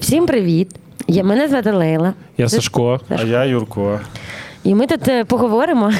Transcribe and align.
Всім 0.00 0.26
привіт! 0.26 0.70
Я 1.08 1.24
мене 1.24 1.48
звати 1.48 1.72
Лейла. 1.72 2.12
Я 2.38 2.48
Сашко. 2.48 3.00
А 3.08 3.22
я 3.22 3.44
Юрко. 3.44 4.00
І 4.64 4.74
ми 4.74 4.86
тут 4.86 5.08
е, 5.08 5.24
поговоримо, 5.24 5.92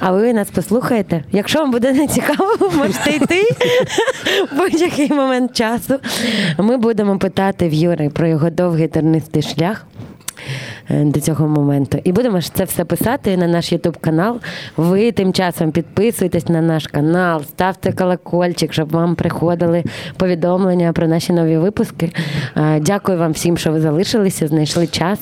а 0.00 0.12
ви 0.12 0.32
нас 0.32 0.50
послухаєте. 0.50 1.24
Якщо 1.32 1.58
вам 1.58 1.70
буде 1.70 1.92
не 1.92 2.06
цікаво, 2.08 2.70
можете 2.76 3.10
йти 3.10 3.42
в 4.52 4.56
будь-який 4.56 5.08
момент 5.12 5.52
часу. 5.56 5.94
Ми 6.58 6.76
будемо 6.76 7.18
питати 7.18 7.68
в 7.68 7.72
Юри 7.74 8.08
про 8.10 8.26
його 8.26 8.50
довгий 8.50 8.88
тернистий 8.88 9.42
шлях. 9.42 9.86
Е, 10.90 11.04
до 11.04 11.20
цього 11.20 11.48
моменту. 11.48 11.98
І 12.04 12.12
будемо 12.12 12.40
ж 12.40 12.54
це 12.54 12.64
все 12.64 12.84
писати 12.84 13.36
на 13.36 13.46
наш 13.46 13.72
Ютуб 13.72 13.96
канал. 13.96 14.40
Ви 14.76 15.12
тим 15.12 15.32
часом 15.32 15.72
підписуйтесь 15.72 16.48
на 16.48 16.60
наш 16.60 16.86
канал, 16.86 17.42
ставте 17.42 17.92
колокольчик, 17.92 18.72
щоб 18.72 18.90
вам 18.90 19.14
приходили 19.14 19.84
повідомлення 20.16 20.92
про 20.92 21.08
наші 21.08 21.32
нові 21.32 21.56
випуски. 21.58 22.12
Е, 22.56 22.80
дякую 22.80 23.18
вам 23.18 23.32
всім, 23.32 23.58
що 23.58 23.72
ви 23.72 23.80
залишилися, 23.80 24.48
знайшли 24.48 24.86
час 24.86 25.20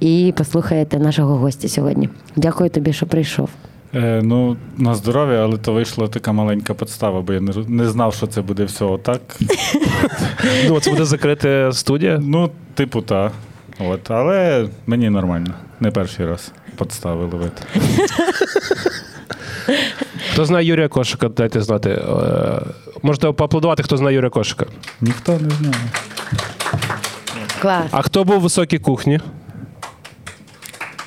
і 0.00 0.34
послухаєте 0.36 0.98
нашого 0.98 1.36
гостя 1.36 1.68
сьогодні. 1.68 2.08
Дякую 2.36 2.70
тобі, 2.70 2.92
що 2.92 3.06
прийшов. 3.06 3.48
Е, 3.94 4.20
Ну, 4.24 4.56
на 4.78 4.94
здоров'я, 4.94 5.44
але 5.44 5.58
то 5.58 5.72
вийшла 5.72 6.08
така 6.08 6.32
маленька 6.32 6.74
подстава, 6.74 7.20
бо 7.20 7.32
я 7.32 7.40
не, 7.40 7.52
не 7.68 7.88
знав, 7.88 8.14
що 8.14 8.26
це 8.26 8.42
буде 8.42 8.64
все 8.64 8.84
отак. 8.84 9.20
Ну, 10.68 10.80
це 10.80 10.90
буде 10.90 11.04
закрита 11.04 11.72
студія. 11.72 12.20
Ну, 12.22 12.50
типу, 12.74 13.00
так. 13.00 13.32
От, 13.88 14.10
але 14.10 14.68
мені 14.86 15.10
нормально. 15.10 15.54
Не 15.80 15.90
перший 15.90 16.26
раз 16.26 16.52
подстави 16.76 17.24
ловити. 17.24 17.62
Хто 20.32 20.44
знає 20.44 20.66
Юрія 20.66 20.88
Кошика, 20.88 21.28
дайте 21.28 21.60
знати. 21.60 21.90
Е, 21.90 22.60
Можете 23.02 23.32
поаплодувати, 23.32 23.82
хто 23.82 23.96
знає 23.96 24.14
Юрія 24.14 24.30
Кошика. 24.30 24.66
Ніхто 25.00 25.32
не 25.32 25.50
знає. 25.50 25.74
Клас. 27.60 27.84
А 27.90 28.02
хто 28.02 28.24
був 28.24 28.36
в 28.38 28.40
високій 28.40 28.78
кухні? 28.78 29.20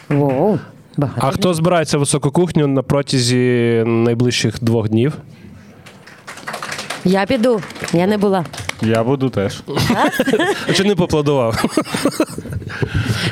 Воу. 0.10 0.60
Багато. 0.98 1.28
А 1.28 1.32
хто 1.32 1.54
збирається 1.54 1.98
в 1.98 2.00
високу 2.00 2.32
кухню 2.32 2.68
на 2.68 2.82
протязі 2.84 3.84
найближчих 3.86 4.56
двох 4.64 4.90
днів? 4.90 5.14
Я 7.06 7.26
піду, 7.26 7.62
я 7.94 8.08
не 8.08 8.18
була. 8.18 8.46
Я 8.82 9.04
буду 9.04 9.30
теж. 9.30 9.62
А 10.68 10.74
Чи 10.74 10.84
не 10.84 10.96
поаплодував? 10.96 11.64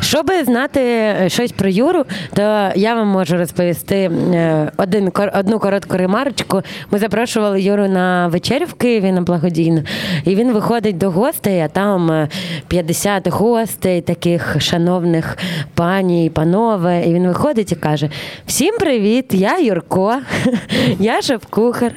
Щоб 0.02 0.32
знати 0.46 0.80
е, 0.82 1.30
щось 1.30 1.52
про 1.52 1.70
Юру, 1.70 2.06
то 2.34 2.72
я 2.76 2.96
вам 2.96 3.08
можу 3.08 3.38
розповісти 3.38 3.96
е, 3.96 4.72
один 4.78 5.12
одну 5.34 5.60
коротку 5.60 5.98
ремарочку. 5.98 6.62
Ми 6.92 7.00
запрошували 7.00 7.62
Юру 7.62 7.88
на 7.88 8.28
вечерю 8.28 8.66
в 8.66 8.74
Києві 8.74 9.12
на 9.12 9.22
благодійну, 9.22 9.84
і 10.26 10.36
він 10.36 10.52
виходить 10.54 10.98
до 10.98 11.12
гостей, 11.12 11.60
а 11.60 11.68
там 11.68 12.12
е, 12.12 12.30
50 12.68 13.28
гостей, 13.28 14.02
таких 14.02 14.56
шановних 14.62 15.38
пані 15.74 16.26
і 16.26 16.30
панове. 16.30 17.04
І 17.08 17.14
він 17.14 17.28
виходить 17.28 17.72
і 17.72 17.76
каже: 17.76 18.10
Всім 18.46 18.78
привіт! 18.78 19.26
Я 19.34 19.60
Юрко, 19.60 20.18
я 21.00 21.22
шеф-кухар 21.22 21.92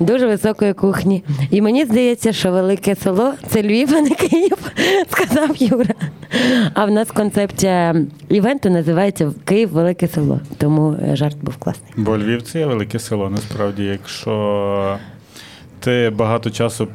дуже 0.00 0.26
високої 0.26 0.72
кухні. 0.72 1.24
І 1.50 1.60
мені 1.60 1.84
здається, 1.84 2.32
що 2.32 2.50
велике 2.82 3.02
село 3.02 3.34
це 3.48 3.62
Львів, 3.62 3.94
а 3.94 4.00
не 4.00 4.10
Київ, 4.10 4.72
сказав 5.10 5.56
Юра. 5.56 5.94
А 6.74 6.84
в 6.84 6.90
нас 6.90 7.10
концепція 7.10 7.96
івенту 8.28 8.70
називається 8.70 9.32
Київ 9.44 9.68
Велике 9.68 10.08
село. 10.08 10.40
Тому 10.58 10.92
е, 10.92 11.16
жарт 11.16 11.36
був 11.42 11.56
класний. 11.56 11.92
Бо 11.96 12.18
Львів 12.18 12.42
це 12.42 12.58
є 12.58 12.66
велике 12.66 12.98
село, 12.98 13.30
насправді, 13.30 13.84
якщо 13.84 14.98
ти 15.80 16.12
багато 16.16 16.50
часу 16.50 16.88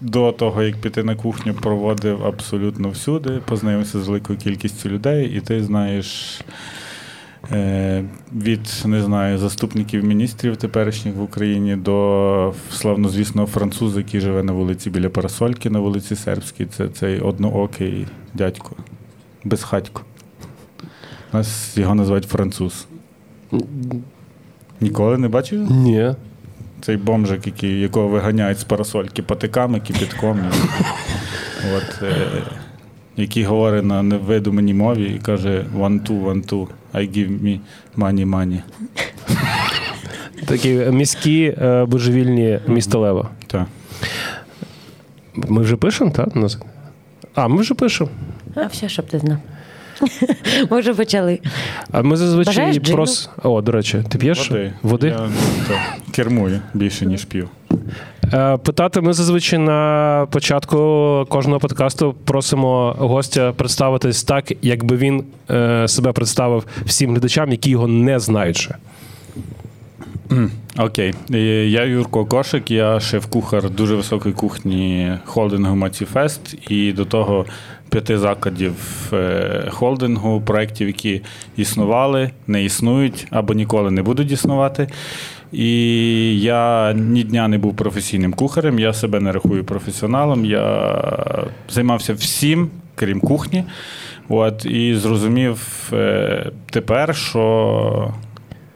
до 0.00 0.32
того, 0.32 0.62
як 0.62 0.76
піти 0.76 1.02
на 1.02 1.14
кухню, 1.14 1.54
проводив 1.54 2.26
абсолютно 2.26 2.90
всюди, 2.90 3.40
познайомився 3.44 4.00
з 4.00 4.08
великою 4.08 4.38
кількістю 4.38 4.88
людей, 4.88 5.26
і 5.36 5.40
ти 5.40 5.62
знаєш 5.64 6.40
від 8.32 8.82
не 8.84 9.02
знаю, 9.02 9.38
заступників 9.38 10.04
міністрів 10.04 10.56
теперішніх 10.56 11.14
в 11.14 11.22
Україні 11.22 11.76
до 11.76 12.54
славнозвісного 12.70 13.48
француза, 13.48 14.00
який 14.00 14.20
живе 14.20 14.42
на 14.42 14.52
вулиці 14.52 14.90
біля 14.90 15.08
Парасольки, 15.08 15.70
на 15.70 15.78
вулиці 15.78 16.16
Сербській. 16.16 16.66
Це 16.66 16.88
цей 16.88 17.20
одноокий 17.20 18.06
дядько, 18.34 18.76
безхатько. 19.44 20.02
Нас 21.32 21.78
його 21.78 21.94
називають 21.94 22.24
француз. 22.24 22.86
Ніколи 24.80 25.18
не 25.18 25.28
бачив? 25.28 25.70
Ні. 25.70 26.14
Цей 26.80 26.96
бомжик, 26.96 27.46
який, 27.46 27.80
якого 27.80 28.08
виганяють 28.08 28.58
з 28.58 28.64
парасольки 28.64 29.22
патиками, 29.22 29.80
кипятком. 29.80 30.40
От, 31.76 32.02
е, 32.02 32.26
який 33.16 33.44
говорить 33.44 33.84
на 33.84 34.02
невидуманій 34.02 34.74
мові 34.74 35.12
і 35.16 35.18
каже 35.18 35.66
one 35.78 36.08
two, 36.08 36.24
one 36.24 36.46
two, 36.52 36.68
I 36.94 37.08
give 37.08 37.42
me 37.42 37.60
money, 37.96 38.26
money. 38.26 38.60
Такі 40.46 40.68
міські 40.74 41.54
е, 41.62 41.84
божевільні 41.84 42.60
місто 42.66 42.98
Лева. 42.98 43.30
Так. 43.46 43.66
Ми 45.34 45.62
вже 45.62 45.76
пишемо, 45.76 46.10
так? 46.10 46.28
А, 47.34 47.48
ми 47.48 47.60
вже 47.60 47.74
пишемо. 47.74 48.10
А 48.54 48.66
все, 48.66 48.88
щоб 48.88 49.06
ти 49.06 49.18
знав. 49.18 49.38
Ми 50.70 50.80
вже 50.80 50.94
почали. 50.94 51.38
А 51.92 52.02
ми 52.02 52.16
зазвичай 52.16 52.80
прос. 52.80 53.30
О, 53.42 53.60
до 53.60 53.72
речі, 53.72 54.04
ти 54.08 54.18
п'єш 54.18 54.50
Води. 54.50 54.72
Води? 54.82 55.06
Я 55.06 55.28
кермую 56.10 56.60
більше, 56.74 57.06
ніж 57.06 57.24
п'ю. 57.24 57.48
Е, 58.32 58.56
Питати 58.56 59.00
ми 59.00 59.12
зазвичай 59.12 59.58
на 59.58 60.26
початку 60.30 60.76
кожного 61.28 61.60
подкасту 61.60 62.14
просимо 62.24 62.96
гостя 62.98 63.52
представитись 63.56 64.24
так, 64.24 64.52
якби 64.62 64.96
він 64.96 65.24
е, 65.50 65.88
себе 65.88 66.12
представив 66.12 66.66
всім 66.84 67.10
глядачам, 67.10 67.50
які 67.50 67.70
його 67.70 67.86
не 67.86 68.18
знають 68.20 68.56
ще. 68.56 68.74
Окей. 70.78 71.14
Е, 71.30 71.38
Я 71.68 71.84
Юрко 71.84 72.24
Кошик, 72.24 72.70
я 72.70 73.00
шеф-кухар 73.00 73.70
дуже 73.70 73.94
високої 73.94 74.34
кухні 74.34 75.12
холдингу 75.24 75.76
Маціфест 75.76 76.54
і 76.68 76.92
до 76.92 77.04
того 77.04 77.46
п'яти 77.92 78.18
закладів 78.18 78.74
е, 79.12 79.68
холдингу, 79.70 80.40
проєктів, 80.40 80.86
які 80.86 81.22
існували, 81.56 82.30
не 82.46 82.64
існують 82.64 83.26
або 83.30 83.54
ніколи 83.54 83.90
не 83.90 84.02
будуть 84.02 84.32
існувати. 84.32 84.88
І 85.52 86.40
я 86.40 86.92
ні 86.92 87.24
дня 87.24 87.48
не 87.48 87.58
був 87.58 87.76
професійним 87.76 88.32
кухарем, 88.32 88.78
я 88.78 88.92
себе 88.92 89.20
не 89.20 89.32
рахую 89.32 89.64
професіоналом. 89.64 90.44
Я 90.44 90.98
займався 91.68 92.14
всім, 92.14 92.70
крім 92.94 93.20
кухні. 93.20 93.64
От, 94.28 94.64
і 94.66 94.94
зрозумів 94.94 95.90
е, 95.92 96.50
тепер, 96.70 97.16
що 97.16 98.14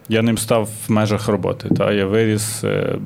я 0.08 0.22
ним 0.22 0.38
став 0.38 0.68
в 0.88 0.92
межах 0.92 1.28
роботи. 1.28 1.68
Та 1.68 1.92
я 1.92 2.06
виріс, 2.06 2.64
е, 2.64 2.98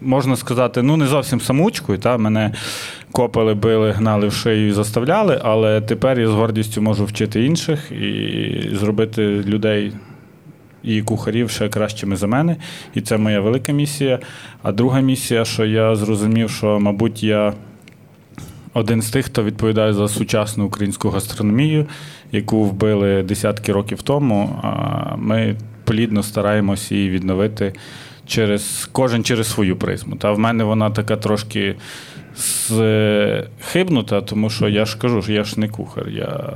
можна 0.00 0.36
сказати, 0.36 0.82
ну 0.82 0.96
не 0.96 1.06
зовсім 1.06 1.40
самучкою. 1.40 1.98
Та 1.98 2.18
мене 2.18 2.52
копали, 3.14 3.54
били, 3.54 3.92
гнали 3.92 4.28
в 4.28 4.32
шию 4.32 4.68
і 4.68 4.72
заставляли, 4.72 5.40
але 5.44 5.80
тепер 5.80 6.20
я 6.20 6.28
з 6.28 6.30
гордістю 6.30 6.82
можу 6.82 7.04
вчити 7.04 7.44
інших 7.44 7.92
і 7.92 8.70
зробити 8.72 9.26
людей. 9.26 9.92
І 10.82 11.02
кухарів 11.02 11.50
ще 11.50 11.68
кращими 11.68 12.16
за 12.16 12.26
мене, 12.26 12.56
і 12.94 13.00
це 13.00 13.16
моя 13.18 13.40
велика 13.40 13.72
місія. 13.72 14.18
А 14.62 14.72
друга 14.72 15.00
місія, 15.00 15.44
що 15.44 15.64
я 15.64 15.96
зрозумів, 15.96 16.50
що, 16.50 16.80
мабуть, 16.80 17.22
я 17.22 17.52
один 18.74 19.02
з 19.02 19.10
тих, 19.10 19.26
хто 19.26 19.44
відповідає 19.44 19.92
за 19.92 20.08
сучасну 20.08 20.66
українську 20.66 21.10
гастрономію, 21.10 21.86
яку 22.32 22.64
вбили 22.64 23.22
десятки 23.22 23.72
років 23.72 24.02
тому. 24.02 24.62
Ми 25.16 25.56
плідно 25.84 26.22
стараємося 26.22 26.94
її 26.94 27.10
відновити 27.10 27.72
через 28.26 28.88
кожен 28.92 29.24
через 29.24 29.50
свою 29.50 29.76
призму. 29.76 30.16
Та 30.16 30.32
в 30.32 30.38
мене 30.38 30.64
вона 30.64 30.90
така 30.90 31.16
трошки 31.16 31.76
хибнута, 33.60 34.20
тому 34.20 34.50
що 34.50 34.68
я 34.68 34.84
ж 34.84 34.98
кажу, 34.98 35.22
що 35.22 35.32
я 35.32 35.44
ж 35.44 35.60
не 35.60 35.68
кухар. 35.68 36.08
Я, 36.08 36.50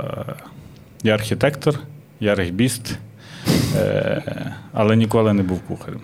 я 1.03 1.13
архітектор, 1.13 1.79
я 2.19 2.35
регбіст, 2.35 2.97
е, 3.75 4.53
але 4.73 4.95
ніколи 4.95 5.33
не 5.33 5.43
був 5.43 5.59
кухарем. 5.59 6.01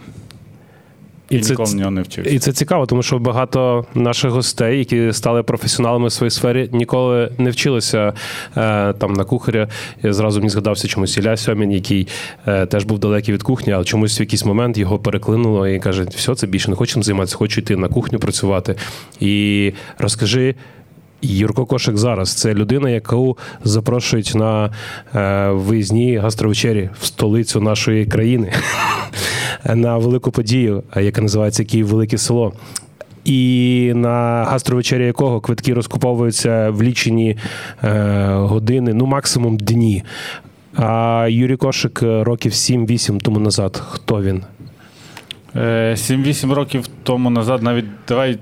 І, 1.29 1.35
І 1.35 1.39
це- 1.39 1.49
ніколи 1.49 1.71
в 1.71 1.75
нього 1.75 1.91
не 1.91 2.01
вчився. 2.01 2.31
І 2.31 2.39
це 2.39 2.51
цікаво, 2.53 2.85
тому 2.85 3.03
що 3.03 3.19
багато 3.19 3.85
наших 3.93 4.31
гостей, 4.31 4.79
які 4.79 5.13
стали 5.13 5.43
професіоналами 5.43 6.07
в 6.07 6.11
своїй 6.11 6.31
сфері, 6.31 6.69
ніколи 6.71 7.31
не 7.37 7.49
вчилися 7.49 8.13
е, 8.57 8.93
там 8.93 9.13
на 9.13 9.23
кухаря. 9.23 9.67
Я 10.03 10.13
зразу 10.13 10.39
мені 10.39 10.49
згадався 10.49 10.87
чомусь 10.87 11.17
Ілля 11.17 11.37
Сьомін, 11.37 11.71
який 11.71 12.07
е, 12.47 12.65
теж 12.65 12.83
був 12.83 12.99
далекий 12.99 13.33
від 13.33 13.43
кухні, 13.43 13.73
але 13.73 13.83
чомусь 13.83 14.19
в 14.19 14.21
якийсь 14.21 14.45
момент 14.45 14.77
його 14.77 14.99
переклинуло 14.99 15.67
і 15.67 15.79
каже: 15.79 16.05
все, 16.15 16.35
це 16.35 16.47
більше 16.47 16.69
не 16.69 16.75
хочу 16.75 17.03
займатися, 17.03 17.37
хочу 17.37 17.61
йти 17.61 17.75
на 17.75 17.87
кухню 17.87 18.19
працювати. 18.19 18.75
І 19.19 19.73
розкажи. 19.97 20.55
Юрко 21.21 21.65
Кошик 21.65 21.97
зараз 21.97 22.33
це 22.33 22.53
людина, 22.53 22.89
яку 22.89 23.37
запрошують 23.63 24.35
на 24.35 24.73
е, 25.15 25.49
виїзні 25.49 26.17
гастровечері 26.17 26.89
в 27.01 27.05
столицю 27.05 27.61
нашої 27.61 28.05
країни 28.05 28.53
на 29.75 29.97
велику 29.97 30.31
подію, 30.31 30.83
яка 30.95 31.21
називається 31.21 31.63
Київ 31.63 31.87
Велике 31.87 32.17
Село. 32.17 32.53
і 33.25 33.91
на 33.95 34.43
гастровечері 34.43 35.05
якого 35.05 35.41
квитки 35.41 35.73
розкуповуються 35.73 36.69
в 36.69 36.83
лічені 36.83 37.37
е, 37.83 38.25
години, 38.33 38.93
ну 38.93 39.05
максимум 39.05 39.57
дні. 39.57 40.03
А 40.75 41.27
Юрій 41.29 41.55
Кошик 41.57 42.01
років 42.01 42.51
7-8 42.51 43.17
тому 43.17 43.39
назад. 43.39 43.83
Хто 43.89 44.21
він? 44.21 44.43
7-8 45.55 46.53
років 46.53 46.87
тому 47.03 47.29
назад, 47.29 47.63
навіть 47.63 47.85
давай 48.07 48.37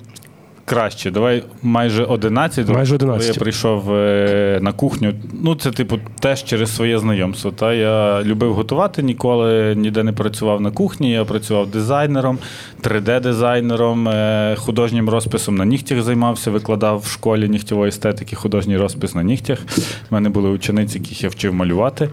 краще. 0.66 1.12
Давай 1.12 1.44
майже 1.62 2.04
11. 2.06 2.70
Майже 2.70 2.96
11. 2.96 3.22
Коли 3.22 3.34
я 3.34 3.40
прийшов 3.40 3.94
е, 3.94 4.60
на 4.62 4.74
кухню. 4.74 5.14
Ну, 5.42 5.56
це, 5.56 5.72
типу, 5.72 6.00
теж 6.20 6.44
через 6.44 6.76
своє 6.76 7.00
знайомство. 7.00 7.52
Та 7.52 7.74
Я 7.74 8.24
любив 8.24 8.54
готувати, 8.54 9.04
ніколи 9.04 9.76
ніде 9.76 10.04
не 10.04 10.12
працював 10.12 10.62
на 10.62 10.72
кухні. 10.72 11.12
Я 11.12 11.26
працював 11.26 11.68
дизайнером, 11.68 12.38
3D-дизайнером, 12.82 14.10
е, 14.10 14.56
художнім 14.56 15.10
розписом 15.10 15.56
на 15.56 15.66
нігтях 15.66 16.02
займався, 16.02 16.52
викладав 16.52 17.00
в 17.00 17.08
школі 17.08 17.50
нігтєвої 17.50 17.90
естетики, 17.90 18.36
художній 18.36 18.78
розпис 18.78 19.16
на 19.16 19.24
нігтях. 19.24 19.60
У 19.78 20.16
мене 20.16 20.30
були 20.30 20.50
учениці, 20.50 20.98
яких 20.98 21.24
я 21.24 21.30
вчив 21.30 21.54
малювати. 21.54 22.10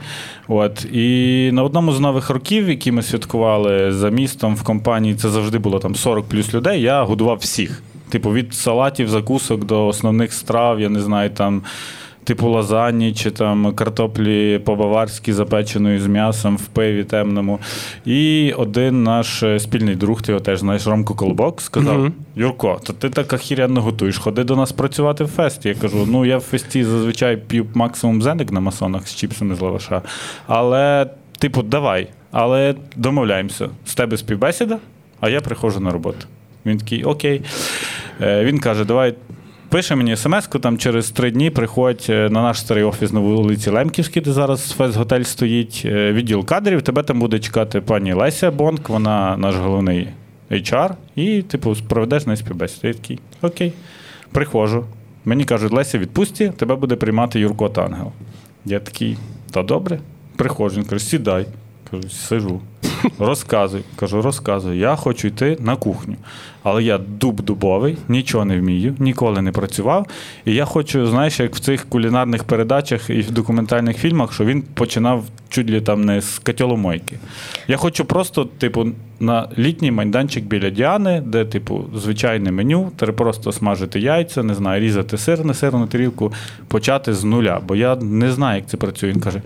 От. 0.49 0.85
І 0.93 1.51
на 1.53 1.63
одному 1.63 1.93
з 1.93 2.01
нових 2.01 2.31
років, 2.31 2.69
які 2.69 2.93
ми 2.93 3.03
святкували 3.03 3.93
за 3.93 4.11
містом 4.11 4.57
в 4.57 4.63
компанії, 4.63 5.15
це 5.15 5.29
завжди 5.29 5.59
було 5.59 5.79
там 5.79 5.95
40 5.95 6.25
плюс 6.25 6.55
людей. 6.55 6.83
Я 6.83 7.03
годував 7.03 7.37
всіх. 7.37 7.83
Типу, 8.11 8.33
від 8.33 8.55
салатів, 8.55 9.09
закусок 9.09 9.65
до 9.65 9.87
основних 9.87 10.33
страв, 10.33 10.81
я 10.81 10.89
не 10.89 11.01
знаю, 11.01 11.31
там. 11.31 11.63
Типу 12.25 12.49
лазані 12.49 13.13
чи 13.13 13.31
там 13.31 13.75
картоплі 13.75 14.59
по-баварськи 14.59 15.35
запеченої 15.35 15.99
з 15.99 16.07
м'ясом 16.07 16.57
в 16.57 16.67
пиві 16.67 17.05
темному. 17.05 17.59
І 18.05 18.53
один 18.57 19.03
наш 19.03 19.43
е, 19.43 19.59
спільний 19.61 19.95
друг, 19.95 20.23
ти 20.23 20.33
його 20.33 20.45
теж 20.45 20.59
знаєш, 20.59 20.87
Ромко 20.87 21.15
Колобок, 21.15 21.61
сказав: 21.61 22.05
uh 22.05 22.13
Юрко, 22.37 22.81
то 22.87 22.93
ти 22.93 23.11
так 23.11 23.33
ахірянно 23.33 23.83
готуєш, 23.83 24.19
ходи 24.19 24.45
до 24.45 24.57
нас 24.57 24.73
працювати 24.73 25.25
в 25.25 25.29
фесті. 25.29 25.69
Я 25.69 25.75
кажу: 25.75 26.07
ну 26.11 26.25
я 26.25 26.39
в 26.39 26.41
фесті 26.41 26.85
зазвичай 26.85 27.37
п'ю 27.37 27.67
максимум 27.75 28.23
зеник 28.23 28.53
на 28.53 28.61
масонах 28.61 29.09
з 29.09 29.15
чіпсами 29.15 29.55
з 29.55 29.61
лаваша. 29.61 30.03
Але, 30.47 31.07
типу, 31.39 31.63
давай. 31.63 32.09
Але 32.31 32.75
домовляємося, 32.97 33.69
з 33.85 33.95
тебе 33.95 34.17
співбесіда, 34.17 34.79
а 35.21 35.29
я 35.29 35.41
приходжу 35.41 35.81
на 35.81 35.91
роботу. 35.91 36.27
Він 36.67 36.79
такий, 36.79 37.05
окей. 37.05 37.43
Е, 38.23 38.45
він 38.45 38.59
каже, 38.59 38.85
давай. 38.85 39.15
Пише 39.69 39.97
мені 39.97 40.17
смс-ку, 40.17 40.59
там 40.59 40.79
через 40.79 41.11
три 41.11 41.31
дні 41.31 41.51
приходь 41.51 42.07
е, 42.09 42.29
на 42.31 42.43
наш 42.43 42.61
старий 42.61 42.85
офіс 42.85 43.13
на 43.13 43.21
вулиці 43.21 43.71
Лемківській, 43.71 44.21
де 44.21 44.33
зараз 44.33 44.75
фест-готель 44.79 45.23
стоїть. 45.23 45.83
Е, 45.85 46.13
відділ 46.13 46.45
кадрів. 46.45 46.83
Тебе 46.83 47.03
там 47.03 47.19
буде 47.19 47.39
чекати 47.39 47.81
пані 47.81 48.13
Леся 48.13 48.51
Бонк, 48.51 48.89
вона 48.89 49.37
наш 49.37 49.57
головний 49.57 50.09
HR, 50.51 50.91
і, 51.17 51.43
типу, 51.43 51.77
проведеш 51.89 52.27
на 52.27 52.37
співбесіду. 52.37 52.89
Я 52.89 52.95
такий, 52.95 53.19
окей. 53.43 53.73
Приходжу. 54.33 54.85
Мені 55.25 55.45
кажуть, 55.45 55.73
Леся, 55.73 55.99
відпусті, 55.99 56.53
тебе 56.57 56.77
буде 56.77 56.97
приймати 56.97 57.41
Юрко 57.41 57.69
Тангел. 57.69 58.13
Я 58.65 58.81
такий, 58.81 59.17
та 59.51 59.63
добре, 59.63 59.99
приходжу. 60.37 60.77
Він 60.81 60.85
каже, 60.85 61.05
сідай. 61.05 61.47
Кажу, 61.91 62.09
сижу. 62.09 62.61
Розказуй. 63.19 63.83
Кажу, 63.97 64.23
розказуй. 64.23 64.79
Я 64.79 64.97
хочу 64.97 65.29
йти 65.29 65.57
на 65.61 65.77
кухню. 65.77 66.17
Але 66.63 66.83
я 66.83 66.99
дуб 66.99 67.41
дубовий, 67.41 67.97
нічого 68.09 68.45
не 68.45 68.61
вмію, 68.61 68.95
ніколи 68.99 69.43
не 69.43 69.53
працював. 69.53 70.07
І 70.45 70.55
я 70.55 70.65
хочу, 70.65 71.07
знаєш, 71.07 71.41
як 71.41 71.55
в 71.55 71.61
цих 71.61 71.89
кулінарних 71.89 72.45
передачах 72.45 73.11
і 73.11 73.21
в 73.21 73.31
документальних 73.31 73.97
фільмах, 73.97 74.33
що 74.33 74.45
він 74.45 74.63
починав 74.63 75.25
чуть 75.49 75.71
ли 75.71 75.81
там 75.81 76.05
не 76.05 76.21
з 76.21 76.39
котеломойки. 76.39 77.19
Я 77.69 77.77
хочу 77.77 78.05
просто, 78.05 78.45
типу, 78.45 78.87
на 79.21 79.49
літній 79.59 79.91
майданчик 79.91 80.45
біля 80.45 80.71
Діани, 80.71 81.23
де, 81.27 81.45
типу, 81.45 81.85
звичайне 81.95 82.53
меню, 82.53 82.93
просто 83.17 83.53
смажити 83.53 84.01
яйця, 84.01 84.43
не 84.43 84.55
знаю, 84.55 84.81
різати 84.81 85.19
сир 85.19 85.45
на 85.45 85.55
сирну 85.55 85.87
тарілку, 85.87 86.33
почати 86.69 87.15
з 87.15 87.25
нуля. 87.25 87.61
Бо 87.69 87.77
я 87.77 87.97
не 87.97 88.33
знаю, 88.33 88.57
як 88.57 88.69
це 88.69 88.77
працює. 88.77 89.11
Він 89.11 89.21
каже: 89.21 89.43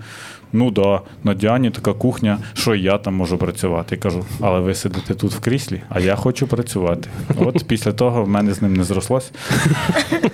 ну 0.53 0.71
да, 0.71 1.01
на 1.23 1.33
Діані 1.33 1.69
така 1.69 1.93
кухня, 1.93 2.37
що 2.53 2.75
я 2.75 2.97
там 2.97 3.15
можу 3.15 3.37
працювати. 3.37 3.95
Я 3.95 4.01
кажу, 4.01 4.25
але 4.41 4.59
ви 4.59 4.75
сидите 4.75 5.13
тут 5.13 5.31
в 5.31 5.39
кріслі, 5.39 5.81
а 5.89 5.99
я 5.99 6.15
хочу 6.15 6.47
працювати. 6.47 7.09
От 7.37 7.67
після 7.67 7.91
того 7.91 8.23
в 8.23 8.29
мене 8.29 8.53
з 8.53 8.61
ним 8.61 8.73
не 8.73 8.83
зрослось. 8.83 9.31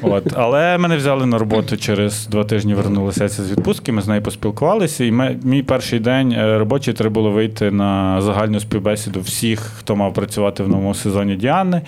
От. 0.02 0.24
Але 0.36 0.78
мене 0.78 0.98
взяли 0.98 1.25
на 1.25 1.38
роботу 1.38 1.78
через 1.78 2.28
два 2.28 2.44
тижні 2.44 2.74
вернулася 2.74 3.28
з 3.28 3.52
відпустки, 3.52 3.92
ми 3.92 4.02
з 4.02 4.08
нею 4.08 4.22
поспілкувалися, 4.22 5.04
і 5.04 5.12
ми, 5.12 5.40
мій 5.44 5.63
перший 5.63 6.00
день 6.00 6.31
е, 6.31 6.58
робочий 6.58 6.94
треба 6.94 7.13
було 7.13 7.31
вийти 7.31 7.72
на 7.72 8.22
загальну 8.22 8.60
співбесіду 8.60 9.22
всіх, 9.22 9.60
хто 9.60 9.96
мав 9.96 10.13
працювати 10.13 10.63
в 10.63 10.69
новому 10.69 10.94
сезоні 10.94 11.36
Діани. 11.36 11.81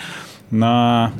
На 0.52 1.12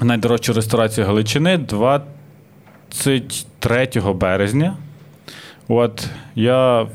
найдорожчу 0.00 0.52
ресторацію 0.52 1.06
Галичини 1.06 1.58
23 1.58 3.88
березня. 4.14 4.76
От 5.68 6.08
я 6.34 6.86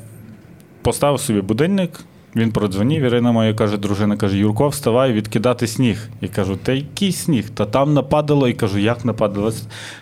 поставив 0.81 1.19
собі 1.19 1.41
будильник, 1.41 1.99
він 2.35 2.51
продзвонив, 2.51 3.03
Ірина 3.03 3.31
моя 3.31 3.53
каже, 3.53 3.77
дружина 3.77 4.17
каже, 4.17 4.37
Юрко, 4.37 4.67
вставай, 4.67 5.13
відкидати 5.13 5.67
сніг. 5.67 6.09
І 6.21 6.27
кажу, 6.27 6.55
та 6.55 6.71
який 6.71 7.11
сніг? 7.11 7.49
Та 7.49 7.65
там 7.65 7.93
нападало, 7.93 8.47
і 8.47 8.53
кажу, 8.53 8.77
як 8.77 9.05
нападало? 9.05 9.53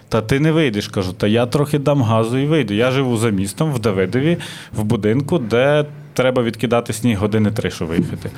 Та 0.10 0.22
ти 0.22 0.40
не 0.40 0.52
вийдеш. 0.52 0.88
Кажу, 0.88 1.14
та 1.14 1.28
я 1.28 1.46
трохи 1.46 1.80
дам 1.80 2.02
газу 2.02 2.38
і 2.38 2.46
вийду. 2.46 2.74
Я 2.74 2.92
живу 2.92 3.18
за 3.18 3.30
містом 3.30 3.74
в 3.74 3.80
Давидові, 3.80 4.38
в 4.74 4.84
будинку, 4.84 5.38
де 5.38 5.86
треба 6.14 6.44
відкидати 6.44 6.94
сніг 6.94 7.20
години 7.20 7.52
три, 7.52 7.72
щоб 7.72 7.88
виїхати. 7.88 8.32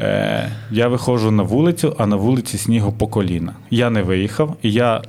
Е, 0.00 0.50
Я 0.70 0.88
виходжу 0.88 1.30
на 1.30 1.42
вулицю, 1.42 1.96
а 1.98 2.06
на 2.06 2.16
вулиці 2.16 2.58
снігу 2.58 2.92
по 2.92 3.06
коліна. 3.06 3.52
Я 3.70 3.90
не 3.90 4.02
виїхав, 4.02 4.56
я 4.62 5.02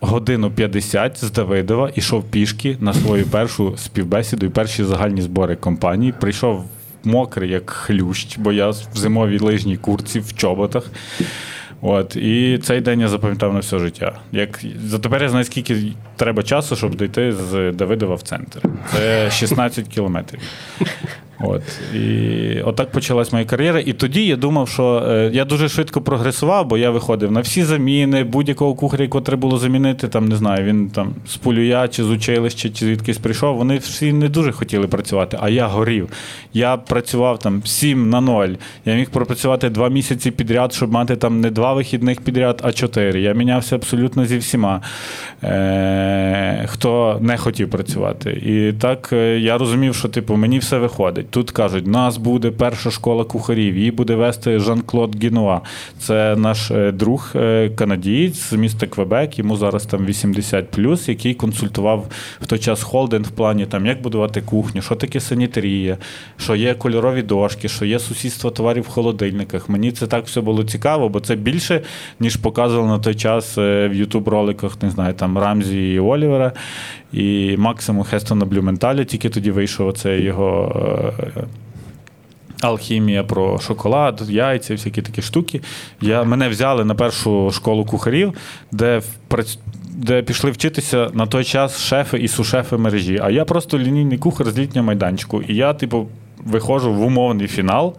годину 0.00 0.50
50 0.50 1.24
з 1.24 1.32
Давидова 1.32 1.90
ішов 1.94 2.24
пішки 2.24 2.76
на 2.80 2.94
свою 2.94 3.26
першу 3.26 3.76
співбесіду 3.76 4.46
і 4.46 4.48
перші 4.48 4.84
загальні 4.84 5.22
збори 5.22 5.56
компанії. 5.56 6.14
Прийшов 6.20 6.64
мокрий, 7.04 7.50
як 7.50 7.70
хлющ, 7.70 8.38
бо 8.38 8.52
я 8.52 8.70
в 8.70 8.86
зимовій 8.94 9.38
лижній 9.38 9.76
курці 9.76 10.20
в 10.20 10.34
чоботах. 10.34 10.90
От, 11.82 12.16
І 12.16 12.58
цей 12.62 12.80
день 12.80 13.00
я 13.00 13.08
запам'ятав 13.08 13.54
на 13.54 13.60
все 13.60 13.78
життя. 13.78 14.18
Як, 14.32 14.60
за 14.84 14.98
Тепер 14.98 15.22
я 15.22 15.28
знаю, 15.28 15.44
скільки 15.44 15.92
треба 16.16 16.42
часу, 16.42 16.76
щоб 16.76 16.94
дійти 16.94 17.32
з 17.32 17.72
Давидова 17.72 18.14
в 18.14 18.22
центр. 18.22 18.60
Це 18.92 19.30
16 19.30 19.88
кілометрів. 19.88 20.40
От 21.42 21.62
і 21.94 22.60
отак 22.60 22.90
почалась 22.90 23.32
моя 23.32 23.44
кар'єра. 23.44 23.80
І 23.80 23.92
тоді 23.92 24.26
я 24.26 24.36
думав, 24.36 24.68
що 24.68 25.04
е, 25.08 25.30
я 25.32 25.44
дуже 25.44 25.68
швидко 25.68 26.00
прогресував, 26.00 26.66
бо 26.66 26.78
я 26.78 26.90
виходив 26.90 27.32
на 27.32 27.40
всі 27.40 27.64
заміни, 27.64 28.24
будь-якого 28.24 28.74
кухаря, 28.74 29.02
якого 29.02 29.22
треба 29.22 29.40
було 29.40 29.58
замінити. 29.58 30.08
Там 30.08 30.28
не 30.28 30.36
знаю, 30.36 30.64
він 30.64 30.90
там 30.90 31.14
з 31.26 31.36
Пулюя 31.36 31.88
чи 31.88 32.04
з 32.04 32.10
училища, 32.10 32.68
чи 32.68 32.84
звідкись 32.84 33.18
прийшов. 33.18 33.56
Вони 33.56 33.78
всі 33.78 34.12
не 34.12 34.28
дуже 34.28 34.52
хотіли 34.52 34.86
працювати, 34.86 35.38
а 35.40 35.48
я 35.48 35.66
горів. 35.66 36.08
Я 36.54 36.76
працював 36.76 37.38
там 37.38 37.62
7 37.64 38.10
на 38.10 38.20
0. 38.20 38.48
Я 38.84 38.94
міг 38.94 39.10
пропрацювати 39.10 39.70
два 39.70 39.88
місяці 39.88 40.30
підряд, 40.30 40.72
щоб 40.72 40.92
мати 40.92 41.16
там 41.16 41.40
не 41.40 41.50
два 41.50 41.72
вихідних 41.72 42.20
підряд, 42.20 42.60
а 42.64 42.72
чотири. 42.72 43.20
Я 43.20 43.32
мінявся 43.32 43.76
абсолютно 43.76 44.26
зі 44.26 44.38
всіма, 44.38 44.80
е- 45.42 46.66
хто 46.68 47.18
не 47.20 47.36
хотів 47.36 47.70
працювати. 47.70 48.30
І 48.30 48.72
так 48.72 49.08
е, 49.12 49.38
я 49.38 49.58
розумів, 49.58 49.94
що 49.94 50.08
типу 50.08 50.36
мені 50.36 50.58
все 50.58 50.78
виходить. 50.78 51.29
Тут 51.30 51.50
кажуть, 51.50 51.86
нас 51.86 52.16
буде 52.16 52.50
перша 52.50 52.90
школа 52.90 53.24
кухарів, 53.24 53.76
її 53.76 53.90
буде 53.90 54.14
вести 54.14 54.58
Жан-Клод 54.58 55.24
Гінуа. 55.24 55.60
Це 55.98 56.36
наш 56.36 56.70
е, 56.70 56.92
друг 56.92 57.32
е, 57.34 57.70
канадієць 57.74 58.38
з 58.38 58.52
міста 58.52 58.86
Квебек, 58.86 59.38
йому 59.38 59.56
зараз 59.56 59.86
там 59.86 60.06
80 60.06 60.78
який 61.08 61.34
консультував 61.34 62.06
в 62.40 62.46
той 62.46 62.58
час 62.58 62.82
холдинг 62.82 63.26
в 63.26 63.30
плані, 63.30 63.66
там, 63.66 63.86
як 63.86 64.02
будувати 64.02 64.40
кухню, 64.42 64.82
що 64.82 64.94
таке 64.94 65.20
санітарія, 65.20 65.96
що 66.36 66.54
є 66.54 66.74
кольорові 66.74 67.22
дошки, 67.22 67.68
що 67.68 67.84
є 67.84 67.98
сусідство 67.98 68.50
товарів 68.50 68.82
в 68.82 68.88
холодильниках. 68.88 69.68
Мені 69.68 69.92
це 69.92 70.06
так 70.06 70.26
все 70.26 70.40
було 70.40 70.64
цікаво, 70.64 71.08
бо 71.08 71.20
це 71.20 71.36
більше, 71.36 71.80
ніж 72.20 72.36
показували 72.36 72.88
на 72.88 72.98
той 72.98 73.14
час 73.14 73.58
е, 73.58 73.88
в 73.88 73.94
Ютуб-роликах, 73.94 74.82
не 74.82 74.90
знаю, 74.90 75.14
там 75.14 75.38
Рамзі 75.38 75.92
і 75.92 75.98
Олівера. 75.98 76.52
І 77.12 77.56
максимум 77.56 78.04
Хестона 78.04 78.44
Блюменталя, 78.44 79.04
тільки 79.04 79.28
тоді 79.28 79.50
вийшов 79.50 79.88
оце 79.88 80.20
його 80.20 80.72
е, 81.36 81.44
алхімія 82.60 83.24
про 83.24 83.58
шоколад, 83.58 84.22
яйця, 84.28 84.74
всякі 84.74 85.02
такі 85.02 85.22
штуки. 85.22 85.60
Я, 86.00 86.24
Мене 86.24 86.48
взяли 86.48 86.84
на 86.84 86.94
першу 86.94 87.50
школу 87.50 87.84
кухарів, 87.84 88.34
де 88.72 89.02
де 89.92 90.22
пішли 90.22 90.50
вчитися 90.50 91.10
на 91.14 91.26
той 91.26 91.44
час 91.44 91.80
шефи 91.80 92.18
і 92.18 92.28
сушефи 92.28 92.76
мережі. 92.76 93.20
А 93.22 93.30
я 93.30 93.44
просто 93.44 93.78
лінійний 93.78 94.18
кухар 94.18 94.50
з 94.50 94.58
літнього 94.58 94.86
майданчику. 94.86 95.42
І 95.42 95.54
я, 95.54 95.74
типу, 95.74 96.08
виходжу 96.44 96.94
в 96.94 97.02
умовний 97.02 97.46
фінал 97.46 97.96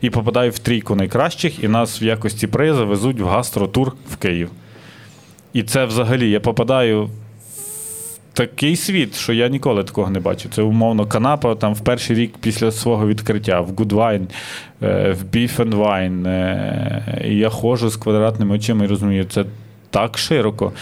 і 0.00 0.10
попадаю 0.10 0.50
в 0.50 0.58
трійку 0.58 0.94
найкращих, 0.94 1.64
і 1.64 1.68
нас 1.68 2.02
в 2.02 2.04
якості 2.04 2.46
приза 2.46 2.84
везуть 2.84 3.20
в 3.20 3.26
гастротур 3.26 3.96
в 4.10 4.16
Київ. 4.16 4.50
І 5.52 5.62
це 5.62 5.84
взагалі 5.84 6.30
я 6.30 6.40
попадаю 6.40 7.10
такий 8.34 8.76
світ, 8.76 9.14
що 9.16 9.32
я 9.32 9.48
ніколи 9.48 9.84
такого 9.84 10.10
не 10.10 10.20
бачив. 10.20 10.50
Це 10.54 10.62
умовно 10.62 11.06
канапа 11.06 11.54
там 11.54 11.74
в 11.74 11.80
перший 11.80 12.16
рік 12.16 12.34
після 12.40 12.70
свого 12.70 13.06
відкриття, 13.06 13.60
в 13.60 13.70
Goodwine, 13.70 14.24
е, 14.82 15.12
в 15.20 15.36
Beef 15.36 15.56
and 15.56 15.74
Wine. 15.74 16.28
е, 16.28 17.22
І 17.28 17.36
я 17.36 17.48
ходжу 17.48 17.88
з 17.88 17.96
квадратними 17.96 18.54
очима 18.54 18.84
і 18.84 18.88
розумію, 18.88 19.24
це 19.24 19.44
так 19.90 20.18
широко. 20.18 20.72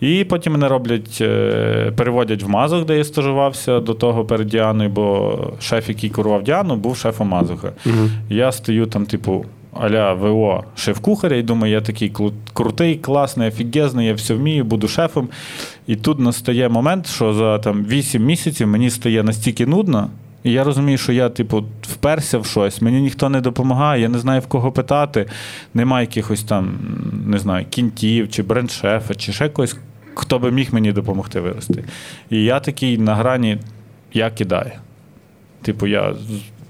І 0.00 0.24
потім 0.24 0.52
мене 0.52 0.68
роблять, 0.68 1.18
е, 1.20 1.92
переводять 1.96 2.42
в 2.42 2.48
мазок, 2.48 2.86
де 2.86 2.96
я 2.98 3.04
стажувався 3.04 3.80
до 3.80 3.94
того 3.94 4.24
перед 4.24 4.46
Діаною, 4.46 4.90
бо 4.90 5.38
шеф, 5.60 5.88
який 5.88 6.10
курував 6.10 6.42
Діану, 6.42 6.76
був 6.76 6.96
шефом 6.96 7.28
Мазуха. 7.28 7.72
Я 8.28 8.52
стою 8.52 8.86
там, 8.86 9.06
типу, 9.06 9.44
аля 9.72 10.12
ВО 10.12 10.64
шеф-кухаря, 10.76 11.36
і 11.36 11.42
думаю, 11.42 11.72
я 11.72 11.80
такий 11.80 12.12
крутий, 12.52 12.96
класний, 12.96 13.48
офігезний, 13.48 14.06
я 14.06 14.14
все 14.14 14.34
вмію, 14.34 14.64
буду 14.64 14.88
шефом. 14.88 15.28
І 15.86 15.96
тут 15.96 16.18
настає 16.18 16.68
момент, 16.68 17.06
що 17.06 17.34
за 17.34 17.58
там 17.58 17.84
8 17.84 18.24
місяців 18.24 18.68
мені 18.68 18.90
стає 18.90 19.22
настільки 19.22 19.66
нудно. 19.66 20.10
І 20.42 20.52
я 20.52 20.64
розумію, 20.64 20.98
що 20.98 21.12
я, 21.12 21.28
типу, 21.28 21.64
вперся 21.82 22.38
в 22.38 22.46
щось, 22.46 22.82
мені 22.82 23.00
ніхто 23.00 23.28
не 23.28 23.40
допомагає, 23.40 24.02
я 24.02 24.08
не 24.08 24.18
знаю 24.18 24.40
в 24.40 24.46
кого 24.46 24.72
питати. 24.72 25.26
Немає 25.74 26.06
якихось 26.06 26.42
там, 26.42 26.78
не 27.26 27.38
знаю, 27.38 27.66
кінтів 27.70 28.30
чи 28.30 28.42
бренд-шефа, 28.42 29.14
чи 29.14 29.32
ще 29.32 29.48
когось, 29.48 29.76
хто 30.14 30.38
би 30.38 30.50
міг 30.50 30.74
мені 30.74 30.92
допомогти 30.92 31.40
вирости. 31.40 31.84
І 32.30 32.44
я 32.44 32.60
такий 32.60 32.98
на 32.98 33.14
грані, 33.14 33.58
я 34.12 34.30
кидаю. 34.30 34.72
Типу, 35.62 35.86
я 35.86 36.14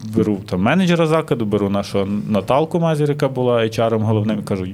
беру 0.02 0.36
там 0.36 0.62
менеджера 0.62 1.06
закладу, 1.06 1.44
беру 1.44 1.70
нашу 1.70 2.08
Наталку 2.28 2.80
Мазір, 2.80 3.08
яка 3.08 3.28
була 3.28 3.62
HR 3.62 3.98
головним, 3.98 4.38
і 4.38 4.42
кажу: 4.42 4.66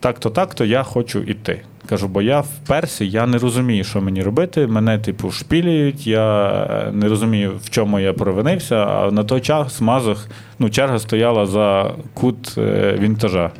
так-то, 0.00 0.30
так-то, 0.30 0.64
я 0.64 0.82
хочу 0.82 1.18
іти. 1.18 1.62
Кажу, 1.88 2.08
бо 2.08 2.22
я 2.22 2.40
вперся, 2.40 3.04
я 3.04 3.26
не 3.26 3.38
розумію, 3.38 3.84
що 3.84 4.00
мені 4.00 4.22
робити. 4.22 4.66
Мене, 4.66 4.98
типу, 4.98 5.30
шпілюють, 5.30 6.06
я 6.06 6.90
не 6.92 7.08
розумію, 7.08 7.52
в 7.62 7.70
чому 7.70 8.00
я 8.00 8.12
провинився. 8.12 8.76
А 8.76 9.10
на 9.10 9.24
той 9.24 9.40
час 9.40 9.80
мазох, 9.80 10.28
ну, 10.58 10.70
черга 10.70 10.98
стояла 10.98 11.46
за 11.46 11.94
кут 12.14 12.58
е, 12.58 12.96
вінтажа. 13.00 13.50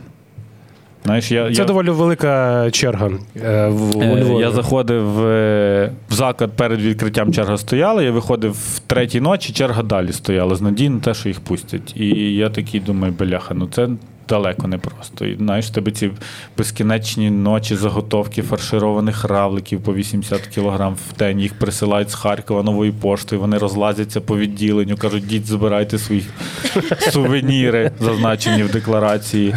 Знаєш, 1.11 1.33
я, 1.33 1.53
Це 1.53 1.61
я... 1.61 1.65
доволі 1.65 1.91
велика 1.91 2.69
черга 2.71 3.11
е, 3.37 3.69
в 3.69 4.03
Е. 4.03 4.41
Я 4.41 4.51
заходив 4.51 5.27
е, 5.27 5.93
в 6.09 6.15
заклад 6.15 6.53
перед 6.53 6.81
відкриттям 6.81 7.33
черга 7.33 7.57
стояла. 7.57 8.03
Я 8.03 8.11
виходив 8.11 8.53
в 8.53 8.79
третій 8.79 9.21
ночі, 9.21 9.53
черга 9.53 9.83
далі 9.83 10.13
стояла 10.13 10.55
з 10.55 10.61
надії 10.63 10.89
на 10.89 11.01
те, 11.01 11.15
що 11.15 11.29
їх 11.29 11.41
пустять. 11.41 11.97
І 11.97 12.35
я 12.35 12.51
такий 12.51 12.81
думаю, 12.81 13.15
бляха, 13.19 13.55
ну 13.55 13.69
це 13.73 13.89
далеко 14.31 14.69
не 14.69 14.79
просто. 14.79 15.27
І 15.27 15.37
знаєш, 15.37 15.71
тебе 15.71 15.93
ці 15.93 16.11
безкінечні 16.59 17.31
ночі 17.31 17.77
заготовки 17.77 18.43
фаршированих 18.43 19.25
равликів 19.25 19.81
по 19.83 19.95
80 19.95 20.41
кг 20.55 20.89
в 20.89 21.19
день. 21.19 21.41
Їх 21.41 21.55
присилають 21.55 22.11
з 22.11 22.15
Харкова 22.15 22.63
новою 22.63 22.93
поштою. 22.93 23.41
Вони 23.41 23.59
розлазяться 23.59 24.21
по 24.21 24.39
відділенню, 24.39 24.97
кажуть, 24.97 25.27
діть, 25.27 25.47
забирайте 25.47 25.99
свої 25.99 26.25
сувеніри, 26.99 27.91
зазначені 28.01 28.63
в 28.63 28.73
декларації. 28.73 29.55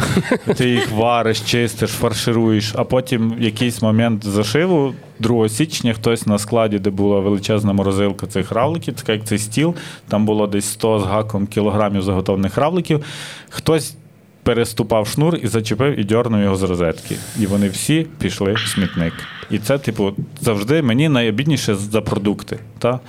Ти 0.56 0.70
їх 0.70 0.92
вариш, 0.92 1.40
чистиш, 1.40 1.90
фаршируєш, 1.90 2.72
а 2.76 2.84
потім 2.84 3.34
в 3.38 3.42
якийсь 3.42 3.82
момент 3.82 4.24
зашиву. 4.24 4.94
2 5.18 5.48
січня 5.48 5.92
хтось 5.92 6.26
на 6.26 6.38
складі, 6.38 6.78
де 6.78 6.90
була 6.90 7.20
величезна 7.20 7.72
морозилка 7.72 8.26
цих 8.26 8.52
равликів, 8.52 8.94
така 8.94 9.12
як 9.12 9.24
цей 9.24 9.38
стіл, 9.38 9.74
там 10.08 10.26
було 10.26 10.46
десь 10.46 10.64
100 10.64 11.00
з 11.00 11.04
гаком 11.04 11.46
кілограмів 11.46 12.02
заготовлених 12.02 12.58
равликів. 12.58 13.04
Хтось 13.48 13.96
переступав 14.44 15.08
шнур 15.08 15.36
і 15.42 15.46
зачепив 15.46 16.00
і 16.00 16.04
дьорнув 16.04 16.40
його 16.40 16.56
з 16.56 16.62
розетки. 16.62 17.16
І 17.40 17.46
вони 17.46 17.68
всі 17.68 18.06
пішли 18.18 18.52
в 18.52 18.58
смітник. 18.58 19.12
І 19.50 19.58
це, 19.58 19.78
типу, 19.78 20.12
завжди 20.40 20.82
мені 20.82 21.08
найобідніше 21.08 21.74
за 21.74 22.00
продукти. 22.00 22.58
Та? 22.78 23.00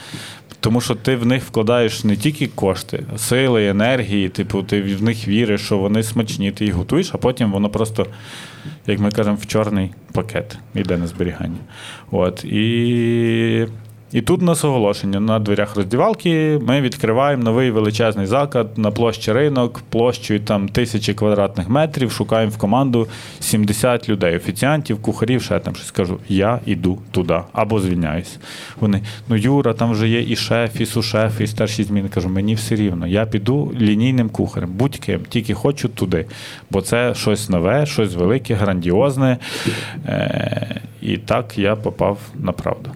Тому 0.60 0.82
що 0.82 0.96
ти 0.96 1.16
в 1.16 1.26
них 1.26 1.44
вкладаєш 1.44 2.04
не 2.04 2.16
тільки 2.16 2.48
кошти, 2.48 3.04
сили, 3.18 3.68
енергії, 3.68 4.30
типу, 4.30 4.64
ти 4.64 4.82
в 4.82 5.04
них 5.04 5.28
віриш, 5.28 5.62
що 5.62 5.78
вони 5.78 6.04
смачні, 6.04 6.52
ти 6.52 6.66
їх 6.66 6.74
готуєш, 6.74 7.12
а 7.14 7.18
потім 7.18 7.52
воно 7.52 7.70
просто, 7.70 8.06
як 8.88 9.00
ми 9.00 9.12
кажемо, 9.12 9.38
в 9.42 9.46
чорний 9.46 9.92
пакет 10.12 10.58
йде 10.76 10.98
на 10.98 11.08
зберігання. 11.08 11.58
От. 12.12 12.46
І, 12.46 13.68
і 14.12 14.22
тут 14.22 14.42
у 14.42 14.46
нас 14.46 14.64
оголошення 14.66 15.20
на 15.20 15.40
дверях 15.40 15.76
роздівалки. 15.76 16.60
Ми 16.68 16.82
відкриваємо 16.82 17.44
новий 17.44 17.72
величезний 17.72 18.26
заклад 18.26 18.78
на 18.78 18.92
площі 18.92 19.32
ринок, 19.32 19.82
площею 19.90 20.40
там 20.40 20.70
тисячі 20.70 21.14
квадратних 21.14 21.70
метрів. 21.70 22.12
Шукаємо 22.12 22.52
в 22.52 22.58
команду 22.58 23.08
70 23.40 24.10
людей, 24.10 24.36
офіціантів, 24.36 25.02
кухарів, 25.02 25.42
ще 25.42 25.60
там 25.60 25.76
щось 25.76 25.92
кажу. 25.92 26.20
Я 26.30 26.60
йду 26.66 26.98
туди 27.12 27.40
або 27.54 27.80
звільняюсь. 27.80 28.38
Вони, 28.80 29.02
ну 29.30 29.36
Юра, 29.36 29.74
там 29.74 29.92
вже 29.92 30.08
є 30.08 30.22
і 30.22 30.36
шеф, 30.36 30.82
і 30.82 30.86
сушеф, 30.86 31.42
і 31.42 31.48
старші 31.48 31.84
зміни. 31.84 32.10
Кажу, 32.10 32.30
мені 32.30 32.56
все 32.56 32.76
рівно. 32.76 33.08
Я 33.08 33.26
піду 33.26 33.72
лінійним 33.80 34.30
кухарем, 34.30 34.70
будь-ким, 34.74 35.22
тільки 35.30 35.54
хочу 35.54 35.90
туди. 35.90 36.26
Бо 36.72 36.82
це 36.82 37.16
щось 37.16 37.50
нове, 37.50 37.86
щось 37.86 38.16
велике, 38.16 38.54
грандіозне. 38.54 39.38
Е- 40.06 40.82
і 41.02 41.18
так 41.18 41.58
я 41.58 41.76
попав 41.76 42.18
на 42.36 42.52
правду. 42.52 42.92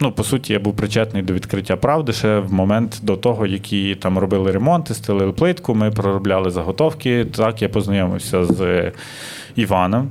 Ну, 0.00 0.12
по 0.12 0.24
суті, 0.24 0.52
я 0.52 0.58
був 0.58 0.76
причетний 0.76 1.22
до 1.22 1.32
відкриття 1.32 1.76
правди 1.76 2.12
ще 2.12 2.38
в 2.38 2.52
момент 2.52 3.00
до 3.02 3.16
того, 3.16 3.46
які 3.46 3.94
там 3.94 4.18
робили 4.18 4.52
ремонти, 4.52 4.94
стелили 4.94 5.32
плитку, 5.32 5.74
ми 5.74 5.90
проробляли 5.90 6.50
заготовки. 6.50 7.24
Так, 7.24 7.62
я 7.62 7.68
познайомився 7.68 8.44
з 8.44 8.92
Іваном, 9.56 10.10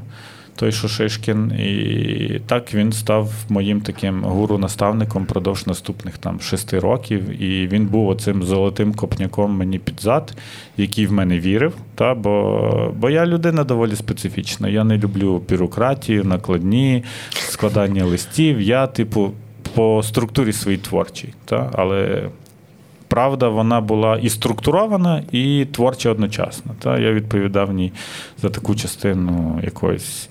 той 0.55 0.71
Шушишкін, 0.71 1.51
і 1.51 2.41
так 2.45 2.73
він 2.73 2.91
став 2.91 3.33
моїм 3.49 3.81
таким 3.81 4.23
гуру-наставником 4.23 5.25
продовж 5.25 5.67
наступних 5.67 6.17
там 6.17 6.41
шести 6.41 6.79
років. 6.79 7.41
І 7.41 7.67
він 7.67 7.85
був 7.85 8.07
оцим 8.07 8.43
золотим 8.43 8.93
копняком 8.93 9.51
мені 9.51 9.79
під 9.79 10.01
зад, 10.01 10.33
який 10.77 11.07
в 11.07 11.11
мене 11.11 11.39
вірив. 11.39 11.73
Та, 11.95 12.15
бо, 12.15 12.93
бо 12.95 13.09
я 13.09 13.25
людина 13.25 13.63
доволі 13.63 13.95
специфічна. 13.95 14.69
Я 14.69 14.83
не 14.83 14.97
люблю 14.97 15.41
бюрократію, 15.49 16.23
накладні, 16.23 17.03
складання 17.29 18.05
листів. 18.05 18.61
Я, 18.61 18.87
типу, 18.87 19.31
по 19.67 20.03
структурі 20.03 20.53
своїй 20.53 20.77
творчій. 20.77 21.33
Та? 21.45 21.71
Але 21.73 22.29
правда, 23.07 23.49
вона 23.49 23.81
була 23.81 24.17
і 24.17 24.29
структурована, 24.29 25.23
і 25.31 25.65
творча 25.71 26.09
одночасно. 26.09 26.71
Та? 26.79 26.99
Я 26.99 27.11
відповідав 27.13 27.73
ній 27.73 27.91
за 28.37 28.49
таку 28.49 28.75
частину 28.75 29.59
якоїсь. 29.63 30.29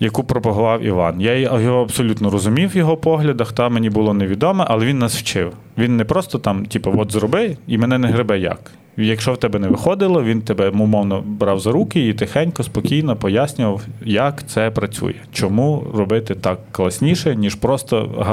Яку 0.00 0.24
пропагував 0.24 0.82
Іван. 0.82 1.20
Я 1.20 1.36
його 1.36 1.82
абсолютно 1.82 2.30
розумів 2.30 2.70
в 2.70 2.76
його 2.76 2.96
поглядах, 2.96 3.52
та 3.52 3.68
мені 3.68 3.90
було 3.90 4.14
невідоме, 4.14 4.64
але 4.68 4.86
він 4.86 4.98
нас 4.98 5.16
вчив. 5.16 5.52
Він 5.78 5.96
не 5.96 6.04
просто 6.04 6.38
там, 6.38 6.66
типу, 6.66 6.94
от 6.96 7.12
зроби, 7.12 7.56
і 7.66 7.78
мене 7.78 7.98
не 7.98 8.08
гребе 8.08 8.38
як. 8.38 8.70
Якщо 8.96 9.32
в 9.32 9.36
тебе 9.36 9.58
не 9.58 9.68
виходило, 9.68 10.22
він 10.22 10.40
тебе 10.40 10.70
умовно 10.70 11.24
брав 11.26 11.60
за 11.60 11.72
руки 11.72 12.08
і 12.08 12.14
тихенько, 12.14 12.62
спокійно 12.62 13.16
пояснював, 13.16 13.82
як 14.04 14.48
це 14.48 14.70
працює. 14.70 15.14
Чому 15.32 15.86
робити 15.94 16.34
так 16.34 16.58
класніше, 16.72 17.36
ніж 17.36 17.54
просто 17.54 18.26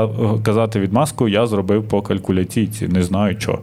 казати 0.44 0.80
відмазку, 0.80 1.28
я 1.28 1.48
зробив 1.48 1.88
по 1.88 2.02
калькуляційці, 2.02 2.88
не 2.88 3.04
знаю 3.04 3.36
що. 3.40 3.60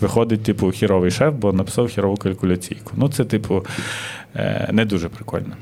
Виходить, 0.00 0.42
типу, 0.42 0.70
хіровий 0.70 1.10
шеф, 1.10 1.34
бо 1.34 1.52
написав 1.52 1.88
хірову 1.88 2.16
калькуляційку. 2.16 2.92
Ну, 2.96 3.08
це, 3.08 3.24
типу, 3.24 3.64
е, 4.36 4.68
не 4.72 4.84
дуже 4.84 5.08
прикольно. 5.08 5.56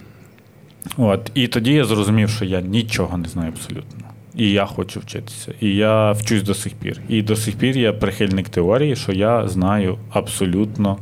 От. 0.97 1.31
І 1.35 1.49
тоді 1.49 1.73
я 1.73 1.85
зрозумів, 1.85 2.31
що 2.31 2.45
я 2.45 2.61
нічого 2.61 3.19
не 3.19 3.29
знаю 3.29 3.53
абсолютно. 3.57 4.04
І 4.37 4.51
я 4.51 4.67
хочу 4.67 5.01
вчитися. 5.01 5.55
І 5.61 5.75
я 5.75 6.13
вчусь 6.13 6.43
до 6.43 6.55
сих 6.55 6.73
пір. 6.73 7.01
І 7.09 7.23
до 7.23 7.37
сих 7.37 7.57
пір 7.57 7.79
я 7.79 7.93
прихильник 7.93 8.49
теорії, 8.49 8.97
що 8.97 9.13
я 9.13 9.49
знаю 9.49 9.99
абсолютно 10.11 10.99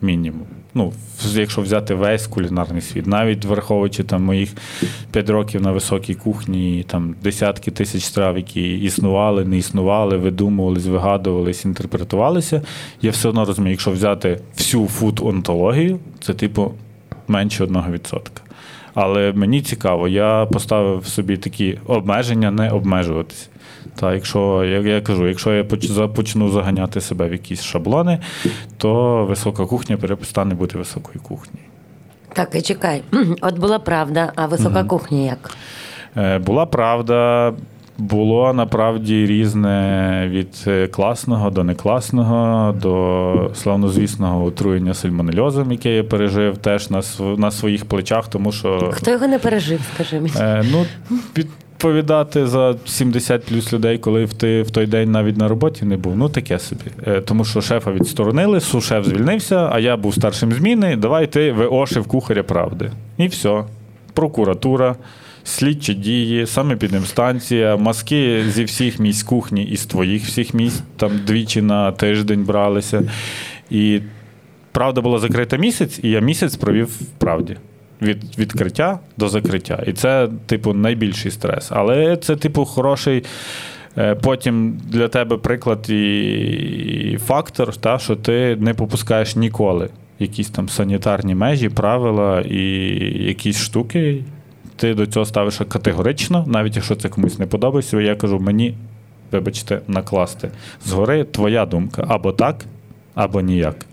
мінімум. 0.00 0.46
Ну, 0.74 0.92
якщо 1.34 1.62
взяти 1.62 1.94
весь 1.94 2.26
кулінарний 2.26 2.80
світ, 2.80 3.06
навіть 3.06 3.44
враховуючи 3.44 4.04
там 4.04 4.24
моїх 4.24 4.52
5 5.10 5.30
років 5.30 5.62
на 5.62 5.72
високій 5.72 6.14
кухні, 6.14 6.84
там 6.88 7.14
десятки 7.22 7.70
тисяч 7.70 8.04
страв, 8.04 8.36
які 8.36 8.78
існували, 8.78 9.44
не 9.44 9.58
існували, 9.58 10.16
видумувались, 10.16 10.86
вигадувались, 10.86 11.64
інтерпретувалися, 11.64 12.62
я 13.02 13.10
все 13.10 13.28
одно 13.28 13.44
розумію, 13.44 13.70
якщо 13.70 13.90
взяти 13.90 14.40
всю 14.56 14.86
фуд-онтологію, 14.86 15.98
це 16.20 16.34
типу 16.34 16.74
менше 17.28 17.64
1%. 17.64 18.20
Але 18.94 19.32
мені 19.32 19.62
цікаво, 19.62 20.08
я 20.08 20.46
поставив 20.52 21.06
собі 21.06 21.36
такі 21.36 21.78
обмеження 21.86 22.50
не 22.50 22.70
обмежуватися. 22.70 23.48
Та 23.94 24.14
якщо 24.14 24.64
як 24.64 24.84
я 24.86 25.00
кажу, 25.00 25.28
якщо 25.28 25.52
я 25.52 25.64
почну 26.08 26.50
заганяти 26.50 27.00
себе 27.00 27.28
в 27.28 27.32
якісь 27.32 27.62
шаблони, 27.62 28.18
то 28.78 29.24
висока 29.24 29.66
кухня 29.66 29.96
перестане 29.96 30.54
бути 30.54 30.78
високою 30.78 31.20
кухнею. 31.20 31.66
Так, 32.32 32.54
і 32.54 32.62
чекай. 32.62 33.02
От 33.40 33.58
була 33.58 33.78
правда, 33.78 34.32
а 34.36 34.46
висока 34.46 34.84
кухня 34.84 35.18
як? 35.18 35.50
Е, 36.16 36.38
Була 36.38 36.66
правда, 36.66 37.52
було 37.98 38.52
направді 38.52 39.26
різне 39.26 40.28
від 40.30 40.64
е, 40.66 40.86
класного 40.86 41.50
до 41.50 41.64
некласного, 41.64 42.72
до 42.72 43.50
славнозвісного 43.54 44.44
отруєння 44.44 44.94
сальмонельозом, 44.94 45.72
яке 45.72 45.96
я 45.96 46.04
пережив 46.04 46.56
теж 46.56 46.90
на, 46.90 47.02
на 47.36 47.50
своїх 47.50 47.84
плечах, 47.84 48.28
тому 48.28 48.52
що 48.52 48.90
Хто 48.92 49.10
його 49.10 49.26
не 49.26 49.38
пережив, 49.38 49.80
скажи 49.94 50.20
мені? 50.20 50.32
Е, 50.40 50.64
ну, 50.72 50.86
відповідати 51.36 52.46
за 52.46 52.74
70 52.84 53.44
плюс 53.44 53.72
людей, 53.72 53.98
коли 53.98 54.26
ти 54.26 54.62
в 54.62 54.70
той 54.70 54.86
день 54.86 55.10
навіть 55.10 55.36
на 55.36 55.48
роботі 55.48 55.84
не 55.84 55.96
був. 55.96 56.16
Ну 56.16 56.28
таке 56.28 56.58
собі. 56.58 56.84
Е, 57.06 57.20
тому 57.20 57.44
що 57.44 57.60
шефа 57.60 57.92
відсторонили, 57.92 58.60
сушеф 58.60 59.06
звільнився, 59.06 59.68
а 59.72 59.78
я 59.78 59.96
був 59.96 60.14
старшим 60.14 60.52
зміни. 60.52 60.96
Давай 60.96 61.26
ти 61.26 61.52
виошив 61.52 62.06
кухаря 62.06 62.42
правди. 62.42 62.90
І 63.16 63.26
все. 63.26 63.64
Прокуратура. 64.12 64.96
Слідчі 65.44 65.94
дії, 65.94 66.46
саме 66.46 66.76
під 66.76 66.92
ним 66.92 67.04
станція, 67.04 67.76
маски 67.76 68.44
зі 68.48 68.64
всіх 68.64 68.98
місць 68.98 69.22
кухні 69.22 69.64
і 69.64 69.76
з 69.76 69.86
твоїх 69.86 70.24
всіх 70.24 70.54
місць, 70.54 70.82
там 70.96 71.12
двічі 71.26 71.62
на 71.62 71.92
тиждень 71.92 72.44
бралися. 72.44 73.02
І 73.70 74.00
правда 74.72 75.00
була 75.00 75.18
закрита 75.18 75.56
місяць, 75.56 76.00
і 76.02 76.10
я 76.10 76.20
місяць 76.20 76.56
провів 76.56 76.86
в 76.86 77.06
правді. 77.18 77.56
Від 78.02 78.38
відкриття 78.38 78.98
до 79.16 79.28
закриття. 79.28 79.82
І 79.86 79.92
це, 79.92 80.28
типу, 80.46 80.72
найбільший 80.72 81.30
стрес. 81.30 81.68
Але 81.70 82.16
це, 82.16 82.36
типу, 82.36 82.64
хороший. 82.64 83.24
Е, 83.98 84.14
потім 84.14 84.80
для 84.88 85.08
тебе 85.08 85.36
приклад 85.36 85.90
і 85.90 87.18
фактор, 87.26 87.76
та, 87.76 87.98
що 87.98 88.16
ти 88.16 88.56
не 88.60 88.74
попускаєш 88.74 89.36
ніколи 89.36 89.88
якісь 90.18 90.50
там 90.50 90.68
санітарні 90.68 91.34
межі, 91.34 91.68
правила 91.68 92.40
і 92.40 92.62
якісь 93.24 93.60
штуки. 93.60 94.24
Ти 94.82 94.94
до 94.94 95.06
цього 95.06 95.26
ставиш 95.26 95.60
категорично, 95.68 96.44
навіть 96.46 96.76
якщо 96.76 96.96
це 96.96 97.08
комусь 97.08 97.38
не 97.38 97.46
подобається, 97.46 98.00
я 98.00 98.14
кажу, 98.16 98.38
мені, 98.38 98.74
вибачте, 99.32 99.80
накласти. 99.88 100.50
Згори 100.84 101.24
твоя 101.24 101.66
думка 101.66 102.04
або 102.08 102.32
так, 102.32 102.64
або 103.14 103.40
ніяк. 103.40 103.86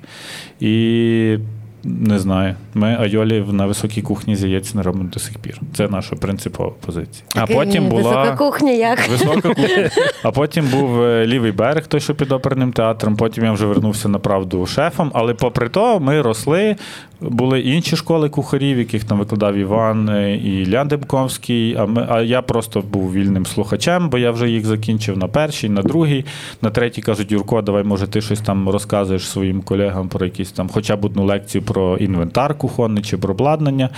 І 0.59 1.37
не 1.83 2.19
знаю. 2.19 2.55
Ми 2.73 2.97
айолі 2.99 3.45
на 3.51 3.65
високій 3.65 4.01
кухні 4.01 4.35
з 4.35 4.43
яєць 4.43 4.73
не 4.73 4.81
робимо 4.81 5.09
до 5.13 5.19
сих 5.19 5.37
пір. 5.37 5.61
Це 5.73 5.87
наша 5.87 6.15
принципова 6.15 6.71
позиція. 6.85 7.23
А 7.35 7.45
потім 7.45 7.89
була 7.89 8.01
висока 8.01 8.35
кухня 8.35 8.71
як? 8.71 9.09
Висока 9.09 9.41
кухня. 9.41 9.89
А 10.23 10.31
потім 10.31 10.67
був 10.67 11.01
е, 11.01 11.27
лівий 11.27 11.51
берег, 11.51 11.87
той, 11.87 11.99
що 11.99 12.15
під 12.15 12.31
оперним 12.31 12.71
театром. 12.71 13.15
Потім 13.15 13.43
я 13.43 13.51
вже 13.51 13.65
вернувся 13.65 14.09
на 14.09 14.19
правду 14.19 14.65
шефом. 14.65 15.11
Але 15.13 15.33
попри 15.33 15.69
то, 15.69 15.99
ми 15.99 16.21
росли. 16.21 16.75
Були 17.21 17.59
інші 17.59 17.95
школи 17.95 18.29
кухарів, 18.29 18.77
яких 18.77 19.03
там 19.03 19.19
викладав 19.19 19.55
Іван 19.55 20.09
е, 20.09 20.35
і 20.35 20.71
Лян 20.71 20.87
Демковський. 20.87 21.75
А 21.75 21.85
ми, 21.85 22.05
а 22.09 22.21
я 22.21 22.41
просто 22.41 22.81
був 22.81 23.13
вільним 23.13 23.45
слухачем, 23.45 24.09
бо 24.09 24.17
я 24.17 24.31
вже 24.31 24.49
їх 24.49 24.65
закінчив 24.65 25.17
на 25.17 25.27
першій, 25.27 25.69
на 25.69 25.81
другій, 25.81 26.25
на 26.61 26.69
третій 26.69 27.01
кажуть, 27.01 27.31
Юрко, 27.31 27.61
давай, 27.61 27.83
може, 27.83 28.07
ти 28.07 28.21
щось 28.21 28.39
там 28.39 28.69
розказуєш 28.69 29.29
своїм 29.29 29.61
колегам 29.61 30.09
про 30.09 30.25
якісь 30.25 30.51
там, 30.51 30.69
хоча 30.69 30.95
б 30.95 31.05
одну 31.05 31.25
лекцію 31.25 31.61
про 31.61 31.97
інвентар 31.97 32.57
кухонний 32.57 33.03
чи 33.03 33.17
про 33.17 33.33
обладнання. 33.33 33.89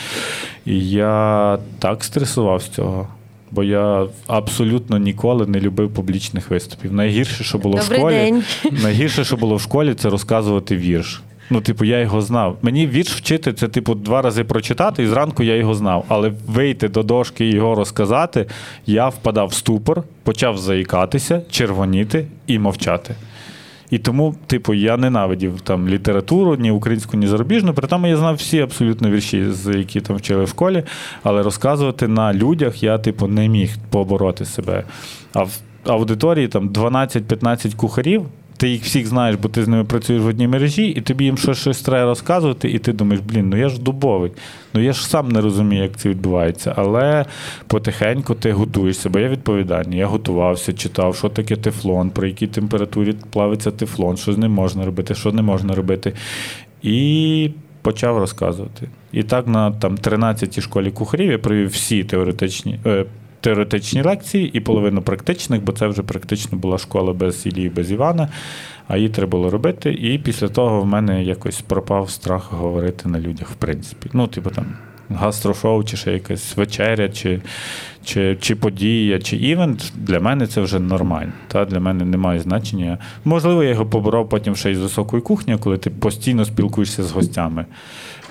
І 0.65 0.89
я 0.89 1.57
так 1.79 2.03
стресував 2.03 2.61
з 2.61 2.69
цього. 2.69 3.07
Бо 3.51 3.63
я 3.63 4.05
абсолютно 4.27 4.97
ніколи 4.97 5.47
не 5.47 5.59
любив 5.59 5.93
публічних 5.93 6.49
виступів. 6.49 6.93
Найгірше, 6.93 7.43
що 7.43 7.57
було 7.57 7.77
Добрий 7.77 7.97
в 7.97 8.01
школі, 8.01 8.15
день. 8.15 8.43
найгірше, 8.83 9.23
що 9.23 9.37
було 9.37 9.55
в 9.55 9.61
школі, 9.61 9.93
це 9.93 10.09
розказувати 10.09 10.77
вірш. 10.77 11.21
Ну, 11.53 11.61
типу, 11.61 11.85
я 11.85 11.99
його 11.99 12.21
знав. 12.21 12.57
Мені 12.61 12.87
вірш 12.87 13.15
вчити 13.15 13.53
це, 13.53 13.67
типу, 13.67 13.95
два 13.95 14.21
рази 14.21 14.43
прочитати, 14.43 15.03
і 15.03 15.07
зранку 15.07 15.43
я 15.43 15.55
його 15.55 15.73
знав. 15.73 16.05
Але 16.07 16.31
вийти 16.47 16.89
до 16.89 17.03
дошки 17.03 17.45
і 17.45 17.55
його 17.55 17.75
розказати, 17.75 18.45
я 18.85 19.09
впадав 19.09 19.47
в 19.47 19.53
ступор, 19.53 20.03
почав 20.23 20.57
заїкатися, 20.57 21.41
червоніти 21.49 22.25
і 22.47 22.59
мовчати. 22.59 23.15
І 23.89 23.97
тому, 23.97 24.35
типу, 24.47 24.73
я 24.73 24.97
ненавидів 24.97 25.61
там 25.61 25.89
літературу, 25.89 26.55
ні 26.55 26.71
українську, 26.71 27.17
ні 27.17 27.27
зарубіжну. 27.27 27.73
При 27.73 27.87
тому 27.87 28.07
я 28.07 28.17
знав 28.17 28.35
всі 28.35 28.59
абсолютно 28.59 29.09
вірші, 29.09 29.45
які 29.65 30.01
там 30.01 30.15
вчили 30.15 30.43
в 30.43 30.49
школі, 30.49 30.83
але 31.23 31.43
розказувати 31.43 32.07
на 32.07 32.33
людях 32.33 32.83
я, 32.83 32.97
типу, 32.97 33.27
не 33.27 33.47
міг 33.47 33.77
побороти 33.89 34.45
себе. 34.45 34.83
А 35.33 35.43
в 35.43 35.51
аудиторії 35.85 36.47
там 36.47 36.69
12-15 36.69 37.75
кухарів 37.75 38.25
ти 38.61 38.69
їх 38.69 38.83
всіх 38.83 39.07
знаєш, 39.07 39.35
бо 39.35 39.49
ти 39.49 39.63
з 39.63 39.67
ними 39.67 39.83
працюєш 39.83 40.23
в 40.23 40.27
одній 40.27 40.47
мережі, 40.47 40.87
і 40.87 41.01
тобі 41.01 41.25
їм 41.25 41.37
щось 41.37 41.57
щось 41.57 41.81
треба 41.81 42.05
розказувати, 42.05 42.69
і 42.69 42.79
ти 42.79 42.93
думаєш, 42.93 43.21
блін, 43.25 43.49
ну 43.49 43.57
я 43.57 43.69
ж 43.69 43.81
дубовий, 43.81 44.31
ну 44.73 44.81
я 44.81 44.93
ж 44.93 45.07
сам 45.07 45.29
не 45.29 45.41
розумію, 45.41 45.83
як 45.83 45.97
це 45.97 46.09
відбувається. 46.09 46.73
Але 46.77 47.25
потихеньку 47.67 48.35
ти 48.35 48.51
готуєшся, 48.51 49.09
бо 49.09 49.19
я 49.19 49.29
відповідальний. 49.29 49.99
Я 49.99 50.07
готувався, 50.07 50.73
читав, 50.73 51.15
що 51.15 51.29
таке 51.29 51.55
тефлон, 51.55 52.09
при 52.09 52.27
якій 52.27 52.47
температурі 52.47 53.15
плавиться 53.29 53.71
тефлон, 53.71 54.17
що 54.17 54.33
з 54.33 54.37
ним 54.37 54.51
можна 54.51 54.85
робити, 54.85 55.15
що 55.15 55.31
не 55.31 55.41
можна 55.41 55.75
робити. 55.75 56.13
І 56.81 57.49
почав 57.81 58.17
розказувати. 58.17 58.87
І 59.11 59.23
так 59.23 59.47
на 59.47 59.71
там 59.71 59.95
13-й 59.95 60.61
школі 60.61 60.91
кухарів 60.91 61.31
я 61.31 61.37
провів 61.37 61.69
всі 61.69 62.03
теоретичні. 62.03 62.79
Теоретичні 63.41 64.01
лекції 64.01 64.51
і 64.53 64.59
половину 64.59 65.01
практичних, 65.01 65.63
бо 65.63 65.71
це 65.71 65.87
вже 65.87 66.03
практично 66.03 66.57
була 66.57 66.77
школа 66.77 67.13
без 67.13 67.45
Ілії, 67.45 67.69
без 67.69 67.91
Івана, 67.91 68.29
а 68.87 68.97
її 68.97 69.09
треба 69.09 69.29
було 69.29 69.49
робити. 69.49 69.93
І 69.93 70.17
після 70.17 70.47
того 70.47 70.81
в 70.81 70.85
мене 70.85 71.23
якось 71.23 71.61
пропав 71.61 72.09
страх 72.09 72.53
говорити 72.53 73.09
на 73.09 73.19
людях, 73.19 73.49
в 73.49 73.55
принципі. 73.55 74.09
Ну, 74.13 74.27
типу 74.27 74.49
там. 74.49 74.65
Гастрошоу, 75.09 75.83
чи 75.83 75.97
ще 75.97 76.13
якась 76.13 76.57
вечеря, 76.57 77.09
чи 77.09 77.41
чи, 78.03 78.37
чи 78.41 78.55
подія, 78.55 79.19
чи 79.19 79.37
івент, 79.37 79.93
для 79.95 80.19
мене 80.19 80.47
це 80.47 80.61
вже 80.61 80.79
нормально. 80.79 81.31
Та? 81.47 81.65
Для 81.65 81.79
мене 81.79 82.05
немає 82.05 82.39
значення. 82.39 82.97
Можливо, 83.25 83.63
я 83.63 83.69
його 83.69 83.85
поборов 83.85 84.29
потім 84.29 84.55
ще 84.55 84.71
із 84.71 84.79
високої 84.79 85.21
кухні, 85.21 85.57
коли 85.57 85.77
ти 85.77 85.89
постійно 85.89 86.45
спілкуєшся 86.45 87.03
з 87.03 87.11
гостями 87.11 87.65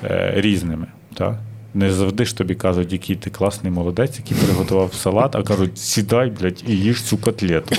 е, 0.04 0.32
різними. 0.36 0.86
Та? 1.14 1.38
Не 1.74 1.92
завжди 1.92 2.24
ж 2.24 2.36
тобі 2.36 2.54
кажуть, 2.54 2.92
який 2.92 3.16
ти 3.16 3.30
класний 3.30 3.72
молодець, 3.72 4.18
який 4.18 4.36
приготував 4.36 4.94
салат, 4.94 5.36
а 5.36 5.42
кажуть, 5.42 5.78
сідай, 5.78 6.32
блядь, 6.40 6.64
і 6.66 6.76
їж 6.76 7.02
цю 7.02 7.18
котлету. 7.18 7.76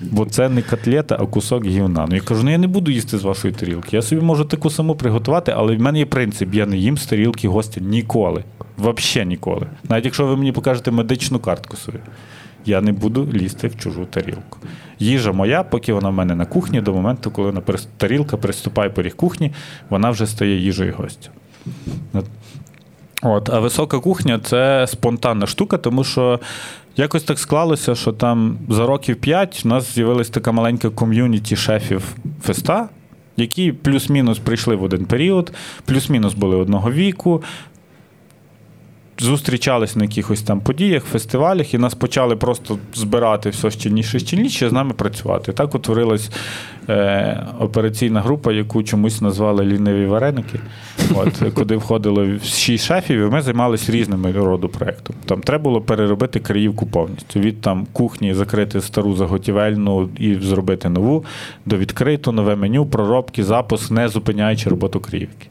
Бо 0.00 0.26
це 0.26 0.48
не 0.48 0.62
котлета, 0.62 1.16
а 1.20 1.26
кусок 1.26 1.64
гівна. 1.64 2.06
Ну 2.08 2.14
я 2.14 2.20
кажу, 2.20 2.42
ну 2.44 2.50
я 2.50 2.58
не 2.58 2.66
буду 2.66 2.90
їсти 2.90 3.18
з 3.18 3.22
вашої 3.22 3.54
тарілки. 3.54 3.96
Я 3.96 4.02
собі 4.02 4.22
можу 4.22 4.44
таку 4.44 4.70
саму 4.70 4.94
приготувати, 4.94 5.52
але 5.56 5.76
в 5.76 5.80
мене 5.80 5.98
є 5.98 6.06
принцип, 6.06 6.54
я 6.54 6.66
не 6.66 6.76
їм 6.76 6.98
з 6.98 7.06
тарілки 7.06 7.48
гостя 7.48 7.80
ніколи. 7.80 8.44
Взагалі 8.78 9.28
ніколи. 9.28 9.66
Навіть 9.88 10.04
якщо 10.04 10.26
ви 10.26 10.36
мені 10.36 10.52
покажете 10.52 10.90
медичну 10.90 11.38
картку 11.38 11.76
свою. 11.76 12.00
Я 12.64 12.80
не 12.80 12.92
буду 12.92 13.28
лізти 13.32 13.68
в 13.68 13.78
чужу 13.78 14.06
тарілку. 14.06 14.58
Їжа 14.98 15.32
моя, 15.32 15.62
поки 15.62 15.92
вона 15.92 16.08
в 16.08 16.12
мене 16.12 16.34
на 16.34 16.46
кухні, 16.46 16.80
до 16.80 16.94
моменту, 16.94 17.30
коли 17.30 17.62
тарілка 17.96 18.36
приступає 18.36 18.90
поріг 18.90 19.16
кухні, 19.16 19.52
вона 19.90 20.10
вже 20.10 20.26
стає 20.26 20.56
їжею 20.60 20.94
гостя. 20.98 21.30
От, 23.22 23.50
А 23.50 23.60
висока 23.60 23.98
кухня 23.98 24.40
це 24.44 24.86
спонтанна 24.86 25.46
штука, 25.46 25.78
тому 25.78 26.04
що 26.04 26.40
якось 26.96 27.22
так 27.22 27.38
склалося, 27.38 27.94
що 27.94 28.12
там 28.12 28.58
за 28.68 28.86
років 28.86 29.16
п'ять 29.16 29.62
у 29.64 29.68
нас 29.68 29.94
з'явилася 29.94 30.32
така 30.32 30.52
маленька 30.52 30.90
ком'юніті 30.90 31.56
шефів 31.56 32.16
феста, 32.42 32.88
які 33.36 33.72
плюс-мінус 33.72 34.38
прийшли 34.38 34.76
в 34.76 34.82
один 34.82 35.04
період, 35.04 35.52
плюс-мінус 35.84 36.34
були 36.34 36.56
одного 36.56 36.90
віку, 36.90 37.42
зустрічались 39.18 39.96
на 39.96 40.04
якихось 40.04 40.42
там 40.42 40.60
подіях, 40.60 41.04
фестивалях, 41.04 41.74
і 41.74 41.78
нас 41.78 41.94
почали 41.94 42.36
просто 42.36 42.78
збирати 42.94 43.50
все 43.50 43.70
щільніше, 43.70 44.18
щільніше, 44.18 44.70
з 44.70 44.72
нами 44.72 44.92
працювати. 44.92 45.52
Так 45.52 45.74
утворилась 45.74 46.30
е, 46.88 47.46
операційна 47.58 48.20
група, 48.20 48.52
яку 48.52 48.82
чомусь 48.82 49.20
назвали 49.20 49.64
ліниві 49.64 50.06
вареники, 50.06 50.60
от, 51.14 51.42
куди 51.54 51.76
входило 51.76 52.38
шість 52.38 52.84
шефів, 52.84 53.20
і 53.20 53.30
ми 53.30 53.40
займалися 53.40 53.92
різними 53.92 54.32
роду 54.32 54.68
проєктом. 54.68 55.16
Там 55.24 55.40
треба 55.40 55.62
було 55.62 55.80
переробити 55.80 56.40
Криївку 56.40 56.86
повністю. 56.86 57.40
Від 57.40 57.60
там 57.60 57.86
кухні 57.92 58.34
закрити 58.34 58.80
стару 58.80 59.14
заготівельну 59.14 60.08
і 60.18 60.34
зробити 60.34 60.88
нову, 60.88 61.24
до 61.66 61.76
відкриту, 61.76 62.32
нове 62.32 62.56
меню, 62.56 62.86
проробки, 62.86 63.44
запуск, 63.44 63.90
не 63.90 64.08
зупиняючи 64.08 64.70
роботу 64.70 65.00
Криївки. 65.00 65.48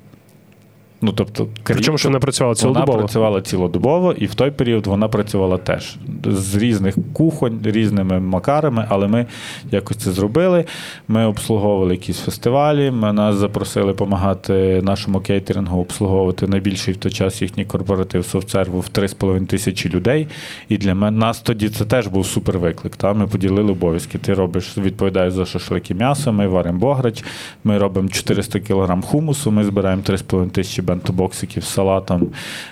Ну, 1.01 1.11
тобто, 1.11 1.47
Причому 1.63 1.97
що 1.97 2.09
вона 2.09 2.19
працювала 2.19 2.55
цілодобово? 2.55 2.91
Вона 2.91 3.03
працювала 3.03 3.41
цілодобово, 3.41 4.11
і 4.11 4.25
в 4.25 4.35
той 4.35 4.51
період 4.51 4.87
вона 4.87 5.07
працювала 5.07 5.57
теж 5.57 5.95
з 6.25 6.55
різних 6.55 6.95
кухонь, 7.13 7.59
різними 7.63 8.19
макарами, 8.19 8.85
але 8.89 9.07
ми 9.07 9.25
якось 9.71 9.97
це 9.97 10.11
зробили. 10.11 10.65
Ми 11.07 11.25
обслуговували 11.25 11.91
якісь 11.91 12.19
фестивалі. 12.19 12.91
Ми 12.91 13.13
нас 13.13 13.35
запросили 13.35 13.87
допомагати 13.87 14.81
нашому 14.83 15.19
кейтерингу 15.19 15.81
обслуговувати 15.81 16.47
найбільший 16.47 16.93
в 16.93 16.97
той 16.97 17.11
час 17.11 17.41
їхній 17.41 17.65
корпоратив 17.65 18.25
софтсерву 18.25 18.79
в 18.79 18.89
3,5 18.93 19.45
тисячі 19.45 19.89
людей. 19.89 20.27
І 20.69 20.77
для 20.77 20.95
мене 20.95 21.17
нас 21.17 21.41
тоді 21.41 21.69
це 21.69 21.85
теж 21.85 22.07
був 22.07 22.25
супер 22.25 22.59
виклик. 22.59 22.95
Та? 22.95 23.13
Ми 23.13 23.27
поділили 23.27 23.71
обов'язки. 23.71 24.17
Ти 24.17 24.33
робиш, 24.33 24.77
відповідаєш 24.77 25.33
за 25.33 25.45
шашлики 25.45 25.93
м'ясо, 25.93 26.33
ми 26.33 26.47
варимо 26.47 26.79
бограч, 26.79 27.23
ми 27.63 27.77
робимо 27.77 28.09
400 28.09 28.59
кг 28.59 29.01
хумусу, 29.01 29.51
ми 29.51 29.63
збираємо 29.63 30.01
3,5 30.01 30.49
тисячі 30.49 30.81
бентобоксиків 30.85 31.63
з 31.63 31.67
салатом, 31.67 32.27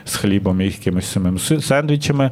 з 0.06 0.16
хлібом 0.16 0.62
і 0.62 0.66
якимись 0.66 1.12
самим 1.12 1.40
сендвічами. 1.40 2.32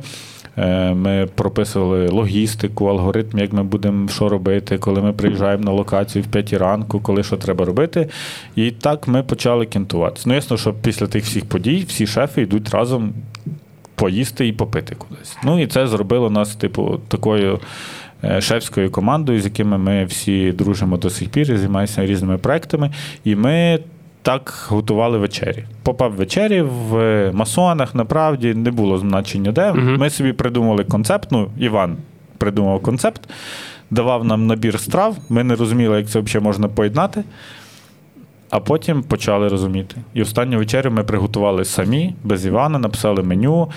Е, 0.57 0.93
ми 0.93 1.27
прописували 1.35 2.07
логістику, 2.07 2.85
алгоритм, 2.85 3.37
як 3.37 3.53
ми 3.53 3.63
будемо 3.63 4.07
що 4.07 4.29
робити, 4.29 4.77
коли 4.77 5.01
ми 5.01 5.13
приїжджаємо 5.13 5.63
на 5.63 5.71
локацію 5.71 6.23
в 6.23 6.27
п'ятій 6.27 6.57
ранку, 6.57 6.99
коли 6.99 7.23
що 7.23 7.37
треба 7.37 7.65
робити. 7.65 8.09
І 8.55 8.71
так 8.71 9.07
ми 9.07 9.23
почали 9.23 9.65
кінтуватися. 9.65 10.29
Ну, 10.29 10.35
ясно, 10.35 10.57
що 10.57 10.73
після 10.73 11.07
тих 11.07 11.23
всіх 11.23 11.45
подій 11.45 11.85
всі 11.87 12.07
шефи 12.07 12.41
йдуть 12.41 12.69
разом 12.69 13.13
поїсти 13.95 14.47
і 14.47 14.53
попити 14.53 14.95
кудись. 14.95 15.37
Ну 15.43 15.61
і 15.61 15.67
це 15.67 15.87
зробило 15.87 16.29
нас, 16.29 16.55
типу, 16.55 16.99
такою. 17.07 17.59
Е, 18.23 18.41
шефською 18.41 18.91
командою, 18.91 19.41
з 19.41 19.45
якими 19.45 19.77
ми 19.77 20.05
всі 20.05 20.51
дружимо 20.51 20.97
до 20.97 21.09
сих 21.09 21.29
пір 21.29 21.51
і 21.51 21.57
займаємося 21.57 22.05
різними 22.05 22.37
проектами. 22.37 22.91
І 23.23 23.35
ми 23.35 23.79
так 24.21 24.65
готували 24.69 25.17
вечері. 25.17 25.63
Попав 25.83 26.11
вечері 26.11 26.61
в 26.61 27.31
масонах, 27.31 27.95
направді 27.95 28.53
не 28.53 28.71
було 28.71 28.97
значення 28.97 29.51
де. 29.51 29.73
Мгм. 29.73 29.97
Ми 29.97 30.09
собі 30.09 30.33
придумали 30.33 30.83
концепт. 30.83 31.27
Ну, 31.31 31.49
Іван 31.57 31.97
придумав 32.37 32.81
концепт, 32.81 33.21
давав 33.91 34.25
нам 34.25 34.47
набір 34.47 34.79
страв. 34.79 35.17
Ми 35.29 35.43
не 35.43 35.55
розуміли, 35.55 35.97
як 35.97 36.09
це 36.09 36.19
взагалі 36.19 36.43
можна 36.45 36.67
поєднати. 36.67 37.23
А 38.49 38.59
потім 38.59 39.03
почали 39.03 39.47
розуміти. 39.47 39.95
І 40.13 40.21
останню 40.21 40.57
вечерю 40.57 40.91
ми 40.91 41.03
приготували 41.03 41.65
самі, 41.65 42.15
без 42.23 42.45
Івана, 42.45 42.79
написали 42.79 43.23
меню, 43.23 43.69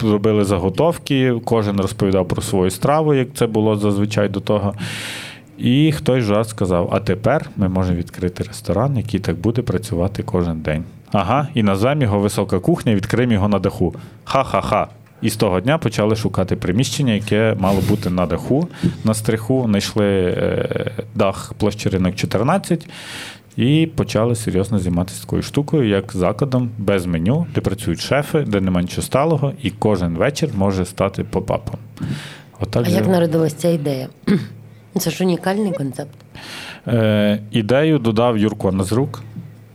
зробили 0.00 0.44
заготовки, 0.44 1.34
кожен 1.44 1.80
розповідав 1.80 2.28
про 2.28 2.42
свою 2.42 2.70
страву, 2.70 3.14
як 3.14 3.28
це 3.34 3.46
було 3.46 3.76
зазвичай 3.76 4.28
до 4.28 4.40
того. 4.40 4.74
І 5.60 5.92
хтось 5.92 6.28
раз 6.28 6.48
сказав: 6.48 6.88
а 6.92 7.00
тепер 7.00 7.50
ми 7.56 7.68
можемо 7.68 7.98
відкрити 7.98 8.44
ресторан, 8.44 8.96
який 8.96 9.20
так 9.20 9.36
буде 9.36 9.62
працювати 9.62 10.22
кожен 10.22 10.60
день. 10.60 10.84
Ага, 11.12 11.48
і 11.54 11.62
назвемо 11.62 12.02
його 12.02 12.18
висока 12.18 12.58
кухня, 12.58 12.94
відкриємо 12.94 13.32
його 13.32 13.48
на 13.48 13.58
даху. 13.58 13.94
Ха-ха-ха. 14.24 14.88
І 15.22 15.30
з 15.30 15.36
того 15.36 15.60
дня 15.60 15.78
почали 15.78 16.16
шукати 16.16 16.56
приміщення, 16.56 17.12
яке 17.12 17.56
мало 17.58 17.80
бути 17.88 18.10
на 18.10 18.26
даху, 18.26 18.68
на 19.04 19.14
стриху. 19.14 19.64
Знайшли 19.66 20.06
е, 20.06 20.90
дах 21.14 21.52
площі 21.58 21.88
ринок 21.88 22.14
14 22.14 22.88
і 23.56 23.88
почали 23.96 24.34
серйозно 24.34 24.78
займатися 24.78 25.20
такою 25.20 25.42
штукою, 25.42 25.88
як 25.88 26.12
закладом 26.12 26.70
без 26.78 27.06
меню, 27.06 27.46
де 27.54 27.60
працюють 27.60 28.00
шефи, 28.00 28.44
де 28.46 28.60
немає 28.60 28.84
нічого 28.84 29.02
сталого, 29.02 29.52
і 29.62 29.70
кожен 29.70 30.14
вечір 30.14 30.50
може 30.54 30.84
стати 30.84 31.24
попапом. 31.24 31.76
Отак 32.60 32.86
А 32.86 32.90
як 32.90 33.08
народилась 33.08 33.54
ця 33.54 33.68
ідея? 33.68 34.08
Це 34.98 35.10
ж 35.10 35.24
унікальний 35.24 35.72
концепт. 35.72 36.14
Е, 36.88 37.38
ідею 37.50 37.98
додав 37.98 38.38
Юрко 38.38 38.72
Назрук. 38.72 39.22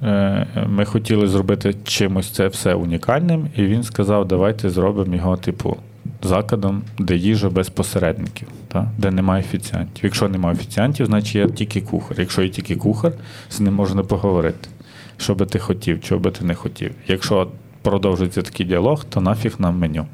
Е, 0.04 0.48
ми 0.68 0.86
хотіли 0.86 1.28
зробити 1.28 1.76
чимось 1.84 2.30
це 2.30 2.48
все 2.48 2.74
унікальним, 2.74 3.48
і 3.56 3.64
він 3.64 3.84
сказав: 3.84 4.28
давайте 4.28 4.70
зробимо 4.70 5.16
його, 5.16 5.38
типу, 5.38 5.78
закладом, 6.24 6.84
де 7.00 7.16
їжа 7.16 7.50
без 7.50 7.70
посередників, 7.70 8.48
та? 8.68 8.92
де 8.98 9.12
немає 9.12 9.44
офіціантів. 9.44 10.04
Якщо 10.04 10.30
немає 10.30 10.56
офіціантів, 10.56 11.06
значить 11.06 11.36
є 11.36 11.48
тільки 11.48 11.82
кухар. 11.82 12.20
Якщо 12.20 12.44
є 12.44 12.50
тільки 12.50 12.76
кухар, 12.76 13.14
з 13.50 13.60
ним 13.60 13.74
можна 13.74 14.04
поговорити. 14.04 14.70
Що 15.18 15.36
би 15.36 15.46
ти 15.46 15.60
хотів, 15.60 16.02
чого 16.02 16.22
би 16.22 16.32
ти 16.32 16.46
не 16.46 16.56
хотів. 16.56 16.92
Якщо 17.08 17.48
продовжується 17.82 18.42
такий 18.42 18.66
діалог, 18.66 19.06
то 19.06 19.22
нафіг 19.22 19.56
нам 19.60 19.80
меню. 19.80 20.06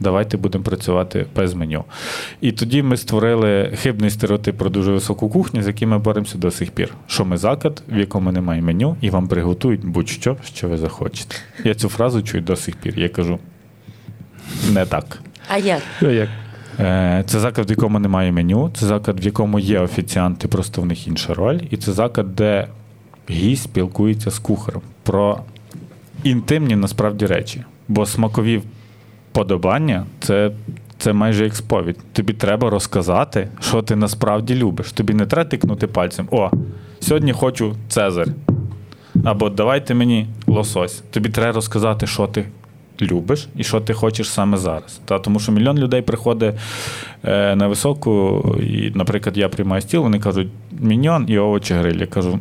Давайте 0.00 0.36
будемо 0.36 0.64
працювати 0.64 1.26
без 1.36 1.54
меню. 1.54 1.84
І 2.40 2.52
тоді 2.52 2.82
ми 2.82 2.96
створили 2.96 3.72
хибний 3.76 4.10
стереотип 4.10 4.56
про 4.56 4.70
дуже 4.70 4.92
високу 4.92 5.28
кухню, 5.28 5.62
з 5.62 5.66
яким 5.66 5.88
ми 5.90 5.98
боремося 5.98 6.38
до 6.38 6.50
сих 6.50 6.70
пір. 6.70 6.94
Що 7.06 7.24
ми 7.24 7.36
заклад, 7.36 7.82
в 7.88 7.98
якому 7.98 8.32
немає 8.32 8.62
меню, 8.62 8.96
і 9.00 9.10
вам 9.10 9.28
приготують 9.28 9.84
будь-що, 9.84 10.36
що 10.44 10.68
ви 10.68 10.76
захочете. 10.76 11.36
Я 11.64 11.74
цю 11.74 11.88
фразу 11.88 12.22
чую 12.22 12.42
до 12.42 12.56
сих 12.56 12.76
пір. 12.76 12.98
Я 12.98 13.08
кажу: 13.08 13.38
не 14.72 14.86
так. 14.86 15.18
А 15.48 15.58
як? 15.58 15.82
Ну, 16.00 16.10
як? 16.10 16.28
Е, 16.80 17.24
Це 17.26 17.40
заклад, 17.40 17.68
в 17.68 17.70
якому 17.70 17.98
немає 17.98 18.32
меню, 18.32 18.70
це 18.74 18.86
заклад, 18.86 19.20
в 19.20 19.24
якому 19.24 19.58
є 19.58 19.80
офіціанти, 19.80 20.48
просто 20.48 20.82
в 20.82 20.86
них 20.86 21.08
інша 21.08 21.34
роль. 21.34 21.60
І 21.70 21.76
це 21.76 21.92
заклад, 21.92 22.34
де 22.34 22.68
гість 23.30 23.62
спілкується 23.62 24.30
з 24.30 24.38
кухарем 24.38 24.82
про 25.02 25.40
інтимні 26.22 26.76
насправді 26.76 27.26
речі. 27.26 27.64
Бо 27.88 28.06
смакові 28.06 28.62
подобання 29.34 30.06
це, 30.20 30.50
це 30.98 31.12
майже 31.12 31.44
як 31.44 31.56
сповідь. 31.56 31.96
Тобі 32.12 32.32
треба 32.32 32.70
розказати, 32.70 33.48
що 33.60 33.82
ти 33.82 33.96
насправді 33.96 34.54
любиш. 34.54 34.92
Тобі 34.92 35.14
не 35.14 35.26
треба 35.26 35.50
тикнути 35.50 35.86
пальцем. 35.86 36.28
О, 36.30 36.50
сьогодні 37.00 37.32
хочу 37.32 37.76
Цезарь. 37.88 38.28
Або 39.24 39.50
давайте 39.50 39.94
мені 39.94 40.26
лосось. 40.46 41.02
Тобі 41.10 41.28
треба 41.28 41.52
розказати, 41.52 42.06
що 42.06 42.26
ти 42.26 42.44
любиш 43.02 43.48
і 43.56 43.64
що 43.64 43.80
ти 43.80 43.94
хочеш 43.94 44.28
саме 44.28 44.56
зараз. 44.56 45.00
Та, 45.04 45.18
тому 45.18 45.40
що 45.40 45.52
мільйон 45.52 45.78
людей 45.78 46.02
приходить 46.02 46.54
е, 47.24 47.56
на 47.56 47.68
високу, 47.68 48.42
і, 48.60 48.92
наприклад, 48.94 49.36
я 49.36 49.48
приймаю 49.48 49.82
стіл, 49.82 50.02
вони 50.02 50.18
кажуть, 50.18 50.48
міньйон 50.80 51.24
і 51.28 51.38
овочі 51.38 51.74
гриль. 51.74 52.00
Я 52.00 52.06
кажу, 52.06 52.38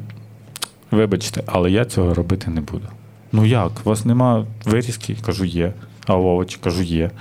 вибачте, 0.91 1.43
але 1.45 1.71
я 1.71 1.86
цього 1.86 2.13
робити 2.13 2.51
не 2.51 2.62
буду. 2.62 2.86
Ну 3.32 3.45
як? 3.45 3.71
У 3.84 3.89
вас 3.89 4.06
нема 4.06 4.45
вирізки? 4.65 5.15
Кажу, 5.25 5.45
є. 5.45 5.73
А 6.06 6.16
овочі 6.16 6.58
кажу, 6.62 6.84
є. 6.84 7.12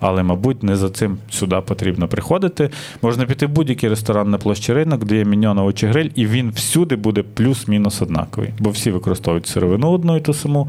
Але, 0.00 0.22
мабуть, 0.22 0.62
не 0.62 0.76
за 0.76 0.90
цим 0.90 1.18
сюди 1.30 1.56
потрібно 1.66 2.08
приходити. 2.08 2.70
Можна 3.02 3.24
піти 3.24 3.46
в 3.46 3.48
будь-який 3.48 3.88
ресторан 3.88 4.30
на 4.30 4.38
площі 4.38 4.72
ринок, 4.72 5.04
де 5.04 5.16
є 5.16 5.24
міньон 5.24 5.58
овочі 5.58 5.86
гриль, 5.86 6.08
і 6.14 6.26
він 6.26 6.50
всюди 6.50 6.96
буде 6.96 7.22
плюс-мінус 7.22 8.02
однаковий. 8.02 8.50
Бо 8.58 8.70
всі 8.70 8.90
використовують 8.90 9.46
сировину 9.46 9.90
одну 9.90 10.16
і 10.16 10.20
ту 10.20 10.34
саму, 10.34 10.68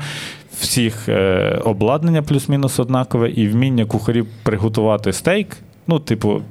всіх 0.60 1.10
е, 1.10 1.62
обладнання 1.66 2.22
плюс-мінус 2.22 2.80
однакове, 2.80 3.30
і 3.30 3.48
вміння 3.48 3.86
кухарів 3.86 4.28
приготувати 4.44 5.14
стейк, 5.14 5.58
ну, 5.88 6.00
типу, 6.00 6.42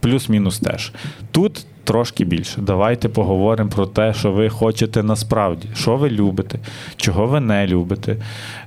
плюс-мінус 0.00 0.58
теж. 0.58 0.92
Тут 1.30 1.66
трошки 1.84 2.24
більше. 2.24 2.60
Давайте 2.60 3.08
поговоримо 3.08 3.70
про 3.70 3.86
те, 3.86 4.14
що 4.14 4.32
ви 4.32 4.48
хочете 4.48 5.02
насправді, 5.02 5.68
що 5.74 5.96
ви 5.96 6.10
любите, 6.10 6.58
чого 6.96 7.26
ви 7.26 7.40
не 7.40 7.66
любите, 7.66 8.16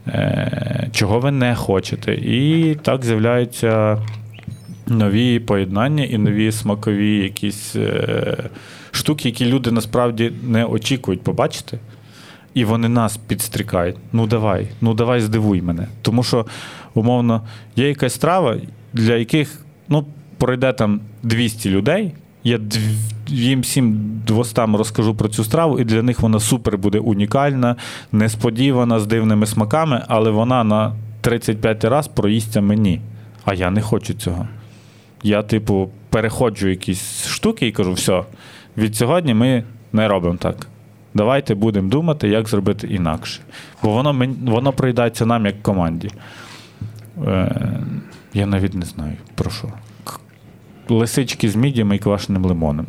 е, 0.08 0.89
чого 0.91 1.19
ви 1.19 1.32
не 1.32 1.56
хочете. 1.56 2.13
І 2.13 2.75
так 2.75 3.06
з'являються 3.06 4.01
нові 4.88 5.39
поєднання 5.39 6.03
і 6.03 6.17
нові 6.17 6.51
смакові 6.51 7.17
якісь 7.17 7.75
е, 7.75 8.49
штуки, 8.91 9.30
які 9.30 9.45
люди 9.45 9.71
насправді 9.71 10.32
не 10.43 10.65
очікують 10.65 11.21
побачити. 11.21 11.80
І 12.53 12.65
вони 12.65 12.89
нас 12.89 13.17
підстрікають. 13.17 13.95
Ну 14.13 14.27
давай, 14.27 14.67
ну 14.82 14.93
давай 14.93 15.21
здивуй 15.21 15.62
мене. 15.62 15.88
Тому 16.01 16.23
що, 16.23 16.45
умовно, 16.93 17.41
є 17.75 17.88
якась 17.88 18.13
страва, 18.13 18.58
для 18.93 19.15
яких 19.15 19.65
ну, 19.89 20.06
пройде 20.38 20.73
там 20.73 21.01
200 21.23 21.69
людей. 21.69 22.13
Я 22.43 22.60
їм 23.28 23.62
всім 23.62 24.00
двостам 24.28 24.76
розкажу 24.76 25.15
про 25.15 25.30
цю 25.30 25.43
страву, 25.43 25.80
і 25.80 25.84
для 25.84 26.04
них 26.04 26.19
вона 26.19 26.39
супер 26.39 26.78
буде 26.78 27.00
унікальна, 27.00 27.76
несподівана, 28.12 29.00
з 29.00 29.08
дивними 29.08 29.45
смаками, 29.45 30.06
але 30.08 30.32
вона 30.32 30.63
на 30.63 30.93
35 31.21 31.84
раз 31.84 32.08
проїсться 32.08 32.62
мені. 32.62 33.02
А 33.45 33.54
я 33.54 33.71
не 33.71 33.82
хочу 33.82 34.13
цього. 34.13 34.47
Я, 35.23 35.43
типу, 35.43 35.89
переходжу 36.10 36.67
якісь 36.67 37.28
штуки 37.28 37.67
і 37.67 37.71
кажу: 37.71 37.93
все, 37.93 38.23
від 38.78 38.95
сьогодні 38.95 39.34
ми 39.34 39.63
не 39.93 40.08
робимо 40.08 40.38
так. 40.38 40.67
Давайте 41.13 41.56
будемо 41.56 41.89
думати, 41.89 42.30
як 42.30 42.50
зробити 42.50 42.88
інакше. 42.88 43.41
Бо 43.84 43.89
воно, 43.89 44.28
воно 44.45 44.73
прийдеться 44.73 45.26
нам 45.26 45.45
як 45.45 45.63
команді. 45.63 46.12
Е, 47.28 47.52
я 48.34 48.45
навіть 48.45 48.73
не 48.73 48.86
знаю 48.86 49.13
про 49.36 49.52
що. 49.52 49.67
Лисички 50.89 51.50
з 51.50 51.56
мідіями 51.56 51.95
і 51.95 52.00
квашеним 52.00 52.45
лимоном. 52.45 52.86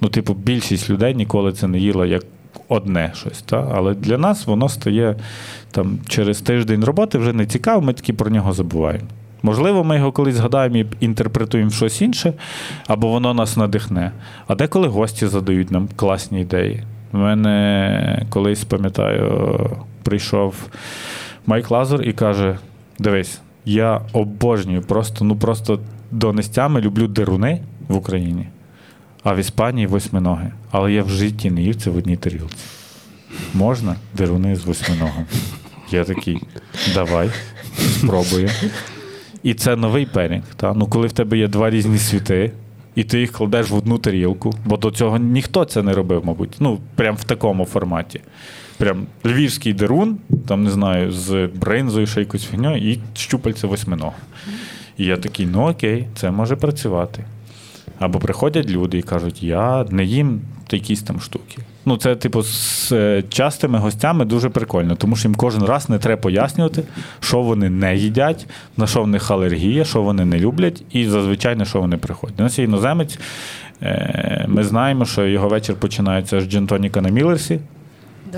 Ну, 0.00 0.08
типу, 0.08 0.34
більшість 0.34 0.90
людей 0.90 1.14
ніколи 1.14 1.52
це 1.52 1.68
не 1.68 1.78
їла 1.78 2.06
як 2.06 2.22
одне 2.68 3.12
щось. 3.14 3.42
Та? 3.42 3.72
Але 3.74 3.94
для 3.94 4.18
нас 4.18 4.46
воно 4.46 4.68
стає 4.68 5.16
там, 5.70 5.98
через 6.08 6.40
тиждень 6.40 6.84
роботи 6.84 7.18
вже 7.18 7.32
не 7.32 7.46
цікаво, 7.46 7.80
ми 7.80 7.92
таки 7.92 8.12
про 8.12 8.30
нього 8.30 8.52
забуваємо. 8.52 9.06
Можливо, 9.42 9.84
ми 9.84 9.96
його 9.96 10.12
колись 10.12 10.34
згадаємо 10.34 10.76
і 10.76 10.86
інтерпретуємо 11.00 11.70
в 11.70 11.72
щось 11.72 12.02
інше, 12.02 12.32
або 12.86 13.08
воно 13.08 13.34
нас 13.34 13.56
надихне. 13.56 14.12
А 14.46 14.54
деколи 14.54 14.88
гості 14.88 15.26
задають 15.26 15.70
нам 15.70 15.88
класні 15.96 16.40
ідеї. 16.40 16.82
У 17.12 17.18
мене 17.18 18.26
колись, 18.30 18.64
пам'ятаю, 18.64 19.70
прийшов 20.02 20.54
Майк 21.46 21.70
Лазар 21.70 22.02
і 22.02 22.12
каже: 22.12 22.58
Дивись, 22.98 23.40
я 23.64 24.00
обожнюю 24.12 24.82
просто, 24.82 25.24
ну 25.24 25.36
просто 25.36 25.80
до 26.10 26.32
нестями 26.32 26.80
люблю 26.80 27.06
деруни 27.06 27.60
в 27.88 27.96
Україні, 27.96 28.46
а 29.22 29.34
в 29.34 29.38
Іспанії 29.38 29.86
восьминоги. 29.86 30.52
Але 30.70 30.92
я 30.92 31.02
в 31.02 31.08
житті 31.08 31.50
не 31.50 31.62
їв 31.62 31.76
це 31.76 31.90
в 31.90 31.96
одній 31.96 32.16
тарілці. 32.16 32.56
Можна 33.54 33.96
деруни 34.16 34.56
з 34.56 34.64
восьминогом? 34.64 35.26
Я 35.90 36.04
такий, 36.04 36.42
давай, 36.94 37.30
спробую. 37.78 38.50
І 39.42 39.54
це 39.54 39.76
новий 39.76 40.06
пенінг. 40.06 40.44
Та? 40.56 40.74
Ну, 40.74 40.86
коли 40.86 41.06
в 41.06 41.12
тебе 41.12 41.38
є 41.38 41.48
два 41.48 41.70
різні 41.70 41.98
світи, 41.98 42.52
і 42.94 43.04
ти 43.04 43.20
їх 43.20 43.32
кладеш 43.32 43.70
в 43.70 43.74
одну 43.74 43.98
тарілку, 43.98 44.54
бо 44.64 44.76
до 44.76 44.90
цього 44.90 45.18
ніхто 45.18 45.64
це 45.64 45.82
не 45.82 45.92
робив, 45.92 46.22
мабуть. 46.24 46.56
Ну, 46.60 46.78
прям 46.94 47.16
в 47.16 47.24
такому 47.24 47.64
форматі. 47.64 48.20
Прям 48.78 49.06
львівський 49.26 49.72
дерун, 49.72 50.18
там 50.48 50.64
не 50.64 50.70
знаю, 50.70 51.12
з 51.12 51.48
бринзою, 51.54 52.06
ще 52.06 52.20
якусь 52.20 52.44
фігньою, 52.44 52.92
і 52.92 53.00
щупальце 53.14 53.66
восьминого. 53.66 54.12
І 55.00 55.04
я 55.04 55.16
такий, 55.16 55.46
ну 55.46 55.68
окей, 55.70 56.06
це 56.14 56.30
може 56.30 56.56
працювати. 56.56 57.24
Або 57.98 58.18
приходять 58.18 58.70
люди 58.70 58.98
і 58.98 59.02
кажуть, 59.02 59.42
я 59.42 59.84
не 59.90 60.04
їм 60.04 60.40
якісь 60.70 61.02
там 61.02 61.20
штуки. 61.20 61.58
Ну, 61.84 61.96
це, 61.96 62.16
типу, 62.16 62.42
з 62.42 62.92
е, 62.92 63.22
частими 63.28 63.78
гостями 63.78 64.24
дуже 64.24 64.48
прикольно, 64.48 64.94
тому 64.94 65.16
що 65.16 65.28
їм 65.28 65.34
кожен 65.34 65.62
раз 65.64 65.88
не 65.88 65.98
треба 65.98 66.22
пояснювати, 66.22 66.82
що 67.20 67.42
вони 67.42 67.70
не 67.70 67.96
їдять, 67.96 68.46
на 68.76 68.86
що 68.86 69.02
в 69.02 69.06
них 69.06 69.30
алергія, 69.30 69.84
що 69.84 70.02
вони 70.02 70.24
не 70.24 70.38
люблять, 70.38 70.82
і 70.92 71.06
зазвичай 71.06 71.56
на 71.56 71.64
що 71.64 71.80
вони 71.80 71.96
приходять. 71.96 72.40
У 72.40 72.42
нас 72.42 72.58
є 72.58 72.64
іноземець. 72.64 73.18
е, 73.82 74.44
Ми 74.48 74.64
знаємо, 74.64 75.04
що 75.06 75.26
його 75.26 75.48
вечір 75.48 75.74
починається 75.74 76.40
з 76.40 76.44
джентоніка 76.44 77.00
на 77.00 77.08
Мілерсі. 77.08 77.60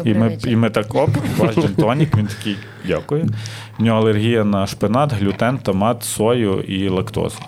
І 0.05 0.14
ми, 0.14 0.38
і 0.46 0.57
ми 0.57 0.70
так 0.70 0.94
оп, 0.94 1.11
ваш 1.38 1.55
джентонік, 1.55 2.16
він 2.16 2.27
такий, 2.27 2.57
дякую. 2.87 3.29
В 3.83 3.85
нього 3.85 4.01
алергія 4.01 4.45
на 4.45 4.66
шпинат, 4.66 5.12
глютен, 5.12 5.59
томат, 5.59 6.05
сою 6.05 6.61
і 6.61 6.88
лактозу. 6.88 7.38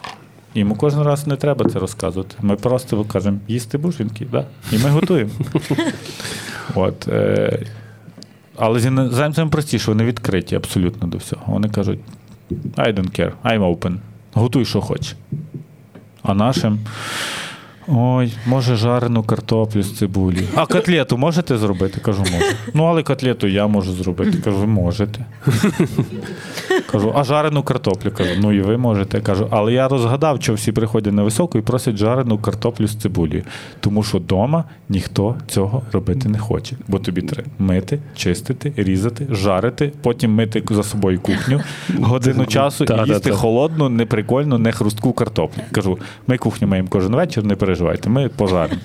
Йому 0.55 0.75
кожен 0.75 1.03
раз 1.03 1.27
не 1.27 1.37
треба 1.37 1.71
це 1.71 1.79
розказувати. 1.79 2.37
Ми 2.41 2.57
просто 2.57 3.05
кажемо, 3.05 3.39
їсти 3.49 3.79
такий, 3.79 4.27
да. 4.33 4.45
І 4.73 4.79
ми 4.79 4.91
готуємо. 4.91 5.31
От, 6.75 7.09
е, 7.09 7.59
але 8.57 8.81
з 8.81 8.87
іноземцями 8.87 9.51
простіше, 9.51 9.91
вони 9.91 10.05
відкриті 10.05 10.55
абсолютно 10.55 11.09
до 11.09 11.19
всього. 11.19 11.43
Вони 11.47 11.69
кажуть: 11.69 11.99
I 12.77 12.95
don't 12.95 13.21
care, 13.21 13.33
I'm 13.45 13.77
open. 13.77 13.97
Готуй, 14.33 14.65
що 14.65 14.81
хочеш. 14.81 15.17
А 16.23 16.35
нашим. 16.35 16.79
Ой, 17.89 18.33
може, 18.47 18.77
жарену 18.77 19.23
картоплю 19.23 19.83
з 19.83 19.99
цибулі. 19.99 20.45
А 20.55 20.67
котлету 20.67 21.17
можете 21.19 21.59
зробити? 21.59 22.01
Кажу, 22.01 22.21
можу. 22.21 22.45
Ну, 22.75 22.85
але 22.85 23.03
котлету 23.03 23.47
я 23.47 23.67
можу 23.67 23.93
зробити. 23.93 24.39
Кажу, 24.45 24.67
можете. 24.67 25.25
Кажу, 26.87 27.13
а 27.17 27.25
жарену 27.25 27.63
картоплю. 27.63 28.11
Кажу, 28.11 28.31
ну 28.41 28.53
і 28.53 28.61
ви 28.61 28.77
можете. 28.77 29.21
Кажу, 29.21 29.49
але 29.51 29.73
я 29.73 29.89
розгадав, 29.89 30.43
що 30.43 30.55
всі 30.55 30.73
приходять 30.73 31.15
на 31.15 31.23
високу 31.23 31.59
і 31.59 31.63
просять 31.63 31.97
жарену 31.97 32.39
картоплю 32.39 32.87
з 32.87 32.97
цибулею. 32.97 33.43
Тому 33.81 34.03
що 34.03 34.19
вдома 34.19 34.65
ніхто 34.89 35.37
цього 35.47 35.83
робити 35.93 36.29
не 36.29 36.39
хоче. 36.39 36.77
Бо 36.89 36.99
тобі 36.99 37.23
треба 37.23 37.51
мити, 37.59 37.99
чистити, 38.17 38.73
різати, 38.77 39.27
жарити, 39.31 39.93
потім 40.03 40.35
мити 40.35 40.63
за 40.71 40.83
собою 40.83 41.21
кухню 41.21 41.61
годину 42.01 42.47
часу 42.47 42.85
і 42.85 43.09
їсти 43.11 43.31
холодну, 43.31 43.89
неприкольну, 43.89 44.59
не 44.59 44.73
хрустку 44.73 45.13
картоплю. 45.13 45.63
Кажу, 45.73 45.99
ми 46.27 46.39
кухню 46.39 46.69
маємо 46.69 46.89
кожен 46.91 47.17
вечір, 47.17 47.45
не 47.45 47.55
переживайте, 47.55 48.09
ми 48.09 48.29
пожаримо. 48.29 48.81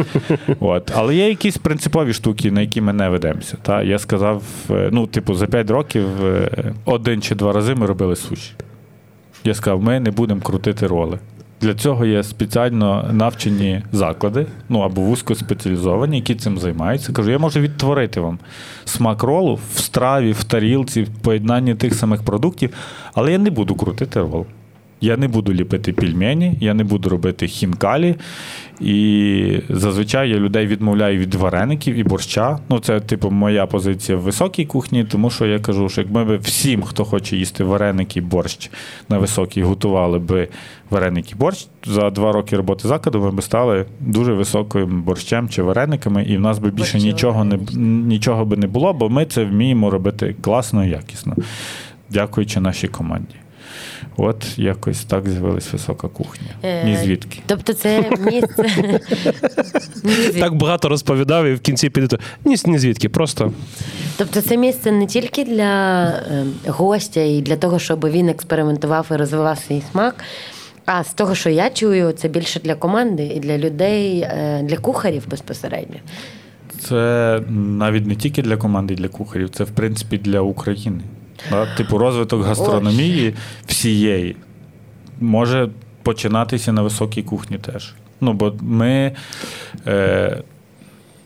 От. 0.60 0.92
Але 0.94 1.14
є 1.14 1.28
якісь 1.28 1.56
принципові 1.56 2.12
штуки, 2.12 2.50
на 2.50 2.60
які 2.60 2.80
ми 2.80 2.92
не 2.92 3.08
ведемося. 3.08 3.56
Та? 3.62 3.82
Я 3.82 3.98
сказав, 3.98 4.42
е, 4.70 4.88
ну, 4.92 5.06
типу, 5.06 5.34
за 5.34 5.46
5 5.46 5.70
років 5.70 6.24
е, 6.24 6.50
один 6.84 7.22
чи 7.22 7.34
два 7.34 7.43
рази 7.52 7.74
ми 7.74 7.86
робили 7.86 8.16
суші. 8.16 8.52
Я 9.44 9.54
сказав, 9.54 9.82
ми 9.82 10.00
не 10.00 10.10
будемо 10.10 10.40
крутити 10.40 10.86
роли. 10.86 11.18
Для 11.60 11.74
цього 11.74 12.04
є 12.04 12.22
спеціально 12.22 13.10
навчені 13.12 13.82
заклади, 13.92 14.46
ну 14.68 14.80
або 14.80 15.00
вузькоспеціалізовані, 15.00 16.16
які 16.16 16.34
цим 16.34 16.58
займаються. 16.58 17.12
Кажу, 17.12 17.30
я 17.30 17.38
можу 17.38 17.60
відтворити 17.60 18.20
вам 18.20 18.38
смак 18.84 19.22
ролу 19.22 19.58
в 19.74 19.78
страві, 19.78 20.32
в 20.32 20.44
тарілці, 20.44 21.02
в 21.02 21.08
поєднанні 21.08 21.74
тих 21.74 21.94
самих 21.94 22.22
продуктів, 22.22 22.70
але 23.14 23.32
я 23.32 23.38
не 23.38 23.50
буду 23.50 23.74
крутити 23.74 24.20
рол. 24.20 24.46
Я 25.04 25.16
не 25.16 25.28
буду 25.28 25.52
ліпити 25.52 25.92
пільмені, 25.92 26.56
я 26.60 26.74
не 26.74 26.84
буду 26.84 27.08
робити 27.08 27.46
хінкалі. 27.46 28.14
І 28.80 29.58
зазвичай 29.68 30.30
я 30.30 30.36
людей 30.36 30.66
відмовляю 30.66 31.18
від 31.18 31.34
вареників 31.34 31.94
і 31.94 32.02
борща. 32.04 32.58
Ну, 32.68 32.78
це, 32.78 33.00
типу, 33.00 33.30
моя 33.30 33.66
позиція 33.66 34.18
в 34.18 34.20
високій 34.20 34.64
кухні, 34.64 35.04
тому 35.04 35.30
що 35.30 35.46
я 35.46 35.58
кажу, 35.58 35.88
що 35.88 36.00
якби 36.00 36.24
ми 36.24 36.36
всім, 36.36 36.82
хто 36.82 37.04
хоче 37.04 37.36
їсти 37.36 37.64
вареники 37.64 38.18
і 38.18 38.22
борщ 38.22 38.70
на 39.08 39.18
високій, 39.18 39.62
готували 39.62 40.18
би 40.18 40.48
вареники 40.90 41.32
і 41.32 41.38
борщ, 41.38 41.68
за 41.86 42.10
два 42.10 42.32
роки 42.32 42.56
роботи 42.56 42.88
закладу 42.88 43.20
ми 43.20 43.30
б 43.30 43.42
стали 43.42 43.86
дуже 44.00 44.32
високим 44.32 45.02
борщем 45.02 45.48
чи 45.48 45.62
варениками, 45.62 46.24
і 46.24 46.36
в 46.36 46.40
нас 46.40 46.58
би 46.58 46.70
більше 46.70 46.98
нічого 46.98 47.44
не, 47.44 47.58
нічого 48.06 48.44
би 48.44 48.56
не 48.56 48.66
було, 48.66 48.92
бо 48.92 49.08
ми 49.08 49.24
це 49.24 49.44
вміємо 49.44 49.90
робити 49.90 50.36
класно 50.40 50.84
і 50.84 50.90
якісно, 50.90 51.36
дякуючи 52.10 52.60
нашій 52.60 52.88
команді. 52.88 53.34
От 54.16 54.58
якось 54.58 55.04
так 55.04 55.28
з'явилась 55.28 55.72
висока 55.72 56.08
кухня. 56.08 56.48
Ні 56.62 56.92
Е, 56.92 57.00
звідки. 57.04 57.38
Тобто 57.46 57.72
це 57.72 58.10
місце. 58.20 59.00
Так 60.40 60.54
багато 60.54 60.88
розповідав, 60.88 61.46
і 61.46 61.54
в 61.54 61.60
кінці 61.60 61.90
піде. 61.90 62.18
Ні, 62.44 62.56
ні 62.66 62.78
звідки, 62.78 63.08
просто 63.08 63.52
Тобто 64.16 64.40
це 64.40 64.56
місце 64.56 64.92
не 64.92 65.06
тільки 65.06 65.44
для 65.44 66.04
е, 66.06 66.46
гостя 66.66 67.20
і 67.20 67.40
для 67.40 67.56
того, 67.56 67.78
щоб 67.78 68.10
він 68.10 68.28
експериментував 68.28 69.06
і 69.10 69.14
розвивав 69.14 69.58
свій 69.58 69.82
смак. 69.92 70.24
А 70.86 71.04
з 71.04 71.14
того, 71.14 71.34
що 71.34 71.50
я 71.50 71.70
чую, 71.70 72.12
це 72.12 72.28
більше 72.28 72.60
для 72.60 72.74
команди 72.74 73.26
і 73.26 73.40
для 73.40 73.58
людей, 73.58 74.20
е, 74.20 74.62
для 74.62 74.76
кухарів 74.76 75.22
безпосередньо. 75.30 75.96
Це 76.78 77.40
навіть 77.50 78.06
не 78.06 78.14
тільки 78.14 78.42
для 78.42 78.56
команди, 78.56 78.94
і 78.94 78.96
для 78.96 79.08
кухарів, 79.08 79.50
це 79.50 79.64
в 79.64 79.70
принципі 79.70 80.18
для 80.18 80.40
України. 80.40 81.00
Да? 81.50 81.66
Типу, 81.76 81.98
розвиток 81.98 82.42
гастрономії 82.42 83.34
всієї 83.66 84.36
може 85.20 85.68
починатися 86.02 86.72
на 86.72 86.82
високій 86.82 87.22
кухні 87.22 87.58
теж. 87.58 87.94
Ну, 88.20 88.32
бо 88.32 88.54
ми 88.60 89.12
е, 89.86 90.42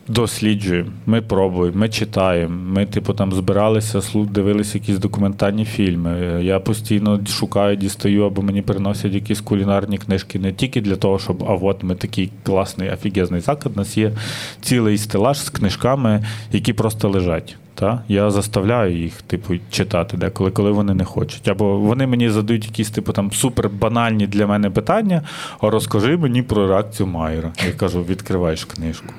досліджуємо, 0.09 0.91
ми 1.07 1.21
пробуємо, 1.23 1.79
ми 1.79 1.89
читаємо. 1.89 2.57
Ми, 2.65 2.87
типу, 2.87 3.13
там 3.13 3.33
збиралися, 3.33 4.03
дивилися 4.15 4.79
якісь 4.79 4.99
документальні 4.99 5.65
фільми. 5.65 6.41
Я 6.43 6.61
постійно 6.61 7.21
шукаю, 7.27 7.77
дістаю, 7.77 8.25
або 8.25 8.43
мені 8.43 8.63
приносять 8.63 9.13
якісь 9.13 9.41
кулінарні 9.41 9.99
книжки 9.99 10.39
не 10.39 10.53
тільки 10.53 10.81
для 10.81 10.97
того, 10.97 11.19
щоб 11.19 11.45
а 11.49 11.55
от 11.55 11.83
ми 11.83 11.95
такий 11.95 12.31
класний, 12.43 12.91
офігезний 12.91 13.41
заклад. 13.41 13.77
У 13.77 13.79
нас 13.79 13.97
є 13.97 14.13
цілий 14.61 14.99
стелаж 14.99 15.39
з 15.39 15.51
книжками, 15.51 16.25
які 16.53 16.73
просто 16.73 17.09
лежать. 17.09 17.57
Та? 17.75 18.03
Я 18.09 18.31
заставляю 18.31 18.97
їх, 18.97 19.23
типу, 19.23 19.55
читати 19.71 20.17
деколи, 20.17 20.51
коли 20.51 20.71
вони 20.71 20.95
не 20.95 21.05
хочуть. 21.05 21.49
Або 21.49 21.79
вони 21.79 22.07
мені 22.07 22.31
задають 22.31 22.65
якісь, 22.65 22.91
типу, 22.91 23.13
там 23.13 23.33
супер 23.33 23.69
банальні 23.69 24.27
для 24.27 24.47
мене 24.47 24.71
питання, 24.71 25.23
а 25.61 25.71
розкажи 25.71 26.17
мені 26.17 26.43
про 26.43 26.69
реакцію 26.69 27.07
Майера. 27.07 27.53
Я 27.67 27.73
кажу, 27.73 28.05
відкриваєш 28.05 28.65
книжку. 28.65 29.15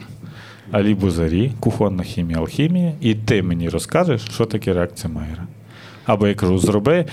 Алі 0.71 0.93
Бузарі, 0.93 1.51
кухонна 1.59 2.03
хімія, 2.03 2.39
алхімія, 2.39 2.93
і 3.01 3.15
ти 3.15 3.43
мені 3.43 3.69
розкажеш, 3.69 4.21
що 4.21 4.45
таке 4.45 4.73
реакція 4.73 5.13
Майера. 5.13 5.47
Або 6.05 6.27
я 6.27 6.33
кажу, 6.35 6.59
зроби, 6.59 7.05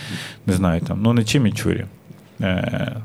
не 0.47 0.53
знаю, 0.53 0.81
там, 0.81 1.03
ну 1.03 1.13
не 1.13 1.25
чимічурі, 1.25 1.85
е, 2.41 2.97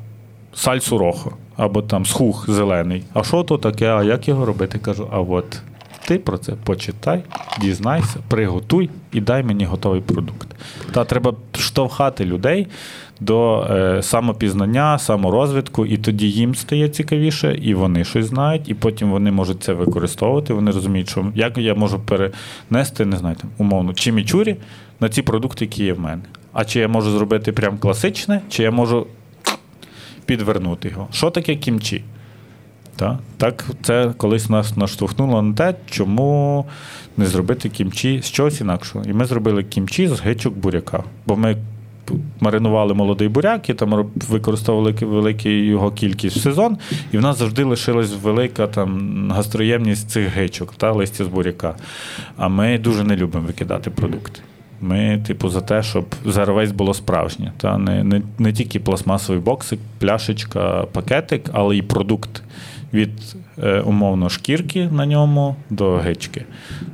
сальсу 0.54 0.98
рохо, 0.98 1.38
або 1.58 1.82
там 1.82 2.06
схух 2.06 2.50
зелений. 2.50 3.04
А 3.14 3.24
що 3.24 3.44
то 3.44 3.58
таке? 3.58 3.88
А 3.88 4.04
як 4.04 4.28
його 4.28 4.46
робити? 4.46 4.80
Кажу, 4.80 5.08
а 5.12 5.20
от 5.20 5.62
ти 6.08 6.20
про 6.20 6.38
це 6.38 6.54
почитай, 6.64 7.24
дізнайся, 7.62 8.20
приготуй 8.28 8.90
і 9.12 9.22
дай 9.22 9.44
мені 9.44 9.66
готовий 9.66 10.02
продукт. 10.02 10.48
Та 10.92 11.06
треба 11.06 11.34
штовхати 11.54 12.26
людей 12.26 12.68
до 13.22 13.68
е, 13.72 14.02
самопізнання, 14.04 15.00
саморозвитку, 15.00 15.86
і 15.86 15.98
тоді 15.98 16.32
їм 16.32 16.56
стає 16.56 16.90
цікавіше, 16.90 17.56
і 17.62 17.74
вони 17.74 18.04
щось 18.04 18.26
знають, 18.26 18.70
і 18.70 18.74
потім 18.74 19.12
вони 19.12 19.32
можуть 19.32 19.64
це 19.64 19.74
використовувати. 19.74 20.54
Вони 20.54 20.72
розуміють, 20.72 21.10
що 21.10 21.26
як 21.36 21.58
я 21.58 21.76
можу 21.76 22.00
перенести, 22.00 23.06
не 23.06 23.18
знаю, 23.18 23.36
там, 23.36 23.50
умовно, 23.58 23.94
чимічурі 23.94 24.56
на 25.00 25.10
ці 25.10 25.22
продукти, 25.22 25.66
які 25.66 25.84
є 25.84 25.94
в 25.94 26.00
мене. 26.00 26.22
А 26.54 26.66
чи 26.66 26.80
я 26.80 26.88
можу 26.88 27.12
зробити 27.12 27.52
прям 27.52 27.78
класичне, 27.78 28.42
чи 28.50 28.64
я 28.64 28.72
можу 28.72 29.08
підвернути 30.26 30.90
його. 30.90 31.08
Що 31.12 31.30
таке 31.30 31.56
кімчі? 31.56 32.04
Так, 32.96 33.18
так 33.38 33.66
це 33.82 34.14
колись 34.18 34.50
нас 34.50 34.78
наштовхнуло 34.78 35.42
на 35.42 35.54
те, 35.54 35.76
чому 35.90 36.66
не 37.18 37.26
зробити 37.26 37.70
кімчі 37.70 38.22
з 38.24 38.32
чогось 38.32 38.62
інакшого. 38.62 39.06
І 39.06 39.14
ми 39.14 39.26
зробили 39.26 39.64
кімчі 39.64 40.08
з 40.08 40.22
гичок 40.22 40.54
буряка. 40.54 41.04
Бо 41.26 41.36
ми 41.36 41.58
маринували 42.40 42.94
молодий 42.94 43.28
буряк 43.28 43.70
і 43.70 43.74
там 43.74 44.12
використовували 44.30 44.96
велику 45.02 45.50
його 45.50 45.92
кількість 45.92 46.38
в 46.38 46.42
сезон, 46.42 46.78
і 47.12 47.18
в 47.18 47.22
нас 47.22 47.38
завжди 47.38 47.64
лишилась 47.64 48.14
велика 48.24 48.68
там 48.68 49.32
гастроємність 49.32 50.10
цих 50.10 50.28
гичок 50.28 50.74
та 50.78 50.92
листя 50.92 51.26
з 51.26 51.28
буряка. 51.28 51.76
А 52.38 52.48
ми 52.48 52.78
дуже 52.78 53.04
не 53.04 53.16
любимо 53.16 53.48
викидати 53.48 53.90
продукти. 53.90 54.42
Ми, 54.82 55.24
типу, 55.28 55.50
за 55.50 55.62
те, 55.62 55.84
щоб 55.84 56.06
зарвесь 56.26 56.72
було 56.72 56.94
справжнє. 56.94 57.52
Та 57.58 57.78
не, 57.78 58.04
не, 58.04 58.22
не 58.40 58.54
тільки 58.54 58.80
пластмасовий 58.80 59.42
боксик, 59.42 59.80
пляшечка, 60.00 60.86
пакетик, 60.92 61.50
але 61.54 61.78
й 61.78 61.82
продукт 61.82 62.44
від 62.94 63.10
е, 63.64 63.80
умовно 63.80 64.30
шкірки 64.30 64.90
на 64.92 65.06
ньому 65.06 65.56
до 65.70 65.96
гички. 65.98 66.46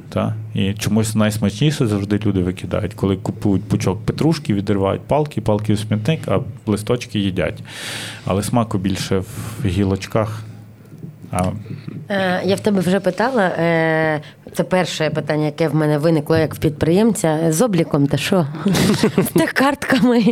Та? 0.09 0.35
І 0.53 0.73
чомусь 0.73 1.15
найсмачніше 1.15 1.87
завжди 1.87 2.19
люди 2.25 2.39
викидають, 2.39 2.93
коли 2.93 3.15
купують 3.15 3.63
пучок 3.63 4.05
петрушки, 4.05 4.53
відривають 4.53 5.01
палки, 5.01 5.41
палки 5.41 5.73
в 5.73 5.79
смітник, 5.79 6.19
а 6.27 6.39
листочки 6.65 7.19
їдять. 7.19 7.59
Але 8.25 8.43
смаку 8.43 8.77
більше 8.77 9.17
в 9.17 9.65
гілочках. 9.65 10.43
А 11.31 11.43
Е, 12.09 12.41
Я 12.45 12.55
в 12.55 12.59
тебе 12.59 12.79
вже 12.81 12.99
питала. 12.99 13.43
е, 13.45 14.21
Це 14.53 14.63
перше 14.63 15.09
питання, 15.09 15.45
яке 15.45 15.67
в 15.67 15.75
мене 15.75 15.97
виникло 15.97 16.37
як 16.37 16.55
в 16.55 16.57
підприємця. 16.57 17.51
З 17.51 17.61
обліком 17.61 18.07
та 18.07 18.17
що? 18.17 18.47
З 19.17 19.27
тих 19.33 19.51
картками, 19.53 20.23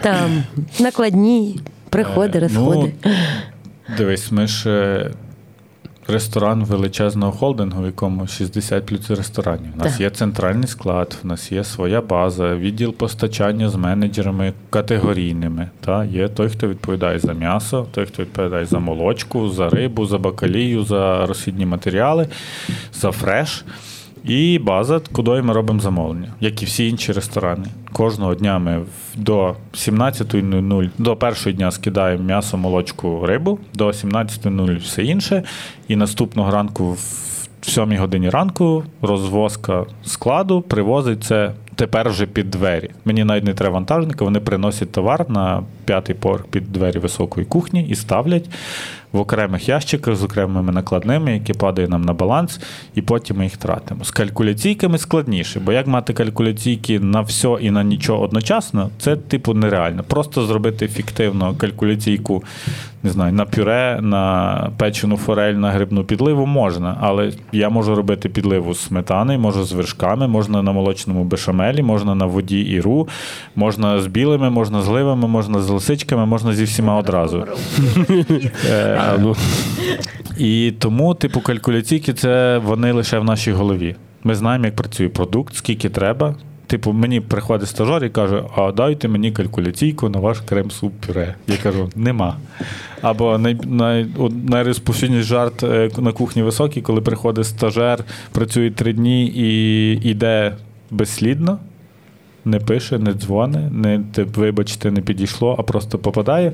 там, 0.00 0.42
накладні, 0.80 1.60
приходи, 1.88 2.38
Е, 2.38 2.40
розходи. 2.40 2.92
Ну, 3.04 3.12
дивись, 3.96 4.32
ми 4.32 4.46
ж 4.46 5.10
ресторан 6.08 6.64
величезного 6.64 7.32
холдингу, 7.32 7.82
в 7.82 7.86
якому 7.86 8.26
60 8.26 8.86
плюс 8.86 9.10
ресторанів. 9.10 9.70
У 9.74 9.78
нас 9.78 9.92
Так. 9.92 10.00
є 10.00 10.10
центральний 10.10 10.68
склад, 10.68 11.16
у 11.24 11.26
нас 11.26 11.52
є 11.52 11.64
своя 11.64 12.00
база, 12.00 12.54
відділ 12.54 12.94
постачання 12.94 13.68
з 13.68 13.74
менеджерами 13.74 14.52
категорійними. 14.70 15.68
Та? 15.80 16.04
Є 16.04 16.28
той, 16.28 16.48
хто 16.48 16.68
відповідає 16.68 17.18
за 17.18 17.32
м'ясо, 17.32 17.86
той, 17.90 18.06
хто 18.06 18.22
відповідає 18.22 18.66
за 18.66 18.78
молочку, 18.78 19.48
за 19.48 19.68
рибу, 19.68 20.06
за 20.06 20.18
бакалію, 20.18 20.84
за 20.84 21.26
розхідні 21.26 21.66
матеріали, 21.66 22.28
за 22.92 23.10
фреш. 23.10 23.64
І 24.24 24.58
база, 24.58 25.00
куди 25.12 25.30
ми 25.30 25.52
робимо 25.52 25.80
замовлення, 25.80 26.28
як 26.40 26.62
і 26.62 26.66
всі 26.66 26.88
інші 26.88 27.12
ресторани. 27.12 27.64
Кожного 27.92 28.34
дня 28.34 28.58
ми 28.58 28.82
до 29.16 29.56
17.00, 29.74 30.90
до 30.98 31.16
першого 31.16 31.56
дня 31.56 31.70
скидаємо 31.70 32.24
м'ясо, 32.24 32.56
молочку, 32.56 33.26
рибу, 33.26 33.58
до 33.74 33.86
17.00 33.86 34.80
все 34.80 35.04
інше. 35.04 35.42
І 35.88 35.96
наступного 35.96 36.50
ранку 36.50 36.92
в 36.92 37.28
7 37.60 37.96
годині 37.96 38.30
ранку 38.30 38.84
розвозка 39.02 39.84
складу 40.04 40.60
привозить 40.60 41.24
це 41.24 41.52
тепер 41.74 42.08
вже 42.10 42.26
під 42.26 42.50
двері. 42.50 42.90
Мені 43.04 43.24
навіть 43.24 43.44
не 43.44 43.54
треба 43.54 43.74
вантажника, 43.74 44.24
вони 44.24 44.40
приносять 44.40 44.92
товар 44.92 45.30
на 45.30 45.62
п'ятий 45.84 46.14
поверх 46.14 46.46
під 46.46 46.72
двері 46.72 46.98
високої 46.98 47.46
кухні 47.46 47.86
і 47.88 47.94
ставлять 47.94 48.50
в 49.12 49.18
окремих 49.18 49.68
ящиках 49.68 50.16
з 50.16 50.24
окремими 50.24 50.72
накладними, 50.72 51.32
які 51.32 51.52
падають 51.52 51.90
нам 51.90 52.02
на 52.02 52.12
баланс, 52.12 52.60
і 52.94 53.02
потім 53.02 53.36
ми 53.36 53.44
їх 53.44 53.56
тратимо. 53.56 54.04
З 54.04 54.10
калькуляційками 54.10 54.98
складніше, 54.98 55.60
бо 55.60 55.72
як 55.72 55.86
мати 55.86 56.12
калькуляційки 56.12 57.00
на 57.00 57.20
все 57.20 57.56
і 57.60 57.70
на 57.70 57.84
нічого 57.84 58.22
одночасно, 58.22 58.90
це 58.98 59.16
типу 59.16 59.54
нереально. 59.54 60.02
Просто 60.02 60.46
зробити 60.46 60.88
фіктивно 60.88 61.54
калькуляційку, 61.54 62.44
не 63.02 63.10
знаю, 63.10 63.32
на 63.32 63.44
пюре, 63.44 63.98
на 64.02 64.70
печену 64.78 65.16
форель, 65.16 65.54
на 65.54 65.70
грибну 65.70 66.04
підливу 66.04 66.46
можна, 66.46 66.96
але 67.00 67.32
я 67.52 67.68
можу 67.68 67.94
робити 67.94 68.28
підливу 68.28 68.74
з 68.74 68.80
сметани, 68.80 69.38
можу 69.38 69.64
з 69.64 69.72
вершками, 69.72 70.28
можна 70.28 70.62
на 70.62 70.72
молочному 70.72 71.24
бешамелі, 71.24 71.82
можна 71.82 72.14
на 72.14 72.26
воді 72.26 72.60
іру, 72.60 73.08
можна 73.56 74.00
з 74.00 74.06
білими, 74.06 74.50
можна 74.50 74.82
з 74.82 74.88
ливами, 74.88 75.28
можна 75.28 75.60
з 75.60 75.70
лисичками, 75.70 76.26
можна 76.26 76.52
зі 76.52 76.64
всіма 76.64 76.96
одразу. 76.96 77.44
Е, 78.98 79.00
А, 79.00 79.18
ну, 79.18 79.36
І 80.38 80.72
тому, 80.78 81.14
типу, 81.14 81.40
калькуляційки 81.40 82.12
це 82.12 82.58
вони 82.58 82.92
лише 82.92 83.18
в 83.18 83.24
нашій 83.24 83.52
голові. 83.52 83.96
Ми 84.24 84.34
знаємо, 84.34 84.64
як 84.64 84.76
працює 84.76 85.08
продукт, 85.08 85.54
скільки 85.54 85.88
треба. 85.88 86.34
Типу, 86.66 86.92
мені 86.92 87.20
приходить 87.20 87.68
стажер 87.68 88.04
і 88.04 88.10
каже: 88.10 88.42
а 88.56 88.72
дайте 88.72 89.08
мені 89.08 89.32
калькуляційку 89.32 90.08
на 90.08 90.20
ваш 90.20 90.38
крем-суп 90.40 90.92
пюре. 91.06 91.34
Я 91.46 91.56
кажу, 91.56 91.90
нема. 91.96 92.36
Або 93.02 93.38
най, 93.38 93.58
най, 93.64 94.06
найрозповсюдніший 94.48 95.24
жарт 95.24 95.62
е, 95.62 95.90
на 95.98 96.12
кухні 96.12 96.42
високий, 96.42 96.82
коли 96.82 97.00
приходить 97.00 97.46
стажер, 97.46 98.04
працює 98.32 98.70
три 98.70 98.92
дні 98.92 99.26
і 99.26 99.92
йде 100.10 100.54
безслідно. 100.90 101.58
Не 102.44 102.58
пише, 102.58 102.98
не 102.98 103.12
дзвони, 103.12 103.70
не 103.72 104.00
вибачте, 104.16 104.90
не 104.90 105.00
підійшло, 105.00 105.56
а 105.58 105.62
просто 105.62 105.98
попадає. 105.98 106.52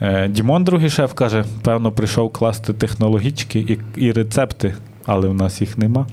Е, 0.00 0.28
Дімон, 0.28 0.64
другий 0.64 0.90
шеф, 0.90 1.12
каже: 1.12 1.44
певно, 1.62 1.92
прийшов 1.92 2.32
класти 2.32 2.72
технологічки 2.72 3.58
і, 3.58 3.78
і 3.96 4.12
рецепти, 4.12 4.74
але 5.06 5.28
в 5.28 5.34
нас 5.34 5.60
їх 5.60 5.78
нема. 5.78 6.06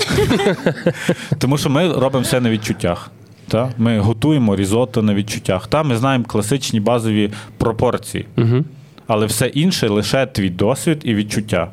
Тому 1.38 1.58
що 1.58 1.70
ми 1.70 1.94
робимо 1.94 2.24
все 2.24 2.42
на 2.42 2.50
відчуттях. 2.50 3.12
Та? 3.48 3.70
Ми 3.78 4.00
готуємо 4.00 4.56
різотто 4.56 5.02
на 5.02 5.14
відчуттях. 5.14 5.68
Та? 5.68 5.84
Ми 5.84 5.98
знаємо 5.98 6.26
класичні 6.26 6.80
базові 6.80 7.32
пропорції. 7.58 8.26
угу. 8.38 8.66
Але 9.08 9.26
все 9.26 9.48
інше 9.48 9.88
лише 9.88 10.26
твій 10.26 10.50
досвід 10.50 11.02
і 11.04 11.16
відчуття, 11.16 11.72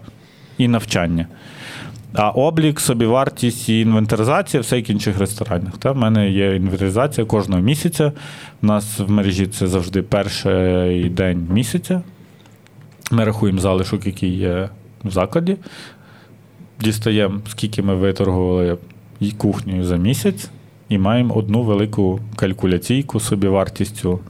і 0.58 0.68
навчання. 0.68 1.26
А 2.16 2.30
облік, 2.30 2.80
собівартість 2.80 3.68
і 3.68 3.80
інвентаризація 3.80 4.60
все 4.60 4.76
як 4.76 4.90
інших 4.90 5.18
ресторанах. 5.18 5.78
Та? 5.78 5.92
В 5.92 5.96
мене 5.96 6.30
є 6.30 6.56
інвентаризація 6.56 7.26
кожного 7.26 7.62
місяця. 7.62 8.12
У 8.62 8.66
нас 8.66 8.98
в 8.98 9.10
мережі 9.10 9.46
це 9.46 9.66
завжди 9.66 10.02
перший 10.02 11.08
день 11.08 11.48
місяця. 11.50 12.02
Ми 13.10 13.24
рахуємо 13.24 13.60
залишок, 13.60 14.06
який 14.06 14.36
є 14.36 14.68
в 15.04 15.10
закладі. 15.10 15.56
Дістаємо, 16.80 17.40
скільки 17.48 17.82
ми 17.82 17.94
виторгували 17.94 18.78
і 19.20 19.30
кухнею 19.30 19.84
за 19.84 19.96
місяць, 19.96 20.50
і 20.88 20.98
маємо 20.98 21.34
одну 21.34 21.62
велику 21.62 22.20
калькуляційку 22.36 23.20
собівартістю 23.20 24.20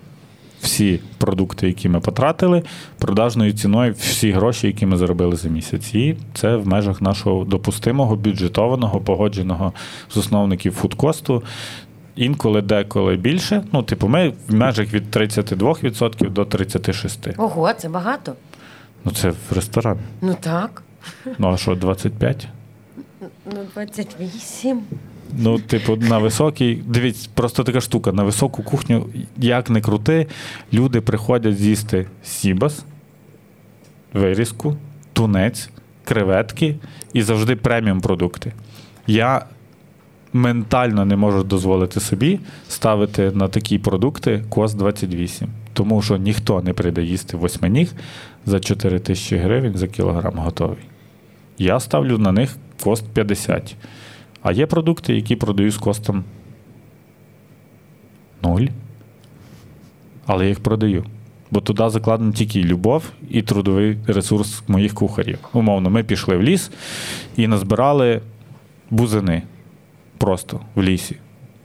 всі 0.65 1.01
продукти, 1.19 1.67
які 1.67 1.89
ми 1.89 2.01
потратили, 2.01 2.63
продажною 2.99 3.53
ціною 3.53 3.93
всі 3.93 4.31
гроші, 4.31 4.67
які 4.67 4.87
ми 4.87 4.97
заробили 4.97 5.37
за 5.37 5.49
місяць. 5.49 5.95
І 5.95 6.17
це 6.35 6.57
в 6.57 6.67
межах 6.67 7.03
нашого 7.03 7.45
допустимого, 7.45 8.17
бюджетованого, 8.17 9.01
погодженого 9.01 9.73
з 10.11 10.17
основників 10.17 10.73
фудкосту. 10.73 11.43
Інколи 12.17 12.63
деколи 12.63 13.17
більше. 13.17 13.65
Ну, 13.73 13.83
типу, 13.83 14.09
ми 14.09 14.33
в 14.49 14.55
межах 14.55 14.95
від 14.95 15.17
32% 15.17 16.31
до 16.31 16.43
36%. 16.45 17.35
Ого, 17.39 17.73
це 17.73 17.89
багато. 17.89 18.33
Ну, 19.05 19.13
це 19.13 19.31
в 19.31 19.37
ресторан. 19.55 19.99
Ну 20.21 20.37
так. 20.41 20.83
Ну, 21.39 21.53
а 21.53 21.57
що, 21.57 21.75
25? 21.75 22.49
Ну, 23.21 23.59
28. 23.75 24.83
Ну, 25.39 25.59
типу, 25.59 25.97
на 25.97 26.19
високій. 26.19 26.83
Дивіться, 26.87 27.29
просто 27.35 27.65
така 27.65 27.81
штука. 27.81 28.13
На 28.13 28.23
високу 28.23 28.63
кухню, 28.63 29.07
як 29.37 29.71
не 29.71 29.81
крути, 29.81 30.27
люди 30.73 31.01
приходять 31.01 31.57
з'їсти 31.57 32.07
сібас, 32.23 32.85
вирізку, 34.13 34.77
тунець, 35.13 35.71
креветки 36.05 36.77
і 37.13 37.23
завжди 37.23 37.57
преміум 37.57 38.01
продукти. 38.01 38.53
Я 39.07 39.47
ментально 40.33 41.05
не 41.05 41.17
можу 41.17 41.45
дозволити 41.45 42.01
собі 42.01 42.41
ставити 42.69 43.31
на 43.31 43.49
такі 43.49 43.79
продукти 43.79 44.45
кост 44.49 44.79
28. 44.79 45.49
Тому 45.73 46.03
що 46.03 46.17
ніхто 46.17 46.63
не 46.63 46.73
прийде 46.73 47.03
їсти 47.03 47.37
восьминіг 47.37 47.93
за 48.47 48.61
4 48.61 48.99
тисячі 48.99 49.37
гривень 49.37 49.75
за 49.75 49.89
кілограм 49.89 50.35
готовий. 50.37 50.85
Я 51.59 51.81
ставлю 51.81 52.19
на 52.19 52.33
них 52.33 52.57
кост 52.85 53.05
50. 53.13 53.77
А 54.45 54.53
є 54.53 54.67
продукти, 54.67 55.15
які 55.15 55.37
продаю 55.37 55.71
з 55.71 55.77
костом 55.77 56.25
0. 58.43 58.61
Але 60.27 60.45
я 60.45 60.49
їх 60.49 60.61
продаю. 60.61 61.05
Бо 61.51 61.61
туди 61.61 61.89
закладена 61.89 62.33
тільки 62.33 62.63
любов 62.63 63.11
і 63.31 63.43
трудовий 63.43 63.99
ресурс 64.07 64.63
моїх 64.69 64.95
кухарів. 64.95 65.39
Умовно, 65.53 65.91
ми 65.91 66.03
пішли 66.03 66.37
в 66.37 66.43
ліс 66.43 66.71
і 67.37 67.47
назбирали 67.47 68.21
бузини 68.91 69.43
просто 70.19 70.61
в 70.75 70.83
лісі. 70.83 71.17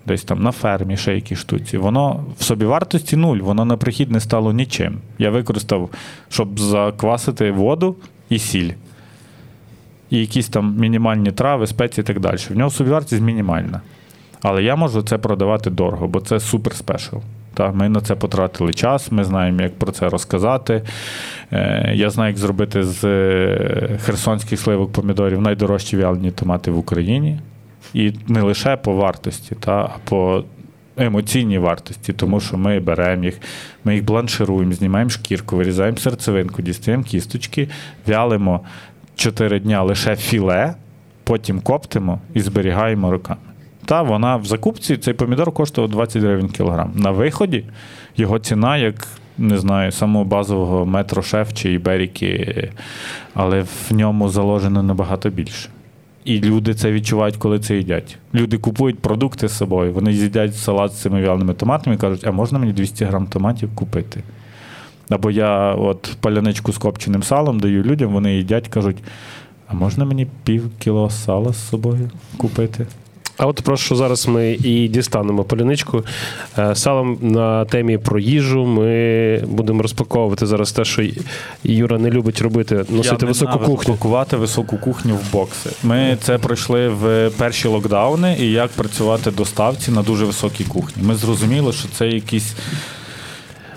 Десь 0.05 0.23
там 0.23 0.43
на 0.43 0.51
фермі, 0.51 0.97
ще 0.97 1.15
якісь 1.15 1.39
штуці. 1.39 1.77
Воно 1.77 2.25
в 2.37 2.43
собівартості 2.43 3.15
нуль, 3.15 3.37
воно 3.37 3.65
на 3.65 3.77
прихід 3.77 4.11
не 4.11 4.19
стало 4.19 4.53
нічим. 4.53 4.97
Я 5.17 5.29
використав, 5.29 5.89
щоб 6.29 6.59
заквасити 6.59 7.51
воду 7.51 7.95
і 8.29 8.39
сіль 8.39 8.71
і 10.09 10.17
якісь 10.17 10.49
там 10.49 10.75
мінімальні 10.77 11.31
трави, 11.31 11.67
спеції 11.67 12.03
і 12.03 12.07
так 12.07 12.19
далі. 12.19 12.37
В 12.49 12.57
нього 12.57 12.69
собівартість 12.69 13.21
мінімальна. 13.21 13.81
Але 14.41 14.63
я 14.63 14.75
можу 14.75 15.01
це 15.01 15.17
продавати 15.17 15.69
дорого, 15.69 16.07
бо 16.07 16.19
це 16.19 16.39
супер 16.39 16.73
спешл. 16.73 17.15
Ми 17.73 17.89
на 17.89 18.01
це 18.01 18.15
потратили 18.15 18.73
час, 18.73 19.11
ми 19.11 19.23
знаємо, 19.23 19.61
як 19.61 19.79
про 19.79 19.91
це 19.91 20.09
розказати. 20.09 20.81
Е, 21.51 21.91
я 21.95 22.09
знаю, 22.09 22.29
як 22.29 22.37
зробити 22.37 22.83
з 22.83 23.03
е, 23.03 23.99
херсонських 24.03 24.59
сливок 24.59 24.91
помідорів 24.91 25.41
найдорожчі 25.41 25.97
вялені 25.97 26.31
томати 26.31 26.71
в 26.71 26.77
Україні. 26.77 27.39
І 27.93 28.13
не 28.27 28.41
лише 28.41 28.77
по 28.77 28.93
вартості, 28.93 29.55
та, 29.55 29.71
а 29.71 29.89
по 30.03 30.43
емоційній 30.97 31.57
вартості, 31.57 32.13
тому 32.13 32.39
що 32.39 32.57
ми 32.57 32.79
беремо 32.79 33.23
їх, 33.23 33.39
ми 33.83 33.95
їх 33.95 34.03
бланшируємо, 34.03 34.73
знімаємо 34.73 35.09
шкірку, 35.09 35.55
вирізаємо 35.55 35.97
серцевинку, 35.97 36.61
дістаємо 36.61 37.03
кісточки, 37.03 37.69
вялимо 38.07 38.61
4 39.19 39.59
дня 39.59 39.83
лише 39.83 40.15
філе, 40.15 40.75
потім 41.23 41.61
коптимо 41.61 42.19
і 42.33 42.41
зберігаємо 42.41 43.11
роками. 43.11 43.39
Та 43.85 44.01
вона 44.01 44.35
в 44.35 44.45
закупці 44.45 44.97
цей 44.97 45.13
помідор 45.13 45.51
коштував 45.51 45.89
20 45.89 46.23
гривень 46.23 46.49
кілограм. 46.49 46.91
На 46.95 47.11
виході 47.11 47.63
його 48.17 48.39
ціна, 48.39 48.77
як 48.77 49.07
не 49.37 49.57
знаю, 49.57 49.91
самого 49.91 50.25
базового 50.25 50.85
метро 50.85 51.21
шеф 51.21 51.53
чи 51.53 51.73
іберіки, 51.73 52.71
але 53.33 53.61
в 53.61 53.93
ньому 53.93 54.29
заложено 54.29 54.83
набагато 54.83 55.29
більше. 55.29 55.69
І 56.25 56.39
люди 56.41 56.73
це 56.73 56.91
відчувають, 56.91 57.37
коли 57.37 57.59
це 57.59 57.75
їдять. 57.75 58.17
Люди 58.33 58.57
купують 58.57 58.99
продукти 58.99 59.47
з 59.47 59.57
собою, 59.57 59.93
вони 59.93 60.13
з'їдять 60.13 60.55
салат 60.55 60.91
з 60.91 61.01
цими 61.01 61.21
в'ялими 61.21 61.53
томатами 61.53 61.95
і 61.95 61.99
кажуть, 61.99 62.27
а 62.27 62.31
можна 62.31 62.59
мені 62.59 62.73
200 62.73 63.05
грам 63.05 63.27
томатів 63.27 63.75
купити? 63.75 64.23
Або 65.09 65.31
я 65.31 65.73
от 65.73 66.15
паляничку 66.21 66.73
з 66.73 66.77
копченим 66.77 67.23
салом 67.23 67.59
даю 67.59 67.83
людям, 67.83 68.13
вони 68.13 68.35
їдять, 68.35 68.67
кажуть, 68.67 68.97
а 69.67 69.73
можна 69.73 70.05
мені 70.05 70.27
пів 70.43 70.69
кіло 70.79 71.09
сала 71.09 71.53
з 71.53 71.69
собою 71.69 72.09
купити? 72.37 72.87
А 73.39 73.45
от 73.45 73.61
прошу 73.61 73.95
зараз 73.95 74.27
ми 74.27 74.51
і 74.53 74.87
дістанемо 74.87 75.43
поляничку. 75.43 76.03
Е, 76.57 76.75
Салом 76.75 77.17
на 77.21 77.65
темі 77.65 77.97
про 77.97 78.19
їжу. 78.19 78.65
Ми 78.65 79.37
будемо 79.37 79.81
розпаковувати 79.81 80.45
зараз 80.45 80.71
те, 80.71 80.85
що 80.85 81.03
Юра 81.63 81.97
не 81.97 82.09
любить 82.09 82.41
робити, 82.41 82.85
носити 82.89 83.25
Я 83.25 83.27
високу 83.27 83.59
кухню. 83.59 83.93
Пакувати 83.93 84.37
високу 84.37 84.77
кухню 84.77 85.15
в 85.15 85.33
бокси. 85.33 85.69
Ми 85.83 86.17
це 86.21 86.37
пройшли 86.37 86.89
в 86.89 87.29
перші 87.37 87.67
локдауни 87.67 88.37
і 88.39 88.51
як 88.51 88.71
працювати 88.71 89.31
доставці 89.31 89.91
на 89.91 90.01
дуже 90.03 90.25
високій 90.25 90.63
кухні. 90.63 91.03
Ми 91.03 91.15
зрозуміли, 91.15 91.73
що 91.73 91.87
це 91.87 92.07
якісь. 92.07 92.55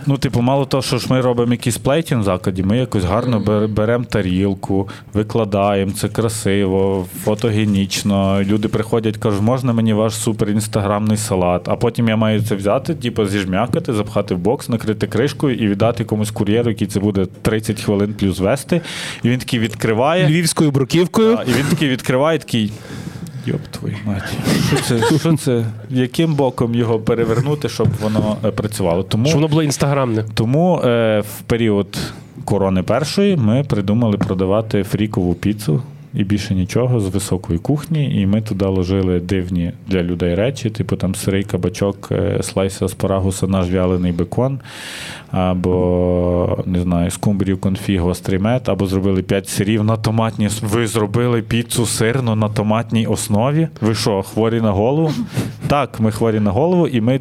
Ну, 0.07 0.19
типу, 0.19 0.41
мало 0.41 0.65
того, 0.65 0.83
що 0.83 0.99
ж 0.99 1.07
ми 1.11 1.21
робимо 1.21 1.53
якийсь 1.53 1.79
плейтінг 1.79 2.21
в 2.21 2.25
закладі, 2.25 2.63
ми 2.63 2.79
якось 2.79 3.05
гарно 3.05 3.69
беремо 3.69 4.05
тарілку, 4.05 4.89
викладаємо 5.15 5.93
це 5.93 6.09
красиво, 6.09 7.07
фотогенічно. 7.25 8.43
Люди 8.43 8.69
приходять, 8.69 9.17
кажуть, 9.17 9.43
можна 9.43 9.73
мені 9.73 9.93
ваш 9.93 10.15
супер 10.15 10.51
інстаграмний 10.51 11.17
салат. 11.17 11.69
А 11.69 11.77
потім 11.77 12.09
я 12.09 12.17
маю 12.17 12.43
це 12.43 12.55
взяти, 12.55 12.95
типу, 12.95 13.27
зіжмякати, 13.27 13.93
запхати 13.93 14.35
в 14.35 14.39
бокс, 14.39 14.69
накрити 14.69 15.07
кришкою 15.07 15.57
і 15.57 15.69
віддати 15.69 16.05
комусь 16.05 16.31
кур'єру, 16.31 16.71
який 16.71 16.87
це 16.87 17.01
буде 17.01 17.27
30 17.43 17.81
хвилин 17.81 18.15
плюс 18.15 18.39
вести. 18.39 18.81
І 19.23 19.29
він 19.29 19.39
такий 19.39 19.59
відкриває. 19.59 20.29
Львівською 20.29 20.71
бруківкою. 20.71 21.39
І 21.49 21.53
він 21.53 21.67
такий 21.71 21.89
відкриває, 21.89 22.39
такий. 22.39 22.73
Йоп 23.47 23.61
твою 23.71 23.95
мать. 24.05 24.23
Що 24.67 24.77
це? 24.77 25.19
Що 25.19 25.37
це? 25.37 25.65
Яким 25.91 26.35
боком 26.35 26.75
його 26.75 26.99
перевернути, 26.99 27.69
щоб 27.69 27.89
воно 28.03 28.37
е, 28.45 28.51
працювало? 28.51 29.03
Тому, 29.03 29.27
Щоб 29.27 29.35
воно 29.37 29.49
було 29.49 29.63
інстаграмне. 29.63 30.25
тому 30.35 30.81
е, 30.85 31.21
в 31.21 31.43
період 31.43 31.99
корони 32.45 32.83
першої 32.83 33.37
ми 33.37 33.65
придумали 33.69 34.17
продавати 34.17 34.83
фрікову 34.83 35.35
піцу. 35.35 35.83
І 36.15 36.25
більше 36.25 36.55
нічого 36.55 37.01
з 37.01 37.09
високої 37.09 37.59
кухні, 37.59 38.21
і 38.21 38.27
ми 38.27 38.41
туди 38.41 38.65
ложили 38.65 39.21
дивні 39.21 39.73
для 39.89 40.03
людей 40.03 40.35
речі, 40.35 40.71
типу 40.71 40.97
там 40.97 41.15
сирий 41.15 41.45
кабачок, 41.45 42.09
е, 42.13 42.43
слайс 42.43 42.83
аспарагуса, 42.83 43.47
наш 43.47 43.71
вялений 43.71 44.13
бекон, 44.13 44.61
або 45.31 46.65
не 46.67 46.81
знаю, 46.81 47.11
скумбрію 47.11 47.59
конфі, 47.59 47.99
гострий 47.99 48.39
мед, 48.39 48.63
або 48.67 48.87
зробили 48.87 49.23
5 49.23 49.49
сирів 49.49 49.85
на 49.85 49.97
томатній. 49.97 50.49
Ви 50.63 50.87
зробили 50.87 51.43
піцу 51.43 51.87
сирну 51.87 52.35
на 52.35 52.49
томатній 52.49 53.07
основі? 53.07 53.69
Ви 53.81 53.95
що, 53.95 54.23
хворі 54.23 54.61
на 54.61 54.71
голову? 54.71 55.13
Так, 55.69 56.01
ми 56.01 56.11
хворі 56.11 56.41
на 56.41 56.51
голову, 56.51 56.89
і 56.89 57.01
ми 57.01 57.21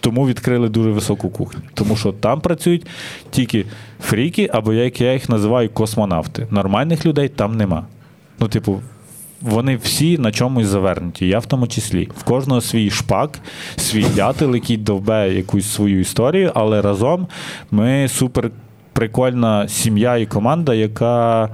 тому 0.00 0.26
відкрили 0.26 0.68
дуже 0.68 0.90
високу 0.90 1.30
кухню. 1.30 1.60
Тому 1.74 1.96
що 1.96 2.12
там 2.12 2.40
працюють 2.40 2.86
тільки 3.30 3.64
фріки, 4.00 4.50
або 4.52 4.72
як 4.72 5.00
я 5.00 5.12
їх 5.12 5.28
називаю 5.28 5.70
космонавти. 5.70 6.46
Нормальних 6.50 7.06
людей 7.06 7.28
там 7.28 7.56
нема. 7.56 7.84
Ну, 8.40 8.48
типу, 8.48 8.80
вони 9.40 9.76
всі 9.76 10.18
на 10.18 10.32
чомусь 10.32 10.66
завернуті, 10.66 11.26
я 11.26 11.38
в 11.38 11.46
тому 11.46 11.66
числі. 11.66 12.08
В 12.18 12.24
кожного 12.24 12.60
свій 12.60 12.90
шпак, 12.90 13.38
свій 13.76 14.06
дятел, 14.16 14.54
який 14.54 14.76
довбе 14.76 15.34
якусь 15.34 15.72
свою 15.72 16.00
історію, 16.00 16.52
але 16.54 16.82
разом 16.82 17.26
ми 17.70 18.08
супер 18.08 18.50
прикольна 18.92 19.68
сім'я 19.68 20.16
і 20.16 20.26
команда, 20.26 20.74
яка 20.74 21.48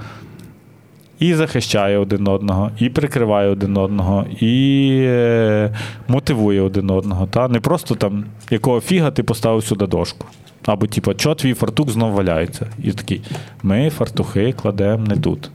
і 1.18 1.34
захищає 1.34 1.98
один 1.98 2.28
одного, 2.28 2.70
і 2.78 2.88
прикриває 2.88 3.48
один 3.48 3.76
одного, 3.76 4.26
і 4.40 4.88
е, 5.02 5.76
мотивує 6.08 6.60
один 6.60 6.90
одного. 6.90 7.26
Та? 7.26 7.48
Не 7.48 7.60
просто 7.60 7.94
там, 7.94 8.24
якого 8.50 8.80
фіга 8.80 9.10
ти 9.10 9.22
поставив 9.22 9.64
сюди 9.64 9.86
дошку. 9.86 10.26
Або, 10.66 10.86
типу, 10.86 11.12
що 11.16 11.34
твій 11.34 11.54
фартук 11.54 11.90
знов 11.90 12.12
валяється. 12.12 12.66
І 12.82 12.92
такий, 12.92 13.22
ми 13.62 13.90
фартухи 13.90 14.52
кладемо 14.52 15.06
не 15.06 15.16
тут. 15.16 15.50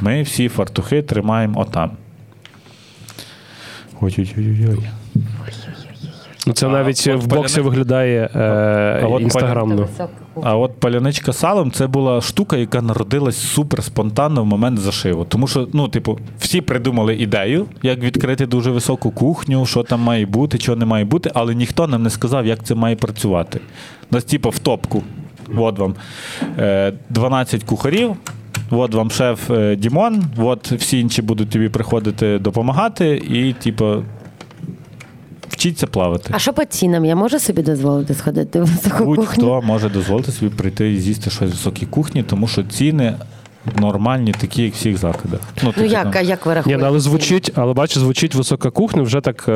Ми 0.00 0.22
всі 0.22 0.48
фартухи 0.48 1.02
тримаємо 1.02 1.60
отам. 1.60 1.90
Ой-ой-ой-ой. 4.00 4.78
Ну, 6.48 6.52
це 6.52 6.66
А, 6.66 6.70
навіть 6.70 7.06
в 7.06 7.26
боксі 7.26 7.60
паляни- 7.60 7.64
виглядає 7.64 8.30
е, 8.34 9.00
А 9.02 9.06
от 9.06 9.22
інстаграмно. 9.22 9.88
А 10.42 10.56
от 10.56 10.80
паляничка 10.80 11.32
салом 11.32 11.70
це 11.70 11.86
була 11.86 12.20
штука, 12.20 12.56
яка 12.56 12.82
народилась 12.82 13.36
супер 13.36 13.84
спонтанно 13.84 14.42
в 14.42 14.46
момент 14.46 14.78
зашиву. 14.78 15.24
Тому 15.24 15.46
що, 15.48 15.68
ну, 15.72 15.88
типу, 15.88 16.18
всі 16.38 16.60
придумали 16.60 17.14
ідею, 17.16 17.66
як 17.82 17.98
відкрити 17.98 18.46
дуже 18.46 18.70
високу 18.70 19.10
кухню, 19.10 19.66
що 19.66 19.82
там 19.82 20.00
має 20.00 20.26
бути, 20.26 20.58
що 20.58 20.76
не 20.76 20.84
має 20.84 21.04
бути, 21.04 21.30
але 21.34 21.54
ніхто 21.54 21.86
нам 21.86 22.02
не 22.02 22.10
сказав, 22.10 22.46
як 22.46 22.64
це 22.64 22.74
має 22.74 22.96
працювати. 22.96 23.60
Нас, 24.10 24.24
типу, 24.24 24.50
в 24.50 24.58
топку. 24.58 25.02
От 25.56 25.78
вам 25.78 25.94
е, 26.58 26.92
12 27.10 27.64
кухарів. 27.64 28.16
От 28.70 28.94
вам 28.94 29.10
шеф 29.10 29.50
е, 29.50 29.76
Дімон, 29.76 30.24
от 30.36 30.72
всі 30.72 31.00
інші 31.00 31.22
будуть 31.22 31.50
тобі 31.50 31.68
приходити 31.68 32.38
допомагати, 32.38 33.16
і, 33.16 33.52
типу, 33.52 34.02
вчіться 35.48 35.86
плавати. 35.86 36.30
А 36.34 36.38
що 36.38 36.52
по 36.52 36.64
цінам? 36.64 37.04
Я 37.04 37.16
можу 37.16 37.38
собі 37.38 37.62
дозволити 37.62 38.14
сходити 38.14 38.60
в 38.60 38.66
високу 38.66 38.96
кухню? 39.04 39.14
Будь-хто 39.14 39.62
може 39.62 39.88
дозволити 39.88 40.32
собі 40.32 40.50
прийти 40.56 40.92
і 40.92 40.98
з'їсти 41.00 41.30
щось 41.30 41.48
в 41.48 41.52
високій 41.52 41.86
кухні, 41.86 42.22
тому 42.22 42.48
що 42.48 42.62
ціни 42.62 43.14
нормальні, 43.78 44.32
такі, 44.32 44.62
як 44.62 44.72
в 44.72 44.76
всіх 44.76 44.96
закладах. 44.96 45.40
Ну 45.62 45.72
типу, 45.72 45.86
як, 45.86 46.06
а 46.06 46.10
там- 46.10 46.24
як 46.24 46.46
ви 46.46 46.54
рахуєте? 46.54 46.82
ну, 46.82 46.88
але 46.88 47.00
звучить, 47.00 47.52
але 47.54 47.72
бачиш, 47.72 47.98
звучить 47.98 48.34
висока 48.34 48.70
кухня, 48.70 49.02
вже 49.02 49.20
так. 49.20 49.44
Е... 49.48 49.52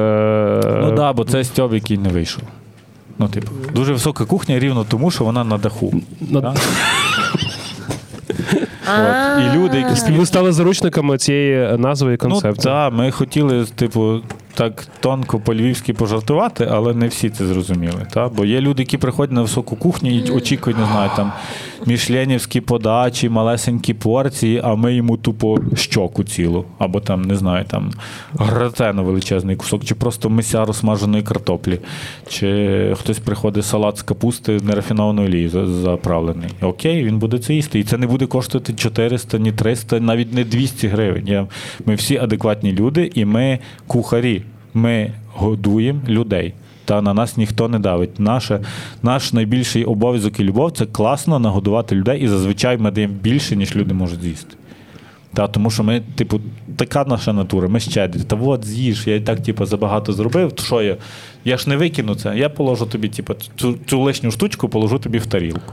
Ну 0.64 0.86
так, 0.86 0.94
да, 0.94 1.12
бо 1.12 1.24
це 1.24 1.44
стьоб, 1.44 1.74
який 1.74 1.98
не 1.98 2.08
вийшов. 2.08 2.42
Ну, 3.18 3.28
типу, 3.28 3.52
дуже 3.74 3.92
висока 3.92 4.24
кухня 4.24 4.58
рівно 4.58 4.84
тому, 4.88 5.11
що 5.11 5.24
вона 5.24 5.44
на 5.44 5.58
даху. 5.58 6.02
на- 6.30 6.40
Да? 6.40 6.54
А, 8.91 9.36
От. 9.38 9.45
І 9.45 9.59
люди, 9.59 9.78
які 9.78 10.12
Ви 10.12 10.26
стали 10.26 10.53
заручниками 10.53 11.18
цієї 11.18 11.78
назви 11.78 12.09
і 12.14 12.18
Ну, 12.22 12.30
концепції. 12.30 12.64
так, 12.74 12.93
ми 12.93 13.11
хотіли, 13.11 13.64
типу, 13.64 14.20
так 14.55 14.86
тонко 15.01 15.38
по-львівськи 15.41 15.93
пожартувати, 15.93 16.68
але 16.70 16.95
не 16.95 17.09
всі 17.09 17.30
це 17.30 17.47
зрозуміли. 17.47 18.07
Та? 18.14 18.28
Бо 18.28 18.45
є 18.45 18.61
люди, 18.61 18.82
які 18.82 18.99
приходять 18.99 19.32
на 19.34 19.43
високу 19.43 19.76
кухню 19.76 20.11
і 20.11 20.30
очікують, 20.30 20.78
не 20.78 20.84
знаю, 20.86 21.11
там 21.16 21.32
мішленівські 21.86 22.60
подачі, 22.60 23.28
малесенькі 23.28 23.94
порції, 23.94 24.60
а 24.64 24.74
ми 24.74 24.94
йому 24.94 25.16
тупо 25.16 25.58
щоку 25.74 26.24
цілу. 26.24 26.64
Або 26.78 27.00
там, 27.00 27.22
не 27.22 27.36
знаю, 27.36 27.64
там 27.64 27.90
гратену 28.34 29.04
величезний 29.04 29.56
кусок, 29.56 29.84
чи 29.84 29.94
просто 29.94 30.30
мисяру 30.30 30.72
смаженої 30.72 31.22
картоплі, 31.22 31.80
чи 32.28 32.94
хтось 32.98 33.18
приходить 33.18 33.64
салат 33.64 33.98
з 33.98 34.02
капусти 34.02 34.58
нерафінованої 34.62 35.28
олії 35.28 35.48
заправлений. 35.82 36.50
Окей, 36.60 37.04
він 37.04 37.18
буде 37.18 37.38
це 37.38 37.54
їсти. 37.54 37.78
І 37.78 37.84
це 37.84 37.98
не 37.98 38.06
буде 38.06 38.26
коштувати 38.26 38.72
400, 38.72 39.38
ні 39.38 39.52
300, 39.52 40.00
навіть 40.00 40.34
не 40.34 40.44
200 40.44 40.88
гривень. 40.88 41.48
Ми 41.86 41.94
всі 41.94 42.16
адекватні 42.16 42.72
люди, 42.72 43.10
і 43.14 43.24
ми 43.24 43.58
кухарі. 43.86 44.42
Ми 44.74 45.12
годуємо 45.34 46.00
людей. 46.08 46.54
Та 46.91 47.03
на 47.03 47.14
нас 47.14 47.36
ніхто 47.36 47.68
не 47.68 47.78
давить. 47.78 48.20
Наша, 48.20 48.61
наш 49.03 49.32
найбільший 49.32 49.84
обов'язок 49.84 50.41
і 50.41 50.45
любов 50.45 50.72
це 50.72 50.86
класно 50.86 51.38
нагодувати 51.38 51.95
людей, 51.95 52.20
і 52.20 52.28
зазвичай 52.28 52.78
ми 52.78 52.91
даємо 52.91 53.14
більше, 53.22 53.57
ніж 53.57 53.76
люди 53.76 53.95
можуть 53.95 54.22
з'їсти. 54.22 54.57
Та, 55.34 55.49
тому 55.49 55.70
що 55.70 55.84
ми, 55.84 56.03
типу, 56.14 56.41
така 56.76 57.05
наша 57.05 57.32
натура, 57.32 57.68
ми 57.68 57.80
щедрі. 57.80 58.20
Та 58.20 58.36
от 58.36 58.64
з'їж, 58.64 59.07
я 59.07 59.14
і 59.14 59.20
так, 59.20 59.43
типу, 59.43 59.66
забагато 59.66 60.12
зробив. 60.12 60.53
То 60.53 60.62
що 60.62 60.82
я? 60.82 60.97
Я 61.45 61.57
ж 61.57 61.68
не 61.68 61.76
викину 61.76 62.14
це. 62.14 62.38
Я 62.38 62.49
положу 62.49 62.86
тобі, 62.86 63.09
типу, 63.09 63.34
цю, 63.57 63.74
цю 63.86 64.01
лишню 64.01 64.30
штучку 64.30 64.68
положу 64.68 64.99
тобі 64.99 65.18
в 65.18 65.26
тарілку. 65.26 65.72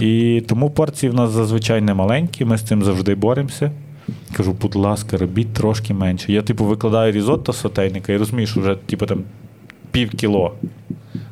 І 0.00 0.42
тому 0.48 0.70
порції 0.70 1.10
в 1.10 1.14
нас 1.14 1.30
зазвичай 1.30 1.80
не 1.80 1.94
маленькі, 1.94 2.44
ми 2.44 2.58
з 2.58 2.62
цим 2.62 2.82
завжди 2.82 3.14
боремося. 3.14 3.70
Кажу, 4.32 4.56
будь 4.60 4.74
ласка, 4.74 5.16
робіть 5.16 5.52
трошки 5.52 5.94
менше. 5.94 6.32
Я, 6.32 6.42
типу, 6.42 6.64
викладаю 6.64 7.12
різотто 7.12 7.52
з 7.52 7.60
сотейника 7.60 8.12
і 8.12 8.16
розумію, 8.16 8.46
що 8.46 8.60
вже, 8.60 8.74
типу, 8.74 9.06
там 9.06 9.22
пів 9.90 10.10
кіло. 10.10 10.52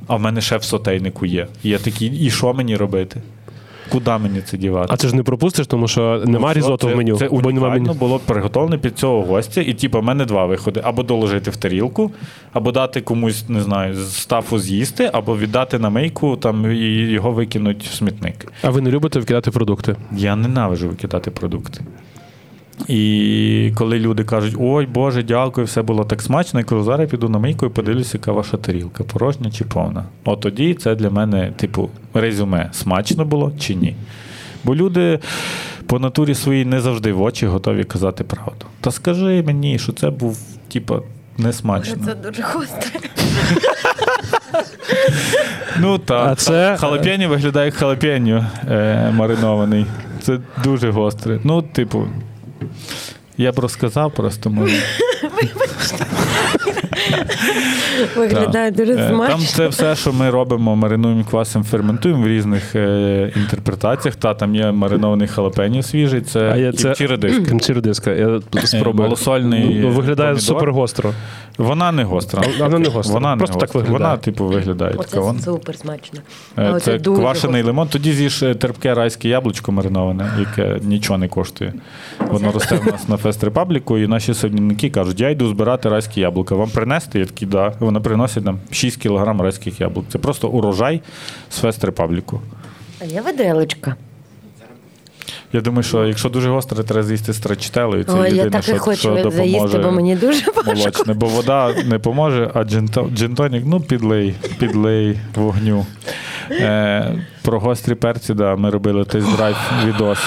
А 0.06 0.16
в 0.16 0.20
мене 0.20 0.40
ще 0.40 0.56
в 0.56 0.62
сотейнику 0.64 1.26
є. 1.26 1.46
І 1.62 1.68
я 1.68 1.78
такий, 1.78 2.08
і 2.26 2.30
що 2.30 2.54
мені 2.54 2.76
робити? 2.76 3.22
Куди 3.92 4.10
мені 4.10 4.40
це 4.40 4.56
дівати? 4.58 4.88
А 4.92 4.96
ти 4.96 5.08
ж 5.08 5.16
не 5.16 5.22
пропустиш, 5.22 5.66
тому 5.66 5.88
що 5.88 6.22
нема 6.26 6.48
Ну, 6.48 6.54
різоту 6.54 6.86
це, 6.86 6.94
в 6.94 6.96
меню. 6.96 7.16
Це 7.16 7.28
бо 7.28 7.52
нема 7.52 7.68
меню. 7.70 7.94
було 7.94 8.18
приготовлено 8.18 8.78
під 8.78 8.98
цього 8.98 9.22
гостя, 9.22 9.60
і 9.60 9.74
типу, 9.74 10.00
в 10.00 10.02
мене 10.02 10.24
два 10.24 10.46
виходи: 10.46 10.80
або 10.84 11.02
доложити 11.02 11.50
в 11.50 11.56
тарілку, 11.56 12.10
або 12.52 12.72
дати 12.72 13.00
комусь, 13.00 13.48
не 13.48 13.60
знаю, 13.60 13.94
з 13.94 14.16
стафу 14.16 14.58
з'їсти, 14.58 15.10
або 15.12 15.38
віддати 15.38 15.78
на 15.78 15.90
мийку 15.90 16.36
там, 16.36 16.72
і 16.72 16.78
його 16.94 17.30
викинуть 17.32 17.84
в 17.84 17.94
смітник. 17.94 18.52
А 18.62 18.70
ви 18.70 18.80
не 18.80 18.90
любите 18.90 19.20
вкидати 19.20 19.50
продукти? 19.50 19.96
Я 20.12 20.36
ненавижу 20.36 20.88
викидати 20.88 21.30
продукти. 21.30 21.80
І 22.88 23.72
коли 23.74 23.98
люди 23.98 24.24
кажуть, 24.24 24.54
ой 24.58 24.86
Боже, 24.86 25.22
дякую, 25.22 25.66
все 25.66 25.82
було 25.82 26.04
так 26.04 26.22
смачно, 26.22 26.60
я 26.60 26.64
кажу, 26.66 26.82
зараз 26.82 27.00
я 27.00 27.06
піду 27.06 27.28
на 27.28 27.38
мийку 27.38 27.66
і 27.66 27.68
подивлюся, 27.68 28.10
яка 28.18 28.32
ваша 28.32 28.56
тарілка, 28.56 29.04
порожня 29.04 29.50
чи 29.50 29.64
повна. 29.64 30.04
От 30.24 30.40
тоді 30.40 30.74
це 30.74 30.94
для 30.94 31.10
мене, 31.10 31.52
типу, 31.56 31.90
резюме, 32.14 32.70
смачно 32.72 33.24
було 33.24 33.52
чи 33.58 33.74
ні. 33.74 33.94
Бо 34.64 34.74
люди 34.76 35.18
по 35.86 35.98
натурі 35.98 36.34
своїй 36.34 36.64
не 36.64 36.80
завжди 36.80 37.12
в 37.12 37.22
очі 37.22 37.46
готові 37.46 37.84
казати 37.84 38.24
правду. 38.24 38.66
Та 38.80 38.90
скажи 38.90 39.42
мені, 39.42 39.78
що 39.78 39.92
це 39.92 40.10
був, 40.10 40.38
типу, 40.72 41.02
несмачно. 41.38 41.96
Це 42.06 42.14
дуже 42.14 42.42
гостре. 42.42 43.00
Ну 45.80 45.98
так. 45.98 46.28
А 46.28 46.34
це- 46.34 46.76
Халапеньо 46.80 47.28
виглядає 47.28 47.66
як 47.66 47.74
халапеньо 47.74 48.46
е, 48.70 49.10
маринований. 49.16 49.86
Це 50.22 50.38
дуже 50.64 50.90
гостре. 50.90 51.40
Ну, 51.44 51.62
типу, 51.62 52.04
я 53.38 53.52
б 53.52 53.58
розказав 53.58 54.14
просто 54.14 54.50
може. 54.50 54.82
Вибачте. 55.22 56.06
Виглядає 58.16 58.70
дуже 58.70 58.92
Е, 58.92 59.08
смачно. 59.08 59.36
Там 59.36 59.40
це 59.46 59.68
все, 59.68 59.96
що 59.96 60.12
ми 60.12 60.30
робимо, 60.30 60.76
маринуємо 60.76 61.24
квасом, 61.24 61.64
ферментуємо 61.64 62.22
в 62.22 62.28
різних 62.28 62.76
е, 62.76 63.32
інтерпретаціях. 63.36 64.16
Та 64.16 64.34
там 64.34 64.54
є 64.54 64.72
маринований 64.72 65.28
халапеньо 65.28 65.82
свіжий, 65.82 66.20
це, 66.20 66.72
кімчі 67.48 67.72
редиска. 67.72 68.10
Я 68.10 68.40
спробую. 68.64 69.08
малосольний 69.08 69.78
Ну, 69.80 69.88
Виглядає 69.90 70.36
супер 70.36 70.72
гостро. 70.72 71.12
Вона 71.58 71.92
не 71.92 72.04
гостра. 72.04 72.42
Вона 72.58 72.78
не 72.78 72.88
гостра. 72.88 73.14
Вона 73.14 73.36
не 73.36 73.38
Просто 73.38 73.58
так 73.58 73.74
виглядає. 73.74 73.98
Вона, 73.98 74.16
типу, 74.16 74.46
виглядає. 74.46 74.94
Оце. 74.96 75.20
Вон- 75.20 75.40
супер 75.40 75.76
смачно. 75.76 76.20
Е, 76.58 76.80
Це 76.80 76.98
дуже 76.98 77.20
квашений 77.20 77.62
гостро. 77.62 77.66
лимон. 77.66 77.88
Тоді 77.88 78.12
з'їж 78.12 78.42
е, 78.42 78.54
терпке 78.54 78.94
райське 78.94 79.28
яблучко 79.28 79.72
мариноване, 79.72 80.30
яке 80.38 80.80
нічого 80.82 81.18
не 81.18 81.28
коштує. 81.28 81.72
Воно 82.30 82.52
росте 82.52 82.76
в 82.76 82.86
нас 82.86 83.08
на 83.08 83.16
Фест 83.16 83.44
Репабліку, 83.44 83.98
і 83.98 84.06
наші 84.06 84.34
садівники 84.34 84.90
кажуть, 84.90 85.20
я 85.20 85.30
йду 85.30 85.48
збирати 85.48 85.88
райські 85.88 86.20
яблука. 86.20 86.54
Вам 86.54 86.70
принести? 86.98 87.18
Я 87.18 87.26
такий, 87.26 87.48
да. 87.48 87.72
Вони 87.80 88.00
приносять 88.00 88.44
нам 88.44 88.58
6 88.70 88.96
кілограм 88.96 89.40
райських 89.40 89.80
яблук. 89.80 90.06
Це 90.12 90.18
просто 90.18 90.48
урожай 90.48 91.00
з 91.50 91.58
Фест 91.58 91.84
Репабліку. 91.84 92.40
А 93.00 93.04
я 93.04 93.22
виделочка. 93.22 93.96
Я 95.52 95.60
думаю, 95.60 95.82
що 95.82 96.06
якщо 96.06 96.28
дуже 96.28 96.50
гостре, 96.50 96.84
треба 96.84 97.02
з'їсти 97.02 97.32
страчителою. 97.32 98.04
Це 98.04 98.12
Ой, 98.12 98.24
єдине, 98.24 98.44
я 98.44 98.50
так 98.50 98.62
що, 98.62 98.74
і 98.74 98.78
хочу 98.78 99.00
що 99.00 99.30
заїсти, 99.30 99.78
бо 99.78 99.90
мені 99.90 100.16
дуже 100.16 100.42
молочне. 100.66 101.14
Бо 101.14 101.26
вода 101.26 101.74
не 101.86 101.98
поможе, 101.98 102.50
а 102.54 102.64
джинтонік, 103.14 103.62
ну, 103.66 103.80
підлий, 103.80 104.34
підлий 104.58 105.18
вогню. 105.34 105.86
Е, 106.50 107.24
про 107.42 107.60
гострі 107.60 107.94
перці, 107.94 108.34
да, 108.34 108.56
ми 108.56 108.70
робили 108.70 109.02
тест-драйв 109.02 109.56
відос. 109.86 110.18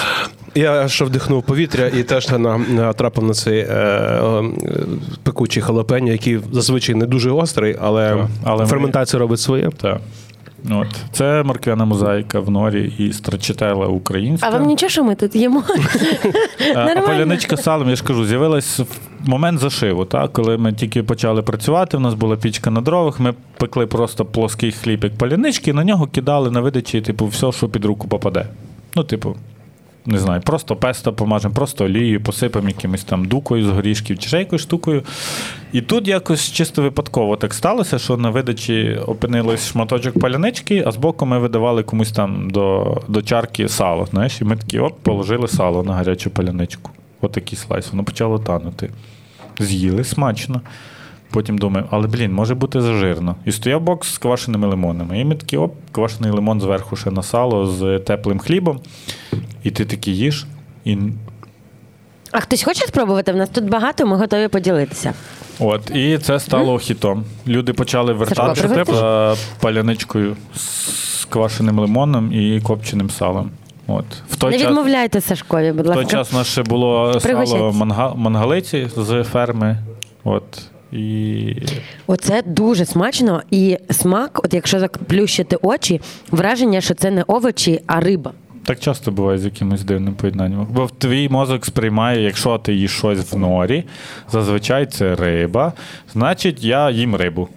Я 0.54 0.88
ще 0.88 1.04
вдихнув 1.04 1.42
повітря 1.42 1.86
і 1.86 2.02
теж 2.02 2.28
натрапив 2.68 3.24
на 3.24 3.34
цей 3.34 3.58
е, 3.58 3.64
е, 3.64 4.42
пекучий 5.22 5.62
халапеньо, 5.62 6.12
який 6.12 6.40
зазвичай 6.52 6.94
не 6.94 7.06
дуже 7.06 7.30
гострий, 7.30 7.76
але, 7.80 8.26
але 8.44 8.62
ми- 8.62 8.68
ферментація 8.68 9.20
робить 9.20 9.40
своє. 9.40 9.70
Так. 9.80 10.00
От. 10.70 10.86
Це 11.12 11.42
морквяна 11.42 11.84
мозаїка 11.84 12.40
в 12.40 12.50
норі 12.50 12.92
і 12.98 13.12
страчителя 13.12 13.86
українська. 13.86 14.48
А 14.48 14.50
вам 14.50 14.66
нічого, 14.66 14.90
що 14.90 15.04
ми 15.04 15.14
тут 15.14 15.36
їмо? 15.36 15.62
А, 16.76 17.00
поляничка 17.00 17.56
з 17.56 17.62
салом, 17.62 17.90
я 17.90 17.96
ж 17.96 18.04
кажу, 18.04 18.24
з'явилась 18.24 18.78
в 18.78 19.28
момент 19.28 19.58
зашиву. 19.58 20.04
Так? 20.04 20.32
Коли 20.32 20.58
ми 20.58 20.72
тільки 20.72 21.02
почали 21.02 21.42
працювати, 21.42 21.96
у 21.96 22.00
нас 22.00 22.14
була 22.14 22.36
пічка 22.36 22.70
на 22.70 22.80
дровах, 22.80 23.20
ми 23.20 23.34
пекли 23.56 23.86
просто 23.86 24.24
плоский 24.24 24.72
хліб, 24.72 25.04
як 25.04 25.18
палянички, 25.18 25.70
і 25.70 25.74
на 25.74 25.84
нього 25.84 26.06
кидали 26.06 26.50
на 26.50 26.60
видачі, 26.60 27.00
типу, 27.00 27.26
все, 27.26 27.52
що 27.52 27.68
під 27.68 27.84
руку 27.84 28.08
попаде. 28.08 28.46
Ну, 28.96 29.04
типу, 29.04 29.36
не 30.06 30.18
знаю, 30.18 30.40
просто 30.40 30.76
песто 30.76 31.12
помажемо, 31.12 31.54
просто 31.54 31.84
олією, 31.84 32.20
посипемо 32.20 32.68
якимось 32.68 33.04
там 33.04 33.24
дукою 33.24 33.64
з 33.64 33.68
горішків 33.68 34.18
чи 34.18 34.28
ще 34.28 34.38
якоюсь 34.38 34.62
штукою. 34.62 35.02
І 35.72 35.80
тут 35.80 36.08
якось 36.08 36.52
чисто 36.52 36.82
випадково 36.82 37.36
так 37.36 37.54
сталося, 37.54 37.98
що 37.98 38.16
на 38.16 38.30
видачі 38.30 38.98
опинилось 39.06 39.68
шматочок 39.68 40.18
палянички, 40.18 40.84
а 40.86 40.92
збоку 40.92 41.26
ми 41.26 41.38
видавали 41.38 41.82
комусь 41.82 42.12
там 42.12 42.50
до, 42.50 42.96
до 43.08 43.22
чарки 43.22 43.68
сало. 43.68 44.06
Знаєш, 44.06 44.40
і 44.40 44.44
ми 44.44 44.56
такі 44.56 44.78
оп, 44.78 44.98
положили 45.02 45.48
сало 45.48 45.82
на 45.82 45.94
гарячу 45.94 46.30
паляничку. 46.30 46.90
Отакий 47.20 47.58
слайс, 47.58 47.90
воно 47.90 48.04
почало 48.04 48.38
танути. 48.38 48.90
З'їли 49.58 50.04
смачно. 50.04 50.60
Потім 51.32 51.58
думаю, 51.58 51.86
але 51.90 52.06
блін, 52.06 52.32
може 52.32 52.54
бути 52.54 52.80
зажирно. 52.80 53.36
І 53.44 53.52
стояв 53.52 53.80
бокс 53.80 54.14
з 54.14 54.18
квашеними 54.18 54.66
лимонами. 54.68 55.20
І 55.20 55.24
ми 55.24 55.34
такі, 55.34 55.56
оп, 55.56 55.74
квашений 55.92 56.32
лимон 56.32 56.60
зверху 56.60 56.96
ще 56.96 57.10
на 57.10 57.22
сало 57.22 57.66
з 57.66 57.98
теплим 57.98 58.38
хлібом. 58.38 58.80
І 59.62 59.70
ти 59.70 59.84
такий 59.84 60.16
їш, 60.16 60.46
і 60.84 60.98
А 62.32 62.40
хтось 62.40 62.62
хоче 62.62 62.86
спробувати? 62.86 63.32
В 63.32 63.36
нас 63.36 63.48
тут 63.48 63.64
багато, 63.68 64.06
ми 64.06 64.16
готові 64.16 64.48
поділитися. 64.48 65.14
От, 65.58 65.90
і 65.90 66.18
це 66.18 66.40
стало 66.40 66.78
хітом. 66.78 67.24
Люди 67.46 67.72
почали 67.72 68.12
вертатися 68.12 68.84
за 68.84 69.34
паляничкою 69.60 70.36
з 70.54 71.24
квашеним 71.24 71.78
лимоном 71.78 72.32
і 72.32 72.60
копченим 72.60 73.10
салом. 73.10 73.50
От. 73.86 74.04
В 74.30 74.36
той 74.36 74.50
Не 74.50 74.58
час, 74.58 74.68
відмовляйте 74.68 75.20
Сашкові, 75.20 75.72
будь 75.72 75.86
в 75.86 75.94
той 75.94 76.06
час 76.06 76.32
у 76.32 76.36
нас 76.36 76.46
ще 76.46 76.62
було 76.62 77.20
сало 77.20 77.72
манга, 77.72 78.14
мангалиці 78.14 78.88
з 78.96 79.24
ферми. 79.24 79.78
От. 80.24 80.71
І 80.92 81.56
Оце 82.06 82.42
дуже 82.46 82.84
смачно 82.84 83.42
і 83.50 83.78
смак, 83.90 84.40
от 84.44 84.54
якщо 84.54 84.80
заплющити 84.80 85.56
очі, 85.62 86.00
враження, 86.30 86.80
що 86.80 86.94
це 86.94 87.10
не 87.10 87.22
овочі, 87.22 87.80
а 87.86 88.00
риба. 88.00 88.32
так 88.64 88.80
часто 88.80 89.10
буває 89.10 89.38
з 89.38 89.44
якимось 89.44 89.84
дивним 89.84 90.14
поєднанням. 90.14 90.66
Бо 90.70 90.90
твій 90.98 91.28
мозок 91.28 91.66
сприймає, 91.66 92.22
якщо 92.22 92.58
ти 92.58 92.74
їш 92.74 92.90
щось 92.90 93.32
в 93.32 93.38
норі, 93.38 93.84
зазвичай 94.32 94.86
це 94.86 95.14
риба, 95.14 95.72
значить 96.12 96.64
я 96.64 96.90
їм 96.90 97.16
рибу. 97.16 97.48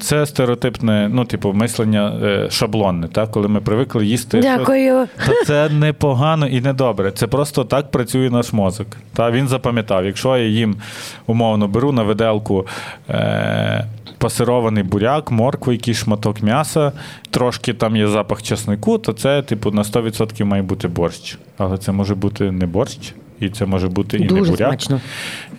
Це 0.00 0.26
стереотипне, 0.26 1.10
ну, 1.12 1.24
типу, 1.24 1.52
мислення 1.52 2.20
е, 2.22 2.50
шаблонне, 2.50 3.08
так? 3.08 3.30
коли 3.30 3.48
ми 3.48 3.60
привикли 3.60 4.06
їсти. 4.06 4.40
Дякую. 4.40 5.08
То 5.26 5.44
це 5.46 5.68
не 5.68 5.92
погано 5.92 6.46
і 6.46 6.60
не 6.60 6.72
добре. 6.72 7.12
Це 7.12 7.26
просто 7.26 7.64
так 7.64 7.90
працює 7.90 8.30
наш 8.30 8.52
мозок. 8.52 8.86
Та 9.12 9.30
він 9.30 9.48
запам'ятав, 9.48 10.04
якщо 10.04 10.36
я 10.36 10.46
їм 10.46 10.76
умовно 11.26 11.68
беру 11.68 11.92
на 11.92 12.02
виделку 12.02 12.66
е, 13.10 13.86
пасирований 14.18 14.82
буряк, 14.82 15.30
моркву, 15.30 15.72
якийсь 15.72 15.98
шматок 15.98 16.42
м'яса, 16.42 16.92
трошки 17.30 17.74
там 17.74 17.96
є 17.96 18.08
запах 18.08 18.42
чеснику, 18.42 18.98
то 18.98 19.12
це, 19.12 19.42
типу, 19.42 19.70
на 19.70 19.82
100% 19.82 20.44
має 20.44 20.62
бути 20.62 20.88
борщ. 20.88 21.38
Але 21.58 21.78
це 21.78 21.92
може 21.92 22.14
бути 22.14 22.50
не 22.50 22.66
борщ. 22.66 23.14
І 23.40 23.48
це 23.48 23.66
може 23.66 23.88
бути 23.88 24.16
і 24.16 24.20
не 24.20 24.26
буряк. 24.40 24.56
смачно. 24.56 25.00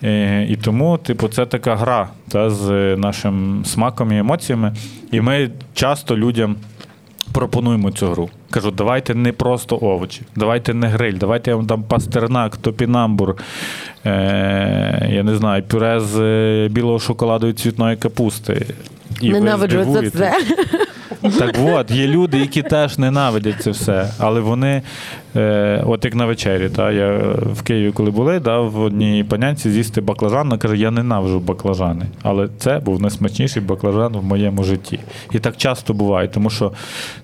Е, 0.04 0.46
І 0.50 0.56
тому, 0.56 0.98
типу, 0.98 1.28
це 1.28 1.46
така 1.46 1.76
гра 1.76 2.08
та, 2.28 2.50
з 2.50 2.96
нашим 2.96 3.62
смаком 3.64 4.12
і 4.12 4.18
емоціями. 4.18 4.74
І 5.12 5.20
ми 5.20 5.50
часто 5.74 6.16
людям 6.16 6.56
пропонуємо 7.32 7.90
цю 7.90 8.06
гру. 8.06 8.30
Кажу, 8.50 8.70
давайте 8.70 9.14
не 9.14 9.32
просто 9.32 9.78
овочі, 9.82 10.22
давайте 10.36 10.74
не 10.74 10.86
гриль, 10.88 11.14
давайте 11.18 11.50
я 11.50 11.56
вам 11.56 11.66
дам 11.66 11.82
пастернак, 11.82 12.56
топінамбур, 12.56 13.36
е, 14.06 15.08
я 15.12 15.22
не 15.22 15.36
знаю, 15.36 15.62
пюре 15.62 16.00
з 16.00 16.20
е, 16.20 16.68
білого 16.70 16.98
шоколаду 16.98 17.46
і 17.46 17.52
цвітної 17.52 17.96
капусти. 17.96 18.66
І 19.20 19.32
ви 19.32 19.40
Ненавиджу 19.40 19.84
це 19.92 20.00
все. 20.00 20.32
Так 21.22 21.56
от, 21.64 21.90
є 21.90 22.06
люди, 22.06 22.38
які 22.38 22.62
теж 22.62 22.98
ненавидять 22.98 23.62
це 23.62 23.70
все, 23.70 24.10
але 24.18 24.40
вони, 24.40 24.82
е, 25.36 25.82
от 25.86 26.04
як 26.04 26.14
на 26.14 26.26
вечері, 26.26 26.68
та, 26.68 26.92
я 26.92 27.18
в 27.54 27.62
Києві, 27.62 27.92
коли 27.92 28.10
були, 28.10 28.40
да, 28.40 28.60
в 28.60 28.80
одній 28.80 29.24
панянці 29.24 29.70
з'їсти 29.70 30.00
баклажан, 30.00 30.46
вона 30.46 30.58
каже, 30.58 30.76
я 30.76 30.90
ненавиджу 30.90 31.40
баклажани. 31.40 32.06
Але 32.22 32.48
це 32.58 32.78
був 32.78 33.00
найсмачніший 33.00 33.62
баклажан 33.62 34.12
в 34.12 34.24
моєму 34.24 34.64
житті. 34.64 34.98
І 35.32 35.38
так 35.38 35.56
часто 35.56 35.94
буває, 35.94 36.28
тому 36.28 36.50
що 36.50 36.72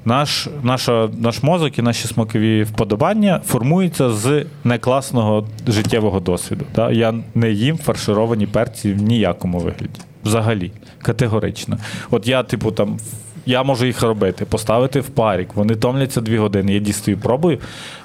наш, 0.04 0.48
наша, 0.62 1.08
наш 1.18 1.42
мозок 1.42 1.78
і 1.78 1.82
наші 1.82 2.08
смакові 2.08 2.62
вподобання 2.62 3.40
формуються 3.46 4.10
з 4.10 4.44
некласного 4.64 5.46
життєвого 5.66 6.20
досвіду. 6.20 6.64
Та. 6.72 6.90
Я 6.90 7.14
не 7.34 7.50
їм 7.50 7.78
фаршировані 7.78 8.46
перці 8.46 8.92
в 8.92 9.02
ніякому 9.02 9.58
вигляді. 9.58 10.00
Взагалі, 10.24 10.72
категорично. 11.02 11.78
От 12.10 12.28
я, 12.28 12.42
типу, 12.42 12.70
там. 12.70 12.98
Я 13.46 13.62
можу 13.62 13.86
їх 13.86 14.02
робити, 14.02 14.44
поставити 14.44 15.00
в 15.00 15.08
парік. 15.08 15.48
Вони 15.54 15.74
томляться 15.74 16.20
дві 16.20 16.38
години. 16.38 16.72
Я 16.74 16.80
дістаю, 16.80 17.18
пробую. 17.18 17.58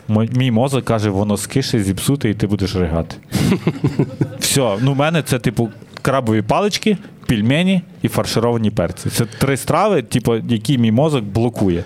Мій 0.10 0.52
мозок 0.52 0.86
каже, 0.86 1.10
воно 1.10 1.38
скише, 1.38 1.80
зіпсуте, 1.80 2.30
і 2.30 2.34
ти 2.34 2.48
будеш 2.48 2.76
ригати. 2.76 3.16
Все, 4.40 4.78
ну 4.82 4.94
в 4.94 4.96
мене 4.96 5.22
це, 5.22 5.40
типу, 5.40 5.70
крабові 6.02 6.42
палички, 6.42 6.98
пельмені 7.28 7.82
і 8.02 8.08
фаршировані 8.08 8.72
перці. 8.72 9.10
Це 9.10 9.26
три 9.26 9.58
страви, 9.58 10.02
типу, 10.02 10.36
які 10.36 10.78
мій 10.78 10.92
мозок 10.92 11.24
блокує. 11.24 11.84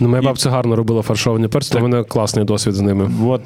Ну, 0.00 0.08
моя 0.08 0.22
бабця 0.22 0.50
гарно 0.50 0.76
робила 0.76 1.02
фаршовані 1.02 1.48
перці, 1.48 1.72
то 1.72 1.78
в 1.78 1.82
мене 1.82 2.04
класний 2.04 2.44
досвід 2.44 2.74
з 2.74 2.80
ними. 2.80 3.10
От. 3.26 3.42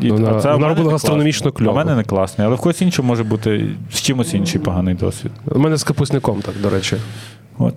І, 0.00 0.10
Вона- 0.10 0.28
а 0.36 0.40
це 0.40 0.48
вона 0.48 0.54
мене 0.58 0.68
робила 0.68 0.86
не 0.86 0.92
гастрономічно 0.92 1.52
класно. 1.52 1.58
кльово. 1.66 1.78
А 1.80 1.82
в 1.82 1.86
мене 1.86 1.96
не 1.96 2.04
класний, 2.04 2.46
але 2.46 2.56
в 2.56 2.58
когось 2.58 2.82
іншого 2.82 3.08
може 3.08 3.24
бути 3.24 3.68
з 3.92 4.00
чимось 4.02 4.34
інший 4.34 4.60
поганий 4.60 4.94
досвід. 4.94 5.32
У 5.46 5.58
мене 5.58 5.76
з 5.76 5.84
капусником, 5.84 6.42
так, 6.42 6.54
до 6.62 6.70
речі. 6.70 6.96
От. 7.58 7.74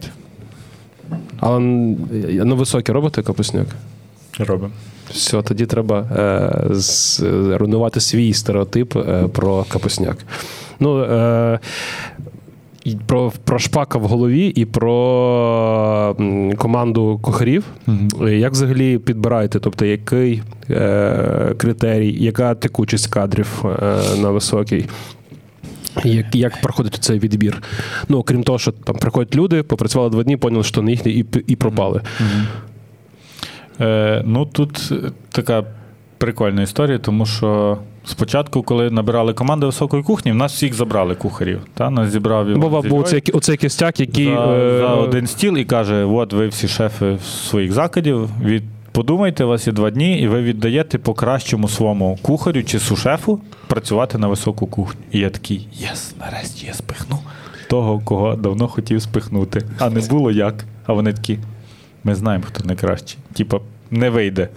Але 1.39 1.60
на 2.45 2.55
високі 2.55 2.91
робите 2.91 3.22
капусняк? 3.22 3.68
Робимо. 4.39 4.72
Все, 5.12 5.41
тоді 5.41 5.66
треба 5.66 5.99
е, 5.99 6.76
з, 6.76 7.20
руйнувати 7.58 7.99
свій 7.99 8.34
стереотип 8.34 8.95
е, 8.95 9.28
про 9.34 9.66
капусняк. 9.70 10.18
Ну, 10.80 11.03
е, 11.03 11.60
про, 13.05 13.32
про 13.43 13.60
шпака 13.60 13.99
в 13.99 14.03
голові 14.03 14.47
і 14.47 14.66
про 14.66 16.16
команду 16.58 17.20
кухарів. 17.22 17.64
Е, 18.22 18.38
Як 18.38 18.51
взагалі 18.51 18.97
підбираєте? 18.97 19.60
Тобто, 19.60 19.86
який 19.86 20.41
е, 20.70 21.53
критерій, 21.58 22.24
яка 22.24 22.55
текучість 22.55 23.08
кадрів 23.08 23.66
е, 23.66 23.97
на 24.22 24.30
високій? 24.30 24.86
Як, 26.03 26.35
як 26.35 26.61
проходить 26.61 26.95
цей 26.95 27.19
відбір? 27.19 27.63
Ну, 28.09 28.17
окрім 28.17 28.43
того, 28.43 28.59
що 28.59 28.71
там 28.71 28.95
приходять 28.95 29.35
люди, 29.35 29.63
попрацювали 29.63 30.09
два 30.09 30.23
дні, 30.23 30.37
поняли, 30.37 30.63
що 30.63 30.81
не 30.81 30.91
їхні, 30.91 31.11
і, 31.11 31.25
і 31.47 31.55
пропали. 31.55 32.01
Е, 33.81 34.23
ну 34.25 34.45
тут 34.45 34.93
така 35.31 35.63
прикольна 36.17 36.61
історія, 36.61 36.97
тому 36.97 37.25
що 37.25 37.77
спочатку, 38.05 38.63
коли 38.63 38.91
набирали 38.91 39.33
команди 39.33 39.65
високої 39.65 40.03
кухні, 40.03 40.31
в 40.31 40.35
нас 40.35 40.53
всіх 40.53 40.73
забрали 40.73 41.15
кухарів. 41.15 41.61
Та? 41.73 41.89
Нас 41.89 42.09
зібрав 42.09 42.47
Іван 42.47 42.83
Бо 42.89 42.97
оцей, 42.97 43.23
оцей 43.33 43.57
кістяк, 43.57 43.99
який. 43.99 44.25
за, 44.25 44.57
е, 44.57 44.77
за 44.79 44.87
один 44.87 45.27
стіл 45.27 45.57
і 45.57 45.65
каже: 45.65 46.03
от 46.03 46.33
ви 46.33 46.47
всі 46.47 46.67
шефи 46.67 47.17
своїх 47.23 47.71
закладів. 47.71 48.29
Від... 48.43 48.63
Подумайте, 48.97 49.43
у 49.43 49.47
вас 49.47 49.67
є 49.67 49.73
два 49.73 49.89
дні, 49.89 50.19
і 50.19 50.27
ви 50.27 50.41
віддаєте 50.41 50.97
по 50.97 51.13
кращому 51.13 51.67
своєму 51.67 52.19
кухарю 52.21 52.63
чи 52.63 52.79
сушефу 52.79 53.41
працювати 53.67 54.17
на 54.17 54.27
високу 54.27 54.67
кухню. 54.67 55.01
І 55.11 55.19
я 55.19 55.29
такий, 55.29 55.67
єс, 55.73 56.15
нарешті 56.19 56.65
я 56.65 56.73
спихну 56.73 57.19
того, 57.69 57.99
кого 57.99 58.35
давно 58.35 58.67
хотів 58.67 59.01
спихнути. 59.01 59.61
А 59.79 59.89
не 59.89 59.99
було 60.01 60.31
як. 60.31 60.65
А 60.85 60.93
вони 60.93 61.13
такі, 61.13 61.39
ми 62.03 62.15
знаємо, 62.15 62.43
хто 62.47 62.63
найкращий. 62.63 63.17
Типа, 63.33 63.59
не 63.91 64.09
вийде. 64.09 64.49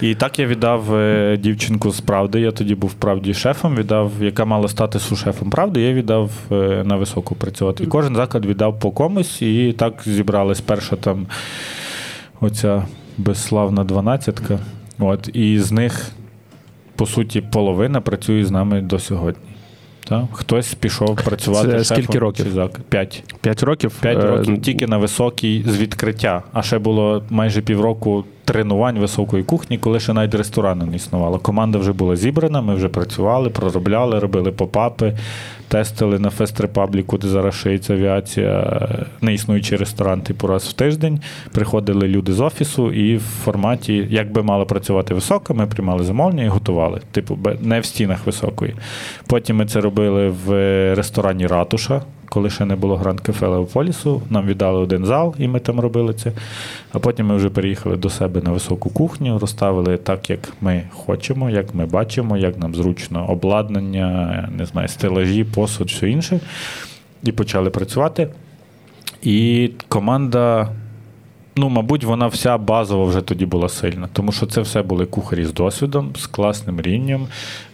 І 0.00 0.14
так 0.14 0.38
я 0.38 0.46
віддав 0.46 0.94
е, 0.94 1.36
дівчинку 1.36 1.90
з 1.90 2.00
правди. 2.00 2.40
Я 2.40 2.52
тоді 2.52 2.74
був 2.74 2.92
правді 2.92 3.34
шефом, 3.34 3.76
віддав, 3.76 4.12
яка 4.20 4.44
мала 4.44 4.68
стати 4.68 4.98
сушефом 4.98 5.50
правди, 5.50 5.80
я 5.80 5.92
віддав 5.92 6.30
е, 6.52 6.54
на 6.84 6.96
високу 6.96 7.34
працювати. 7.34 7.84
І 7.84 7.86
кожен 7.86 8.16
заклад 8.16 8.46
віддав 8.46 8.80
по 8.80 8.90
комусь, 8.90 9.42
і 9.42 9.74
так 9.78 10.02
зібралась 10.04 10.60
перша 10.60 10.96
там 10.96 11.26
оця 12.40 12.82
безславна 13.18 13.84
дванадцятка. 13.84 14.58
От, 14.98 15.30
і 15.32 15.58
з 15.58 15.72
них, 15.72 16.10
по 16.96 17.06
суті, 17.06 17.40
половина 17.40 18.00
працює 18.00 18.44
з 18.44 18.50
нами 18.50 18.80
до 18.80 18.98
сьогодні. 18.98 19.42
Так? 20.10 20.24
Хтось 20.32 20.74
пішов 20.74 21.16
працювати 21.16 21.68
Це 21.68 21.84
шефом 21.84 21.96
скільки 21.96 22.18
років? 22.18 22.46
П'ять. 22.88 23.24
П'ять 23.40 23.62
років. 23.62 23.92
П'ять 24.00 24.24
Е, 24.24 24.30
років 24.30 24.62
тільки 24.62 24.86
на 24.86 24.98
високій 24.98 25.64
з 25.66 25.76
відкриття. 25.78 26.42
А 26.52 26.62
ще 26.62 26.78
було 26.78 27.22
майже 27.30 27.60
півроку 27.62 28.24
тренувань 28.44 28.98
високої 28.98 29.42
кухні, 29.44 29.78
коли 29.78 30.00
ще 30.00 30.12
навіть 30.12 30.34
ресторану 30.34 30.86
не 30.86 30.96
існувало. 30.96 31.38
Команда 31.38 31.78
вже 31.78 31.92
була 31.92 32.16
зібрана, 32.16 32.60
ми 32.60 32.74
вже 32.74 32.88
працювали, 32.88 33.50
проробляли, 33.50 34.18
робили 34.18 34.52
попапи, 34.52 35.16
тестили 35.70 36.18
на 36.18 36.30
Фест 36.30 36.60
Репабліку, 36.60 37.18
де 37.18 37.28
зараз 37.28 37.54
шиється 37.54 37.94
авіація, 37.94 38.88
неіснуючий 39.20 39.78
ресторан, 39.78 40.20
типу 40.20 40.46
раз 40.46 40.64
в 40.64 40.72
тиждень. 40.72 41.20
Приходили 41.52 42.08
люди 42.08 42.32
з 42.32 42.40
офісу, 42.40 42.92
і 42.92 43.16
в 43.16 43.20
форматі, 43.20 44.06
як 44.10 44.32
би 44.32 44.42
мала 44.42 44.64
працювати 44.64 45.14
висока, 45.14 45.54
ми 45.54 45.66
приймали 45.66 46.04
замовлення 46.04 46.44
і 46.44 46.48
готували. 46.48 47.00
Типу, 47.12 47.38
не 47.60 47.80
в 47.80 47.84
стінах 47.84 48.26
високої. 48.26 48.74
Потім 49.26 49.56
ми 49.56 49.66
це 49.66 49.80
робили 49.80 50.28
в 50.28 50.50
ресторані 50.94 51.46
Ратуша. 51.46 52.02
Коли 52.30 52.50
ще 52.50 52.64
не 52.64 52.76
було 52.76 52.96
Гранд 52.96 53.20
Кафе 53.20 53.46
Леополісу, 53.46 54.22
нам 54.30 54.46
віддали 54.46 54.78
один 54.78 55.04
зал, 55.06 55.34
і 55.38 55.48
ми 55.48 55.60
там 55.60 55.80
робили 55.80 56.14
це. 56.14 56.32
А 56.92 56.98
потім 56.98 57.26
ми 57.26 57.36
вже 57.36 57.50
переїхали 57.50 57.96
до 57.96 58.10
себе 58.10 58.40
на 58.42 58.50
високу 58.50 58.90
кухню, 58.90 59.38
розставили 59.38 59.96
так, 59.96 60.30
як 60.30 60.52
ми 60.60 60.82
хочемо, 60.94 61.50
як 61.50 61.74
ми 61.74 61.86
бачимо, 61.86 62.36
як 62.36 62.58
нам 62.58 62.74
зручно 62.74 63.30
обладнання, 63.30 64.48
не 64.58 64.66
знаю, 64.66 64.88
стелажі, 64.88 65.44
посуд, 65.44 65.88
все 65.88 66.10
інше. 66.10 66.40
І 67.22 67.32
почали 67.32 67.70
працювати. 67.70 68.28
І 69.22 69.70
команда, 69.88 70.68
ну, 71.56 71.68
мабуть, 71.68 72.04
вона 72.04 72.26
вся 72.26 72.58
базово 72.58 73.04
вже 73.04 73.20
тоді 73.20 73.46
була 73.46 73.68
сильна, 73.68 74.08
тому 74.12 74.32
що 74.32 74.46
це 74.46 74.60
все 74.60 74.82
були 74.82 75.06
кухарі 75.06 75.44
з 75.44 75.52
досвідом, 75.52 76.10
з 76.16 76.26
класним 76.26 76.80
рівнем, 76.80 77.26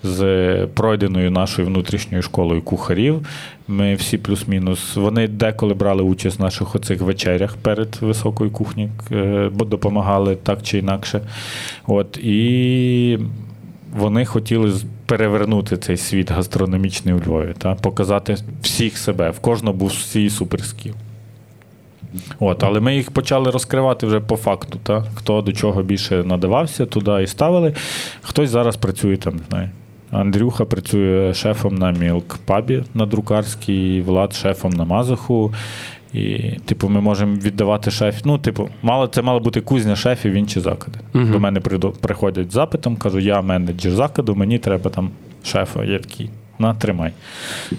з 0.02 0.66
пройденою 0.74 1.30
нашою 1.30 1.68
внутрішньою 1.68 2.22
школою 2.22 2.62
кухарів. 2.62 3.26
Ми 3.68 3.94
всі 3.94 4.18
плюс-мінус. 4.18 4.96
Вони 4.96 5.28
деколи 5.28 5.74
брали 5.74 6.02
участь 6.02 6.38
в 6.38 6.42
наших 6.42 6.74
оцих 6.74 7.00
вечерях 7.00 7.56
перед 7.56 7.96
високою 8.00 8.50
кухні, 8.50 8.88
е, 9.12 9.50
бо 9.54 9.64
допомагали 9.64 10.36
так 10.36 10.62
чи 10.62 10.78
інакше. 10.78 11.20
От, 11.86 12.18
і 12.18 13.18
вони 13.96 14.24
хотіли 14.24 14.72
перевернути 15.06 15.76
цей 15.76 15.96
світ 15.96 16.30
гастрономічний 16.30 17.14
у 17.14 17.18
Львові, 17.18 17.54
та, 17.58 17.74
показати 17.74 18.36
всіх 18.62 18.98
себе. 18.98 19.30
В 19.30 19.38
кожного 19.38 19.76
був 19.76 19.92
свій 19.92 20.30
суперскіл. 20.30 20.94
От, 22.40 22.62
але 22.62 22.80
ми 22.80 22.96
їх 22.96 23.10
почали 23.10 23.50
розкривати 23.50 24.06
вже 24.06 24.20
по 24.20 24.36
факту, 24.36 24.78
та? 24.82 25.04
хто 25.14 25.42
до 25.42 25.52
чого 25.52 25.82
більше 25.82 26.24
надавався, 26.24 26.86
туди 26.86 27.22
і 27.22 27.26
ставили. 27.26 27.74
Хтось 28.22 28.50
зараз 28.50 28.76
працює 28.76 29.16
там, 29.16 29.36
не 29.36 29.42
знаю. 29.50 29.70
Андрюха 30.10 30.64
працює 30.64 31.34
шефом 31.34 31.74
на 31.74 31.90
Мілк 31.90 32.38
Пабі 32.44 32.84
на 32.94 33.06
друкарській, 33.06 34.00
Влад 34.00 34.32
шефом 34.32 34.72
на 34.72 34.84
Мазаху. 34.84 35.52
І, 36.12 36.38
типу, 36.64 36.88
ми 36.88 37.00
можемо 37.00 37.36
віддавати 37.36 37.90
шефів. 37.90 38.22
Ну, 38.24 38.38
типу, 38.38 38.68
мало, 38.82 39.06
це 39.06 39.22
мала 39.22 39.40
бути 39.40 39.60
кузня 39.60 39.96
шефів 39.96 40.32
в 40.32 40.34
інші 40.34 40.60
заклади. 40.60 40.98
Мгм. 41.12 41.32
До 41.32 41.40
мене 41.40 41.60
приходять 42.00 42.50
з 42.50 42.54
запитом, 42.54 42.96
кажу, 42.96 43.18
я 43.18 43.42
менеджер 43.42 43.92
закладу, 43.92 44.34
мені 44.34 44.58
треба 44.58 44.90
там 44.90 45.10
шефа. 45.44 45.84
Я 45.84 45.98
такий, 45.98 46.30
на, 46.58 46.74
тримай. 46.74 47.12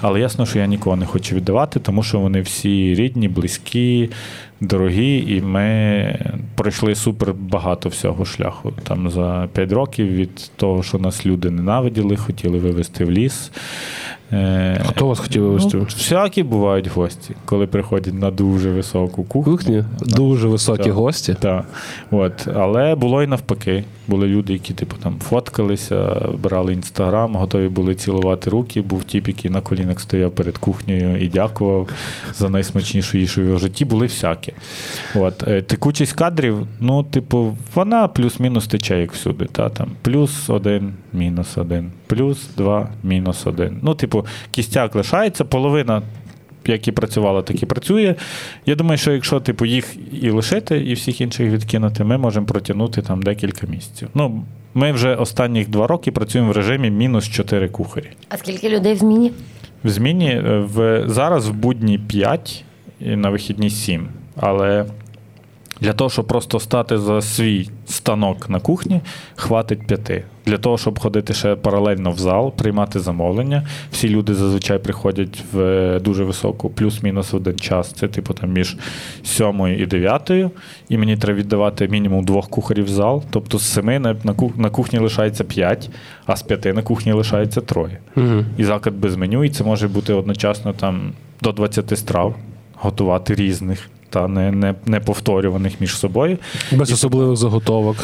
Але 0.02 0.20
ясно, 0.20 0.46
що 0.46 0.60
я 0.60 0.68
нікого 0.68 0.96
не 0.96 1.06
хочу 1.06 1.36
віддавати, 1.36 1.80
тому 1.80 2.04
що 2.04 2.20
вони 2.20 2.42
всі 2.42 2.96
рідні, 2.96 3.28
близькі, 3.28 4.10
дорогі, 4.62 5.36
і 5.36 5.42
ми 5.42 6.20
пройшли 6.56 6.96
супер 6.96 7.34
багато 7.34 7.90
всього 7.90 8.26
шляху. 8.26 8.74
Там 8.84 9.10
за 9.10 9.48
5 9.54 9.72
років 9.72 10.08
від 10.08 10.52
того, 10.56 10.84
що 10.84 10.98
нас 10.98 11.26
люди 11.26 11.50
ненавиділи, 11.50 12.18
хотіли 12.18 12.60
вивезти 12.60 13.06
в 13.06 13.12
ліс. 13.12 13.52
Е, 14.34 14.84
Хто 14.90 15.08
вас 15.08 15.20
хотів 15.20 15.44
вивезти? 15.44 15.78
Ну, 15.78 15.84
всякі 15.84 16.44
бувають 16.44 16.88
гості, 16.88 17.36
коли 17.46 17.68
приходять 17.68 18.14
на 18.14 18.32
дуже 18.32 18.72
високу 18.72 19.24
кухню. 19.24 19.52
Кухні 19.58 19.84
дуже 20.02 20.48
високі 20.48 20.84
Так. 20.84 20.94
гості. 20.94 21.36
Так. 21.40 21.66
От. 22.12 22.48
Але 22.56 22.96
було 22.96 23.24
і 23.24 23.28
навпаки. 23.28 23.84
Були 24.08 24.28
люди, 24.28 24.54
які 24.54 24.74
типу, 24.74 24.96
там 25.04 25.16
фоткалися, 25.30 26.22
брали 26.44 26.74
інстаграм, 26.74 27.36
готові 27.36 27.68
були 27.68 27.96
цілувати 27.96 28.50
руки. 28.50 28.82
Був 28.82 29.04
тіп, 29.04 29.28
який 29.28 29.52
на 29.52 29.62
колінах 29.62 30.00
стояв 30.00 30.32
перед 30.32 30.58
кухнею 30.58 31.22
і 31.24 31.28
дякував 31.28 31.88
за 32.34 32.50
найсмачнішу 32.50 33.18
їжу 33.18 33.42
в 33.42 33.46
його 33.46 33.58
житті. 33.58 33.86
Були 33.86 34.06
всякі. 34.06 34.54
От. 35.16 35.48
Е, 35.48 35.62
Текучість 35.62 36.14
кадрів, 36.14 36.68
ну, 36.80 37.04
типу, 37.04 37.58
вона 37.76 38.08
плюс-мінус 38.08 38.68
тече, 38.68 39.00
як 39.02 39.14
всюди. 39.14 39.46
Та? 39.52 39.70
Там, 39.70 39.92
плюс 40.02 40.50
один, 40.50 40.94
мінус 41.14 41.58
один, 41.58 41.92
плюс 42.08 42.50
два, 42.58 42.90
мінус 43.04 43.48
один. 43.48 43.80
Ну, 43.82 43.96
типу, 43.96 44.26
кістяк 44.52 44.96
лишається, 44.96 45.46
половина 45.46 46.02
як 46.66 46.88
і 46.88 46.92
працювала, 46.92 47.42
так 47.42 47.64
і 47.64 47.66
працює. 47.66 48.16
Я 48.66 48.76
думаю, 48.76 48.98
що 48.98 49.12
якщо 49.12 49.40
типу, 49.40 49.66
їх 49.66 49.96
і 50.22 50.30
лишити, 50.30 50.78
і 50.78 50.94
всіх 50.94 51.22
інших 51.22 51.52
відкинути, 51.52 52.04
ми 52.04 52.18
можемо 52.18 52.46
протягнути 52.46 53.02
там 53.02 53.22
декілька 53.22 53.68
місяців. 53.68 54.08
Ну, 54.14 54.44
ми 54.74 54.92
вже 54.92 55.16
останніх 55.16 55.70
два 55.70 55.88
роки 55.88 56.12
працюємо 56.12 56.52
в 56.52 56.56
режимі 56.56 56.90
мінус 56.90 57.30
4 57.30 57.70
кухарі. 57.70 58.10
А 58.30 58.38
скільки 58.38 58.70
людей 58.70 58.94
в 58.94 58.98
зміні? 58.98 59.32
В 59.84 59.90
зміні 59.90 60.30
е, 60.30 60.60
в, 60.74 61.04
зараз 61.08 61.50
в 61.50 61.54
будні 61.54 61.98
5, 61.98 62.64
і 63.00 63.16
на 63.16 63.30
вихідні 63.30 63.70
7. 63.70 64.08
Але 64.36 64.86
для 65.82 65.94
того, 65.94 66.10
щоб 66.10 66.28
просто 66.28 66.60
стати 66.60 66.98
за 66.98 67.22
свій 67.22 67.70
станок 67.86 68.50
на 68.50 68.60
кухні, 68.60 69.02
хватить 69.36 69.88
п'яти. 69.88 70.24
Для 70.48 70.58
того, 70.58 70.78
щоб 70.78 71.00
ходити 71.00 71.34
ще 71.34 71.56
паралельно 71.56 72.12
в 72.12 72.18
зал, 72.18 72.52
приймати 72.56 73.00
замовлення. 73.00 73.68
Всі 73.92 74.10
люди 74.10 74.34
зазвичай 74.34 74.80
приходять 74.80 75.44
в 75.54 75.60
е, 75.60 76.00
дуже 76.00 76.24
високу, 76.24 76.70
плюс-мінус 76.70 77.34
один 77.34 77.60
час. 77.60 77.92
Це 77.92 78.08
типу 78.08 78.34
там 78.34 78.54
між 78.54 78.78
сьомою 79.24 79.80
і 79.80 79.86
дев'ятою. 79.86 80.52
І 80.90 80.98
мені 80.98 81.18
треба 81.18 81.40
віддавати 81.40 81.88
мінімум 81.88 82.26
двох 82.26 82.50
кухарів 82.50 82.86
в 82.86 82.90
зал. 82.90 83.24
Тобто 83.30 83.58
з 83.60 83.64
семи 83.64 84.00
на, 84.00 84.16
на, 84.24 84.34
кух- 84.34 84.58
на 84.60 84.70
кухні 84.70 85.00
лишається 85.00 85.44
п'ять, 85.44 85.90
а 86.26 86.36
з 86.36 86.42
п'яти 86.44 86.74
на 86.74 86.82
кухні 86.82 87.12
лишається 87.12 87.62
троє 87.62 87.98
Угу. 88.16 88.46
і 88.58 88.64
заклад 88.64 88.96
без 88.96 89.16
меню, 89.16 89.44
і 89.44 89.50
це 89.50 89.64
може 89.64 89.88
бути 89.88 90.14
одночасно 90.14 90.74
там 90.74 91.12
до 91.42 91.52
20 91.52 91.98
страв 92.00 92.36
готувати 92.76 93.36
різних 93.36 93.90
та 94.10 94.28
не, 94.28 94.52
не, 94.52 94.76
не 94.86 95.00
повторюваних 95.00 95.82
між 95.82 95.98
собою. 95.98 96.38
Без 96.72 96.92
особливих 96.92 97.36
заготовок. 97.38 97.98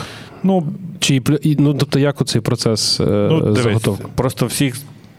Ну, 0.43 0.63
Чи 0.99 1.21
ну, 1.59 1.73
тобто, 1.73 1.99
як 1.99 2.21
оцей 2.21 2.41
процес 2.41 2.99
е, 2.99 3.27
ну 3.31 3.55
заготовки? 3.55 4.05
просто 4.15 4.45
всіх 4.45 4.75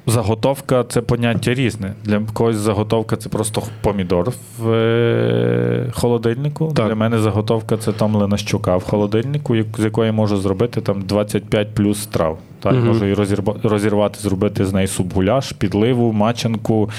заготовка 0.06 0.84
це 0.84 1.00
поняття 1.00 1.54
різне. 1.54 1.92
Для 2.04 2.20
когось 2.32 2.56
заготовка 2.56 3.16
це 3.16 3.28
просто 3.28 3.62
помідор 3.82 4.32
в 4.58 4.70
е, 4.70 5.90
холодильнику. 5.94 6.72
Так. 6.76 6.86
Для 6.88 6.94
мене 6.94 7.18
заготовка 7.18 7.76
це 7.76 7.92
томлена 7.92 8.36
щука 8.36 8.76
в 8.76 8.82
холодильнику, 8.82 9.56
з 9.78 9.84
якої 9.84 10.06
я 10.06 10.12
можу 10.12 10.36
зробити 10.36 10.80
там 10.80 11.02
25 11.02 11.68
плюс 11.74 12.02
страв. 12.02 12.38
Так, 12.60 12.72
Мгм. 12.72 12.86
можу 12.86 13.06
і 13.06 13.14
розірба- 13.14 13.68
розірвати, 13.68 14.18
зробити 14.20 14.64
з 14.64 14.72
неї 14.72 14.86
суп-гуляш, 14.88 15.52
підливу, 15.52 16.12
мачанку, 16.12 16.90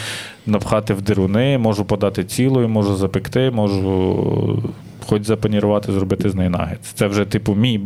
напхати 0.46 0.94
в 0.94 1.02
дируни, 1.02 1.58
можу 1.58 1.86
подати 1.86 2.24
цілою, 2.24 2.70
можу 2.70 2.96
запекти, 2.96 3.52
можу 3.52 4.64
хоч 5.08 5.24
запанірувати, 5.24 5.92
зробити 5.92 6.30
з 6.30 6.36
неї 6.36 6.50
нагетс. 6.50 6.88
Це 6.94 7.08
вже, 7.08 7.26
типу, 7.26 7.56
мій 7.56 7.82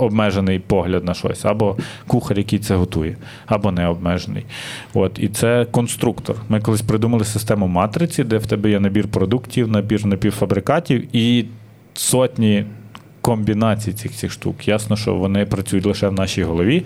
обмежений 0.00 0.58
погляд 0.58 1.04
на 1.04 1.14
щось, 1.14 1.44
або 1.44 1.76
кухар, 2.06 2.38
який 2.38 2.58
це 2.58 2.74
готує, 2.74 3.16
або 3.46 3.72
не 3.72 3.86
обмежений. 3.86 4.44
От, 4.94 5.18
і 5.18 5.28
це 5.28 5.66
конструктор. 5.70 6.36
Ми 6.48 6.60
колись 6.60 6.82
придумали 6.82 7.24
систему 7.24 7.66
матриці, 7.66 8.24
де 8.24 8.38
в 8.38 8.46
тебе 8.46 8.70
є 8.70 8.80
набір 8.80 9.08
продуктів, 9.08 9.68
набір 9.68 10.06
напівфабрикатів 10.06 11.16
і 11.16 11.44
сотні 11.94 12.64
комбінацій 13.20 13.92
цих 13.92 14.12
цих 14.12 14.32
штук. 14.32 14.68
Ясно, 14.68 14.96
що 14.96 15.14
вони 15.14 15.46
працюють 15.46 15.86
лише 15.86 16.08
в 16.08 16.12
нашій 16.12 16.42
голові 16.42 16.84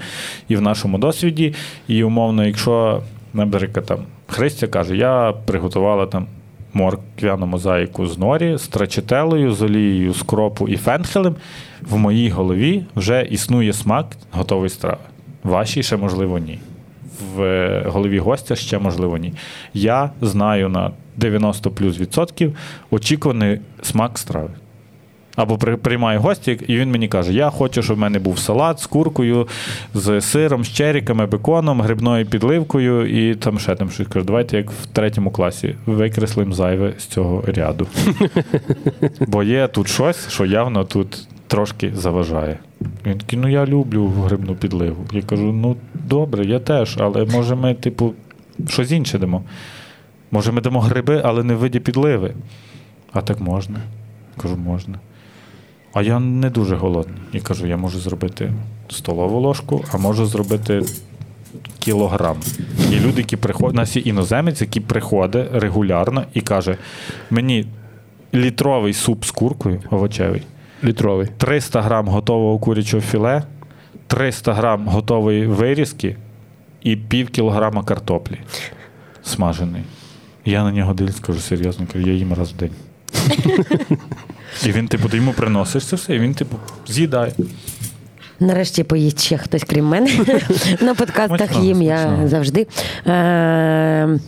і 0.49 0.57
в 0.57 0.61
нашому 0.61 0.99
досвіді. 0.99 1.55
І 1.89 2.05
умовно, 2.05 2.47
якщо, 2.47 3.03
наприклад, 3.35 3.87
там 3.87 3.99
Христя 4.27 4.67
каже, 4.67 4.97
я 4.97 5.35
приготувала 5.47 6.07
там 6.07 6.27
морквяну 6.75 7.47
мозаїку 7.47 8.07
з 8.07 8.19
норі, 8.19 8.59
з 8.59 8.69
трачетелою, 8.69 9.53
з 9.53 9.63
олією, 9.63 10.13
з 10.13 10.23
кропу 10.23 10.69
і 10.69 10.77
фенхелем, 10.77 11.37
в 11.89 11.97
моїй 11.97 12.31
голові 12.31 12.85
вже 12.97 13.23
існує 13.31 13.73
смак 13.73 14.17
готової 14.33 14.71
страви. 14.71 14.99
Вашій 15.45 15.83
ще, 15.83 15.97
можливо, 15.97 16.39
ні. 16.39 16.59
В 17.35 17.43
е, 17.43 17.85
голові 17.89 18.19
гостя 18.19 18.57
ще, 18.57 18.79
можливо, 18.79 19.19
ні. 19.19 19.33
Я 19.75 20.11
знаю 20.21 20.69
на 20.69 20.91
90 21.17 21.71
плюс 21.71 22.01
відсотків 22.01 22.57
очікуваний 22.91 23.61
смак 23.83 24.19
страви. 24.19 24.51
Або 25.37 25.59
приймаю 25.59 26.21
гості, 26.21 26.59
і 26.69 26.77
він 26.77 26.91
мені 26.91 27.09
каже: 27.09 27.33
Я 27.33 27.51
хочу, 27.51 27.83
щоб 27.83 27.97
в 27.97 28.01
мене 28.01 28.19
був 28.19 28.39
салат 28.39 28.81
з 28.81 28.87
куркою, 28.87 29.49
з 29.95 30.21
сиром, 30.21 30.65
з 30.65 30.69
черіками, 30.69 31.27
беконом, 31.27 31.81
грибною 31.81 32.27
підливкою 32.27 33.07
і 33.07 33.35
там 33.35 33.59
ще 33.59 33.75
там 33.75 33.91
щось. 33.91 34.09
Кажу, 34.09 34.27
давайте 34.27 34.57
як 34.57 34.71
в 34.71 34.87
третьому 34.87 35.31
класі 35.31 35.75
викреслимо 35.87 36.53
зайве 36.53 36.93
з 36.99 37.05
цього 37.05 37.45
ряду. 37.47 37.87
Бо 39.21 39.43
є 39.43 39.69
тут 39.69 39.89
щось, 39.89 40.29
що 40.29 40.45
явно 40.45 40.85
тут 40.85 41.29
трошки 41.55 41.93
заважає. 41.95 42.59
Він 43.07 43.19
такий, 43.19 43.39
ну 43.39 43.49
я 43.49 43.67
люблю 43.67 44.07
грибну 44.07 44.55
підливу. 44.55 45.05
Я 45.13 45.23
кажу: 45.23 45.53
ну 45.53 45.77
добре, 45.95 46.47
я 46.47 46.59
теж, 46.59 46.97
але 47.01 47.25
може 47.25 47.55
ми, 47.55 47.75
типу, 47.75 48.15
щось 48.69 48.91
інше 48.91 49.19
дамо. 49.19 49.43
Може, 50.31 50.53
ми 50.53 50.61
дамо 50.61 50.81
гриби, 50.81 51.23
але 51.25 51.43
не 51.45 51.55
в 51.55 51.59
виді 51.59 51.81
підливи. 51.81 52.35
А 53.13 53.21
так 53.21 53.41
можна. 53.41 53.81
Кажу, 54.37 54.57
можна. 54.57 54.99
А 55.93 56.03
я 56.03 56.21
не 56.21 56.51
дуже 56.51 56.77
голодний. 56.77 57.19
І 57.33 57.41
кажу, 57.41 57.67
я 57.67 57.77
можу 57.77 57.99
зробити 57.99 58.53
столову 58.89 59.41
ложку, 59.41 59.85
а 59.93 59.99
можу 59.99 60.27
зробити 60.27 60.83
кілограм. 61.79 62.37
Є 62.91 63.01
люди, 63.01 63.21
які 63.21 63.37
приходять, 63.37 63.75
у 63.75 63.77
нас 63.77 63.97
є 63.97 64.03
іноземець, 64.03 64.61
який 64.61 64.83
приходить 64.83 65.47
регулярно 65.53 66.25
і 66.35 66.41
каже: 66.41 66.77
мені 67.31 67.67
літровий 68.35 68.93
суп 68.93 69.25
з 69.25 69.31
куркою 69.31 69.83
овочевий, 69.91 70.43
Літровий. 70.85 71.29
300 71.39 71.83
грам 71.83 72.09
готового 72.09 72.59
курячого 72.59 73.03
філе, 73.03 73.43
300 74.07 74.53
грам 74.53 74.89
готової 74.89 75.47
вирізки 75.47 76.17
і 76.83 76.97
пів 76.97 77.29
кілограма 77.31 77.85
картоплі 77.85 78.39
смажений. 79.23 79.83
Я 80.45 80.65
на 80.65 80.73
нього 80.73 80.95
дивлюсь, 80.95 81.21
кажу 81.21 81.39
серйозно, 81.41 81.87
кажу, 81.93 82.07
я 82.07 82.13
їм 82.13 82.33
раз 82.33 82.53
в 82.53 82.57
день. 82.57 82.71
І 84.67 84.73
він, 84.73 84.89
типу, 84.89 85.09
ти 85.09 85.17
йому 85.17 85.33
приносиш 85.33 85.87
це 85.87 85.97
все, 85.97 86.15
і 86.15 86.19
він, 86.19 86.35
типу, 86.35 86.57
з'їдає. 86.89 87.33
Нарешті 88.41 88.85
поїсть 88.85 89.21
ще 89.21 89.39
хтось, 89.39 89.65
крім 89.65 89.87
мене. 89.87 90.11
На 90.81 90.95
подкастах 90.95 91.63
їм 91.63 91.83
я 91.83 92.21
завжди. 92.29 92.67
Е, 93.07 94.19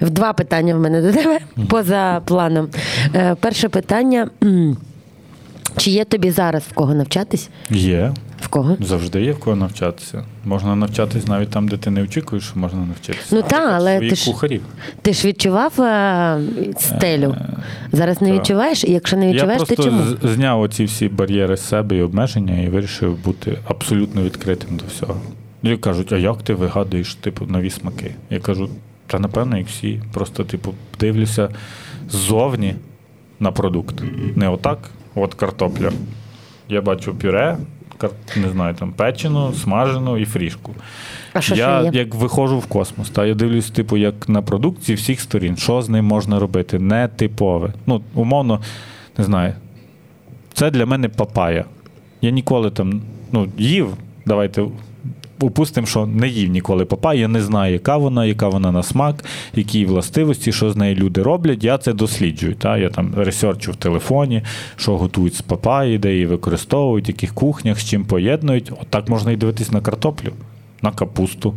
Два 0.00 0.32
питання 0.32 0.74
в 0.74 0.80
мене 0.80 1.02
до 1.02 1.12
тебе 1.12 1.38
поза 1.68 2.20
планом. 2.24 2.68
Е, 3.14 3.36
Перше 3.40 3.68
питання. 3.68 4.30
Чи 5.76 5.90
є 5.90 6.04
тобі 6.04 6.30
зараз 6.30 6.62
в 6.62 6.72
кого 6.72 6.94
навчатись? 6.94 7.48
Є. 7.70 8.12
В 8.40 8.48
кого? 8.48 8.76
Завжди 8.80 9.22
є 9.22 9.32
в 9.32 9.38
кого 9.38 9.56
навчатися. 9.56 10.24
Можна 10.44 10.76
навчатись 10.76 11.26
навіть 11.26 11.50
там, 11.50 11.68
де 11.68 11.76
ти 11.76 11.90
не 11.90 12.02
очікуєш, 12.02 12.44
що 12.44 12.58
можна 12.58 12.78
навчитися. 12.78 13.36
Ну, 13.36 13.42
та, 13.42 13.70
але 13.74 14.00
ти 14.00 14.14
ж- 14.14 14.24
кухарів. 14.30 14.62
Ти 15.02 15.12
ж 15.12 15.28
відчував 15.28 15.80
е, 15.80 16.40
стелю? 16.78 17.36
Зараз 17.92 18.20
не 18.22 18.28
так. 18.30 18.38
відчуваєш? 18.40 18.84
І 18.84 18.92
якщо 18.92 19.16
не 19.16 19.26
Я 19.26 19.32
відчуваєш, 19.32 19.58
просто 19.62 19.76
то 19.76 19.82
чому? 19.84 20.02
з- 20.02 20.34
зняв 20.34 20.60
оці 20.60 20.84
всі 20.84 21.08
бар'єри 21.08 21.56
з 21.56 21.68
себе 21.68 21.96
і 21.96 22.02
обмеження 22.02 22.62
і 22.62 22.68
вирішив 22.68 23.24
бути 23.24 23.58
абсолютно 23.64 24.22
відкритим 24.22 24.76
до 24.76 24.84
всього. 24.88 25.20
І 25.62 25.76
кажуть, 25.76 26.12
а 26.12 26.16
як 26.16 26.42
ти 26.42 26.54
вигадуєш 26.54 27.14
типу, 27.14 27.44
нові 27.46 27.70
смаки? 27.70 28.14
Я 28.30 28.40
кажу, 28.40 28.70
та 29.06 29.18
напевно, 29.18 29.58
як 29.58 29.66
всі. 29.66 30.02
Просто, 30.12 30.44
типу, 30.44 30.74
дивлюся 31.00 31.48
ззовні 32.10 32.74
на 33.40 33.52
продукт. 33.52 33.94
Не 34.36 34.48
отак, 34.48 34.78
от 35.14 35.34
картопля. 35.34 35.92
Я 36.68 36.82
бачу 36.82 37.14
пюре, 37.14 37.56
кар... 37.96 38.10
не 38.36 38.48
знаю, 38.48 38.74
там 38.74 38.92
печену, 38.92 39.52
смажену 39.52 40.18
і 40.18 40.24
фрішку. 40.24 40.74
А 41.32 41.40
що 41.40 41.54
я 41.54 41.80
ще 41.80 41.90
є? 41.92 42.00
як 42.00 42.14
виходжу 42.14 42.58
в 42.58 42.66
космос, 42.66 43.10
та 43.10 43.26
я 43.26 43.34
дивлюсь, 43.34 43.70
типу, 43.70 43.96
як 43.96 44.28
на 44.28 44.42
продукції 44.42 44.96
всіх 44.96 45.20
сторін, 45.20 45.56
що 45.56 45.82
з 45.82 45.88
ним 45.88 46.04
можна 46.04 46.38
робити, 46.38 46.78
не 46.78 47.08
типове. 47.08 47.72
Ну, 47.86 48.02
умовно, 48.14 48.60
не 49.18 49.24
знаю. 49.24 49.54
Це 50.52 50.70
для 50.70 50.86
мене 50.86 51.08
папая. 51.08 51.64
Я 52.20 52.30
ніколи 52.30 52.70
там 52.70 53.02
ну, 53.32 53.48
їв, 53.58 53.94
давайте 54.26 54.64
упустимо, 55.46 55.86
що 55.86 56.06
не 56.06 56.28
їв 56.28 56.50
ніколи 56.50 56.84
папаю, 56.84 57.20
я 57.20 57.28
не 57.28 57.42
знаю, 57.42 57.72
яка 57.72 57.96
вона, 57.96 58.24
яка 58.24 58.48
вона 58.48 58.72
на 58.72 58.82
смак, 58.82 59.24
які 59.54 59.78
її 59.78 59.86
властивості, 59.86 60.52
що 60.52 60.70
з 60.70 60.76
нею 60.76 60.94
люди 60.94 61.22
роблять. 61.22 61.64
Я 61.64 61.78
це 61.78 61.92
досліджую. 61.92 62.54
Та? 62.54 62.78
Я 62.78 62.88
там 62.88 63.14
ресерчу 63.16 63.72
в 63.72 63.76
телефоні, 63.76 64.42
що 64.76 64.98
готують 64.98 65.34
з 65.34 65.42
папаї, 65.42 65.98
де 65.98 66.12
її 66.12 66.26
використовують, 66.26 67.08
в 67.08 67.10
яких 67.10 67.34
кухнях, 67.34 67.80
з 67.80 67.84
чим 67.84 68.04
поєднують. 68.04 68.72
Отак 68.82 69.08
можна 69.08 69.32
і 69.32 69.36
дивитись 69.36 69.72
на 69.72 69.80
картоплю, 69.80 70.32
на 70.82 70.90
капусту, 70.90 71.54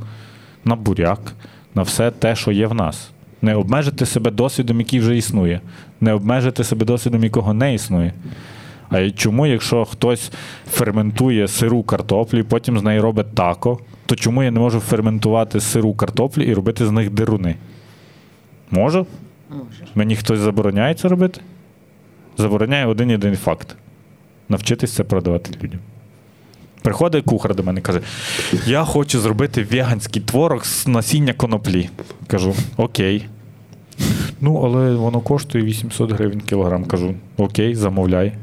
на 0.65 0.75
буряк, 0.75 1.34
на 1.75 1.81
все 1.81 2.11
те, 2.11 2.36
що 2.36 2.51
є 2.51 2.67
в 2.67 2.73
нас. 2.73 3.09
Не 3.41 3.55
обмежити 3.55 4.05
себе 4.05 4.31
досвідом, 4.31 4.79
який 4.79 4.99
вже 4.99 5.17
існує, 5.17 5.61
не 6.01 6.13
обмежити 6.13 6.63
себе 6.63 6.86
досвідом, 6.86 7.23
якого 7.23 7.53
не 7.53 7.73
існує. 7.73 8.13
А 8.93 9.11
чому, 9.11 9.45
якщо 9.45 9.85
хтось 9.85 10.31
ферментує 10.71 11.47
сиру 11.47 11.83
картоплю, 11.83 12.39
і 12.39 12.43
потім 12.43 12.79
з 12.79 12.83
неї 12.83 12.99
робить 12.99 13.35
тако, 13.35 13.79
то 14.05 14.15
чому 14.15 14.43
я 14.43 14.51
не 14.51 14.59
можу 14.59 14.79
ферментувати 14.79 15.59
сиру 15.59 15.93
картоплю 15.93 16.43
і 16.43 16.53
робити 16.53 16.85
з 16.85 16.91
них 16.91 17.09
дируни? 17.09 17.55
Можу? 18.71 19.07
Мені 19.95 20.15
хтось 20.15 20.39
забороняє 20.39 20.93
це 20.93 21.07
робити? 21.07 21.41
Забороняє 22.37 22.85
один 22.85 23.11
єдиний 23.11 23.37
факт: 23.37 23.75
навчитись 24.49 24.93
це 24.93 25.03
продавати 25.03 25.51
людям. 25.63 25.79
Приходить 26.81 27.25
кухар 27.25 27.55
до 27.55 27.63
мене 27.63 27.79
і 27.79 27.83
каже: 27.83 28.01
Я 28.65 28.83
хочу 28.83 29.19
зробити 29.19 29.63
веганський 29.63 30.21
творог 30.21 30.65
з 30.65 30.87
насіння 30.87 31.33
коноплі. 31.33 31.89
Кажу, 32.27 32.53
окей. 32.77 33.25
Ну, 34.41 34.55
але 34.55 34.95
воно 34.95 35.19
коштує 35.19 35.63
800 35.63 36.11
гривень 36.11 36.41
кілограм. 36.41 36.85
Кажу, 36.85 37.15
окей, 37.37 37.75
замовляй. 37.75 38.33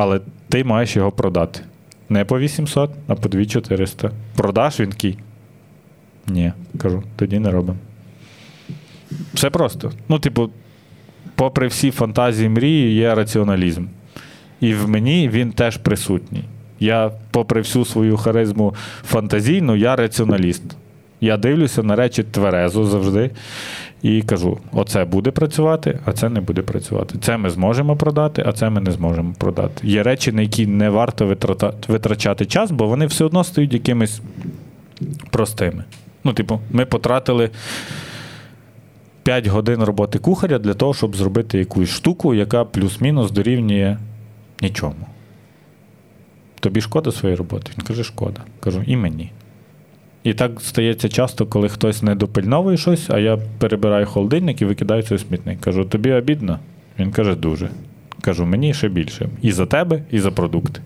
Але 0.00 0.20
ти 0.48 0.64
маєш 0.64 0.96
його 0.96 1.12
продати. 1.12 1.60
Не 2.08 2.24
по 2.24 2.38
800, 2.38 2.90
а 3.06 3.14
по 3.14 3.28
2400. 3.28 4.10
Продаш 4.36 4.80
він 4.80 4.90
такий? 4.90 5.18
Ні, 6.26 6.52
кажу, 6.78 7.02
тоді 7.16 7.38
не 7.38 7.50
робимо. 7.50 7.78
Все 9.34 9.50
просто. 9.50 9.92
Ну, 10.08 10.18
типу, 10.18 10.50
попри 11.34 11.66
всі 11.66 11.90
фантазії 11.90 12.48
мрії, 12.48 12.94
є 12.94 13.14
раціоналізм. 13.14 13.84
І 14.60 14.74
в 14.74 14.88
мені 14.88 15.28
він 15.28 15.52
теж 15.52 15.76
присутній. 15.76 16.44
Я, 16.80 17.10
попри 17.30 17.60
всю 17.60 17.84
свою 17.84 18.16
харизму 18.16 18.74
фантазійну, 19.04 19.76
я 19.76 19.96
раціоналіст. 19.96 20.62
Я 21.20 21.36
дивлюся 21.36 21.82
на 21.82 21.96
речі 21.96 22.22
тверезо 22.22 22.84
завжди 22.84 23.30
і 24.02 24.22
кажу: 24.22 24.58
оце 24.72 25.04
буде 25.04 25.30
працювати, 25.30 25.98
а 26.04 26.12
це 26.12 26.28
не 26.28 26.40
буде 26.40 26.62
працювати. 26.62 27.18
Це 27.20 27.36
ми 27.36 27.50
зможемо 27.50 27.96
продати, 27.96 28.42
а 28.46 28.52
це 28.52 28.70
ми 28.70 28.80
не 28.80 28.92
зможемо 28.92 29.34
продати. 29.38 29.86
Є 29.86 30.02
речі, 30.02 30.32
на 30.32 30.42
які 30.42 30.66
не 30.66 30.90
варто 30.90 31.36
витрачати 31.88 32.46
час, 32.46 32.70
бо 32.70 32.86
вони 32.86 33.06
все 33.06 33.24
одно 33.24 33.44
стають 33.44 33.72
якимись 33.72 34.20
простими. 35.30 35.84
Ну, 36.24 36.32
типу, 36.32 36.60
ми 36.70 36.86
потратили 36.86 37.50
5 39.22 39.46
годин 39.46 39.82
роботи 39.82 40.18
кухаря 40.18 40.58
для 40.58 40.74
того, 40.74 40.94
щоб 40.94 41.16
зробити 41.16 41.58
якусь 41.58 41.88
штуку, 41.88 42.34
яка 42.34 42.64
плюс-мінус 42.64 43.30
дорівнює 43.30 43.98
нічому. 44.62 45.06
Тобі 46.60 46.80
шкода 46.80 47.12
своєї 47.12 47.36
роботи? 47.36 47.72
Він 47.78 47.84
каже, 47.84 48.04
шкода. 48.04 48.40
Кажу, 48.60 48.82
і 48.86 48.96
мені. 48.96 49.32
І 50.22 50.34
так 50.34 50.60
стається 50.60 51.08
часто, 51.08 51.46
коли 51.46 51.68
хтось 51.68 52.02
не 52.02 52.14
допильновує 52.14 52.76
щось, 52.76 53.10
а 53.10 53.18
я 53.18 53.38
перебираю 53.58 54.06
холодильник 54.06 54.62
і 54.62 54.64
викидаю 54.64 55.02
це 55.02 55.14
у 55.14 55.18
смітник. 55.18 55.60
Кажу, 55.60 55.84
тобі 55.84 56.12
обідно? 56.12 56.58
Він 56.98 57.10
каже, 57.10 57.34
дуже. 57.34 57.68
Кажу, 58.20 58.46
мені 58.46 58.74
ще 58.74 58.88
більше. 58.88 59.28
І 59.42 59.52
за 59.52 59.66
тебе, 59.66 60.02
і 60.10 60.18
за 60.18 60.30
продукти. 60.30 60.80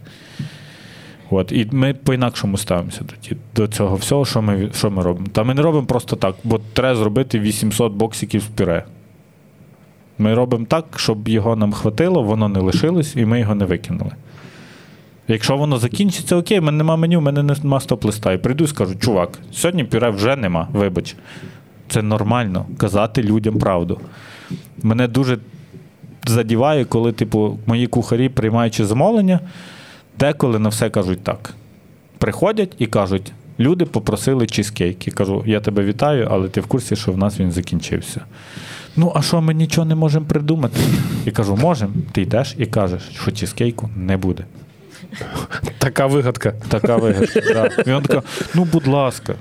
От, 1.30 1.52
і 1.52 1.68
ми 1.72 1.94
по-інакшому 1.94 2.56
ставимося 2.56 3.00
тоді 3.00 3.36
до 3.56 3.66
цього 3.66 3.96
всього, 3.96 4.24
що 4.24 4.42
ми, 4.42 4.68
що 4.74 4.90
ми 4.90 5.02
робимо. 5.02 5.26
Та 5.32 5.44
ми 5.44 5.54
не 5.54 5.62
робимо 5.62 5.86
просто 5.86 6.16
так, 6.16 6.34
бо 6.44 6.60
треба 6.72 6.96
зробити 6.96 7.40
800 7.40 7.92
боксиків 7.92 8.42
з 8.42 8.46
пюре. 8.46 8.84
Ми 10.18 10.34
робимо 10.34 10.64
так, 10.68 10.84
щоб 10.96 11.28
його 11.28 11.56
нам 11.56 11.72
хватило, 11.72 12.22
воно 12.22 12.48
не 12.48 12.60
лишилось, 12.60 13.16
і 13.16 13.24
ми 13.24 13.40
його 13.40 13.54
не 13.54 13.64
викинули. 13.64 14.10
Якщо 15.28 15.56
воно 15.56 15.78
закінчиться, 15.78 16.36
окей, 16.36 16.60
в 16.60 16.62
мене 16.62 16.78
нема 16.78 16.96
меню, 16.96 17.18
в 17.18 17.22
мене 17.22 17.42
нема 17.42 17.78
стоп-листа. 17.78 18.32
І 18.32 18.38
прийду 18.38 18.64
і 18.64 18.66
скажу, 18.66 18.94
чувак, 18.94 19.38
сьогодні 19.52 19.84
пюре 19.84 20.10
вже 20.10 20.36
нема, 20.36 20.68
вибач. 20.72 21.16
Це 21.88 22.02
нормально 22.02 22.66
казати 22.76 23.22
людям 23.22 23.58
правду. 23.58 24.00
Мене 24.82 25.08
дуже 25.08 25.38
задіває, 26.26 26.84
коли, 26.84 27.12
типу, 27.12 27.58
мої 27.66 27.86
кухарі, 27.86 28.28
приймаючи 28.28 28.84
замовлення, 28.84 29.40
деколи 30.18 30.58
на 30.58 30.68
все 30.68 30.90
кажуть 30.90 31.24
так. 31.24 31.54
Приходять 32.18 32.74
і 32.78 32.86
кажуть: 32.86 33.32
люди 33.60 33.84
попросили 33.84 34.46
чизкейк. 34.46 35.08
І 35.08 35.10
кажу, 35.10 35.42
я 35.46 35.60
тебе 35.60 35.84
вітаю, 35.84 36.28
але 36.30 36.48
ти 36.48 36.60
в 36.60 36.66
курсі, 36.66 36.96
що 36.96 37.12
в 37.12 37.18
нас 37.18 37.40
він 37.40 37.52
закінчився. 37.52 38.20
Ну, 38.96 39.12
а 39.14 39.22
що 39.22 39.40
ми 39.40 39.54
нічого 39.54 39.84
не 39.84 39.94
можемо 39.94 40.26
придумати? 40.26 40.80
І 41.26 41.30
кажу, 41.30 41.56
можемо. 41.56 41.92
Ти 42.12 42.22
йдеш 42.22 42.54
і 42.58 42.66
кажеш, 42.66 43.02
що 43.22 43.30
чизкейку 43.30 43.90
не 43.96 44.16
буде. 44.16 44.44
Така 45.78 46.06
вигадка. 46.06 46.54
Така 46.68 46.96
вигадка. 46.96 47.40
Да. 47.40 47.66
І 47.66 47.94
він 47.94 48.02
така, 48.02 48.22
ну, 48.54 48.64
будь 48.64 48.86
ласка. 48.86 49.34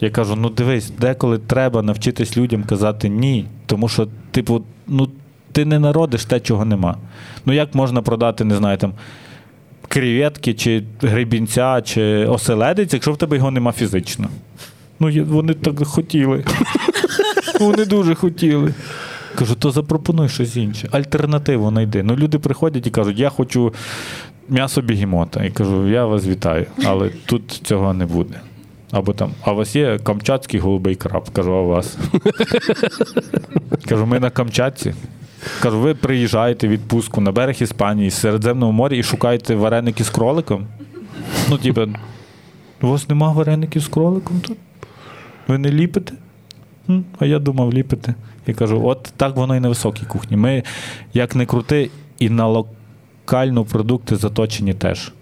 Я 0.00 0.10
кажу: 0.10 0.36
ну 0.36 0.50
дивись, 0.50 0.90
деколи 0.90 1.38
треба 1.38 1.82
навчитись 1.82 2.36
людям 2.36 2.64
казати 2.64 3.08
ні. 3.08 3.46
Тому 3.66 3.88
що, 3.88 4.08
типу, 4.30 4.62
ну, 4.86 5.08
ти 5.52 5.64
не 5.64 5.78
народиш 5.78 6.24
те, 6.24 6.40
чого 6.40 6.64
нема. 6.64 6.96
Ну, 7.46 7.52
як 7.52 7.74
можна 7.74 8.02
продати, 8.02 8.44
не 8.44 8.56
знаю, 8.56 8.78
там. 8.78 8.92
Креветки, 9.88 10.54
чи 10.54 10.82
грибінця, 11.00 11.82
чи 11.84 12.26
оселедець, 12.26 12.92
якщо 12.92 13.12
в 13.12 13.16
тебе 13.16 13.36
його 13.36 13.50
нема 13.50 13.72
фізично. 13.72 14.28
Ну, 15.00 15.24
вони 15.24 15.54
так 15.54 15.84
хотіли. 15.84 16.44
Вони 17.60 17.84
дуже 17.84 18.14
хотіли. 18.14 18.74
Кажу, 19.34 19.54
то 19.54 19.70
запропонуй 19.70 20.28
щось 20.28 20.56
інше. 20.56 20.88
Альтернативу 20.90 21.70
знайди. 21.70 22.02
Ну, 22.02 22.16
люди 22.16 22.38
приходять 22.38 22.86
і 22.86 22.90
кажуть, 22.90 23.18
я 23.18 23.28
хочу 23.28 23.72
м'ясо 24.48 24.80
бігемота. 24.82 25.44
І 25.44 25.50
кажу, 25.50 25.88
я 25.88 26.06
вас 26.06 26.26
вітаю, 26.26 26.66
але 26.84 27.08
тут 27.26 27.50
цього 27.50 27.94
не 27.94 28.06
буде. 28.06 28.40
Або 28.90 29.12
там, 29.12 29.30
а 29.42 29.52
у 29.52 29.56
вас 29.56 29.76
є 29.76 29.98
камчатський 29.98 30.60
голубий 30.60 30.94
краб? 30.94 31.30
Кажу, 31.30 31.52
а 31.52 31.60
у 31.60 31.66
вас? 31.68 31.98
Кажу, 33.88 34.06
ми 34.06 34.20
на 34.20 34.30
Камчатці. 34.30 34.94
Кажу, 35.62 35.80
ви 35.80 35.94
приїжджаєте 35.94 36.68
в 36.68 36.70
відпустку 36.70 37.20
на 37.20 37.32
берег 37.32 37.56
Іспанії 37.60 38.10
з 38.10 38.14
Середземного 38.14 38.72
моря 38.72 38.96
і 38.96 39.02
шукаєте 39.02 39.54
вареники 39.54 40.04
з 40.04 40.10
кроликом. 40.10 40.66
Ну, 41.50 41.58
типу, 41.58 41.86
у 42.82 42.86
вас 42.86 43.08
нема 43.08 43.32
вареників 43.32 43.82
з 43.82 43.88
кроликом 43.88 44.40
тут? 44.40 44.56
Ви 45.48 45.58
не 45.58 45.70
ліпите? 45.70 46.12
«М, 46.90 47.04
А 47.18 47.26
я 47.26 47.38
думав 47.38 47.72
ліпити. 47.72 48.14
Я 48.46 48.54
кажу, 48.54 48.82
от 48.86 49.12
так 49.16 49.36
воно 49.36 49.56
і 49.56 49.60
на 49.60 49.68
високій 49.68 50.06
кухні. 50.06 50.36
Ми, 50.36 50.62
як 51.14 51.36
не 51.36 51.46
крути, 51.46 51.90
і 52.18 52.30
на 52.30 52.48
локальну 53.28 53.64
продукти 53.64 54.16
заточені 54.16 54.74
теж. 54.74 55.12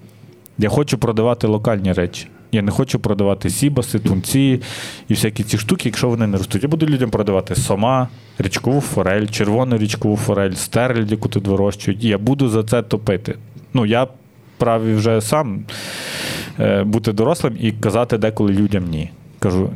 Я 0.58 0.68
хочу 0.68 0.98
продавати 0.98 1.46
локальні 1.46 1.92
речі. 1.92 2.28
Я 2.52 2.62
не 2.62 2.70
хочу 2.70 2.98
продавати 2.98 3.50
сібаси, 3.50 3.98
тунці 3.98 4.60
і 5.08 5.14
всякі 5.14 5.42
ці 5.42 5.58
штуки, 5.58 5.88
якщо 5.88 6.08
вони 6.08 6.26
не 6.26 6.36
ростуть. 6.36 6.62
Я 6.62 6.68
буду 6.68 6.86
людям 6.86 7.10
продавати 7.10 7.54
сома, 7.54 8.08
річкову 8.38 8.80
форель, 8.80 9.26
червону 9.26 9.78
річкову 9.78 10.16
форель, 10.16 10.52
стерлядь, 10.52 11.10
яку 11.10 11.28
тут 11.28 11.46
вирощують. 11.46 12.04
Я 12.04 12.18
буду 12.18 12.48
за 12.48 12.62
це 12.64 12.82
топити. 12.82 13.34
Ну, 13.74 13.86
я 13.86 14.06
праві 14.58 14.94
вже 14.94 15.20
сам 15.20 15.64
е, 16.60 16.84
бути 16.84 17.12
дорослим 17.12 17.56
і 17.60 17.72
казати 17.72 18.18
деколи 18.18 18.52
людям 18.52 18.84
ні. 18.84 19.10
Кажу, 19.38 19.70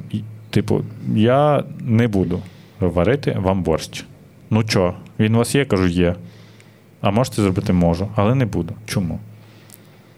типу, 0.51 0.83
я 1.15 1.65
не 1.81 2.09
буду 2.09 2.43
варити 2.81 3.37
вам 3.41 3.63
борщ. 3.63 4.05
Ну 4.51 4.63
що, 4.69 4.95
він 5.19 5.35
у 5.35 5.39
вас 5.39 5.55
є? 5.55 5.65
Кажу, 5.65 5.87
є. 5.87 6.15
А 7.01 7.11
можете 7.11 7.43
зробити 7.43 7.73
можу, 7.73 8.09
але 8.17 8.35
не 8.35 8.47
буду. 8.47 8.75
Чому? 8.87 9.19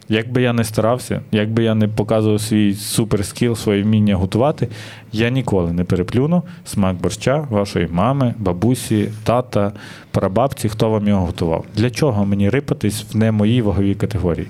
Як 0.08 0.32
би 0.32 0.42
я 0.42 0.52
не 0.52 0.64
старався, 0.64 1.20
як 1.32 1.50
би 1.50 1.64
я 1.64 1.74
не 1.74 1.88
показував 1.88 2.40
свій 2.40 2.74
суперскіл, 2.74 3.56
своє 3.56 3.82
вміння 3.82 4.16
готувати, 4.16 4.68
я 5.12 5.30
ніколи 5.30 5.72
не 5.72 5.84
переплюну 5.84 6.42
смак 6.64 6.96
борща 6.96 7.46
вашої 7.50 7.88
мами, 7.90 8.34
бабусі, 8.38 9.08
тата, 9.24 9.72
прабабці, 10.10 10.68
хто 10.68 10.90
вам 10.90 11.08
його 11.08 11.26
готував. 11.26 11.64
Для 11.74 11.90
чого 11.90 12.26
мені 12.26 12.50
рипатись 12.50 13.04
в 13.10 13.16
не 13.16 13.32
моїй 13.32 13.62
ваговій 13.62 13.94
категорії? 13.94 14.46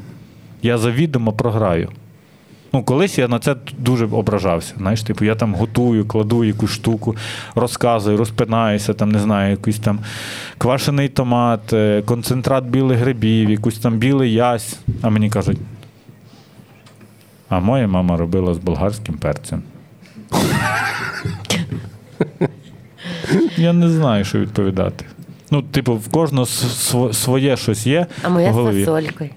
Я 0.62 0.78
завідомо 0.78 1.32
програю. 1.32 1.88
Ну, 2.72 2.82
колись 2.82 3.18
я 3.18 3.28
на 3.28 3.38
це 3.38 3.56
дуже 3.78 4.06
ображався. 4.06 4.74
Знаєш, 4.78 5.02
типу, 5.02 5.24
я 5.24 5.34
там 5.34 5.54
готую, 5.54 6.06
кладу 6.06 6.44
якусь 6.44 6.70
штуку, 6.70 7.16
розказую, 7.54 8.16
розпинаюся, 8.16 8.94
там, 8.94 9.12
не 9.12 9.18
знаю, 9.18 9.50
якийсь 9.50 9.78
там 9.78 9.98
квашений 10.58 11.08
томат, 11.08 11.72
е, 11.72 12.02
концентрат 12.02 12.64
білих 12.64 12.98
грибів, 12.98 13.50
якусь 13.50 13.78
там 13.78 13.98
білий 13.98 14.32
ясь. 14.32 14.78
А 15.02 15.10
мені 15.10 15.30
кажуть. 15.30 15.58
А 17.48 17.60
моя 17.60 17.88
мама 17.88 18.16
робила 18.16 18.54
з 18.54 18.58
болгарським 18.58 19.14
перцем. 19.14 19.62
Я 23.56 23.72
не 23.72 23.88
знаю, 23.90 24.24
що 24.24 24.38
відповідати. 24.38 25.04
Ну, 25.50 25.62
типу, 25.62 25.94
в 25.94 26.08
кожного 26.08 26.46
своє 27.12 27.56
щось 27.56 27.86
є. 27.86 28.06
А 28.22 28.28
моя 28.28 28.52
з 28.52 28.56
фасолькою. 28.56 29.30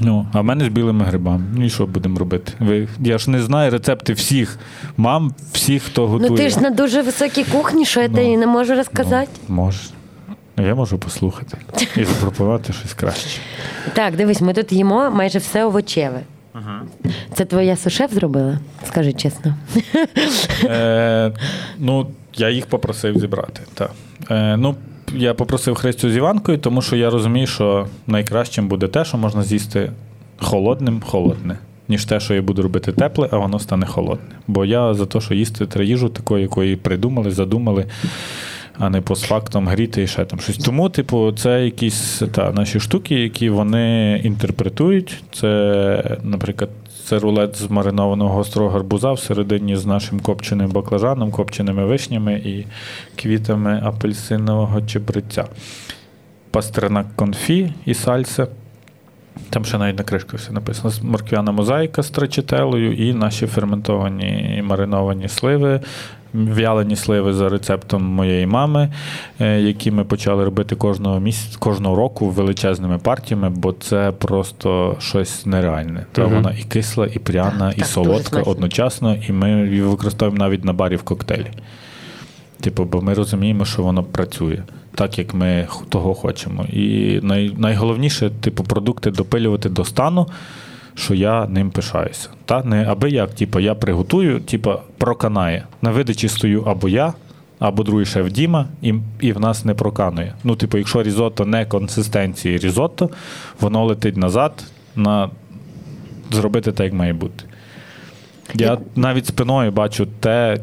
Ну, 0.00 0.26
а 0.32 0.40
в 0.40 0.44
мене 0.44 0.64
з 0.64 0.68
білими 0.68 1.04
грибами. 1.04 1.44
Ну 1.54 1.64
і 1.64 1.70
що 1.70 1.86
будемо 1.86 2.18
робити? 2.18 2.52
Ви, 2.58 2.88
я 3.00 3.18
ж 3.18 3.30
не 3.30 3.42
знаю 3.42 3.70
рецепти 3.70 4.12
всіх 4.12 4.58
мам, 4.96 5.34
всіх, 5.52 5.82
хто 5.82 6.06
готує. 6.08 6.30
Ну 6.30 6.36
ти 6.36 6.48
ж 6.50 6.60
на 6.60 6.70
дуже 6.70 7.02
високій 7.02 7.44
кухні, 7.44 7.84
що 7.84 8.00
я 8.00 8.08
Ну, 8.08 8.14
тобі 8.14 8.36
не 8.36 8.46
можу 8.46 8.74
розказати. 8.74 9.28
Ну, 9.48 9.54
можеш. 9.54 9.90
Я 10.58 10.74
можу 10.74 10.98
послухати 10.98 11.56
і 11.96 12.04
запропонувати 12.04 12.72
щось 12.72 12.94
краще. 12.94 13.40
Так, 13.94 14.16
дивись, 14.16 14.40
ми 14.40 14.52
тут 14.52 14.72
їмо 14.72 15.10
майже 15.10 15.38
все 15.38 15.64
овочеве. 15.64 16.20
Це 17.34 17.44
твоя 17.44 17.76
сушеф 17.76 18.12
зробила? 18.12 18.58
Скажи 18.88 19.12
чесно. 19.12 19.54
Е, 20.64 21.32
ну, 21.78 22.06
я 22.36 22.50
їх 22.50 22.66
попросив 22.66 23.18
зібрати. 23.18 23.60
Так. 23.74 23.90
Е, 24.30 24.56
ну, 24.56 24.74
я 25.14 25.34
попросив 25.34 25.74
Христю 25.74 26.10
з 26.10 26.16
Іванкою, 26.16 26.58
тому 26.58 26.82
що 26.82 26.96
я 26.96 27.10
розумію, 27.10 27.46
що 27.46 27.86
найкращим 28.06 28.68
буде 28.68 28.88
те, 28.88 29.04
що 29.04 29.18
можна 29.18 29.42
з'їсти 29.42 29.92
холодним, 30.38 31.00
холодне, 31.06 31.58
ніж 31.88 32.04
те, 32.04 32.20
що 32.20 32.34
я 32.34 32.42
буду 32.42 32.62
робити 32.62 32.92
тепле, 32.92 33.28
а 33.32 33.36
воно 33.36 33.58
стане 33.58 33.86
холодне. 33.86 34.36
Бо 34.46 34.64
я 34.64 34.94
за 34.94 35.06
те, 35.06 35.20
що 35.20 35.34
їсти 35.34 35.66
треба 35.66 35.84
їжу 35.84 36.08
такою, 36.08 36.42
якої 36.42 36.76
придумали, 36.76 37.30
задумали. 37.30 37.84
А 38.78 38.90
не 38.90 39.00
постфактом 39.00 39.68
гріти 39.68 40.02
і 40.02 40.06
ще 40.06 40.24
там 40.24 40.40
щось. 40.40 40.58
Тому, 40.58 40.88
типу, 40.88 41.32
це 41.32 41.64
якісь 41.64 42.22
та, 42.32 42.52
наші 42.52 42.80
штуки, 42.80 43.14
які 43.14 43.50
вони 43.50 44.20
інтерпретують. 44.24 45.22
Це, 45.32 46.18
наприклад, 46.22 46.70
це 47.06 47.18
рулет 47.18 47.56
з 47.56 47.70
маринованого 47.70 48.34
гострого 48.34 48.70
гарбуза 48.70 49.12
всередині 49.12 49.76
з 49.76 49.86
нашим 49.86 50.20
копченим 50.20 50.70
баклажаном, 50.70 51.30
копченими 51.30 51.84
вишнями 51.84 52.34
і 52.34 52.66
квітами 53.16 53.80
апельсинового 53.84 54.82
чебреця. 54.82 55.44
Пастернак 56.50 57.06
конфі 57.16 57.72
і 57.84 57.94
сальце. 57.94 58.46
Там 59.50 59.64
ще 59.64 59.78
навіть 59.78 59.98
на 59.98 60.04
кришку 60.04 60.36
все 60.36 60.52
написано. 60.52 60.94
Морквяна 61.02 61.52
мозаїка 61.52 62.02
з 62.02 62.10
трачетелою 62.10 62.92
і 62.92 63.14
наші 63.14 63.46
ферментовані 63.46 64.62
мариновані 64.64 65.28
сливи, 65.28 65.80
в'ялені 66.36 66.96
сливи 66.96 67.32
за 67.32 67.48
рецептом 67.48 68.04
моєї 68.04 68.46
мами, 68.46 68.92
е, 69.40 69.60
які 69.60 69.90
ми 69.90 70.04
почали 70.04 70.44
робити 70.44 70.76
кожного 70.76 71.20
місяця, 71.20 71.58
кожного 71.58 71.96
року 71.96 72.30
величезними 72.30 72.98
партіями, 72.98 73.50
бо 73.50 73.72
це 73.72 74.12
просто 74.18 74.96
щось 75.00 75.46
нереальне. 75.46 76.06
Та 76.12 76.22
Мгм. 76.22 76.34
вона 76.34 76.54
і 76.60 76.62
кисла, 76.62 77.06
і 77.06 77.18
пряна, 77.18 77.72
і 77.76 77.78
Так, 77.78 77.86
солодка 77.86 78.40
одночасно, 78.40 79.16
і 79.28 79.32
ми 79.32 79.50
її 79.50 79.82
використовуємо 79.82 80.44
навіть 80.44 80.64
на 80.64 80.72
барі 80.72 80.96
в 80.96 81.02
коктейлі. 81.02 81.50
Типу, 82.60 82.84
бо 82.84 83.02
ми 83.02 83.14
розуміємо, 83.14 83.64
що 83.64 83.82
воно 83.82 84.02
працює 84.02 84.62
так, 84.94 85.18
як 85.18 85.34
ми 85.34 85.68
того 85.88 86.14
хочемо. 86.14 86.64
І 86.64 87.20
най, 87.22 87.52
найголовніше, 87.56 88.30
типу, 88.30 88.64
продукти 88.64 89.10
допилювати 89.10 89.68
до 89.68 89.84
стану, 89.84 90.26
що 90.96 91.14
я 91.14 91.46
ним 91.46 91.70
пишаюся. 91.70 92.28
Та? 92.44 92.62
Не 92.62 92.84
аби 92.84 93.10
як, 93.10 93.34
типу, 93.34 93.60
я 93.60 93.74
приготую, 93.74 94.40
типу, 94.40 94.72
проканає. 94.98 95.64
На 95.82 95.90
видачі 95.90 96.28
стою 96.28 96.62
або 96.62 96.88
я, 96.88 97.12
або 97.58 97.82
другий 97.82 98.06
шеф 98.06 98.32
Діма, 98.32 98.66
і, 98.82 98.94
і 99.20 99.32
в 99.32 99.40
нас 99.40 99.64
не 99.64 99.74
проканує. 99.74 100.34
Ну, 100.44 100.56
типу, 100.56 100.78
якщо 100.78 101.02
різотто 101.02 101.44
не 101.44 101.66
консистенції 101.66 102.58
різотто, 102.58 103.10
воно 103.60 103.84
летить 103.84 104.16
назад 104.16 104.64
на 104.96 105.30
зробити 106.30 106.72
так, 106.72 106.84
як 106.84 106.92
має 106.92 107.12
бути. 107.12 107.44
Я 108.54 108.78
навіть 108.96 109.26
спиною 109.26 109.72
бачу 109.72 110.06
те, 110.20 110.58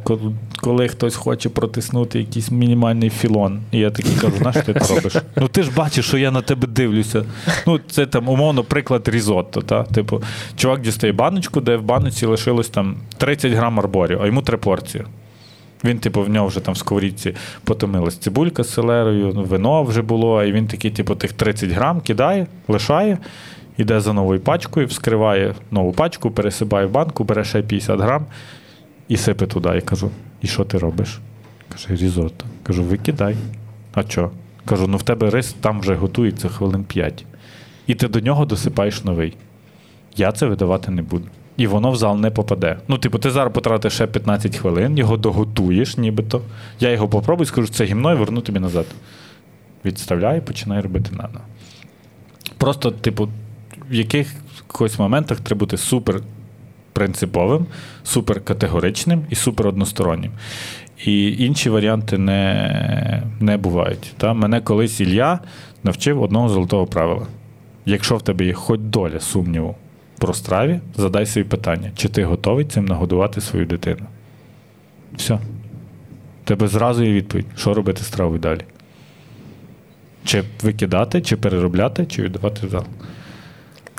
коли- 0.64 0.88
хтось 0.88 1.16
хоче 1.16 1.49
протиснути 1.49 2.20
якийсь 2.20 2.51
мінімальний 2.51 3.09
філон. 3.09 3.59
І 3.72 3.80
я 3.80 3.91
такий 3.91 4.16
кажу, 4.16 4.38
знаєш, 4.38 4.66
ти 4.66 4.74
це 4.74 4.95
робиш? 4.95 5.16
Ну 5.36 5.47
ти 5.47 5.64
ж 5.64 5.72
бачиш, 5.76 6.05
що 6.05 6.18
я 6.18 6.32
на 6.32 6.41
тебе 6.41 6.68
дивлюся. 6.68 7.26
Ну, 7.68 7.80
це 7.89 8.05
там, 8.05 8.30
умовно, 8.30 8.64
приклад 8.64 9.07
різотто. 9.07 9.61
Та? 9.61 9.84
Типу, 9.84 10.22
чувак 10.55 10.82
дістає 10.82 11.14
баночку, 11.14 11.61
де 11.61 11.78
в 11.78 11.84
баночці 11.84 12.26
лишилось 12.26 12.70
там 12.70 12.95
30 13.18 13.51
грам 13.51 13.80
арборів, 13.80 14.22
а 14.22 14.26
йому 14.26 14.41
три 14.41 14.57
порції. 14.57 15.03
Він, 15.84 15.99
типу, 15.99 16.22
в 16.22 16.30
нього 16.30 16.47
вже 16.47 16.59
там 16.59 16.74
в 16.74 16.78
сковорідці 16.78 17.36
потомилась 17.64 18.18
цибулька 18.18 18.64
з 18.64 18.74
селерою, 18.74 19.32
ну, 19.36 19.43
вино 19.43 19.84
вже 19.84 20.01
було, 20.01 20.43
і 20.43 20.51
він 20.51 20.68
такий, 20.68 20.91
типу, 20.91 21.16
тих 21.16 21.34
30 21.34 21.70
грам 21.70 22.01
кидає, 22.01 22.47
лишає, 22.68 23.18
іде 23.78 23.99
за 23.99 24.14
новою 24.14 24.39
пачкою, 24.39 24.88
вскриває 24.88 25.55
нову 25.72 25.91
пачку, 25.91 26.32
пересипає 26.32 26.86
в 26.86 26.91
банку, 26.91 27.24
бере 27.24 27.43
ще 27.43 27.61
50 27.61 27.99
грам 27.99 28.26
і 29.07 29.18
сипе 29.18 29.47
туди. 29.47 29.70
Я 29.70 29.82
кажу: 29.82 30.11
і 30.43 30.47
що 30.47 30.63
ти 30.63 30.77
робиш? 30.77 31.19
Каже, 31.69 31.87
різотто. 31.89 32.45
Кажу, 32.63 32.83
викидай. 32.83 33.35
А 33.93 34.03
що? 34.03 34.31
Кажу, 34.65 34.87
ну 34.87 34.97
в 34.97 35.03
тебе 35.03 35.29
рис 35.29 35.55
там 35.61 35.79
вже 35.79 35.95
готується 35.95 36.49
хвилин 36.49 36.83
5. 36.83 37.25
І 37.87 37.95
ти 37.95 38.07
до 38.07 38.19
нього 38.19 38.45
досипаєш 38.45 39.03
новий. 39.03 39.33
Я 40.15 40.31
це 40.31 40.45
видавати 40.45 40.91
не 40.91 41.01
буду. 41.01 41.25
І 41.57 41.67
воно 41.67 41.91
в 41.91 41.95
зал 41.95 42.19
не 42.19 42.31
попаде. 42.31 42.77
Ну, 42.87 42.97
типу, 42.97 43.19
ти 43.19 43.31
зараз 43.31 43.53
потратиш 43.53 43.93
ще 43.93 44.07
15 44.07 44.57
хвилин, 44.57 44.97
його 44.97 45.17
доготуєш, 45.17 45.97
нібито. 45.97 46.41
Я 46.79 46.91
його 46.91 47.07
попробую, 47.09 47.45
скажу, 47.45 47.67
це 47.67 47.85
гімно 47.85 48.11
і 48.11 48.15
верну 48.15 48.41
тобі 48.41 48.59
назад. 48.59 48.85
Відставляю 49.85 50.37
і 50.37 50.41
починаю 50.41 50.81
робити 50.81 51.09
нано. 51.11 51.39
Просто, 52.57 52.91
типу, 52.91 53.29
в 53.89 53.93
якихось 53.93 54.99
моментах 54.99 55.39
треба 55.39 55.59
бути 55.59 55.77
супер 55.77 56.21
принциповим, 56.93 57.65
супер 58.03 58.41
категоричним 58.41 59.25
і 59.29 59.35
супер 59.35 59.67
одностороннім. 59.67 60.31
І 61.05 61.43
інші 61.45 61.69
варіанти 61.69 62.17
не 62.17 63.23
не 63.39 63.57
бувають. 63.57 64.13
Та? 64.17 64.33
Мене 64.33 64.61
колись 64.61 64.99
Ілля 64.99 65.39
навчив 65.83 66.21
одного 66.21 66.49
золотого 66.49 66.85
правила. 66.85 67.27
Якщо 67.85 68.17
в 68.17 68.21
тебе 68.21 68.45
є 68.45 68.53
хоч 68.53 68.79
доля 68.79 69.19
сумніву 69.19 69.75
про 70.17 70.33
страві, 70.33 70.79
задай 70.97 71.25
собі 71.25 71.43
питання, 71.43 71.91
чи 71.95 72.09
ти 72.09 72.23
готовий 72.23 72.65
цим 72.65 72.85
нагодувати 72.85 73.41
свою 73.41 73.65
дитину. 73.65 74.05
Все. 75.15 75.39
Тебе 76.43 76.67
зразу 76.67 77.03
є 77.03 77.13
відповідь, 77.13 77.45
що 77.55 77.73
робити 77.73 78.03
з 78.03 78.07
стравою 78.07 78.39
далі. 78.39 78.61
Чи 80.25 80.43
викидати, 80.61 81.21
чи 81.21 81.37
переробляти, 81.37 82.05
чи 82.05 82.21
віддавати 82.21 82.67
в 82.67 82.69
зал. 82.69 82.85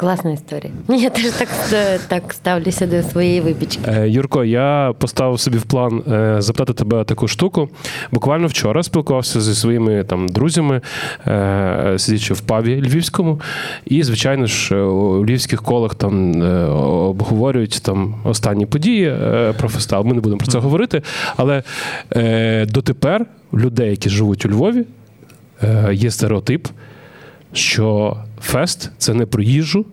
Класна 0.05 0.31
історія. 0.31 0.73
Я 0.89 1.11
теж 1.11 1.25
так 1.25 1.49
так 2.09 2.33
ставлюся 2.33 2.87
до 2.87 3.03
своєї 3.03 3.41
випічки. 3.41 3.83
Е, 3.89 4.09
Юрко, 4.09 4.45
я 4.45 4.95
поставив 4.99 5.41
собі 5.41 5.59
в 5.59 5.63
план 5.63 6.03
е, 6.13 6.37
запитати 6.39 6.73
тебе 6.73 7.05
таку 7.05 7.29
штуку. 7.29 7.69
Буквально 8.13 8.47
вчора 8.47 8.83
спілкувався 8.83 9.41
зі 9.41 9.55
своїми 9.55 10.05
там 10.05 10.29
друзями, 10.29 10.81
е, 11.27 11.95
сидячи 11.99 12.35
в 12.35 12.41
пабі 12.41 12.81
львівському, 12.81 13.41
і, 13.85 14.03
звичайно 14.03 14.47
ж, 14.47 14.77
у 14.77 15.25
львівських 15.25 15.63
колах 15.63 15.95
там 15.95 16.43
обговорюють 17.09 17.81
там 17.83 18.15
останні 18.25 18.67
події 18.67 19.15
про 19.59 19.69
фестиваль. 19.69 20.05
Ми 20.05 20.15
не 20.15 20.21
будемо 20.21 20.39
про 20.39 20.47
це 20.47 20.59
говорити. 20.59 21.03
Але 21.37 21.63
дотепер 22.69 23.27
людей, 23.55 23.91
які 23.91 24.09
живуть 24.09 24.47
у 24.47 24.49
Львові, 24.49 24.85
є 25.93 26.11
стереотип 26.11 26.69
що 27.55 28.17
фест 28.45 28.91
це 28.99 29.15
не 29.15 29.27
про 29.27 29.43
їжу, 29.43 29.87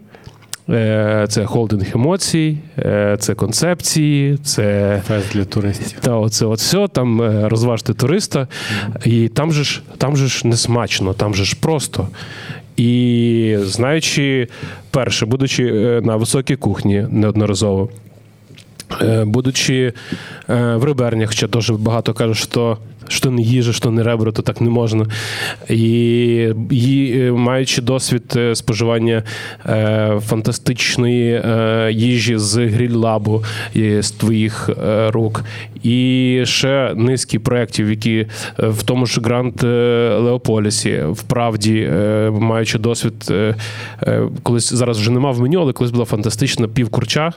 е, 0.69 1.25
це 1.29 1.45
холдинг 1.45 1.85
емоцій, 1.95 2.57
е, 2.77 3.17
це 3.19 3.33
концепції, 3.33 4.37
це 4.43 5.01
фест 5.07 5.33
для 5.33 5.45
туристів. 5.45 5.99
Та 5.99 6.15
оце 6.15 6.45
от 6.45 6.59
все, 6.59 6.87
там 6.87 7.21
е, 7.21 7.49
розважити 7.49 7.93
туриста. 7.93 8.47
І 9.05 9.27
там 9.27 9.51
же 9.51 9.63
ж 9.63 9.81
там 9.97 10.17
же 10.17 10.27
ж 10.27 10.47
не 10.47 10.57
смачно, 10.57 11.13
там 11.13 11.35
же 11.35 11.45
ж 11.45 11.55
просто. 11.59 12.07
І 12.77 13.57
знаючи, 13.61 14.47
перше, 14.91 15.25
будучи 15.25 15.63
на 16.03 16.15
високій 16.15 16.55
кухні 16.55 17.05
неодноразово, 17.09 17.89
будучи 19.25 19.93
в 20.47 20.83
ребернях, 20.83 21.29
хоча 21.29 21.47
дуже 21.47 21.73
багато 21.73 22.13
кажуть, 22.13 22.37
що 22.37 22.77
що 23.11 23.31
не 23.31 23.41
їжа, 23.41 23.73
що 23.73 23.91
не 23.91 24.03
ребра, 24.03 24.31
то 24.31 24.41
так 24.41 24.61
не 24.61 24.69
можна. 24.69 25.05
І, 25.69 25.83
і 26.71 27.13
е, 27.15 27.31
маючи 27.31 27.81
досвід 27.81 28.33
е, 28.35 28.55
споживання 28.55 29.23
е, 29.65 30.19
фантастичної 30.27 31.33
е, 31.33 31.89
їжі 31.93 32.37
з 32.37 32.57
гріль-лабу 32.57 33.43
з 33.99 34.11
твоїх 34.11 34.69
е, 34.69 35.11
рук, 35.11 35.43
і 35.83 36.41
ще 36.45 36.93
низки 36.95 37.39
проєктів, 37.39 37.89
які 37.89 38.17
е, 38.19 38.27
в 38.67 38.83
тому 38.83 39.05
ж 39.05 39.21
Гранд 39.21 39.63
Леополісі, 40.23 41.03
вправді, 41.09 41.89
маючи 42.31 42.79
досвід, 42.79 43.33
колись 44.43 44.73
зараз 44.73 44.99
вже 44.99 45.11
нема 45.11 45.31
в 45.31 45.41
меню, 45.41 45.61
але 45.61 45.73
колись 45.73 45.91
була 45.91 46.05
фантастична 46.05 46.67
півкурча. 46.67 47.33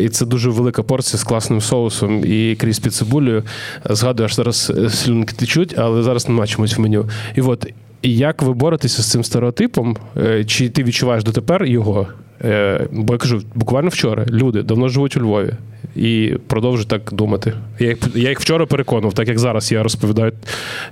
І 0.00 0.08
це 0.08 0.26
дуже 0.26 0.50
велика 0.50 0.82
порція 0.82 1.18
з 1.20 1.24
класним 1.24 1.60
соусом 1.60 2.24
і 2.24 2.56
крізь 2.60 2.78
під 2.78 2.94
цибулею. 2.94 3.42
Згадую, 3.84 4.28
аж 4.30 4.36
зараз 4.36 4.72
е, 4.78 4.90
слюнки 4.90 5.34
течуть, 5.36 5.74
але 5.78 6.02
зараз 6.02 6.28
нема 6.28 6.46
чомусь 6.46 6.78
в 6.78 6.80
меню. 6.80 7.08
І 7.34 7.40
от 7.40 7.66
як 8.02 8.42
ви 8.42 8.52
боретеся 8.52 9.02
з 9.02 9.10
цим 9.10 9.24
стереотипом? 9.24 9.96
Е, 10.16 10.44
чи 10.44 10.68
ти 10.68 10.82
відчуваєш 10.82 11.24
дотепер 11.24 11.64
його? 11.64 12.06
Е, 12.44 12.86
бо 12.92 13.12
я 13.14 13.18
кажу, 13.18 13.42
буквально 13.54 13.88
вчора 13.88 14.26
люди 14.30 14.62
давно 14.62 14.88
живуть 14.88 15.16
у 15.16 15.20
Львові 15.20 15.52
і 15.96 16.34
продовжують 16.46 16.88
так 16.88 17.12
думати. 17.12 17.52
Я 17.78 17.88
їх, 17.88 17.98
я 18.14 18.28
їх 18.28 18.40
вчора 18.40 18.66
переконував, 18.66 19.14
так 19.14 19.28
як 19.28 19.38
зараз 19.38 19.72
я 19.72 19.82
розповідаю 19.82 20.32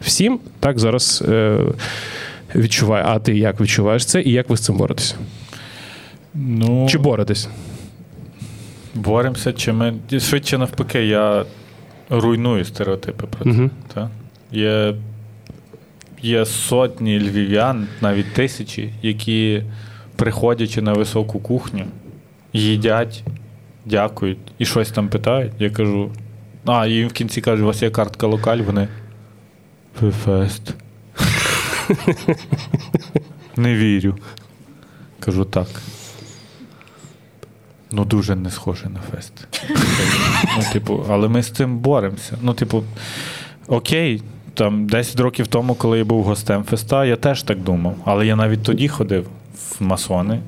всім, 0.00 0.40
так 0.60 0.78
зараз 0.78 1.24
відчуваю. 2.54 3.04
А 3.08 3.18
ти 3.18 3.38
як 3.38 3.60
відчуваєш 3.60 4.04
це 4.04 4.22
і 4.22 4.32
як 4.32 4.50
ви 4.50 4.56
з 4.56 4.60
цим 4.60 4.76
боретеся? 4.76 5.14
Ну, 6.34 6.86
Чи 6.90 6.98
боретесь? 6.98 7.48
Боремося, 8.94 9.52
чи 9.52 9.72
ми 9.72 9.94
швидше 10.20 10.58
навпаки, 10.58 11.06
я 11.06 11.44
руйнує 12.10 12.64
стереотипи 12.64 13.26
про 13.26 13.44
це. 13.44 13.50
Угу. 13.50 13.70
Та? 13.94 14.10
Є 14.52 14.94
є 16.22 16.46
сотні 16.46 17.20
львів'ян, 17.20 17.86
навіть 18.00 18.32
тисячі, 18.32 18.92
які, 19.02 19.62
приходячи 20.16 20.82
на 20.82 20.92
високу 20.92 21.40
кухню, 21.40 21.84
їдять, 22.52 23.24
дякують 23.84 24.38
і 24.58 24.66
щось 24.66 24.90
там 24.90 25.08
питають. 25.08 25.52
Я 25.58 25.70
кажу. 25.70 26.10
А, 26.66 26.86
і 26.86 27.04
в 27.04 27.12
кінці 27.12 27.40
кажуть, 27.40 27.62
у 27.62 27.66
вас 27.66 27.82
є 27.82 27.90
картка 27.90 28.26
локаль, 28.26 28.58
вони. 28.58 28.88
Фест. 30.24 30.74
Не 33.56 33.74
вірю. 33.74 34.14
Кажу 35.20 35.44
так. 35.44 35.68
Ну, 37.92 38.04
дуже 38.04 38.36
не 38.36 38.50
схоже 38.50 38.88
на 38.88 39.00
фест. 39.00 39.32
Ну, 40.56 40.64
типу, 40.72 41.04
Але 41.08 41.28
ми 41.28 41.42
з 41.42 41.50
цим 41.50 41.78
боремося. 41.78 42.38
Ну, 42.42 42.54
типу, 42.54 42.82
окей, 43.68 44.22
там 44.54 44.86
10 44.86 45.20
років 45.20 45.46
тому, 45.46 45.74
коли 45.74 45.98
я 45.98 46.04
був 46.04 46.24
гостем 46.24 46.64
феста, 46.64 47.04
я 47.04 47.16
теж 47.16 47.42
так 47.42 47.58
думав. 47.58 47.94
Але 48.04 48.26
я 48.26 48.36
навіть 48.36 48.62
тоді 48.62 48.88
ходив 48.88 49.26
в 49.54 49.84
масони. 49.84 50.40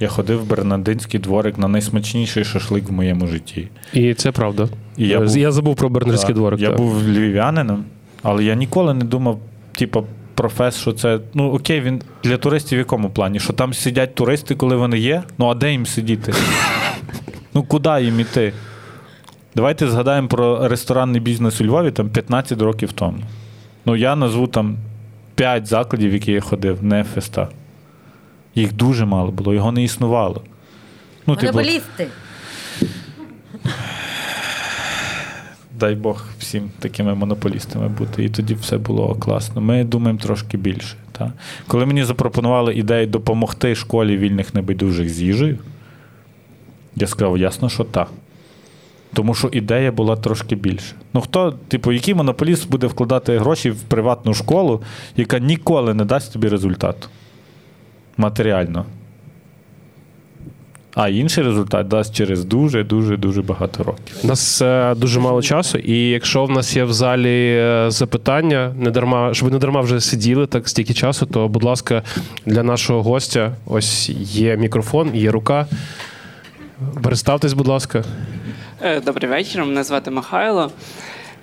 Я 0.00 0.08
ходив 0.08 0.40
в 0.42 0.46
Бернардинський 0.46 1.20
дворик 1.20 1.58
на 1.58 1.68
найсмачніший 1.68 2.44
шашлик 2.44 2.88
в 2.88 2.92
моєму 2.92 3.26
житті. 3.26 3.68
І 3.92 4.14
це 4.14 4.32
правда. 4.32 4.68
І 4.96 5.08
Я 5.08 5.20
був, 5.20 5.38
я 5.38 5.52
забув 5.52 5.76
про 5.76 5.88
Бернардинський 5.88 6.34
дворик. 6.34 6.60
Я 6.60 6.68
так. 6.68 6.76
був 6.76 7.02
львів'янином, 7.02 7.84
але 8.22 8.44
я 8.44 8.54
ніколи 8.54 8.94
не 8.94 9.04
думав, 9.04 9.38
типу, 9.72 10.04
про 10.34 10.48
фест, 10.48 10.80
що 10.80 10.92
це. 10.92 11.20
Ну 11.34 11.52
окей, 11.52 11.80
він 11.80 12.02
для 12.24 12.36
туристів 12.36 12.76
в 12.76 12.78
якому 12.78 13.10
плані? 13.10 13.40
Що 13.40 13.52
там 13.52 13.74
сидять 13.74 14.14
туристи, 14.14 14.54
коли 14.54 14.76
вони 14.76 14.98
є? 14.98 15.22
Ну 15.38 15.48
а 15.48 15.54
де 15.54 15.72
їм 15.72 15.86
сидіти? 15.86 16.32
Ну 17.58 17.64
куди 17.64 18.02
їм 18.02 18.20
іти? 18.20 18.52
Давайте 19.56 19.88
згадаємо 19.88 20.28
про 20.28 20.68
ресторанний 20.68 21.20
бізнес 21.20 21.60
у 21.60 21.64
Львові 21.64 21.90
там 21.90 22.08
15 22.08 22.62
років 22.62 22.92
тому. 22.92 23.18
Ну, 23.84 23.96
я 23.96 24.16
назву 24.16 24.46
там 24.46 24.76
5 25.34 25.66
закладів, 25.66 26.10
в 26.10 26.14
які 26.14 26.32
я 26.32 26.40
ходив, 26.40 26.84
не 26.84 27.04
феста. 27.04 27.48
Їх 28.54 28.72
дуже 28.72 29.04
мало 29.04 29.30
було, 29.30 29.54
його 29.54 29.72
не 29.72 29.82
існувало. 29.84 30.42
Ну, 31.26 31.34
Монополісти. 31.34 31.82
Типу, 31.96 32.10
дай 35.78 35.94
Бог 35.94 36.24
всім 36.38 36.70
такими 36.78 37.14
монополістами 37.14 37.88
бути. 37.88 38.24
І 38.24 38.28
тоді 38.28 38.54
все 38.54 38.78
було 38.78 39.14
класно. 39.14 39.60
Ми 39.60 39.84
думаємо 39.84 40.18
трошки 40.18 40.56
більше. 40.56 40.96
Та? 41.12 41.32
Коли 41.66 41.86
мені 41.86 42.04
запропонували 42.04 42.74
ідею 42.74 43.06
допомогти 43.06 43.74
школі 43.74 44.16
вільних 44.16 44.54
небайдужих 44.54 45.08
з 45.08 45.20
їжею, 45.20 45.58
я 47.00 47.06
сказав, 47.06 47.38
ясно, 47.38 47.68
що 47.68 47.84
так. 47.84 48.08
Тому 49.14 49.34
що 49.34 49.48
ідея 49.48 49.92
була 49.92 50.16
трошки 50.16 50.54
більше. 50.54 50.94
Ну 51.14 51.20
хто, 51.20 51.54
типу, 51.68 51.92
який 51.92 52.14
монополіст 52.14 52.70
буде 52.70 52.86
вкладати 52.86 53.38
гроші 53.38 53.70
в 53.70 53.82
приватну 53.82 54.34
школу, 54.34 54.82
яка 55.16 55.38
ніколи 55.38 55.94
не 55.94 56.04
дасть 56.04 56.32
тобі 56.32 56.48
результату 56.48 57.08
матеріально. 58.16 58.84
А 60.94 61.08
інший 61.08 61.44
результат 61.44 61.88
дасть 61.88 62.14
через 62.14 62.44
дуже-дуже 62.44 63.16
дуже 63.16 63.42
багато 63.42 63.84
років. 63.84 64.16
У 64.24 64.26
нас 64.26 64.62
е, 64.62 64.94
дуже 64.94 65.20
мало 65.20 65.42
часу, 65.42 65.78
і 65.78 66.08
якщо 66.08 66.44
в 66.44 66.50
нас 66.50 66.76
є 66.76 66.84
в 66.84 66.92
залі 66.92 67.56
е, 67.58 67.86
запитання, 67.90 68.74
не 68.78 68.90
дарма, 68.90 69.34
щоб 69.34 69.48
ви 69.48 69.52
не 69.52 69.58
дарма 69.58 69.80
вже 69.80 70.00
сиділи 70.00 70.46
так 70.46 70.68
стільки 70.68 70.94
часу, 70.94 71.26
то, 71.26 71.48
будь 71.48 71.64
ласка, 71.64 72.02
для 72.46 72.62
нашого 72.62 73.02
гостя 73.02 73.52
ось 73.66 74.08
є 74.32 74.56
мікрофон, 74.56 75.10
є 75.14 75.30
рука. 75.30 75.66
Представтесь, 77.02 77.52
будь 77.52 77.68
ласка. 77.68 78.04
Е, 78.80 79.00
добрий 79.00 79.30
вечір. 79.30 79.64
Мене 79.64 79.84
звати 79.84 80.10
Михайло. 80.10 80.70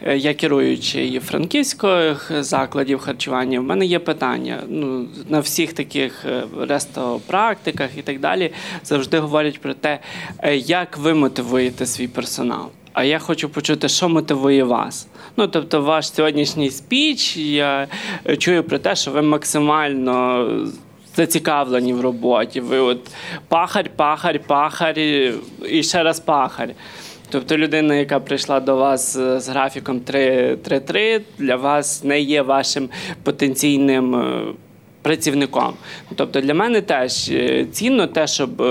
Е, 0.03 0.17
я 0.17 0.33
керуючий 0.33 1.19
франківських 1.19 2.31
закладів 2.39 2.99
харчування. 2.99 3.59
У 3.59 3.63
мене 3.63 3.85
є 3.85 3.99
питання. 3.99 4.63
Ну, 4.67 5.07
На 5.29 5.39
всіх 5.39 5.73
таких 5.73 6.25
е, 6.25 6.43
рестопрактиках 6.67 7.97
і 7.97 8.01
так 8.01 8.19
далі 8.19 8.51
завжди 8.83 9.19
говорять 9.19 9.61
про 9.61 9.73
те, 9.73 9.99
як 10.53 10.97
ви 10.97 11.13
мотивуєте 11.13 11.85
свій 11.85 12.07
персонал. 12.07 12.69
А 12.93 13.03
я 13.03 13.19
хочу 13.19 13.49
почути, 13.49 13.89
що 13.89 14.09
мотивує 14.09 14.63
вас. 14.63 15.07
Ну, 15.37 15.47
тобто, 15.47 15.81
ваш 15.81 16.13
сьогоднішній 16.13 16.69
спіч, 16.69 17.37
я 17.37 17.87
чую 18.37 18.63
про 18.63 18.79
те, 18.79 18.95
що 18.95 19.11
ви 19.11 19.21
максимально 19.21 20.47
зацікавлені 21.15 21.93
в 21.93 22.01
роботі. 22.01 22.59
Ви 22.61 22.79
от 22.79 22.99
пахар, 23.47 23.89
пахар, 23.95 24.39
пахар 24.39 24.99
і 25.69 25.83
ще 25.83 26.03
раз 26.03 26.19
пахар. 26.19 26.69
Тобто 27.29 27.57
людина, 27.57 27.95
яка 27.95 28.19
прийшла 28.19 28.59
до 28.59 28.75
вас 28.75 29.15
е, 29.15 29.39
з 29.39 29.49
графіком 29.49 29.99
3-3, 29.99 31.21
для 31.37 31.55
вас 31.55 32.03
не 32.03 32.19
є 32.19 32.41
вашим 32.41 32.89
потенційним 33.23 34.15
е, 34.15 34.41
працівником. 35.01 35.73
Тобто 36.15 36.41
для 36.41 36.53
мене 36.53 36.81
теж 36.81 37.29
е, 37.29 37.65
цінно 37.71 38.07
те, 38.07 38.27
щоб 38.27 38.63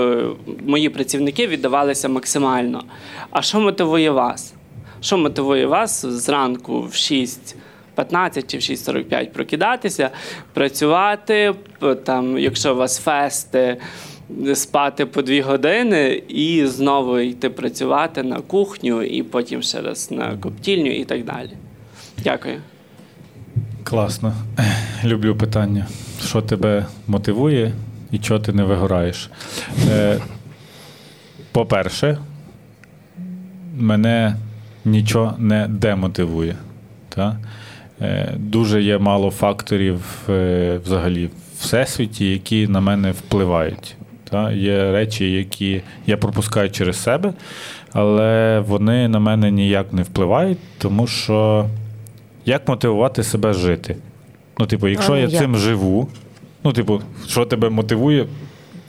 мої 0.65 0.89
працівники 0.89 1.47
віддавалися 1.47 2.09
максимально. 2.09 2.83
А 3.31 3.41
що 3.41 3.59
мотивує 3.59 4.11
вас? 4.11 4.53
Що 5.01 5.17
мотивує 5.17 5.65
вас 5.65 6.05
зранку 6.05 6.81
в 6.81 6.93
6? 6.93 7.55
15 7.95 8.51
чи 8.51 8.57
в 8.57 8.61
6.45 8.61 9.29
прокидатися, 9.29 10.09
працювати. 10.53 11.53
Там, 12.03 12.37
Якщо 12.37 12.73
у 12.73 12.77
вас 12.77 12.99
фести, 12.99 13.77
спати 14.53 15.05
по 15.05 15.21
дві 15.21 15.41
години 15.41 16.21
і 16.27 16.65
знову 16.65 17.19
йти 17.19 17.49
працювати 17.49 18.23
на 18.23 18.41
кухню, 18.41 19.03
і 19.03 19.23
потім 19.23 19.61
ще 19.61 19.81
раз 19.81 20.11
на 20.11 20.37
коптільню 20.37 20.91
і 20.91 21.05
так 21.05 21.25
далі. 21.25 21.49
Дякую. 22.23 22.61
Класно. 23.83 24.33
Люблю 25.05 25.35
питання. 25.35 25.87
Що 26.25 26.41
тебе 26.41 26.85
мотивує 27.07 27.71
і 28.11 28.19
чого 28.19 28.39
ти 28.39 28.53
не 28.53 28.63
вигораєш? 28.63 29.29
Е, 29.89 30.19
По-перше, 31.51 32.17
мене 33.77 34.35
нічого 34.85 35.35
не 35.39 35.67
демотивує. 35.67 36.55
Та? 37.09 37.37
Е, 38.01 38.33
Дуже 38.37 38.81
є 38.81 38.97
мало 38.97 39.31
факторів 39.31 40.01
е, 40.29 40.79
взагалі 40.83 41.25
в 41.25 41.31
всесвіті, 41.59 42.31
які 42.31 42.67
на 42.67 42.81
мене 42.81 43.11
впливають. 43.11 43.95
Та? 44.29 44.51
Є 44.51 44.91
речі, 44.91 45.31
які 45.31 45.81
я 46.07 46.17
пропускаю 46.17 46.69
через 46.71 47.03
себе, 47.03 47.33
але 47.93 48.59
вони 48.67 49.07
на 49.07 49.19
мене 49.19 49.51
ніяк 49.51 49.93
не 49.93 50.01
впливають, 50.01 50.57
тому 50.77 51.07
що 51.07 51.65
як 52.45 52.67
мотивувати 52.67 53.23
себе 53.23 53.53
жити? 53.53 53.95
Ну, 54.59 54.65
типу, 54.65 54.87
якщо 54.87 55.13
а, 55.13 55.17
я 55.17 55.27
як? 55.27 55.41
цим 55.41 55.55
живу, 55.55 56.07
ну, 56.63 56.73
типу, 56.73 57.01
що 57.27 57.45
тебе 57.45 57.69
мотивує 57.69 58.25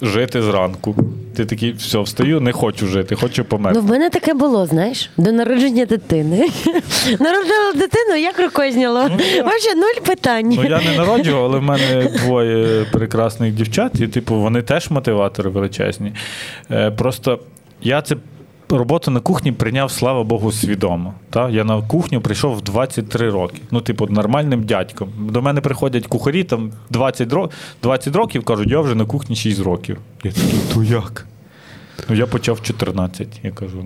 жити 0.03 0.42
зранку? 0.42 0.97
Ти 1.36 1.44
такий, 1.44 1.72
все, 1.72 1.99
встаю, 2.01 2.40
не 2.40 2.53
хочу 2.53 2.86
жити, 2.86 3.14
хочу 3.14 3.44
померти. 3.44 3.80
Ну, 3.80 3.86
в 3.86 3.90
мене 3.90 4.11
таке 4.11 4.34
було, 4.34 4.66
знаєш, 4.66 5.11
до 5.16 5.32
народження 5.32 5.84
дитини. 5.86 6.36
Народила 7.20 7.72
дитину, 7.74 8.16
як 8.16 8.40
рукою 8.40 8.72
зняло. 8.72 9.03
Ну, 9.11 9.16
Вообще 9.42 9.74
нуль 9.74 10.07
питань. 10.07 10.49
Ну 10.57 10.64
я 10.64 10.80
не 10.80 10.97
народжував, 10.99 11.44
але 11.44 11.59
в 11.59 11.62
мене 11.62 12.11
двоє 12.24 12.84
прекрасних 12.92 13.53
дівчат, 13.53 14.01
і 14.01 14.09
типу 14.09 14.34
вони 14.34 14.62
теж 14.62 14.90
мотиватори 14.90 15.51
величезні. 15.51 16.12
Е, 16.70 16.90
Просто 16.90 17.38
я 17.82 18.03
це. 18.03 18.16
Роботу 18.69 19.11
на 19.11 19.21
кухні 19.21 19.53
прийняв, 19.53 19.91
слава 19.91 20.25
Богу, 20.25 20.53
свідомо. 20.53 21.14
Та? 21.31 21.51
Я 21.51 21.64
на 21.64 21.83
кухню 21.83 22.21
прийшов 22.21 22.57
в 22.57 22.62
23 22.62 23.31
роки. 23.31 23.61
Ну, 23.71 23.81
типу, 23.81 24.07
нормальним 24.07 24.62
дядьком. 24.62 25.09
До 25.19 25.43
мене 25.43 25.61
приходять 25.61 26.07
кухарі 26.07 26.45
там 26.45 26.73
20 26.91 27.33
років, 27.33 27.59
20 27.83 28.17
років 28.17 28.45
кажуть, 28.45 28.71
я 28.71 28.81
вже 28.81 28.95
на 28.95 29.05
кухні 29.05 29.37
6 29.37 29.61
років. 29.61 29.99
Я 30.25 30.33
такий, 30.33 30.61
то 30.75 30.83
як? 30.83 31.27
Ну, 32.09 32.17
я 32.17 32.27
почав 32.27 32.55
в 32.55 32.62
14, 32.62 33.29
я 33.43 33.51
кажу. 33.51 33.85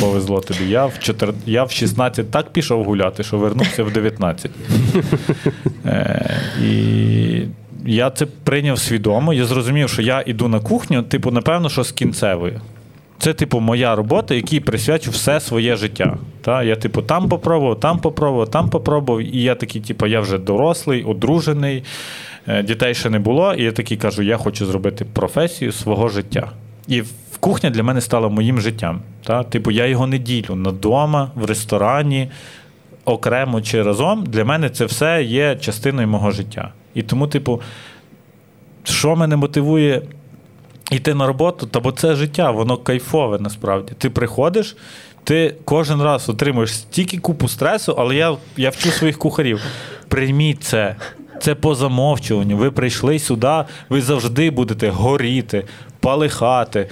Повезло 0.00 0.40
тобі. 0.40 0.64
Я 0.64 0.86
в 0.86 0.98
4... 0.98 1.32
я 1.46 1.64
в 1.64 1.70
16 1.70 2.30
так 2.30 2.50
пішов 2.50 2.84
гуляти, 2.84 3.22
що 3.22 3.38
вернувся 3.38 3.84
в 3.84 3.92
19. 3.92 4.50
Е, 5.86 6.40
І 6.62 7.42
я 7.86 8.10
це 8.10 8.26
прийняв 8.26 8.78
свідомо. 8.78 9.34
Я 9.34 9.46
зрозумів, 9.46 9.88
що 9.88 10.02
я 10.02 10.24
йду 10.26 10.48
на 10.48 10.60
кухню, 10.60 11.02
типу, 11.02 11.30
напевно, 11.30 11.68
що 11.68 11.84
з 11.84 11.92
кінцевою. 11.92 12.60
Це, 13.18 13.32
типу, 13.32 13.60
моя 13.60 13.94
робота, 13.94 14.34
якій 14.34 14.60
присвячу 14.60 15.10
все 15.10 15.40
своє 15.40 15.76
життя. 15.76 16.16
Та? 16.40 16.62
Я, 16.62 16.76
типу, 16.76 17.02
там 17.02 17.28
попробував, 17.28 17.80
там 17.80 17.98
попробував, 17.98 18.48
там 18.50 18.70
попробував. 18.70 19.20
І 19.20 19.42
я 19.42 19.54
такий, 19.54 19.80
типу, 19.80 20.06
я 20.06 20.20
вже 20.20 20.38
дорослий, 20.38 21.04
одружений, 21.04 21.84
е, 22.46 22.62
дітей 22.62 22.94
ще 22.94 23.10
не 23.10 23.18
було. 23.18 23.54
І 23.54 23.62
я 23.62 23.72
такий 23.72 23.96
кажу, 23.96 24.22
я 24.22 24.36
хочу 24.36 24.66
зробити 24.66 25.04
професію 25.12 25.72
свого 25.72 26.08
життя. 26.08 26.50
І 26.88 27.02
кухня 27.40 27.70
для 27.70 27.82
мене 27.82 28.00
стала 28.00 28.28
моїм 28.28 28.60
життям. 28.60 29.00
Та? 29.24 29.42
Типу, 29.42 29.70
я 29.70 29.86
його 29.86 30.06
не 30.06 30.18
ділю 30.18 30.54
на 30.54 30.72
дома, 30.72 31.30
в 31.34 31.44
ресторані, 31.44 32.30
окремо 33.04 33.60
чи 33.60 33.82
разом. 33.82 34.24
Для 34.26 34.44
мене 34.44 34.70
це 34.70 34.84
все 34.84 35.22
є 35.22 35.56
частиною 35.56 36.08
мого 36.08 36.30
життя. 36.30 36.72
І 36.94 37.02
тому, 37.02 37.26
типу, 37.26 37.60
що 38.84 39.16
мене 39.16 39.36
мотивує 39.36 40.02
йти 40.90 41.14
на 41.14 41.26
роботу, 41.26 41.66
та 41.66 41.80
бо 41.80 41.92
це 41.92 42.14
життя, 42.14 42.50
воно 42.50 42.76
кайфове 42.76 43.38
насправді. 43.38 43.92
Ти 43.98 44.10
приходиш, 44.10 44.76
ти 45.24 45.54
кожен 45.64 46.02
раз 46.02 46.28
отримуєш 46.28 46.74
стільки 46.74 47.18
купу 47.18 47.48
стресу, 47.48 47.94
але 47.98 48.16
я 48.16 48.36
я 48.56 48.70
вчу 48.70 48.90
своїх 48.90 49.18
кухарів. 49.18 49.60
Прийміть 50.08 50.62
це. 50.64 50.96
Це 51.40 51.54
по 51.54 51.74
замовчуванню. 51.74 52.56
Ви 52.56 52.70
прийшли 52.70 53.18
сюди, 53.18 53.64
ви 53.88 54.02
завжди 54.02 54.50
будете 54.50 54.88
горіти, 54.90 55.64
палихати. 56.00 56.88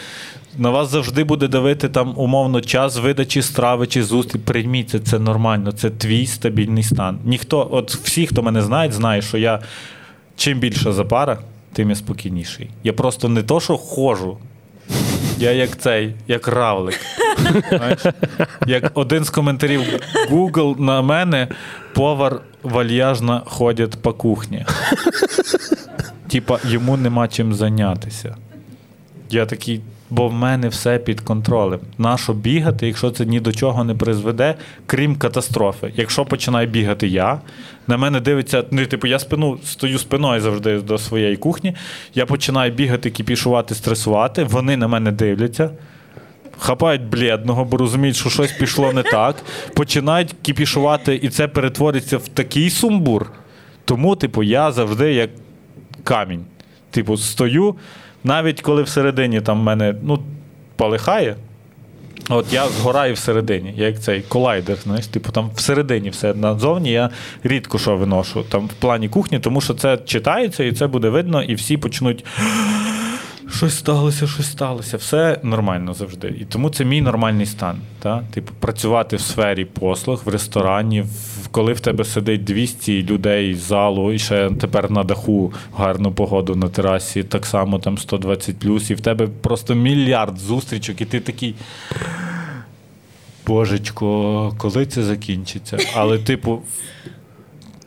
На 0.58 0.70
вас 0.70 0.88
завжди 0.88 1.24
буде 1.24 1.48
давити 1.48 1.88
там 1.88 2.14
умовно 2.16 2.60
час 2.60 2.98
видачі 2.98 3.42
страви 3.42 3.86
чи 3.86 4.04
зустріч. 4.04 4.42
Прийміть 4.44 4.90
це, 4.90 4.98
це 4.98 5.18
нормально, 5.18 5.72
це 5.72 5.90
твій 5.90 6.26
стабільний 6.26 6.82
стан. 6.82 7.18
Ніхто, 7.24 7.68
от 7.70 7.94
всі, 7.94 8.26
хто 8.26 8.42
мене 8.42 8.62
знає, 8.62 8.92
знає, 8.92 9.22
що 9.22 9.38
я 9.38 9.60
чим 10.36 10.58
більша 10.58 10.92
запара, 10.92 11.38
тим 11.72 11.90
я 11.90 11.96
спокійніший. 11.96 12.70
Я 12.84 12.92
просто 12.92 13.28
не 13.28 13.42
то, 13.42 13.60
що 13.60 13.76
ходжу. 13.76 14.38
Я 15.38 15.52
як 15.52 15.78
цей, 15.78 16.14
як 16.28 16.48
равлик. 16.48 17.00
Знаєш? 17.68 18.00
Як 18.66 18.90
один 18.94 19.24
з 19.24 19.30
коментарів 19.30 19.82
Google 20.30 20.80
на 20.80 21.02
мене 21.02 21.48
повар 21.94 22.40
вальяжно 22.62 23.42
ходить 23.46 24.02
по 24.02 24.12
кухні. 24.12 24.66
Типа, 26.28 26.58
йому 26.64 26.96
нема 26.96 27.28
чим 27.28 27.54
зайнятися. 27.54 28.36
Я 29.30 29.46
такий, 29.46 29.80
бо 30.12 30.28
в 30.28 30.32
мене 30.32 30.68
все 30.68 30.98
під 30.98 31.20
контролем. 31.20 31.80
Нащо 31.98 32.32
бігати, 32.32 32.86
якщо 32.86 33.10
це 33.10 33.26
ні 33.26 33.40
до 33.40 33.52
чого 33.52 33.84
не 33.84 33.94
призведе, 33.94 34.54
крім 34.86 35.16
катастрофи. 35.16 35.92
Якщо 35.96 36.24
починаю 36.24 36.66
бігати 36.66 37.08
я, 37.08 37.40
на 37.86 37.96
мене 37.96 38.20
дивиться, 38.20 38.64
ну, 38.70 38.86
типу, 38.86 39.06
я 39.06 39.18
спину 39.18 39.58
стою 39.64 39.98
спиною 39.98 40.40
завжди 40.40 40.78
до 40.80 40.98
своєї 40.98 41.36
кухні. 41.36 41.76
Я 42.14 42.26
починаю 42.26 42.72
бігати, 42.72 43.10
кіпішувати, 43.10 43.74
стресувати. 43.74 44.44
Вони 44.44 44.76
на 44.76 44.88
мене 44.88 45.12
дивляться. 45.12 45.70
Хапають 46.58 47.02
блідного, 47.02 47.64
бо 47.64 47.76
розуміють, 47.76 48.16
що 48.16 48.30
щось 48.30 48.52
пішло 48.52 48.92
не 48.92 49.02
так. 49.02 49.36
Починають 49.74 50.34
кіпішувати, 50.42 51.20
і 51.22 51.28
це 51.28 51.48
перетвориться 51.48 52.18
в 52.18 52.28
такий 52.28 52.70
сумбур. 52.70 53.32
Тому, 53.84 54.16
типу, 54.16 54.42
я 54.42 54.72
завжди 54.72 55.12
як 55.12 55.30
камінь. 56.04 56.44
Типу, 56.90 57.16
стою, 57.16 57.74
навіть 58.24 58.60
коли 58.62 58.82
всередині 58.82 59.40
там 59.40 59.58
мене 59.58 59.94
ну, 60.02 60.22
полихає, 60.76 61.36
от 62.28 62.52
я 62.52 62.68
згораю 62.68 63.14
всередині, 63.14 63.74
я 63.76 63.86
як 63.86 64.00
цей 64.00 64.22
колайдер, 64.22 64.76
знаєш, 64.76 65.06
типу 65.06 65.32
там 65.32 65.50
всередині 65.54 66.10
все 66.10 66.34
назовні 66.34 66.92
я 66.92 67.10
рідко 67.44 67.78
що 67.78 67.96
виношу 67.96 68.42
там 68.42 68.66
в 68.66 68.72
плані 68.72 69.08
кухні, 69.08 69.38
тому 69.38 69.60
що 69.60 69.74
це 69.74 69.96
читається 69.96 70.64
і 70.64 70.72
це 70.72 70.86
буде 70.86 71.08
видно, 71.08 71.42
і 71.42 71.54
всі 71.54 71.76
почнуть. 71.76 72.24
Щось 73.56 73.78
сталося, 73.78 74.26
щось 74.26 74.50
сталося. 74.50 74.96
Все 74.96 75.40
нормально 75.42 75.94
завжди. 75.94 76.28
І 76.40 76.44
тому 76.44 76.70
це 76.70 76.84
мій 76.84 77.02
нормальний 77.02 77.46
стан. 77.46 77.76
Та? 77.98 78.22
Типу, 78.34 78.52
працювати 78.60 79.16
в 79.16 79.20
сфері 79.20 79.64
послуг, 79.64 80.22
в 80.24 80.28
ресторані, 80.28 81.00
в, 81.00 81.31
коли 81.52 81.72
в 81.72 81.80
тебе 81.80 82.04
сидить 82.04 82.44
200 82.44 83.02
людей 83.02 83.54
з 83.54 83.58
залу, 83.58 84.12
і 84.12 84.18
ще 84.18 84.50
тепер 84.60 84.90
на 84.90 85.04
даху 85.04 85.52
гарну 85.76 86.12
погоду 86.12 86.56
на 86.56 86.68
терасі, 86.68 87.22
так 87.22 87.46
само 87.46 87.78
там 87.78 87.98
120 87.98 88.58
плюс, 88.58 88.90
і 88.90 88.94
в 88.94 89.00
тебе 89.00 89.28
просто 89.40 89.74
мільярд 89.74 90.38
зустрічок, 90.38 91.00
і 91.00 91.04
ти 91.04 91.20
такий. 91.20 91.54
Божечко, 93.46 94.54
коли 94.58 94.86
це 94.86 95.02
закінчиться? 95.02 95.78
Але, 95.94 96.18
типу, 96.18 96.62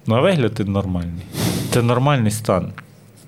на 0.06 0.22
вигляд 0.22 0.54
ти 0.54 0.64
нормальний. 0.64 1.24
Це 1.72 1.82
нормальний 1.82 2.32
стан. 2.32 2.72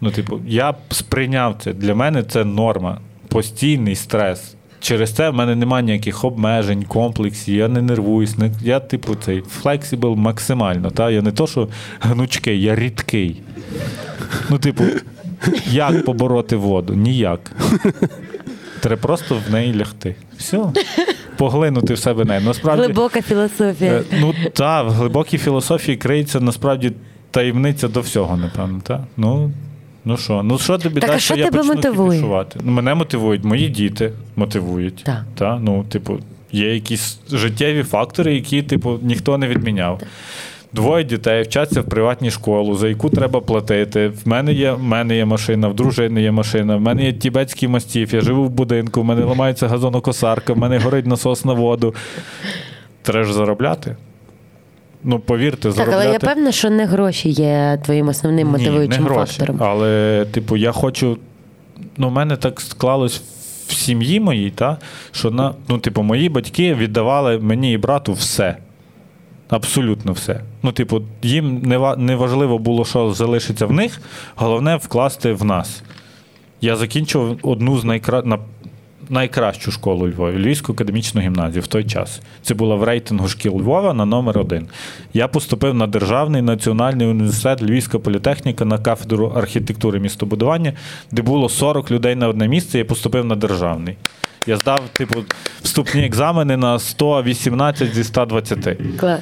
Ну, 0.02 0.12
типу, 0.12 0.40
я 0.48 0.76
сприйняв 0.92 1.56
це. 1.60 1.74
Для 1.74 1.96
мене 1.96 2.24
це 2.24 2.46
норма, 2.46 3.02
постійний 3.28 3.96
стрес. 3.96 4.56
Через 4.80 5.14
це 5.14 5.30
в 5.30 5.34
мене 5.34 5.56
немає 5.56 5.84
ніяких 5.84 6.26
обмежень, 6.26 6.84
комплексів, 6.84 7.56
я 7.56 7.68
не 7.68 7.82
нервуюсь. 7.82 8.38
Не, 8.38 8.52
я, 8.62 8.80
типу, 8.80 9.16
цей 9.16 9.42
flexible 9.42 10.16
максимально. 10.16 10.92
Та? 10.92 11.12
Я 11.12 11.22
не 11.22 11.32
то, 11.32 11.48
що 11.48 11.68
гнучкий, 12.00 12.62
я 12.62 12.76
рідкий. 12.76 13.42
Ну, 14.50 14.58
типу, 14.58 14.84
як 15.72 16.06
побороти 16.06 16.56
воду? 16.56 16.94
Ніяк. 16.94 17.52
Треба 18.80 19.02
просто 19.02 19.42
в 19.48 19.52
неї 19.52 19.76
лягти. 19.76 20.16
Все. 20.38 20.60
Поглинути 21.38 21.94
в 21.94 22.00
себе 22.00 22.26
неї. 22.26 22.46
Насправді, 22.46 22.84
Глибока 22.84 23.22
філософія. 23.22 23.92
Е, 23.92 24.04
ну 24.22 24.34
так, 24.54 24.88
в 24.88 24.90
глибокій 24.90 25.38
філософії 25.38 25.98
криється 25.98 26.40
насправді 26.40 26.92
таємниця 27.32 27.88
до 27.88 28.02
всього, 28.02 28.38
напевно. 28.38 28.82
Та? 28.84 29.04
Ну, 29.18 29.52
Ну 30.08 30.18
що, 30.18 30.44
ну 30.44 30.58
що 30.58 30.78
тобі 30.78 31.00
Так, 31.00 31.10
а 31.10 31.14
дасть, 31.14 31.26
що 31.26 31.34
що 31.34 31.44
я 31.44 31.46
тебе 31.46 31.58
почну 31.58 31.76
мотивує? 31.76 32.46
Ну, 32.64 32.72
мене 32.72 32.96
мотивують, 32.96 33.44
мої 33.44 33.70
діти 33.70 34.12
мотивують. 34.36 35.04
Так. 35.04 35.24
Та? 35.36 35.60
Ну, 35.60 35.84
типу, 35.84 36.20
є 36.52 36.74
якісь 36.74 37.20
життєві 37.32 37.84
фактори, 37.84 38.36
які, 38.36 38.62
типу, 38.62 39.00
ніхто 39.02 39.38
не 39.38 39.48
відміняв. 39.48 40.02
Двоє 40.74 41.04
дітей 41.04 41.44
вчаться 41.44 41.82
в 41.82 41.84
приватній 41.84 42.32
школу, 42.32 42.76
за 42.76 42.90
яку 42.90 43.10
треба 43.10 43.40
платити. 43.40 44.08
В 44.08 44.28
мене 44.28 44.54
є, 44.54 44.72
в 44.72 44.84
мене 44.84 45.16
є 45.16 45.26
машина, 45.26 45.68
в 45.68 45.74
дружини 45.76 46.22
є 46.22 46.32
машина, 46.32 46.76
в 46.76 46.82
мене 46.82 47.06
є 47.06 47.14
тібетський 47.14 47.70
мастів, 47.70 48.14
я 48.14 48.22
живу 48.22 48.44
в 48.44 48.50
будинку, 48.50 49.02
в 49.02 49.06
мене 49.06 49.24
ламається 49.24 49.68
газонокосарка, 49.68 50.54
в 50.54 50.58
мене 50.58 50.78
горить 50.78 51.06
насос 51.06 51.46
на 51.46 51.54
воду. 51.54 51.96
Треба 53.02 53.24
ж 53.24 53.34
заробляти. 53.34 53.96
Ну, 55.04 55.20
повірте, 55.20 55.72
Так, 55.72 55.90
але 55.94 56.10
я 56.12 56.20
певна, 56.20 56.52
що 56.52 56.70
не 56.70 56.86
гроші 56.86 57.30
є 57.30 57.80
твоїм 57.86 58.08
основним 58.08 58.48
мотивуючим 58.48 59.04
Ні, 59.04 59.10
не 59.10 59.16
гроші, 59.16 59.34
фактором. 59.34 59.64
Але, 59.64 60.26
типу, 60.32 60.58
я 60.58 60.72
хочу. 60.72 61.18
Ну, 61.98 62.10
в 62.10 62.12
мене 62.12 62.36
так 62.36 62.62
склалось 62.62 63.22
в 63.68 63.74
сім'ї 63.74 64.20
моїй, 64.20 64.50
та, 64.50 64.78
що 65.12 65.32
на, 65.32 65.54
ну, 65.68 65.78
типу, 65.78 66.02
мої 66.02 66.30
батьки 66.30 66.74
віддавали 66.74 67.40
мені 67.40 67.74
і 67.74 67.78
брату 67.78 68.14
все. 68.14 68.58
Абсолютно 69.50 70.12
все. 70.12 70.42
Ну, 70.64 70.72
типу, 70.72 71.02
їм 71.22 71.62
не, 71.62 71.96
не 71.98 72.16
важливо 72.16 72.60
було, 72.60 72.86
що 72.86 73.12
залишиться 73.12 73.66
в 73.66 73.72
них, 73.72 74.02
головне 74.36 74.76
вкласти 74.76 75.34
в 75.34 75.46
нас. 75.46 75.84
Я 76.62 76.76
закінчив 76.76 77.40
одну 77.42 77.78
з 77.78 77.84
найкра... 77.84 78.24
на... 79.10 79.28
найкращу 79.28 79.72
школу 79.72 80.08
Львові, 80.08 80.38
Львівську 80.38 80.74
академічну 80.74 81.22
гімназію 81.22 81.64
в 81.64 81.68
той 81.68 81.84
час. 81.84 82.22
Це 82.42 82.54
була 82.54 82.76
в 82.76 82.84
рейтингу 82.84 83.28
шкіл 83.28 83.62
Львова 83.62 83.94
на 83.94 84.06
номер 84.06 84.40
один. 84.40 84.68
Я 85.14 85.28
поступив 85.28 85.74
на 85.74 85.88
Державний 85.88 86.42
національний 86.42 87.08
університет 87.08 87.62
Львівська 87.62 88.00
політехніка 88.00 88.66
на 88.66 88.78
кафедру 88.78 89.34
архітектури 89.36 90.00
містобудування, 90.00 90.74
де 91.12 91.22
було 91.22 91.50
40 91.50 91.92
людей 91.92 92.16
на 92.16 92.28
одне 92.28 92.48
місце, 92.48 92.78
я 92.78 92.86
поступив 92.86 93.26
на 93.26 93.36
державний. 93.36 93.98
Я 94.48 94.58
здав, 94.58 94.82
типу, 94.94 95.24
вступні 95.62 96.06
екзамени 96.06 96.58
на 96.58 96.80
118 96.80 97.96
зі 97.96 98.04
120. 98.04 98.78
Клас. 99.00 99.20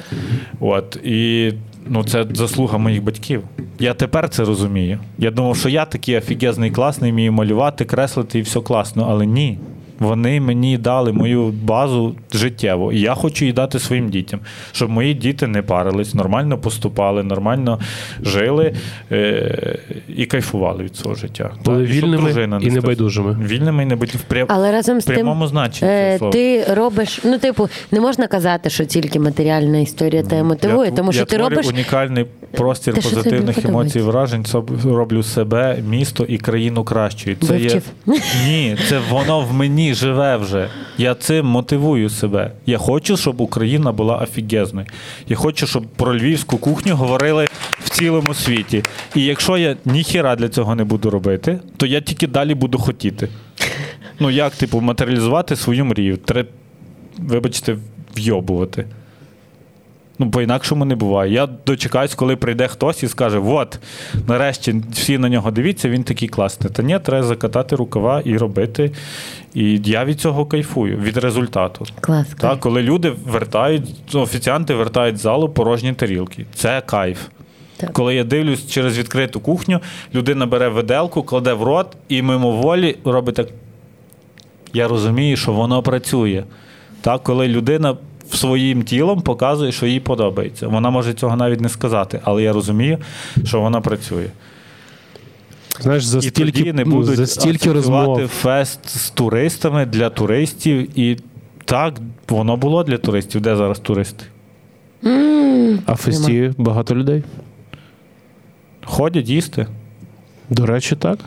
От, 0.60 0.96
і 1.04 1.52
ну, 1.88 2.04
це 2.04 2.26
заслуга 2.34 2.78
моїх 2.78 3.02
батьків. 3.02 3.42
Я 3.78 3.94
тепер 3.94 4.28
це 4.28 4.44
розумію. 4.44 4.98
Я 5.18 5.30
думав, 5.30 5.56
що 5.56 5.68
я 5.68 5.84
такий 5.84 6.16
офігезний, 6.16 6.70
класний, 6.70 7.12
вмію 7.12 7.32
малювати, 7.32 7.84
креслити 7.84 8.38
і 8.38 8.42
все 8.42 8.60
класно, 8.60 9.06
але 9.10 9.26
ні. 9.26 9.58
Вони 9.98 10.40
мені 10.40 10.78
дали 10.78 11.12
мою 11.12 11.48
базу 11.48 12.14
життєву, 12.32 12.92
і 12.92 13.00
я 13.00 13.14
хочу 13.14 13.44
її 13.44 13.52
дати 13.52 13.78
своїм 13.78 14.08
дітям, 14.08 14.40
щоб 14.72 14.90
мої 14.90 15.14
діти 15.14 15.46
не 15.46 15.62
парились, 15.62 16.14
нормально 16.14 16.58
поступали, 16.58 17.22
нормально 17.22 17.80
жили 18.22 18.74
е- 19.12 19.78
і 20.16 20.26
кайфували 20.26 20.84
від 20.84 20.96
свого 20.96 21.14
життя. 21.14 21.50
Були 21.64 21.86
Так, 21.86 21.94
вільними 21.94 22.22
дружина 22.22 22.58
не 22.58 22.66
і 22.66 22.70
небайдужими. 22.70 23.38
Вільними 23.42 23.82
і 23.82 23.86
небайдужими. 23.86 24.24
В 24.28 24.32
прям- 24.32 24.46
Але 24.48 24.72
разом 24.72 25.00
з 25.00 25.04
в 25.04 25.06
прямому 25.06 25.40
тим, 25.40 25.48
значенні 25.48 25.92
е, 25.92 26.18
ти 26.32 26.64
робиш, 26.74 27.20
ну, 27.24 27.38
типу, 27.38 27.68
не 27.90 28.00
можна 28.00 28.26
казати, 28.26 28.70
що 28.70 28.84
тільки 28.84 29.20
матеріальна 29.20 29.78
історія 29.78 30.22
тебе 30.22 30.42
мотивує, 30.42 30.90
я, 30.90 30.96
тому 30.96 31.12
що 31.12 31.20
я 31.20 31.24
ти 31.24 31.36
робиш. 31.36 31.66
унікальний 31.66 32.26
простір 32.52 32.94
тобі 32.94 33.08
позитивних 33.08 33.64
емоцій, 33.64 34.00
вражень. 34.00 34.46
Роблю 34.84 35.22
себе, 35.22 35.78
місто 35.88 36.24
і 36.24 36.38
країну 36.38 36.84
кращою. 36.84 37.36
Це 37.36 37.58
є 37.58 37.80
ні, 38.46 38.76
це 38.88 39.00
воно 39.10 39.40
в 39.40 39.52
мені 39.86 39.94
живе 39.94 40.36
вже. 40.36 40.68
Я 40.98 41.14
цим 41.14 41.46
мотивую 41.46 42.10
себе. 42.10 42.52
Я 42.66 42.78
хочу, 42.78 43.16
щоб 43.16 43.40
Україна 43.40 43.92
була 43.92 44.16
офігезною. 44.16 44.86
Я 45.28 45.36
хочу, 45.36 45.66
щоб 45.66 45.86
про 45.86 46.18
львівську 46.18 46.58
кухню 46.58 46.96
говорили 46.96 47.46
в 47.84 47.90
цілому 47.90 48.34
світі. 48.34 48.82
І 49.14 49.24
якщо 49.24 49.56
я 49.56 49.76
ніхіра 49.84 50.36
для 50.36 50.48
цього 50.48 50.74
не 50.74 50.84
буду 50.84 51.10
робити, 51.10 51.60
то 51.76 51.86
я 51.86 52.00
тільки 52.00 52.26
далі 52.26 52.54
буду 52.54 52.78
хотіти. 52.78 53.28
Ну 54.20 54.30
як, 54.30 54.54
типу, 54.54 54.80
матеріалізувати 54.80 55.56
свою 55.56 55.84
мрію? 55.84 56.16
Треба, 56.16 56.48
вибачте, 57.18 57.76
вйобувати. 58.16 58.86
Ну, 60.18 60.30
по-інакшому 60.30 60.84
не 60.84 60.94
буває. 60.94 61.32
Я 61.32 61.48
дочекаюсь, 61.66 62.14
коли 62.14 62.36
прийде 62.36 62.68
хтось 62.68 63.02
і 63.02 63.08
скаже: 63.08 63.38
от, 63.38 63.78
нарешті 64.28 64.82
всі 64.92 65.18
на 65.18 65.28
нього 65.28 65.50
дивіться, 65.50 65.88
він 65.88 66.04
такий 66.04 66.28
класний. 66.28 66.72
Та 66.72 66.82
ні, 66.82 66.98
треба 66.98 67.26
закатати 67.26 67.76
рукава 67.76 68.20
і 68.24 68.36
робити. 68.36 68.92
І 69.54 69.80
я 69.84 70.04
від 70.04 70.20
цього 70.20 70.46
кайфую, 70.46 70.96
від 70.96 71.16
результату. 71.16 71.86
Клас. 72.00 72.26
Так, 72.38 72.60
коли 72.60 72.82
люди 72.82 73.12
вертають, 73.26 74.14
офіціанти 74.14 74.74
вертають 74.74 75.18
з 75.18 75.20
залу 75.20 75.48
порожні 75.48 75.92
тарілки. 75.92 76.46
Це 76.54 76.82
кайф. 76.86 77.18
Так. 77.76 77.92
Коли 77.92 78.14
я 78.14 78.24
дивлюсь 78.24 78.66
через 78.66 78.98
відкриту 78.98 79.40
кухню, 79.40 79.80
людина 80.14 80.46
бере 80.46 80.68
виделку, 80.68 81.22
кладе 81.22 81.52
в 81.52 81.62
рот 81.62 81.96
і 82.08 82.22
мимоволі 82.22 82.96
робить 83.04 83.34
так. 83.34 83.48
Я 84.72 84.88
розумію, 84.88 85.36
що 85.36 85.52
воно 85.52 85.82
працює. 85.82 86.44
Так, 87.00 87.22
коли 87.22 87.48
людина 87.48 87.96
своїм 88.30 88.82
тілом 88.82 89.20
показує, 89.20 89.72
що 89.72 89.86
їй 89.86 90.00
подобається. 90.00 90.68
Вона 90.68 90.90
може 90.90 91.14
цього 91.14 91.36
навіть 91.36 91.60
не 91.60 91.68
сказати, 91.68 92.20
але 92.24 92.42
я 92.42 92.52
розумію, 92.52 92.98
що 93.44 93.60
вона 93.60 93.80
працює. 93.80 94.26
Знаєш, 95.80 96.04
за 96.04 96.18
і 96.18 96.20
тоді 96.20 96.30
стільки, 96.30 96.72
не 96.72 96.84
будуть 96.84 97.16
за 97.16 97.26
стільки 97.26 97.72
розмов. 97.72 98.26
фест 98.28 98.88
з 98.88 99.10
туристами 99.10 99.86
для 99.86 100.10
туристів. 100.10 100.98
І 100.98 101.18
так, 101.64 101.94
воно 102.28 102.56
було 102.56 102.84
для 102.84 102.98
туристів. 102.98 103.40
Де 103.40 103.56
зараз 103.56 103.78
туристи? 103.78 104.24
А 105.86 105.92
в 105.92 105.96
фесті 105.96 106.52
багато 106.58 106.94
людей. 106.94 107.22
Ходять 108.84 109.28
їсти. 109.28 109.66
До 110.50 110.66
речі, 110.66 110.96
так. 110.96 111.18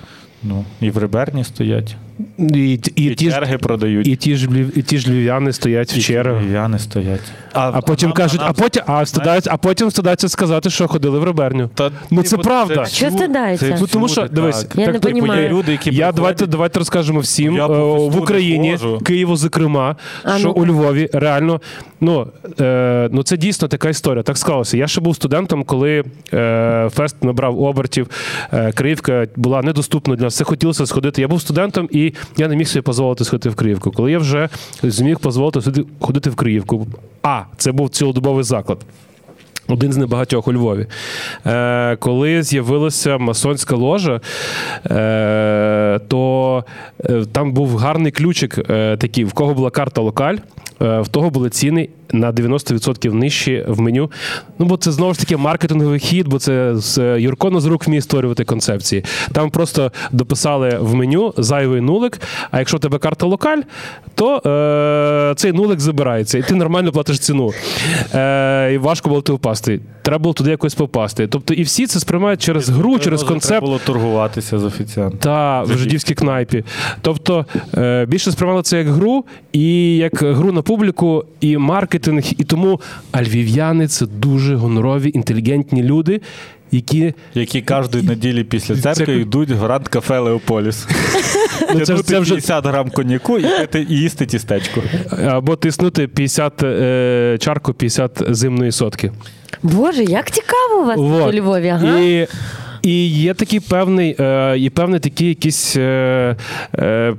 Ну, 0.43 0.65
і 0.81 0.89
в 0.89 0.97
реберні 0.97 1.43
стоять, 1.43 1.95
І, 2.37 2.79
і, 2.95 3.05
і, 3.05 3.15
ті, 3.15 3.29
ж, 3.29 3.35
черги 3.35 3.57
продають. 3.57 4.07
і, 4.07 4.15
ті 4.15 4.35
ж, 4.35 4.47
і 4.75 4.81
ті 4.81 4.97
ж 4.97 5.11
львів'яни 5.11 5.53
стоять 5.53 5.93
в 5.93 5.99
чергах. 6.01 6.41
Львів'яни 6.41 6.79
стоять. 6.79 7.21
А 7.53 7.81
потім 7.81 8.09
нам- 8.09 8.15
кажуть, 8.15 8.41
нам- 8.41 8.49
а 8.49 8.53
потім, 8.53 8.83
а, 8.87 9.05
стидаються, 9.05 9.49
а 9.53 9.57
потім 9.57 9.91
стидаються 9.91 10.29
сказати, 10.29 10.69
що 10.69 10.87
ходили 10.87 11.19
в 11.19 11.23
реберню. 11.23 11.69
Та, 11.73 11.91
Ну, 12.11 12.23
це 12.23 12.29
типу, 12.29 12.43
правда. 12.43 12.85
Що 12.85 13.11
це 13.11 13.27
Ну, 13.61 13.75
Ну, 13.79 13.87
тому 13.87 14.07
що, 14.07 14.27
дивись, 14.27 14.63
так. 14.63 14.75
Я 14.75 14.85
так, 14.85 14.93
не 14.93 14.99
типу. 14.99 15.33
Є 15.35 15.49
люди, 15.49 15.71
які 15.71 15.95
Я 15.95 16.11
давайте, 16.11 16.45
давайте 16.45 16.79
розкажемо 16.79 17.19
всім 17.19 17.55
Я 17.55 17.65
е, 17.65 17.69
в 18.09 18.17
Україні. 18.21 18.77
Києву, 19.05 19.35
зокрема, 19.35 19.95
А, 20.23 20.37
що 20.37 20.47
ну-ка. 20.47 20.59
у 20.61 20.65
Львові 20.65 21.09
реально 21.13 21.61
ну, 22.01 22.27
е, 22.61 23.09
ну 23.11 23.23
це 23.23 23.37
дійсно 23.37 23.67
така 23.67 23.89
історія. 23.89 24.23
Так 24.23 24.37
склалося. 24.37 24.77
Я 24.77 24.87
ще 24.87 25.01
був 25.01 25.15
студентом, 25.15 25.63
коли 25.63 26.03
е, 26.33 26.89
фест 26.93 27.23
набрав 27.23 27.61
обертів. 27.61 28.07
Е, 28.53 28.71
Криївка 28.71 29.27
була 29.35 29.61
недоступна 29.61 30.15
для 30.15 30.23
нас. 30.23 30.33
Все 30.33 30.43
хотілося 30.43 30.85
сходити. 30.85 31.21
Я 31.21 31.27
був 31.27 31.41
студентом 31.41 31.89
і 31.91 32.08
я 32.37 32.47
не 32.47 32.55
міг 32.55 32.67
собі 32.67 32.85
дозволити 32.85 33.23
сходити 33.23 33.49
в 33.49 33.55
Криївку. 33.55 33.91
Коли 33.91 34.11
я 34.11 34.19
вже 34.19 34.49
зміг 34.83 35.17
дозволити 35.23 35.83
ходити 35.99 36.29
в 36.29 36.35
Криївку, 36.35 36.87
а 37.23 37.41
це 37.57 37.71
був 37.71 37.89
цілодобовий 37.89 38.43
заклад. 38.43 38.77
Один 39.69 39.93
з 39.93 39.97
небагатьох 39.97 40.47
у 40.47 40.53
Львові. 40.53 40.87
Е, 41.45 41.95
коли 41.95 42.43
з'явилася 42.43 43.17
масонська 43.17 43.75
ложа, 43.75 44.21
е, 44.85 45.99
то 46.07 46.63
е, 47.05 47.25
там 47.31 47.53
був 47.53 47.77
гарний 47.77 48.11
ключик, 48.11 48.57
е, 48.69 48.97
такий, 48.97 49.23
в 49.23 49.33
кого 49.33 49.53
була 49.53 49.69
карта 49.69 50.01
локаль, 50.01 50.35
в 50.79 51.07
того 51.11 51.29
були 51.29 51.49
ціни 51.49 51.89
на 52.13 52.31
90% 52.31 53.13
нижчі 53.13 53.65
в 53.67 53.81
меню. 53.81 54.11
Ну, 54.59 54.65
бо 54.65 54.77
це 54.77 54.91
знову 54.91 55.13
ж 55.13 55.19
таки 55.19 55.37
маркетинговий 55.37 55.99
хід, 55.99 56.27
бо 56.27 56.39
це 56.39 56.75
з 56.75 57.19
Юрко 57.19 57.49
Назрук 57.49 57.87
вміє 57.87 58.01
створювати 58.01 58.43
концепції. 58.43 59.05
Там 59.31 59.49
просто 59.49 59.91
дописали 60.11 60.77
в 60.81 60.95
меню 60.95 61.33
зайвий 61.37 61.81
нулик, 61.81 62.21
а 62.51 62.59
якщо 62.59 62.77
у 62.77 62.79
тебе 62.79 62.97
карта 62.97 63.25
локаль, 63.25 63.61
то 64.15 64.41
е, 65.31 65.35
цей 65.35 65.51
нулик 65.51 65.79
забирається, 65.79 66.37
і 66.37 66.41
ти 66.41 66.55
нормально 66.55 66.91
платиш 66.91 67.19
ціну. 67.19 67.51
Е, 68.13 68.73
і 68.73 68.77
важко 68.77 69.09
було 69.09 69.21
туди 69.21 69.35
впасти. 69.37 69.79
Треба 70.01 70.23
було 70.23 70.33
туди 70.33 70.49
якось 70.49 70.75
попасти. 70.75 71.27
Тобто, 71.27 71.53
і 71.53 71.63
всі 71.63 71.87
це 71.87 71.99
сприймають 71.99 72.41
через 72.41 72.69
гру, 72.69 72.99
через 72.99 73.23
концепт. 73.23 73.49
Треба 73.49 73.67
було 73.67 73.79
торгуватися 73.85 74.59
з 74.59 74.63
офіціантом. 74.63 75.19
Та 75.19 75.63
в 75.63 75.77
жидівській 75.77 76.13
кнайпі. 76.13 76.63
Тобто 77.01 77.45
е, 77.77 78.05
більше 78.05 78.31
сприймали 78.31 78.61
це 78.61 78.77
як 78.77 78.87
гру, 78.87 79.25
і 79.53 79.97
як 79.97 80.23
гру 80.23 80.51
на 80.51 80.61
публіку, 80.69 81.25
і 81.41 81.57
маркетинг. 81.57 82.23
І 82.37 82.43
тому 82.43 82.81
а 83.11 83.23
львів'яни 83.23 83.87
це 83.87 84.05
дуже 84.05 84.55
гонорові, 84.55 85.11
інтелігентні 85.13 85.83
люди, 85.83 86.21
які 86.71 87.13
Які 87.33 87.61
кожної 87.61 88.05
неділі 88.05 88.43
після 88.43 88.75
Це- 88.75 88.81
церкви 88.95 89.15
йдуть 89.15 89.49
в 89.49 89.55
гранд 89.55 89.87
кафе 89.87 90.19
Леополіс. 90.19 90.87
Ну, 91.73 91.79
це 91.85 91.97
це 91.97 92.19
вже- 92.19 92.33
50 92.33 92.65
грам 92.65 92.89
коньяку 92.89 93.39
і 93.39 93.41
пити 93.59 93.85
і 93.89 93.93
їсти 93.95 94.25
тістечко. 94.25 94.81
або 95.27 95.55
тиснути 95.55 96.07
50 96.07 96.63
е, 96.63 97.37
чарку 97.39 97.73
50 97.73 98.21
зимної 98.29 98.71
сотки. 98.71 99.11
Боже, 99.63 100.03
як 100.03 100.31
цікаво 100.31 100.81
у 100.83 100.85
вас 100.85 100.97
Вот. 100.97 101.33
у 101.33 101.37
Львові, 101.37 101.67
ага. 101.67 101.99
І 101.99 102.27
І 102.81 103.07
є 103.07 103.33
такий 103.33 103.59
певний, 103.59 104.15
е, 104.19 104.57
є 104.57 104.69
певний 104.69 104.99
такий 104.99 105.27
якийсь 105.27 105.75
е, 105.77 106.35
е, 106.75 107.13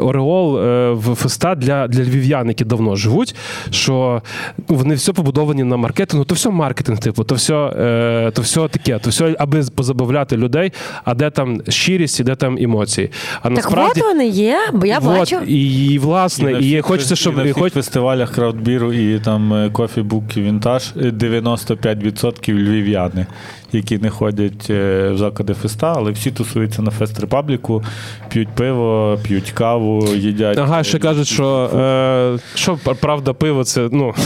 ореол 0.00 0.58
е, 0.58 0.90
в 0.92 1.14
феста 1.14 1.54
для, 1.54 1.88
для 1.88 2.02
львів'ян, 2.02 2.48
які 2.48 2.64
давно 2.64 2.96
живуть, 2.96 3.34
що 3.70 4.22
вони 4.68 4.94
все 4.94 5.12
побудовані 5.12 5.64
на 5.64 5.76
маркетингу, 5.76 6.24
то 6.24 6.34
все 6.34 6.50
маркетинг, 6.50 6.98
типу, 6.98 7.24
то 7.24 7.34
все, 7.34 7.54
е, 7.54 8.30
то 8.30 8.42
все 8.42 8.68
таке, 8.68 8.98
то 8.98 9.10
все, 9.10 9.36
аби 9.38 9.62
позабавляти 9.74 10.36
людей, 10.36 10.72
а 11.04 11.14
де 11.14 11.30
там 11.30 11.62
щирість 11.68 12.20
і 12.20 12.24
де 12.24 12.34
там 12.34 12.58
емоції. 12.60 13.10
А 13.40 13.42
Так 13.42 13.52
насправді. 13.56 14.00
от 14.00 14.06
вони 14.06 14.26
є, 14.26 14.58
бо 14.72 14.86
я 14.86 14.98
Вот, 14.98 15.18
бачу. 15.18 15.38
і, 15.46 15.86
і 15.86 15.98
власне, 15.98 16.52
і, 16.52 16.56
всіх 16.58 16.84
хочеться, 16.84 17.16
щоб 17.16 17.34
і 17.34 17.36
на 17.36 17.42
і 17.42 17.44
всіх 17.44 17.62
хоч... 17.62 17.72
фестивалях 17.72 18.30
краудбіру 18.34 18.92
і 18.92 19.18
там 19.18 19.70
кофі-бук 19.72 20.36
вінтаж 20.36 20.92
95% 20.96 22.52
львів'яни, 22.52 23.26
які 23.74 23.98
не 23.98 24.10
ходять 24.10 24.66
е, 24.70 25.10
в 25.10 25.18
заклади 25.18 25.54
феста, 25.54 25.94
але 25.96 26.10
всі 26.10 26.30
тусуються 26.30 26.82
на 26.82 26.90
фест 26.90 27.20
Репабліку, 27.20 27.82
п'ють 28.28 28.48
пиво, 28.48 29.18
п'ють 29.22 29.50
каву, 29.50 30.06
їдять. 30.14 30.58
Ага, 30.58 30.82
ще 30.82 30.98
кажуть, 30.98 31.28
що, 31.28 31.70
е, 31.74 32.38
що 32.54 32.78
правда, 33.00 33.32
пиво 33.32 33.64
це 33.64 33.88
ну. 33.92 34.14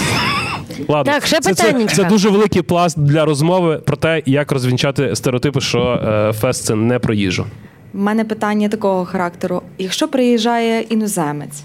Ладно, 0.89 1.13
Так, 1.13 1.27
ще 1.27 1.41
це, 1.41 1.55
це, 1.55 1.87
це 1.87 2.05
дуже 2.05 2.29
великий 2.29 2.63
пласт 2.63 2.99
для 2.99 3.25
розмови 3.25 3.81
про 3.87 3.97
те, 3.97 4.23
як 4.27 4.53
розвінчати 4.53 5.17
стереотипи, 5.17 5.61
що 5.61 5.81
е, 5.81 6.33
фест 6.33 6.65
це 6.65 6.75
не 6.75 6.99
про 6.99 7.15
їжу. 7.15 7.47
У 7.95 7.99
мене 7.99 8.25
питання 8.25 8.69
такого 8.69 9.05
характеру: 9.05 9.63
якщо 9.79 10.09
приїжджає 10.09 10.81
іноземець, 10.81 11.63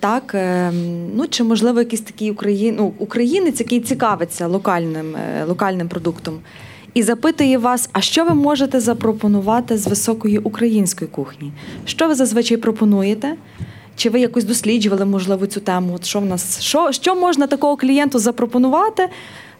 так 0.00 0.34
ем, 0.34 1.10
ну 1.14 1.26
чи 1.26 1.44
можливо 1.44 1.78
якийсь 1.78 2.00
такий 2.02 2.30
україн... 2.30 2.74
ну, 2.78 2.92
українець, 2.98 3.60
який 3.60 3.80
цікавиться 3.80 4.46
локальним, 4.46 5.16
е, 5.16 5.44
локальним 5.44 5.88
продуктом, 5.88 6.38
і 6.94 7.02
запитує 7.02 7.58
вас, 7.58 7.90
а 7.92 8.00
що 8.00 8.24
ви 8.24 8.34
можете 8.34 8.80
запропонувати 8.80 9.78
з 9.78 9.86
високої 9.86 10.38
української 10.38 11.10
кухні? 11.10 11.52
Що 11.84 12.08
ви 12.08 12.14
зазвичай 12.14 12.56
пропонуєте? 12.56 13.34
Чи 13.96 14.10
ви 14.10 14.20
якось 14.20 14.44
досліджували, 14.44 15.04
можливо, 15.04 15.46
цю 15.46 15.60
тему? 15.60 15.92
От 15.94 16.04
що 16.04 16.20
в 16.20 16.24
нас 16.24 16.60
що, 16.60 16.92
що 16.92 17.14
можна 17.14 17.46
такого 17.46 17.76
клієнту 17.76 18.18
запропонувати? 18.18 19.08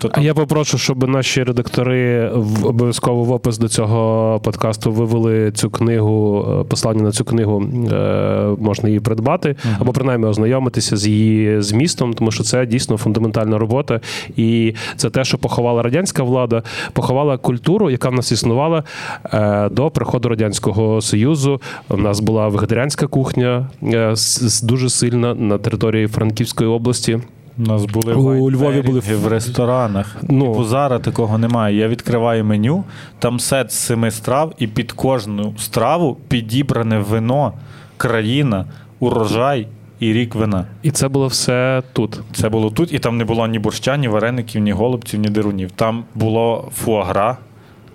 то 0.00 0.08
А 0.08 0.10
там 0.10 0.24
я 0.24 0.34
попрошу, 0.34 0.78
щоб 0.78 1.08
наші 1.08 1.42
редактори 1.42 2.30
в 2.34 2.66
обов'язково 2.66 3.24
в 3.24 3.32
опис 3.32 3.58
до 3.58 3.68
цього 3.68 4.40
подкасту 4.44 4.92
вивели 4.92 5.52
цю 5.52 5.70
книгу, 5.70 6.46
е, 6.60 6.64
послання 6.64 7.02
на 7.02 7.12
цю 7.12 7.24
книгу 7.24 7.64
е, 7.92 8.56
можна 8.58 8.88
її 8.88 9.00
придбати, 9.00 9.56
або 9.78 9.92
принаймні 9.92 10.26
ознайомитися 10.26 10.96
з 10.96 11.06
її 11.06 11.62
змістом, 11.62 12.14
тому 12.14 12.30
що 12.30 12.42
це 12.42 12.66
дійсно 12.66 12.96
фундаментальна 12.96 13.58
робота. 13.58 14.00
І 14.36 14.74
це 14.96 15.10
те, 15.10 15.24
що 15.24 15.38
поховала 15.38 15.82
радянська 15.82 16.22
влада, 16.22 16.62
поховала 16.92 17.36
культуру, 17.36 17.90
яка 17.90 18.08
в 18.08 18.14
нас 18.14 18.32
існувала 18.32 18.84
е, 19.32 19.68
до 19.68 19.90
приходу 19.90 20.19
радянського 20.28 21.00
союзу. 21.00 21.60
У 21.88 21.96
нас 21.96 22.20
була 22.20 22.48
вегетаріанська 22.48 23.06
кухня 23.06 23.68
е, 23.82 24.14
дуже 24.62 24.90
сильна 24.90 25.34
на 25.34 25.58
території 25.58 26.06
Франківської 26.06 26.70
області. 26.70 27.20
У 27.58 27.62
нас 27.62 27.84
були 27.84 28.14
У 28.14 28.50
Львові 28.50 28.82
були 28.82 29.00
в 29.00 29.26
ресторанах. 29.26 30.16
Ну. 30.22 30.46
Типу 30.46 30.64
зараз 30.64 31.00
такого 31.00 31.38
немає. 31.38 31.76
Я 31.76 31.88
відкриваю 31.88 32.44
меню, 32.44 32.84
там 33.18 33.40
сет 33.40 33.72
з 33.72 33.78
семи 33.78 34.10
страв, 34.10 34.52
і 34.58 34.66
під 34.66 34.92
кожну 34.92 35.54
страву 35.58 36.16
підібране 36.28 36.98
вино, 36.98 37.52
країна, 37.96 38.64
урожай 39.00 39.66
і 40.00 40.12
рік 40.12 40.34
вина. 40.34 40.66
І 40.82 40.90
це 40.90 41.08
було 41.08 41.26
все 41.26 41.82
тут. 41.92 42.20
Це 42.32 42.48
було 42.48 42.70
тут, 42.70 42.92
і 42.92 42.98
там 42.98 43.16
не 43.16 43.24
було 43.24 43.46
ні 43.46 43.58
борща, 43.58 43.96
ні 43.96 44.08
вареників, 44.08 44.62
ні 44.62 44.72
голубців, 44.72 45.20
ні 45.20 45.28
дерунів. 45.28 45.70
Там 45.70 46.04
було 46.14 46.68
фуагра, 46.74 47.36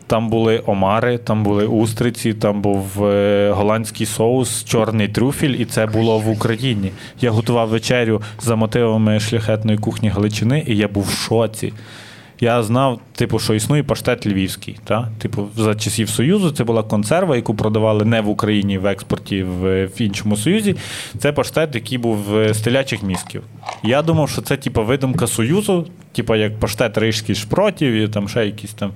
там 0.07 0.30
були 0.30 0.64
омари, 0.65 1.18
там 1.18 1.44
були 1.44 1.65
устриці, 1.65 2.34
там 2.34 2.61
був 2.61 3.06
е, 3.06 3.52
голландський 3.52 4.06
соус, 4.06 4.64
чорний 4.64 5.07
трюфель, 5.07 5.49
і 5.49 5.65
це 5.65 5.86
було 5.86 6.19
в 6.19 6.30
Україні. 6.30 6.91
Я 7.22 7.32
готував 7.32 7.69
вечерю 7.69 8.22
за 8.41 8.56
мотивами 8.56 9.19
шляхетної 9.19 9.77
кухні 9.77 10.10
Галичини, 10.10 10.64
і 10.68 10.77
я 10.77 10.88
був 10.88 11.03
в 11.03 11.11
шоці. 11.11 11.73
Я 12.40 12.64
знав, 12.64 12.99
типу, 13.15 13.40
що 13.40 13.53
існує 13.53 13.84
паштет 13.84 14.27
львівський. 14.27 14.77
Та? 14.84 15.10
Типу, 15.18 15.48
за 15.56 15.76
часів 15.76 16.10
Союзу 16.10 16.52
це 16.52 16.64
була 16.64 16.84
консерва, 16.84 17.36
яку 17.36 17.56
продавали 17.56 18.06
не 18.06 18.22
в 18.22 18.30
Україні 18.30 18.77
в 18.77 18.86
експорті 18.86 19.44
в, 19.44 19.86
в 19.86 20.02
іншому 20.02 20.38
Союзі. 20.38 20.76
Це 21.18 21.32
паштет, 21.32 21.76
який 21.76 21.98
був 21.98 22.18
з 22.49 22.57
телячих 22.61 23.03
мізків. 23.03 23.44
Я 23.84 24.02
думав, 24.02 24.30
що 24.30 24.41
це 24.41 24.57
типу, 24.57 24.84
видумка 24.84 25.27
Союзу, 25.27 25.88
типу 26.11 26.36
як 26.36 26.60
паштет 26.60 26.98
рижський 26.98 27.36
шпротів 27.36 27.94
і 27.94 28.07
там 28.07 28.30
ще 28.30 28.45
якісь 28.45 28.73
там. 28.73 28.91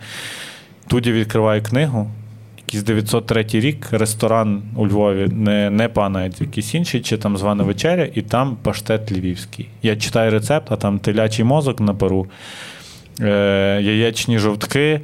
Тут 0.89 1.07
я 1.07 1.13
відкриваю 1.13 1.63
книгу. 1.63 2.11
Якийсь 2.57 2.83
903 2.83 3.45
рік, 3.53 3.87
ресторан 3.91 4.63
у 4.75 4.87
Львові, 4.87 5.27
не, 5.31 5.69
не 5.69 5.89
пана, 5.89 6.23
якийсь 6.23 6.73
інший, 6.73 7.01
чи 7.01 7.17
там 7.17 7.37
звана 7.37 7.63
вечеря, 7.63 8.09
і 8.13 8.21
там 8.21 8.57
паштет 8.63 9.11
львівський. 9.11 9.67
Я 9.83 9.95
читаю 9.95 10.31
рецепт, 10.31 10.71
а 10.71 10.75
там 10.75 10.99
телячий 10.99 11.45
мозок 11.45 11.79
на 11.79 11.93
пару, 11.93 12.27
е, 13.21 13.79
яєчні 13.81 14.39
жовтки, 14.39 15.01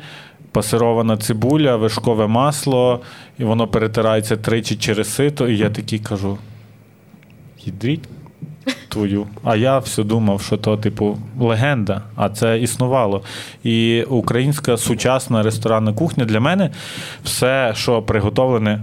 пасирована 0.52 1.18
цибуля, 1.18 1.76
вишкове 1.76 2.28
масло, 2.28 3.02
і 3.40 3.44
воно 3.44 3.68
перетирається 3.68 4.38
тричі 4.38 4.76
через 4.76 5.14
сито. 5.14 5.48
І 5.48 5.58
я 5.58 5.70
такий 5.70 6.00
кажу: 6.00 6.38
їдріть 7.66 8.10
твою. 8.96 9.28
А 9.44 9.56
я 9.56 9.80
все 9.80 10.04
думав, 10.04 10.42
що 10.42 10.58
то, 10.58 10.78
типу, 10.78 11.18
легенда, 11.40 12.02
а 12.16 12.30
це 12.30 12.60
існувало. 12.60 13.22
І 13.64 14.04
українська 14.04 14.78
сучасна 14.78 15.44
ресторанна 15.44 15.94
кухня 15.94 16.26
для 16.26 16.40
мене 16.40 16.70
все, 17.24 17.74
що 17.76 18.02
приготовлене 18.02 18.82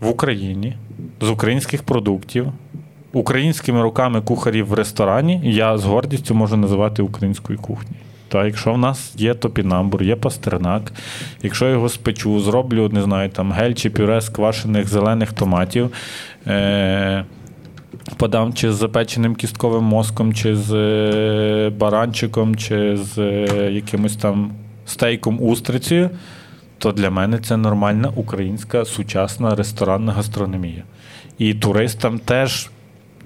в 0.00 0.08
Україні 0.08 0.76
з 1.20 1.30
українських 1.30 1.82
продуктів. 1.82 2.46
Українськими 3.12 3.82
руками 3.82 4.20
кухарів 4.20 4.66
в 4.66 4.74
ресторані 4.74 5.40
я 5.44 5.78
з 5.78 5.84
гордістю 5.84 6.34
можу 6.34 6.56
називати 6.56 7.02
українською 7.02 7.58
кухнею. 7.58 8.00
Та 8.28 8.46
якщо 8.46 8.72
в 8.72 8.78
нас 8.78 9.14
є 9.16 9.34
топінамбур, 9.34 10.02
є 10.02 10.16
пастернак, 10.16 10.92
якщо 11.42 11.68
його 11.68 11.88
спечу, 11.88 12.40
зроблю, 12.40 12.88
не 12.88 13.02
знаю, 13.02 13.30
там 13.30 13.52
гель 13.52 13.72
чи 13.72 13.90
пюре 13.90 14.20
з 14.20 14.28
квашених 14.28 14.88
зелених 14.88 15.32
томатів, 15.32 15.90
е- 16.46 17.24
подам 18.16 18.54
чи 18.54 18.72
з 18.72 18.76
запеченим 18.76 19.34
кістковим 19.34 19.84
мозком, 19.84 20.34
чи 20.34 20.56
з 20.56 20.74
е, 20.74 21.70
баранчиком, 21.70 22.56
чи 22.56 22.96
з 22.96 23.18
е, 23.18 23.70
якимось 23.72 24.16
там 24.16 24.52
стейком 24.86 25.42
устрицею, 25.42 26.10
то 26.78 26.92
для 26.92 27.10
мене 27.10 27.38
це 27.38 27.56
нормальна 27.56 28.12
українська 28.16 28.84
сучасна 28.84 29.54
ресторанна 29.54 30.12
гастрономія. 30.12 30.82
І 31.38 31.54
туристам 31.54 32.18
теж, 32.18 32.70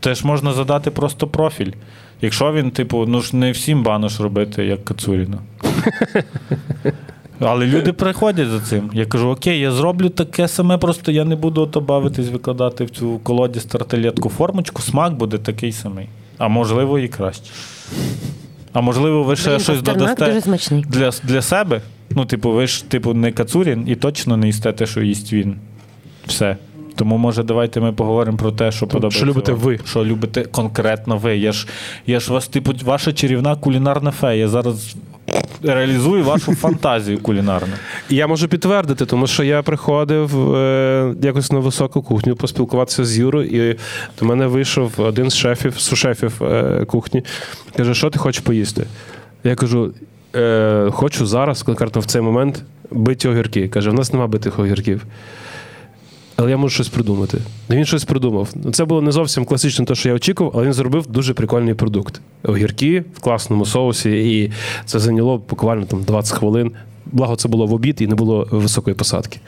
теж 0.01 0.25
можна 0.25 0.53
задати 0.53 0.91
просто 0.91 1.27
профіль. 1.27 1.73
Якщо 2.21 2.53
він, 2.53 2.71
типу, 2.71 3.07
ну 3.07 3.21
ж 3.21 3.37
не 3.37 3.51
всім 3.51 3.83
банош 3.83 4.21
робити, 4.21 4.65
як 4.65 4.85
Кацуріна. 4.85 5.39
Але 7.41 7.67
люди 7.67 7.93
приходять 7.93 8.49
за 8.49 8.61
цим. 8.61 8.91
Я 8.93 9.07
кажу, 9.07 9.29
окей, 9.29 9.61
я 9.61 9.71
зроблю 9.71 10.09
таке 10.09 10.49
саме, 10.49 10.79
просто 10.79 11.13
я 11.13 11.25
не 11.25 11.37
буду 11.37 11.63
ото 11.63 11.81
бавитись, 11.81 12.29
викладати 12.29 12.85
в 12.85 12.91
цю 12.91 13.19
колоді 13.19 13.61
стартелетку 13.61 14.29
формочку, 14.29 14.83
смак 14.83 15.15
буде 15.15 15.39
такий 15.39 15.73
самий. 15.73 16.09
А 16.39 16.49
можливо, 16.49 16.99
і 16.99 17.09
краще. 17.09 17.51
А 18.73 18.81
можливо, 18.81 19.23
ви 19.23 19.37
ще 19.37 19.49
Блін, 19.49 19.61
щось 19.61 19.77
пастернак 19.77 19.99
додасте 19.99 20.27
дуже 20.27 20.41
смачний. 20.41 20.85
для, 20.89 21.11
для 21.25 21.43
себе. 21.43 21.81
Ну, 22.11 22.25
типу, 22.25 22.51
ви 22.51 22.67
ж, 22.67 22.85
типу, 22.85 23.15
не 23.15 23.33
Кацурін 23.33 23.85
і 23.87 23.95
точно 23.97 24.37
не 24.37 24.47
їсте 24.47 24.73
те, 24.73 24.87
що 24.87 25.03
їсть 25.03 25.33
він. 25.33 25.57
Все. 26.27 26.57
Тому, 26.97 27.19
може, 27.19 27.43
давайте 27.43 27.81
ми 27.81 27.93
поговоримо 27.93 28.39
про 28.39 28.53
те, 28.53 28.73
що 28.73 28.87
подобається. 28.87 29.19
що 29.19 29.27
любите 29.27 29.53
вам. 29.53 29.61
ви. 29.61 29.81
Що 29.85 30.05
любите 30.05 30.45
конкретно 30.45 31.17
ви. 31.17 31.37
Я 31.37 31.53
ж, 31.53 31.67
я 32.07 32.21
ж 32.21 32.33
вас, 32.33 32.49
типу, 32.49 32.73
ваша 32.85 33.13
чарівна 33.13 33.57
кулінарна 33.57 34.11
фея. 34.11 34.35
Я 34.35 34.49
зараз 34.49 34.97
реалізую 35.63 36.25
вашу 36.25 36.55
фантазію 36.55 37.19
кулінарну. 37.19 37.75
Я 38.11 38.27
можу 38.27 38.49
підтвердити, 38.49 39.07
тому 39.07 39.27
що 39.27 39.45
я 39.45 39.63
приходив 39.63 40.55
е, 40.55 41.15
якось 41.23 41.53
на 41.53 41.59
високу 41.59 42.03
кухню 42.03 42.37
поспілкуватися 42.37 43.05
з 43.05 43.19
Юрою, 43.19 43.71
і 43.71 43.79
до 44.21 44.27
мене 44.27 44.47
вийшов 44.47 44.93
один 44.97 45.31
з 45.31 45.35
шефів, 45.37 45.79
сушефів 45.79 46.43
е, 46.43 46.85
кухні. 46.85 47.25
Каже, 47.77 47.95
що 47.95 48.11
ти 48.11 48.19
хочеш 48.19 48.41
поїсти? 48.41 48.87
Я 49.45 49.55
кажу: 49.55 49.93
е, 50.37 50.89
хочу 50.93 51.27
зараз, 51.27 51.63
конкретно 51.63 52.01
в 52.01 52.05
цей 52.05 52.23
момент, 52.23 52.63
биті 52.91 53.29
огірки. 53.29 53.69
Каже, 53.69 53.91
в 53.91 53.95
нас 53.95 54.13
нема 54.13 54.27
битих 54.27 54.59
огірків. 54.59 55.03
Але 56.37 56.51
я 56.51 56.57
можу 56.57 56.75
щось 56.75 56.89
придумати. 56.89 57.39
І 57.71 57.73
Він 57.73 57.85
щось 57.85 58.05
придумав. 58.05 58.49
Це 58.73 58.85
було 58.85 59.03
не 59.03 59.13
зовсім 59.13 59.45
класично 59.45 59.85
те, 59.85 59.95
що 59.95 60.09
я 60.09 60.15
очікував, 60.15 60.53
але 60.57 60.65
він 60.65 60.73
зробив 60.73 61.07
дуже 61.07 61.35
прикольний 61.35 61.75
продукт. 61.75 62.21
Огірки 62.45 63.05
в 63.15 63.21
класному 63.21 63.67
соусі, 63.67 64.41
і 64.41 64.53
це 64.85 64.99
зайняло 64.99 65.43
буквально 65.51 65.85
там 65.87 66.03
20 66.03 66.39
хвилин. 66.39 66.73
Благо, 67.13 67.37
це 67.37 67.49
було 67.49 67.67
в 67.67 67.73
обід 67.75 67.97
і 68.01 68.07
не 68.07 68.15
було 68.15 68.49
високої 68.51 68.97
посадки. 68.97 69.39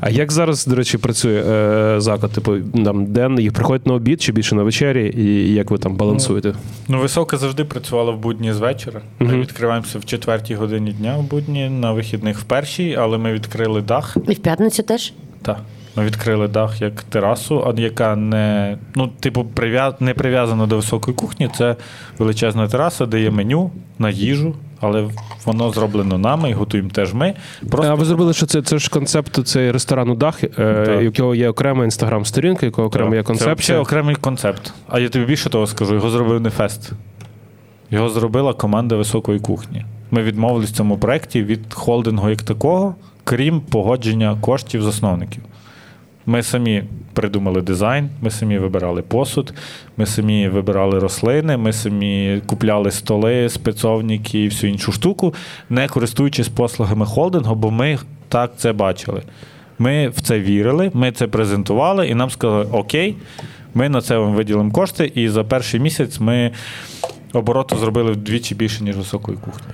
А 0.00 0.10
як 0.10 0.32
зараз, 0.32 0.66
до 0.66 0.74
речі, 0.74 0.98
працює 0.98 1.42
е, 1.42 2.00
заклад? 2.00 2.32
Типу, 2.32 2.56
там 2.84 3.06
день 3.06 3.40
їх 3.40 3.52
приходять 3.52 3.86
на 3.86 3.94
обід 3.94 4.22
чи 4.22 4.32
більше 4.32 4.54
на 4.54 4.62
вечері, 4.62 5.14
і 5.16 5.54
як 5.54 5.70
ви 5.70 5.78
там 5.78 5.96
балансуєте? 5.96 6.54
Ну, 6.88 7.00
висока 7.00 7.36
завжди 7.36 7.64
працювала 7.64 8.12
в 8.12 8.18
будні 8.18 8.52
з 8.52 8.58
вечора. 8.58 9.00
Ми 9.18 9.26
Мгм. 9.26 9.40
відкриваємося 9.40 9.98
в 9.98 10.04
четвертій 10.04 10.54
годині 10.54 10.92
дня 10.92 11.16
в 11.16 11.22
будні, 11.22 11.68
на 11.68 11.92
вихідних 11.92 12.38
в 12.38 12.42
першій, 12.42 12.96
але 13.00 13.18
ми 13.18 13.32
відкрили 13.32 13.80
дах. 13.82 14.16
І 14.28 14.32
в 14.32 14.38
п'ятницю 14.38 14.82
теж? 14.82 15.12
Так. 15.42 15.60
Ми 15.96 16.04
відкрили 16.04 16.48
дах 16.48 16.82
як 16.82 17.02
терасу, 17.02 17.74
яка 17.76 18.16
не, 18.16 18.78
ну, 18.94 19.10
типу, 19.20 19.44
прив'я... 19.44 19.94
не 20.00 20.14
прив'язана 20.14 20.66
до 20.66 20.76
високої 20.76 21.16
кухні. 21.16 21.50
Це 21.56 21.76
величезна 22.18 22.68
тераса, 22.68 23.06
де 23.06 23.20
є 23.20 23.30
меню 23.30 23.70
на 23.98 24.10
їжу, 24.10 24.54
але 24.80 25.08
воно 25.44 25.70
зроблено 25.70 26.18
нами 26.18 26.50
і 26.50 26.52
готуємо 26.52 26.90
теж 26.90 27.14
ми. 27.14 27.34
Просто 27.70 27.92
А 27.92 27.94
ви 27.94 28.04
зробили, 28.04 28.32
що 28.32 28.46
це, 28.46 28.62
це 28.62 28.78
ж 28.78 28.90
концепт 28.90 29.46
цей 29.46 29.70
ресторану 29.70 30.14
дах, 30.14 30.44
е, 30.58 31.00
якого 31.02 31.34
є 31.34 31.48
окрема 31.48 31.84
інстаграм-сторінка, 31.84 32.66
якого 32.66 32.88
окремо 32.88 33.14
є 33.14 33.22
Це 33.56 33.78
окремий 33.78 34.14
концепт. 34.14 34.74
А 34.88 35.00
я 35.00 35.08
тобі 35.08 35.24
більше 35.24 35.50
того 35.50 35.66
скажу, 35.66 35.94
його 35.94 36.10
зробив 36.10 36.40
не 36.40 36.50
фест. 36.50 36.92
Його 37.90 38.08
зробила 38.08 38.52
команда 38.54 38.96
високої 38.96 39.40
кухні. 39.40 39.84
Ми 40.10 40.22
відмовились 40.22 40.70
в 40.70 40.76
цьому 40.76 40.98
проєкті 40.98 41.42
від 41.42 41.74
холдингу 41.74 42.30
як 42.30 42.42
такого, 42.42 42.94
крім 43.24 43.60
погодження 43.60 44.38
коштів 44.40 44.82
засновників. 44.82 45.42
Ми 46.26 46.42
самі 46.42 46.84
придумали 47.12 47.62
дизайн, 47.62 48.08
ми 48.20 48.30
самі 48.30 48.58
вибирали 48.58 49.02
посуд, 49.02 49.54
ми 49.96 50.06
самі 50.06 50.48
вибирали 50.48 50.98
рослини, 50.98 51.56
ми 51.56 51.72
самі 51.72 52.40
купляли 52.46 52.90
столи, 52.90 53.48
спецовники 53.48 54.44
і 54.44 54.48
всю 54.48 54.72
іншу 54.72 54.92
штуку, 54.92 55.34
не 55.70 55.88
користуючись 55.88 56.48
послугами 56.48 57.06
холдингу, 57.06 57.54
бо 57.54 57.70
ми 57.70 57.98
так 58.28 58.52
це 58.56 58.72
бачили. 58.72 59.22
Ми 59.78 60.08
в 60.08 60.20
це 60.20 60.40
вірили, 60.40 60.90
ми 60.94 61.12
це 61.12 61.26
презентували, 61.26 62.08
і 62.08 62.14
нам 62.14 62.30
сказали: 62.30 62.66
Окей, 62.72 63.16
ми 63.74 63.88
на 63.88 64.00
це 64.00 64.18
вам 64.18 64.34
виділимо 64.34 64.72
кошти, 64.72 65.12
і 65.14 65.28
за 65.28 65.44
перший 65.44 65.80
місяць 65.80 66.20
ми 66.20 66.50
обороту 67.32 67.76
зробили 67.76 68.12
вдвічі 68.12 68.54
більше, 68.54 68.84
ніж 68.84 68.96
високої 68.96 69.38
кухні. 69.38 69.66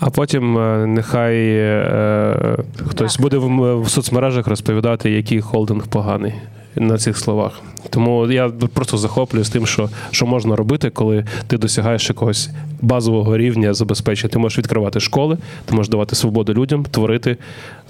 А 0.00 0.10
потім 0.10 0.58
е, 0.58 0.86
нехай 0.86 1.36
е, 1.48 2.56
хтось 2.88 3.18
буде 3.18 3.38
в, 3.38 3.80
в 3.80 3.88
соцмережах 3.88 4.46
розповідати, 4.46 5.10
який 5.10 5.40
холдинг 5.40 5.86
поганий 5.86 6.34
на 6.76 6.98
цих 6.98 7.18
словах. 7.18 7.60
Тому 7.90 8.30
я 8.30 8.48
просто 8.48 8.96
захоплююсь 8.96 9.50
тим, 9.50 9.66
що, 9.66 9.88
що 10.10 10.26
можна 10.26 10.56
робити, 10.56 10.90
коли 10.90 11.24
ти 11.46 11.58
досягаєш 11.58 12.08
якогось 12.08 12.50
базового 12.80 13.36
рівня 13.36 13.74
забезпечення. 13.74 14.32
Ти 14.32 14.38
можеш 14.38 14.58
відкривати 14.58 15.00
школи, 15.00 15.38
ти 15.64 15.74
можеш 15.74 15.90
давати 15.90 16.16
свободу 16.16 16.54
людям, 16.54 16.84
творити 16.90 17.36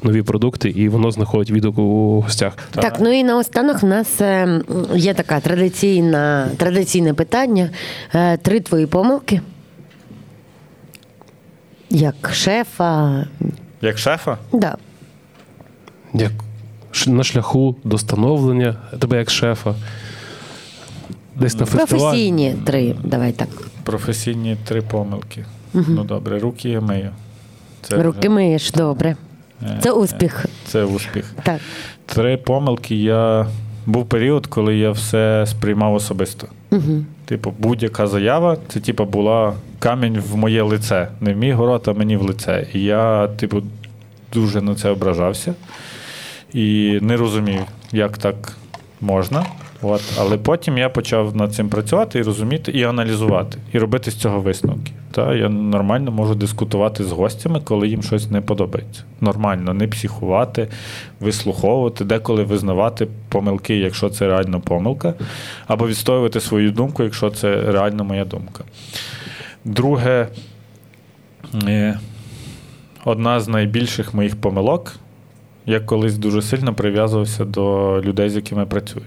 нові 0.02 0.22
продукти, 0.22 0.68
і 0.70 0.88
воно 0.88 1.10
знаходить 1.10 1.50
відгук 1.50 1.78
у 1.78 2.20
гостях. 2.20 2.52
Так, 2.70 2.96
ну 3.00 3.12
і 3.12 3.24
наостанок 3.24 3.82
в 3.82 3.86
нас 3.86 4.20
е, 4.20 4.60
є 4.94 5.14
така 5.14 5.40
традиційна, 5.40 6.48
традиційне 6.56 7.14
питання. 7.14 7.70
Е, 8.14 8.36
Три 8.36 8.60
твої 8.60 8.86
помилки. 8.86 9.40
Як 11.90 12.30
шефа. 12.32 13.26
Як 13.80 13.98
шефа? 13.98 14.38
Да. 14.52 14.76
Як 16.14 16.32
на 17.06 17.24
шляху 17.24 17.76
до 17.84 17.98
становлення 17.98 18.76
тебе 18.98 19.18
як 19.18 19.30
шефа. 19.30 19.74
Десь 21.36 21.58
на 21.58 21.66
фестивалі. 21.66 21.98
Професійні 22.00 22.56
три. 22.66 22.96
Давай 23.04 23.32
так. 23.32 23.48
Професійні 23.84 24.56
три 24.64 24.82
помилки. 24.82 25.44
Ну 25.74 26.04
добре, 26.04 26.38
руки 26.38 26.68
я 26.68 26.80
мию. 26.80 27.10
Це 27.82 28.02
Руки 28.02 28.18
вже- 28.18 28.28
миєш, 28.28 28.70
добре. 28.70 29.16
Е, 29.62 29.78
Це 29.82 29.92
успіх. 29.92 30.46
Це 30.66 30.84
успіх. 30.84 31.34
Так. 31.42 31.60
Три 32.06 32.36
помилки 32.36 32.96
я. 32.96 33.46
Був 33.86 34.06
період, 34.08 34.46
коли 34.46 34.76
я 34.76 34.90
все 34.90 35.44
сприймав 35.48 35.94
особисто. 35.94 36.46
Угу. 36.70 37.04
Типу, 37.24 37.54
будь-яка 37.58 38.06
заява, 38.06 38.56
це 38.68 38.80
типу, 38.80 39.04
була 39.04 39.54
камінь 39.78 40.20
в 40.20 40.36
моє 40.36 40.62
лице. 40.62 41.08
Не 41.20 41.34
в 41.34 41.36
мій 41.36 41.52
город, 41.52 41.82
а 41.86 41.92
мені 41.92 42.16
в 42.16 42.22
лице. 42.22 42.66
І 42.74 42.82
я, 42.82 43.28
типу, 43.28 43.62
дуже 44.32 44.62
на 44.62 44.74
це 44.74 44.90
ображався 44.90 45.54
і 46.52 46.98
не 47.02 47.16
розумів, 47.16 47.60
як 47.92 48.18
так 48.18 48.56
можна. 49.00 49.46
От. 49.82 50.02
Але 50.18 50.38
потім 50.38 50.78
я 50.78 50.88
почав 50.88 51.36
над 51.36 51.54
цим 51.54 51.68
працювати 51.68 52.18
і 52.18 52.22
розуміти, 52.22 52.72
і 52.72 52.82
аналізувати, 52.84 53.58
і 53.72 53.78
робити 53.78 54.10
з 54.10 54.14
цього 54.14 54.40
висновки. 54.40 54.92
Та 55.10 55.34
я 55.34 55.48
нормально 55.48 56.10
можу 56.10 56.34
дискутувати 56.34 57.04
з 57.04 57.12
гостями, 57.12 57.60
коли 57.64 57.88
їм 57.88 58.02
щось 58.02 58.30
не 58.30 58.40
подобається. 58.40 59.02
Нормально, 59.20 59.74
не 59.74 59.88
психувати, 59.88 60.68
вислуховувати, 61.20 62.04
деколи 62.04 62.44
визнавати 62.44 63.08
помилки, 63.28 63.76
якщо 63.76 64.10
це 64.10 64.26
реально 64.26 64.60
помилка, 64.60 65.14
або 65.66 65.88
відстоювати 65.88 66.40
свою 66.40 66.70
думку, 66.70 67.02
якщо 67.02 67.30
це 67.30 67.72
реально 67.72 68.04
моя 68.04 68.24
думка. 68.24 68.64
Друге, 69.64 70.28
е, 71.64 71.98
одна 73.04 73.40
з 73.40 73.48
найбільших 73.48 74.14
моїх 74.14 74.36
помилок. 74.36 74.96
Я 75.66 75.80
колись 75.80 76.18
дуже 76.18 76.42
сильно 76.42 76.74
прив'язувався 76.74 77.44
до 77.44 77.94
людей, 78.04 78.30
з 78.30 78.36
якими 78.36 78.66
працюю. 78.66 79.06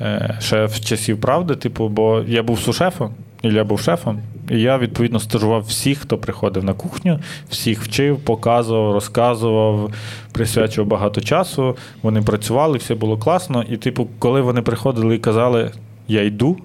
Е, 0.00 0.38
Ще 0.40 0.64
в 0.66 0.80
часів 0.80 1.20
правди, 1.20 1.56
типу, 1.56 1.88
бо 1.88 2.22
я 2.26 2.42
був 2.42 2.60
сушефом, 2.60 3.14
Ілля 3.42 3.64
був 3.64 3.80
шефом, 3.80 4.20
і 4.50 4.60
я, 4.60 4.78
відповідно, 4.78 5.20
стажував 5.20 5.62
всіх, 5.62 5.98
хто 5.98 6.18
приходив 6.18 6.64
на 6.64 6.72
кухню, 6.74 7.20
всіх 7.48 7.82
вчив, 7.82 8.18
показував, 8.18 8.92
розказував, 8.92 9.92
присвячував 10.32 10.88
багато 10.88 11.20
часу. 11.20 11.76
Вони 12.02 12.22
працювали, 12.22 12.78
все 12.78 12.94
було 12.94 13.18
класно. 13.18 13.62
І, 13.62 13.76
типу, 13.76 14.08
коли 14.18 14.40
вони 14.40 14.62
приходили 14.62 15.14
і 15.14 15.18
казали, 15.18 15.70
я 16.08 16.22
йду, 16.22 16.56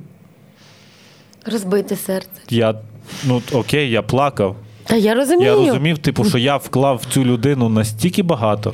Розбите 1.46 1.96
серце. 1.96 2.30
я 2.50 2.76
ну 3.26 3.42
окей, 3.54 3.90
я 3.90 4.02
плакав. 4.02 4.56
Та 4.84 4.96
я 4.96 5.14
розумію. 5.14 5.52
Я 5.52 5.56
розумів, 5.56 5.98
типу, 5.98 6.26
що 6.26 6.38
я 6.38 6.58
вклав 6.58 6.96
в 6.98 7.14
цю 7.14 7.26
людину 7.26 7.70
настільки 7.70 8.24
багато, 8.24 8.74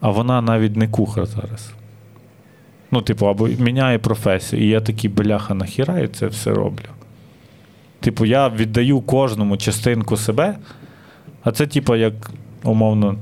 а 0.00 0.10
вона 0.10 0.40
навіть 0.42 0.76
не 0.76 0.88
кухар 0.88 1.26
зараз. 1.26 1.70
Ну, 2.90 3.02
типу, 3.02 3.26
або 3.26 3.48
міняє 3.58 3.98
професію. 3.98 4.62
І 4.62 4.68
я 4.68 4.80
такий, 4.80 5.10
бляха, 5.10 5.54
нахіра 5.54 5.98
я 5.98 6.08
це 6.08 6.26
все 6.26 6.50
роблю. 6.50 6.84
Типу, 8.00 8.24
я 8.24 8.48
віддаю 8.48 9.00
кожному 9.00 9.56
частинку 9.56 10.16
себе, 10.16 10.56
а 11.42 11.52
це, 11.52 11.66
типу, 11.66 11.96
як 11.96 12.30
умовно, 12.62 13.16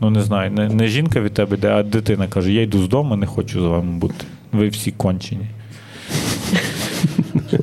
ну 0.00 0.10
не 0.10 0.22
знаю, 0.22 0.50
не, 0.50 0.68
не 0.68 0.88
жінка 0.88 1.20
від 1.20 1.34
тебе 1.34 1.56
йде, 1.56 1.70
а 1.72 1.82
дитина 1.82 2.26
каже: 2.26 2.52
я 2.52 2.62
йду 2.62 2.82
з 2.82 2.88
дому, 2.88 3.16
не 3.16 3.26
хочу 3.26 3.60
з 3.60 3.64
вами 3.64 3.92
бути. 3.98 4.24
Ви 4.52 4.68
всі 4.68 4.90
кончені. 4.92 5.46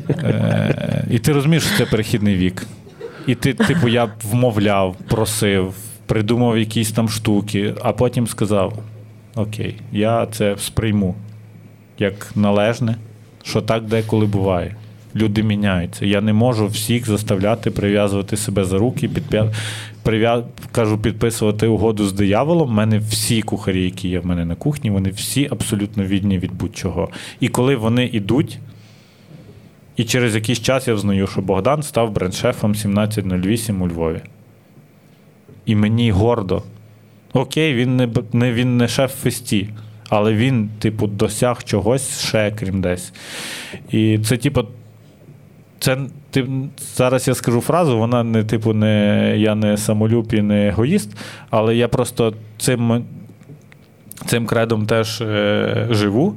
Е, 0.10 1.06
І 1.12 1.20
ти 1.20 1.34
розумієш, 1.34 1.64
що 1.64 1.78
це 1.78 1.86
перехідний 1.86 2.36
вік. 2.36 2.68
І 3.28 3.36
ти, 3.36 3.54
типу, 3.54 3.88
я 3.88 4.10
вмовляв, 4.24 4.96
просив, 5.08 5.74
придумав 6.06 6.58
якісь 6.58 6.92
там 6.92 7.10
штуки, 7.10 7.74
а 7.82 7.94
потім 7.94 8.28
сказав: 8.28 8.80
Окей, 9.36 9.76
я 9.92 10.26
це 10.26 10.56
сприйму 10.58 11.16
як 12.02 12.32
належне, 12.36 12.96
що 13.44 13.62
так 13.62 13.84
деколи 13.84 14.26
буває. 14.26 14.76
Люди 15.16 15.44
міняються. 15.44 16.06
Я 16.06 16.22
не 16.22 16.34
можу 16.34 16.68
всіх 16.68 17.08
заставляти 17.08 17.72
прив'язувати 17.72 18.38
себе 18.38 18.66
за 18.66 18.78
руки, 18.78 19.08
підпя... 19.08 19.52
прив'я... 20.04 20.44
кажу, 20.72 20.98
підписувати 20.98 21.68
угоду 21.68 22.06
з 22.06 22.14
дияволом. 22.14 22.70
У 22.70 22.74
мене 22.74 23.00
всі 23.00 23.42
кухарі, 23.42 23.84
які 23.84 24.10
є 24.10 24.20
в 24.20 24.26
мене 24.26 24.46
на 24.46 24.56
кухні, 24.56 24.90
вони 24.90 25.10
всі 25.10 25.48
абсолютно 25.52 26.04
вільні 26.04 26.40
від 26.40 26.54
будь-чого. 26.54 27.10
І 27.40 27.48
коли 27.48 27.76
вони 27.76 28.06
йдуть, 28.06 28.60
і 29.96 30.04
через 30.04 30.36
якийсь 30.36 30.62
час 30.62 30.88
я 30.88 30.94
взнаю, 30.94 31.28
що 31.28 31.42
Богдан 31.42 31.84
став 31.84 32.12
бренд-шефом 32.12 32.70
1708 32.70 33.82
у 33.82 33.88
Львові. 33.88 34.22
І 35.66 35.76
мені 35.76 36.12
гордо. 36.12 36.64
Окей, 37.34 37.74
він 37.74 37.98
не, 37.98 38.10
не, 38.34 38.54
він 38.54 38.78
не 38.78 38.88
шеф 38.88 39.16
фесті, 39.16 39.70
але 40.10 40.34
він, 40.34 40.70
типу, 40.80 41.08
досяг 41.08 41.64
чогось 41.64 42.28
ще, 42.28 42.52
крім 42.52 42.82
десь. 42.82 43.14
І 43.92 44.20
це, 44.20 44.38
типу, 44.38 44.64
це 45.80 45.98
ти, 46.32 46.48
зараз 46.96 47.28
я 47.28 47.36
скажу 47.36 47.62
фразу, 47.62 47.98
вона 47.98 48.24
не, 48.24 48.44
типу, 48.44 48.74
не 48.74 49.34
я 49.38 49.56
не 49.56 49.78
самолюб 49.78 50.34
і 50.34 50.42
не 50.42 50.68
егоїст, 50.68 51.18
але 51.50 51.76
я 51.76 51.88
просто 51.88 52.34
цим 52.58 53.06
цим 54.26 54.46
кредом 54.46 54.86
теж 54.86 55.22
е, 55.22 55.88
живу. 55.92 56.36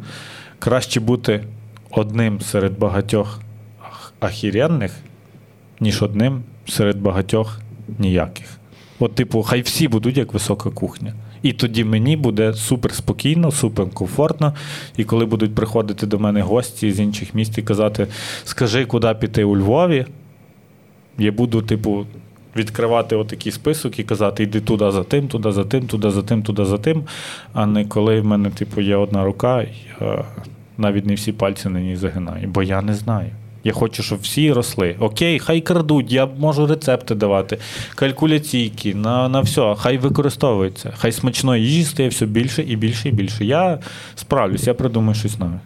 Краще 0.58 1.00
бути 1.00 1.44
одним 1.90 2.40
серед 2.40 2.78
багатьох 2.78 3.40
ахіренних, 4.20 4.92
ніж 5.80 6.02
одним 6.02 6.42
серед 6.68 7.00
багатьох 7.00 7.60
ніяких. 7.98 8.46
От, 8.98 9.14
типу, 9.14 9.42
хай 9.42 9.60
всі 9.60 9.88
будуть 9.88 10.16
як 10.16 10.32
висока 10.32 10.70
кухня. 10.70 11.14
І 11.42 11.52
тоді 11.52 11.84
мені 11.84 12.16
буде 12.16 12.54
супер 12.54 12.92
спокійно, 12.92 13.50
супер 13.50 13.90
комфортно. 13.90 14.54
І 14.96 15.04
коли 15.04 15.24
будуть 15.24 15.54
приходити 15.54 16.06
до 16.06 16.18
мене 16.18 16.42
гості 16.42 16.92
з 16.92 17.00
інших 17.00 17.34
міст 17.34 17.58
і 17.58 17.62
казати, 17.62 18.06
скажи, 18.44 18.84
куди 18.84 19.14
піти 19.14 19.44
у 19.44 19.56
Львові, 19.56 20.06
я 21.18 21.32
буду, 21.32 21.62
типу, 21.62 22.06
відкривати 22.56 23.16
отакий 23.16 23.52
список 23.52 23.98
і 23.98 24.04
казати, 24.04 24.42
йди 24.42 24.60
туди 24.60 24.90
за 24.90 25.04
тим, 25.04 25.28
туди 25.28 25.52
за 25.52 25.64
тим, 25.64 25.86
туди 25.86 26.10
за 26.10 26.22
тим, 26.22 26.42
туди 26.42 26.64
за 26.64 26.78
тим. 26.78 27.04
А 27.52 27.66
не 27.66 27.84
коли 27.84 28.20
в 28.20 28.24
мене, 28.24 28.50
типу, 28.50 28.80
є 28.80 28.96
одна 28.96 29.24
рука, 29.24 29.66
я 30.00 30.24
навіть 30.78 31.06
не 31.06 31.14
всі 31.14 31.32
пальці 31.32 31.68
на 31.68 31.80
ній 31.80 31.96
загинаю, 31.96 32.48
бо 32.48 32.62
я 32.62 32.82
не 32.82 32.94
знаю. 32.94 33.30
Я 33.64 33.72
хочу, 33.72 34.02
щоб 34.02 34.20
всі 34.20 34.52
росли. 34.52 34.96
Окей, 34.98 35.38
хай 35.38 35.60
крадуть, 35.60 36.12
я 36.12 36.26
можу 36.26 36.66
рецепти 36.66 37.14
давати, 37.14 37.58
калькуляційки, 37.94 38.94
на 38.94 39.28
на 39.28 39.40
все, 39.40 39.74
хай 39.78 39.98
використовується. 39.98 40.92
Хай 40.96 41.12
смачної 41.12 41.64
їжі 41.64 41.84
стає 41.84 42.08
все 42.08 42.26
більше 42.26 42.62
і 42.62 42.76
більше 42.76 43.08
і 43.08 43.12
більше. 43.12 43.44
Я 43.44 43.78
справлюсь, 44.14 44.66
я 44.66 44.74
придумаю 44.74 45.14
щось 45.14 45.38
нове. 45.38 45.60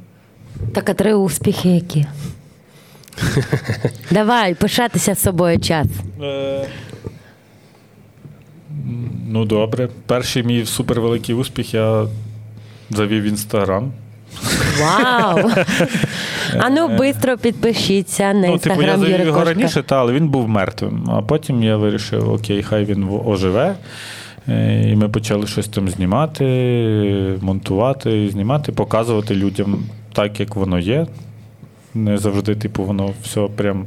Так, 0.73 0.90
а 0.90 0.94
три 0.94 1.14
успіхи 1.14 1.68
які? 1.68 2.06
Давай, 4.10 4.55
пишатися 4.55 5.14
з 5.14 5.23
собою 5.23 5.60
час. 5.60 5.86
Е, 6.23 6.66
ну, 9.28 9.44
добре. 9.44 9.89
Перший 10.06 10.43
мій 10.43 10.66
супервеликий 10.66 11.35
успіх 11.35 11.74
я 11.74 12.06
завів 12.90 13.23
інстаграм. 13.23 13.93
Вау! 14.81 15.51
А 16.59 16.70
ну 16.70 16.97
швидко 16.97 17.36
підпишіться 17.43 18.32
на 18.32 18.47
інстаграм. 18.47 18.53
Ну, 18.55 18.59
типу, 18.59 18.82
я 18.82 18.98
завів 18.98 19.27
його 19.27 19.44
раніше, 19.44 19.82
та, 19.82 19.97
але 19.97 20.12
він 20.12 20.28
був 20.28 20.48
мертвим. 20.48 21.11
А 21.11 21.23
потім 21.23 21.62
я 21.62 21.77
вирішив, 21.77 22.32
окей, 22.32 22.62
хай 22.62 22.85
він 22.85 23.09
оживе. 23.24 23.74
Е, 24.48 24.90
і 24.90 24.97
ми 24.97 25.09
почали 25.09 25.47
щось 25.47 25.69
там 25.69 25.89
знімати, 25.89 26.44
монтувати, 27.40 28.28
знімати, 28.28 28.73
показувати 28.73 29.35
людям 29.35 29.78
так, 30.12 30.40
як 30.40 30.57
воно 30.57 30.78
є. 30.78 31.07
Не 31.94 32.19
завжди, 32.19 32.55
типу, 32.55 32.85
воно 32.85 33.11
все 33.23 33.48
прям 33.57 33.86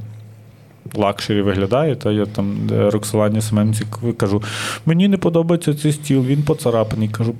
luxury 0.96 1.41
виглядає. 1.41 1.95
Та 1.95 2.11
я 2.11 2.26
там 2.26 2.57
Роксолані 2.72 3.41
Семенці 3.41 3.84
кажу: 4.18 4.44
мені 4.86 5.07
не 5.07 5.18
подобається 5.18 5.74
цей 5.74 5.91
стіл, 5.91 6.26
він 6.26 6.44
поцарапаний. 6.44 7.07
Кажу, 7.07 7.36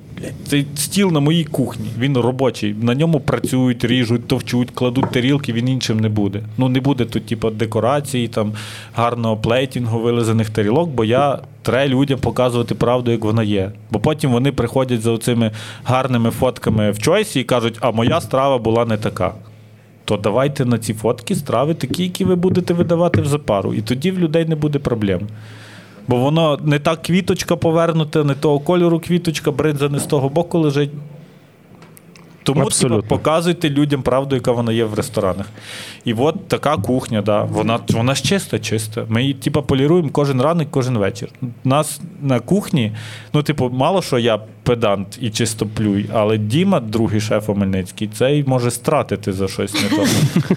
цей 0.46 0.66
стіл 0.74 1.12
на 1.12 1.20
моїй 1.20 1.44
кухні, 1.44 1.86
він 1.98 2.16
робочий. 2.16 2.74
На 2.82 2.94
ньому 2.94 3.20
працюють, 3.20 3.84
ріжуть, 3.84 4.26
товчуть, 4.28 4.70
кладуть 4.70 5.10
тарілки, 5.10 5.52
він 5.52 5.68
іншим 5.68 6.00
не 6.00 6.08
буде. 6.08 6.42
Ну 6.58 6.68
не 6.68 6.80
буде 6.80 7.04
тут, 7.04 7.26
типу, 7.26 7.50
декорації, 7.50 8.28
там 8.28 8.52
гарного 8.94 9.36
плейтінгу, 9.36 9.98
вилизаних 9.98 10.50
тарілок, 10.50 10.90
бо 10.90 11.04
я. 11.04 11.38
Треба 11.62 11.88
людям 11.88 12.18
показувати 12.18 12.74
правду, 12.74 13.10
як 13.10 13.24
вона 13.24 13.42
є. 13.42 13.72
Бо 13.90 13.98
потім 13.98 14.30
вони 14.30 14.52
приходять 14.52 15.00
за 15.00 15.18
цими 15.18 15.50
гарними 15.84 16.30
фотками 16.30 16.90
в 16.90 16.98
чойсі 16.98 17.40
і 17.40 17.44
кажуть, 17.44 17.78
а 17.80 17.90
моя 17.90 18.20
страва 18.20 18.58
була 18.58 18.84
не 18.84 18.96
така 18.96 19.34
то 20.10 20.16
давайте 20.16 20.64
на 20.64 20.78
ці 20.78 20.94
фотки 20.94 21.34
страви 21.34 21.74
такі, 21.74 22.02
які 22.02 22.24
ви 22.24 22.34
будете 22.34 22.74
видавати 22.74 23.20
в 23.22 23.26
запару. 23.26 23.74
І 23.74 23.82
тоді 23.82 24.10
в 24.10 24.18
людей 24.18 24.44
не 24.44 24.56
буде 24.56 24.78
проблем. 24.78 25.20
Бо 26.08 26.16
воно 26.16 26.58
не 26.64 26.78
та 26.78 26.96
квіточка 26.96 27.56
повернута, 27.56 28.24
не 28.24 28.34
того 28.34 28.58
кольору 28.58 29.00
квіточка, 29.00 29.50
бринза 29.50 29.88
не 29.88 29.98
з 29.98 30.06
того 30.06 30.28
боку 30.28 30.58
лежить. 30.58 30.90
Тому 32.42 32.64
типу, 32.64 33.02
показуйте 33.08 33.70
людям 33.70 34.02
правду, 34.02 34.34
яка 34.34 34.52
вона 34.52 34.72
є 34.72 34.84
в 34.84 34.94
ресторанах. 34.94 35.46
І 36.04 36.12
от 36.12 36.48
така 36.48 36.76
кухня, 36.76 37.22
да, 37.22 37.42
вона 37.42 37.78
вона 37.88 38.14
ж 38.14 38.22
чиста, 38.22 38.58
чиста. 38.58 39.04
Ми 39.08 39.22
її 39.22 39.34
типу, 39.34 39.62
поліруємо 39.62 40.08
кожен 40.12 40.42
ранок, 40.42 40.68
кожен 40.70 40.98
вечір. 40.98 41.28
У 41.42 41.68
нас 41.68 42.00
на 42.22 42.40
кухні, 42.40 42.92
ну, 43.32 43.42
типу, 43.42 43.70
мало 43.70 44.02
що 44.02 44.18
я 44.18 44.40
педант 44.62 45.18
і 45.20 45.30
чистоплюй, 45.30 46.06
але 46.12 46.38
Діма, 46.38 46.80
другий 46.80 47.20
шеф 47.20 47.48
Омельницький, 47.48 48.08
цей 48.08 48.44
може 48.46 48.70
стратити 48.70 49.32
за 49.32 49.48
щось 49.48 49.74
не 49.82 49.88
то. 49.88 50.04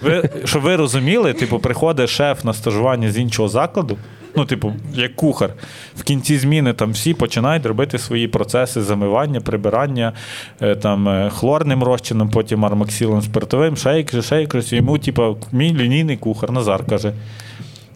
Ви, 0.01 0.29
Щоб 0.45 0.61
ви 0.61 0.75
розуміли, 0.75 1.33
типу, 1.33 1.59
приходить 1.59 2.09
шеф 2.09 2.43
на 2.43 2.53
стажування 2.53 3.11
з 3.11 3.17
іншого 3.17 3.49
закладу. 3.49 3.97
Ну, 4.35 4.45
типу, 4.45 4.73
як 4.93 5.15
кухар. 5.15 5.53
В 5.95 6.03
кінці 6.03 6.37
зміни 6.37 6.73
там 6.73 6.91
всі 6.91 7.13
починають 7.13 7.65
робити 7.65 7.97
свої 7.97 8.27
процеси 8.27 8.81
замивання, 8.81 9.41
прибирання 9.41 10.13
е, 10.61 10.75
там, 10.75 11.07
е, 11.09 11.29
хлорним 11.29 11.83
розчином, 11.83 12.29
потім 12.29 12.65
армаксілом 12.65 13.21
спиртовим, 13.21 13.77
шейк, 13.77 14.21
шейк, 14.23 14.55
йому, 14.73 14.97
типу, 14.97 15.37
мій 15.51 15.73
лінійний 15.73 16.17
кухар 16.17 16.51
Назар 16.51 16.85
каже: 16.85 17.13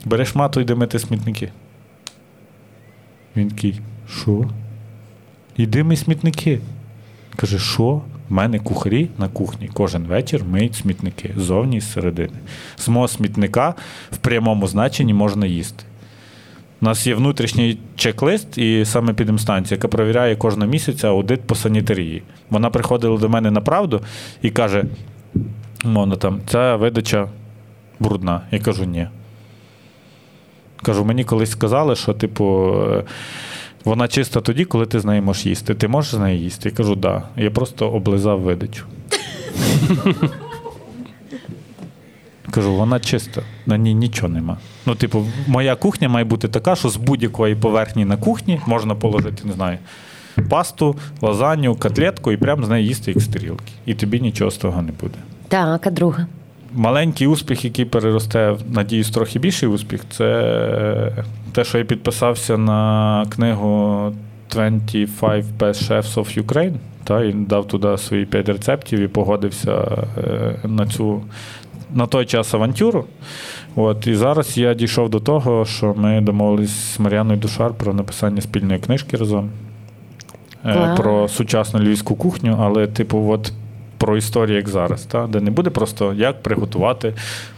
береш 0.06 0.36
мату 0.36 0.62
йди 0.62 0.76
мити 0.76 1.00
смітники. 1.00 1.52
Він 3.36 3.50
такий, 3.50 3.80
що? 4.10 4.50
Іди 5.58 5.84
ми 5.84 5.96
смітники. 5.96 6.60
Каже, 7.36 7.60
що? 7.60 8.02
У 8.30 8.34
мене 8.34 8.60
кухарі 8.60 9.10
на 9.18 9.28
кухні 9.28 9.70
кожен 9.74 10.04
вечір 10.04 10.44
миють 10.46 10.76
смітники 10.76 11.34
ззовні 11.38 11.78
і 11.78 11.80
зсередини. 11.80 12.38
З 12.78 12.88
мого 12.88 13.08
смітника 13.08 13.76
в 14.12 14.18
прямому 14.18 14.68
значенні 14.68 15.14
можна 15.14 15.46
їсти. 15.46 15.84
У 16.82 16.86
нас 16.86 17.08
є 17.08 17.16
внутрішній 17.16 17.78
чек-лист 17.96 18.58
і 18.58 18.86
саме 18.86 19.14
підемстанція, 19.14 19.76
яка 19.76 19.88
перевіряє 19.88 20.36
кожного 20.36 20.72
місяця 20.72 21.08
аудит 21.08 21.42
по 21.42 21.56
санітарії. 21.56 22.24
Вона 22.50 22.70
приходила 22.70 23.18
до 23.18 23.30
мене 23.30 23.52
на 23.52 23.62
правду 23.62 24.02
і 24.42 24.50
каже: 24.50 24.84
мовно 25.84 26.16
там, 26.16 26.40
ця 26.48 26.76
видача 26.76 27.30
брудна. 28.00 28.42
Я 28.52 28.60
кажу, 28.60 28.86
ні. 28.86 29.08
Кажу, 30.82 31.06
мені 31.06 31.24
колись 31.24 31.52
сказали, 31.52 31.96
що, 31.96 32.14
типу, 32.14 32.76
вона 33.86 34.08
чиста 34.08 34.42
тоді, 34.42 34.66
коли 34.66 34.86
ти 34.86 35.00
з 35.00 35.06
нею 35.06 35.24
можеш 35.24 35.46
їсти. 35.46 35.74
Ти 35.74 35.88
можеш 35.88 36.16
з 36.16 36.18
нею 36.18 36.40
їсти? 36.40 36.70
Я 36.70 36.76
кажу, 36.76 36.96
так. 36.96 37.02
Да. 37.02 37.44
Я 37.44 37.52
просто 37.52 37.90
облизав 37.90 38.40
видачу. 38.40 38.86
Кажу, 42.52 42.76
вона 42.76 43.00
чиста, 43.00 43.42
на 43.66 43.78
ній 43.78 43.94
нічого 43.94 44.30
нема. 44.30 44.58
Ну, 44.88 44.96
типу, 44.96 45.26
моя 45.48 45.76
кухня 45.76 46.10
має 46.10 46.26
бути 46.26 46.48
така, 46.48 46.76
що 46.76 46.90
з 46.90 46.98
будь-якої 46.98 47.56
поверхні 47.56 48.06
на 48.06 48.18
кухні 48.18 48.62
можна 48.68 48.96
положити, 48.96 49.48
не 49.48 49.54
знаю, 49.54 49.78
пасту, 50.50 50.96
лазанью, 51.22 51.76
котлетку 51.76 52.32
і 52.32 52.38
прямо 52.38 52.64
з 52.64 52.70
неї 52.70 52.88
їсти 52.88 53.12
як 53.12 53.24
стрілки. 53.24 53.72
І 53.86 53.94
тобі 53.94 54.20
нічого 54.20 54.52
з 54.52 54.58
того 54.58 54.82
не 54.82 54.92
буде. 55.02 55.18
Так, 55.48 55.88
а 55.88 55.92
друга. 55.92 56.28
Маленький 56.74 57.28
успіх, 57.28 57.66
який 57.66 57.86
переросте, 57.86 58.56
надіюсь, 58.70 59.10
трохи 59.10 59.40
більший 59.40 59.70
успіх, 59.70 60.02
це 60.10 61.26
те, 61.52 61.64
що 61.64 61.78
я 61.78 61.84
підписався 61.84 62.58
на 62.58 63.26
книгу 63.30 64.14
25 64.52 65.46
Best 65.60 65.90
Chefs 65.90 66.14
of 66.14 66.44
Ukraine. 66.44 66.76
Та, 67.04 67.24
і 67.24 67.32
дав 67.34 67.68
туди 67.68 67.98
свої 67.98 68.26
5 68.26 68.50
рецептів 68.50 69.00
і 69.00 69.08
погодився 69.08 70.06
е, 70.18 70.56
на 70.64 70.88
цю 70.88 71.22
на 71.94 72.08
той 72.08 72.26
час 72.26 72.54
авантюру. 72.54 73.06
От, 73.80 74.08
І 74.08 74.16
зараз 74.16 74.58
я 74.58 74.74
дійшов 74.74 75.10
до 75.10 75.20
того, 75.20 75.66
що 75.66 75.94
ми 75.98 76.22
домовились 76.22 76.96
з 76.96 77.00
Мар'яною 77.00 77.40
Душар 77.40 77.74
про 77.74 77.94
написання 77.94 78.42
спільної 78.42 78.80
книжки 78.80 79.18
разом 79.18 79.50
е, 80.66 80.94
про 80.98 81.28
сучасну 81.28 81.80
львівську 81.80 82.16
кухню, 82.16 82.58
але, 82.60 82.88
типу, 82.88 83.30
от. 83.30 83.54
Про 84.00 84.18
історію, 84.18 84.58
як 84.58 84.70
зараз, 84.70 85.04
та? 85.04 85.28
де 85.28 85.42
не 85.42 85.52
буде 85.52 85.70
просто 85.70 86.14
як 86.14 86.44
приготувати 86.44 87.14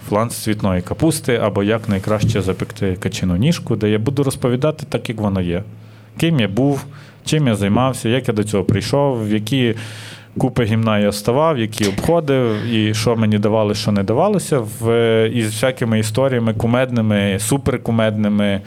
фланс 0.10 0.36
цвітної 0.36 0.82
капусти, 0.82 1.36
або 1.36 1.64
як 1.64 1.90
найкраще 1.90 2.42
запекти 2.42 2.98
качину 3.00 3.36
ніжку, 3.36 3.76
де 3.76 3.90
я 3.90 4.00
буду 4.00 4.24
розповідати 4.24 4.86
так, 4.90 5.10
як 5.10 5.22
воно 5.22 5.42
є. 5.42 5.64
Ким 6.18 6.40
я 6.40 6.48
був, 6.48 6.86
чим 7.26 7.48
я 7.48 7.56
займався, 7.56 8.10
як 8.10 8.28
я 8.28 8.34
до 8.34 8.44
цього 8.44 8.64
прийшов, 8.64 9.28
в 9.28 9.34
які 9.34 9.76
купи 10.40 10.64
гімна 10.64 11.00
я 11.00 11.12
ставав, 11.12 11.60
які 11.60 11.86
обходив, 11.86 12.64
і 12.66 12.94
що 12.94 13.16
мені 13.16 13.38
давали, 13.40 13.76
що 13.76 13.92
не 13.92 14.04
давалося, 14.04 14.60
в, 14.60 15.30
із 15.34 15.48
всякими 15.48 16.00
історіями 16.00 16.54
кумедними, 16.54 17.38
суперкумедними. 17.40 18.62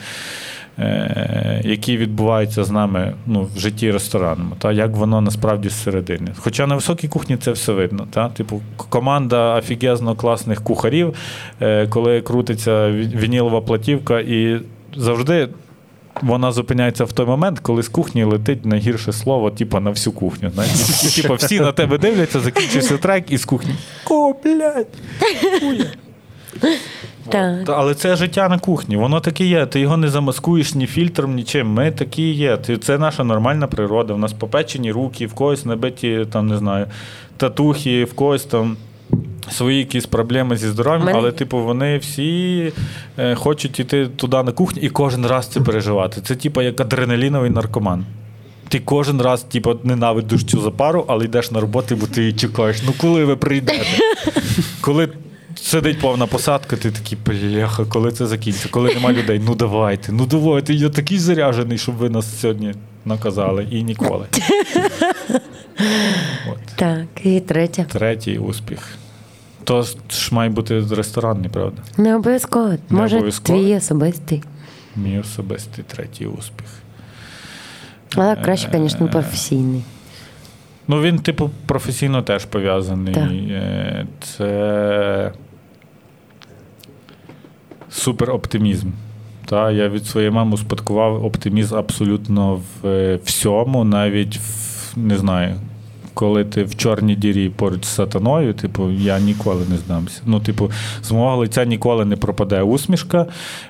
Е, 0.78 1.60
які 1.64 1.96
відбуваються 1.96 2.64
з 2.64 2.70
нами 2.70 3.14
ну, 3.26 3.48
в 3.54 3.58
житті 3.58 3.90
ресторанному, 3.90 4.54
та 4.58 4.72
як 4.72 4.96
воно 4.96 5.20
насправді 5.20 5.68
зсередини. 5.68 6.32
Хоча 6.38 6.66
на 6.66 6.74
високій 6.74 7.08
кухні 7.08 7.36
це 7.36 7.52
все 7.52 7.72
видно. 7.72 8.06
Та? 8.10 8.28
Типу, 8.28 8.62
команда 8.76 9.58
офігезно 9.58 10.14
класних 10.14 10.62
кухарів, 10.62 11.14
е, 11.60 11.86
коли 11.86 12.20
крутиться 12.20 12.90
вінілова 12.90 13.60
платівка, 13.60 14.20
і 14.20 14.60
завжди 14.96 15.48
вона 16.22 16.52
зупиняється 16.52 17.04
в 17.04 17.12
той 17.12 17.26
момент, 17.26 17.60
коли 17.60 17.82
з 17.82 17.88
кухні 17.88 18.24
летить 18.24 18.66
найгірше 18.66 19.12
слово, 19.12 19.50
типу, 19.50 19.80
на 19.80 19.90
всю 19.90 20.14
кухню. 20.14 20.50
знаєш. 20.50 20.72
Типу, 21.16 21.34
всі 21.34 21.60
на 21.60 21.72
тебе 21.72 21.98
дивляться, 21.98 22.40
закінчився 22.40 22.98
трек, 22.98 23.32
і 23.32 23.38
з 23.38 23.44
кухні. 23.44 23.74
Ко, 24.04 24.34
блядь. 24.44 24.86
хуя». 25.60 25.84
Так. 27.28 27.68
Але 27.68 27.94
це 27.94 28.16
життя 28.16 28.48
на 28.48 28.58
кухні, 28.58 28.96
воно 28.96 29.20
таке 29.20 29.44
є. 29.44 29.66
Ти 29.66 29.80
його 29.80 29.96
не 29.96 30.08
замаскуєш 30.08 30.74
ні 30.74 30.86
фільтром, 30.86 31.34
нічим. 31.34 31.68
Ми 31.68 31.90
такі 31.90 32.30
є. 32.30 32.58
Це 32.82 32.98
наша 32.98 33.24
нормальна 33.24 33.66
природа. 33.66 34.14
У 34.14 34.18
нас 34.18 34.32
попечені 34.32 34.92
руки, 34.92 35.26
в 35.26 35.34
когось 35.34 35.64
набиті, 35.64 36.26
там, 36.32 36.46
не 36.46 36.56
знаю, 36.56 36.86
татухи, 37.36 38.04
в 38.04 38.12
когось 38.14 38.44
там. 38.44 38.76
Свої 39.50 39.78
якісь 39.78 40.06
проблеми 40.06 40.56
зі 40.56 40.68
здоров'ям, 40.68 41.04
Мене- 41.04 41.18
але 41.18 41.32
типу 41.32 41.58
вони 41.58 41.98
всі 41.98 42.72
е, 43.18 43.34
хочуть 43.34 43.80
іти 43.80 44.06
туди 44.06 44.42
на 44.42 44.52
кухню 44.52 44.82
і 44.82 44.88
кожен 44.88 45.26
раз 45.26 45.46
це 45.46 45.60
переживати. 45.60 46.20
Це 46.20 46.34
типу 46.34 46.62
як 46.62 46.80
адреналіновий 46.80 47.50
наркоман. 47.50 48.04
Ти 48.68 48.78
кожен 48.78 49.22
раз, 49.22 49.42
типу, 49.42 49.78
ненавидиш 49.84 50.44
цю 50.44 50.60
запару, 50.60 51.04
але 51.08 51.24
йдеш 51.24 51.50
на 51.50 51.60
роботу, 51.60 51.96
бо 51.96 52.06
ти 52.06 52.20
її 52.20 52.32
чекаєш. 52.32 52.82
Ну 52.86 52.92
коли 53.00 53.24
ви 53.24 53.36
прийдете? 53.36 53.86
Коли 54.80 55.08
сидить 55.54 56.00
повна 56.00 56.26
посадка, 56.26 56.76
ти 56.76 56.90
такий, 56.90 57.18
бляха, 57.26 57.84
коли 57.84 58.12
це 58.12 58.26
закінчиться? 58.26 58.68
Коли 58.70 58.94
нема 58.94 59.12
людей, 59.12 59.40
ну 59.46 59.54
давайте, 59.54 60.12
ну 60.12 60.26
давайте, 60.26 60.74
я 60.74 60.88
такий 60.88 61.18
заряджений, 61.18 61.78
щоб 61.78 61.94
ви 61.94 62.10
нас 62.10 62.40
сьогодні 62.40 62.74
наказали 63.04 63.66
і 63.70 63.82
ніколи. 63.82 64.26
От. 66.50 66.58
Так, 66.76 67.06
і 67.24 67.40
третє. 67.40 67.86
Третій 67.92 68.38
успіх. 68.38 68.98
То 69.64 69.82
ж 69.82 70.34
має 70.34 70.50
бути 70.50 70.80
ресторанний, 70.90 71.50
правда? 71.50 71.82
Не 71.96 72.16
обов'язково. 72.16 72.74
Може, 72.90 73.16
обов'язково? 73.16 73.58
твій 73.58 73.76
особистий. 73.76 74.42
Мій 74.96 75.18
особистий 75.18 75.84
третій 75.84 76.26
успіх. 76.26 76.66
Але 78.16 78.36
краще, 78.36 78.68
звісно, 78.74 79.08
професійний. 79.08 79.84
Ну, 80.88 81.00
він, 81.02 81.18
типу, 81.18 81.50
професійно 81.66 82.22
теж 82.22 82.44
пов'язаний. 82.44 83.14
Так. 83.14 83.30
Е, 83.32 84.06
Це 84.20 85.32
супероптимізм. 87.90 88.90
Та, 89.46 89.70
я 89.70 89.88
від 89.88 90.06
своєї 90.06 90.30
мами 90.30 90.54
успадкував 90.54 91.24
оптимізм 91.24 91.76
абсолютно 91.76 92.54
в 92.54 92.86
е, 92.86 93.18
всьому, 93.24 93.84
навіть 93.84 94.36
в, 94.36 94.92
не 94.96 95.18
знаю, 95.18 95.54
коли 96.14 96.44
ти 96.44 96.64
в 96.64 96.76
чорній 96.76 97.14
дірі 97.14 97.48
поруч 97.48 97.84
з 97.84 97.88
сатаною, 97.88 98.54
типу, 98.54 98.90
я 98.90 99.20
ніколи 99.20 99.64
не 99.70 99.76
здамся. 99.76 100.22
Ну, 100.26 100.40
типу, 100.40 100.70
з 101.02 101.12
мого 101.12 101.36
лиця 101.36 101.64
ніколи 101.64 102.04
не 102.04 102.16
пропаде 102.16 102.62
усмішка. 102.62 103.26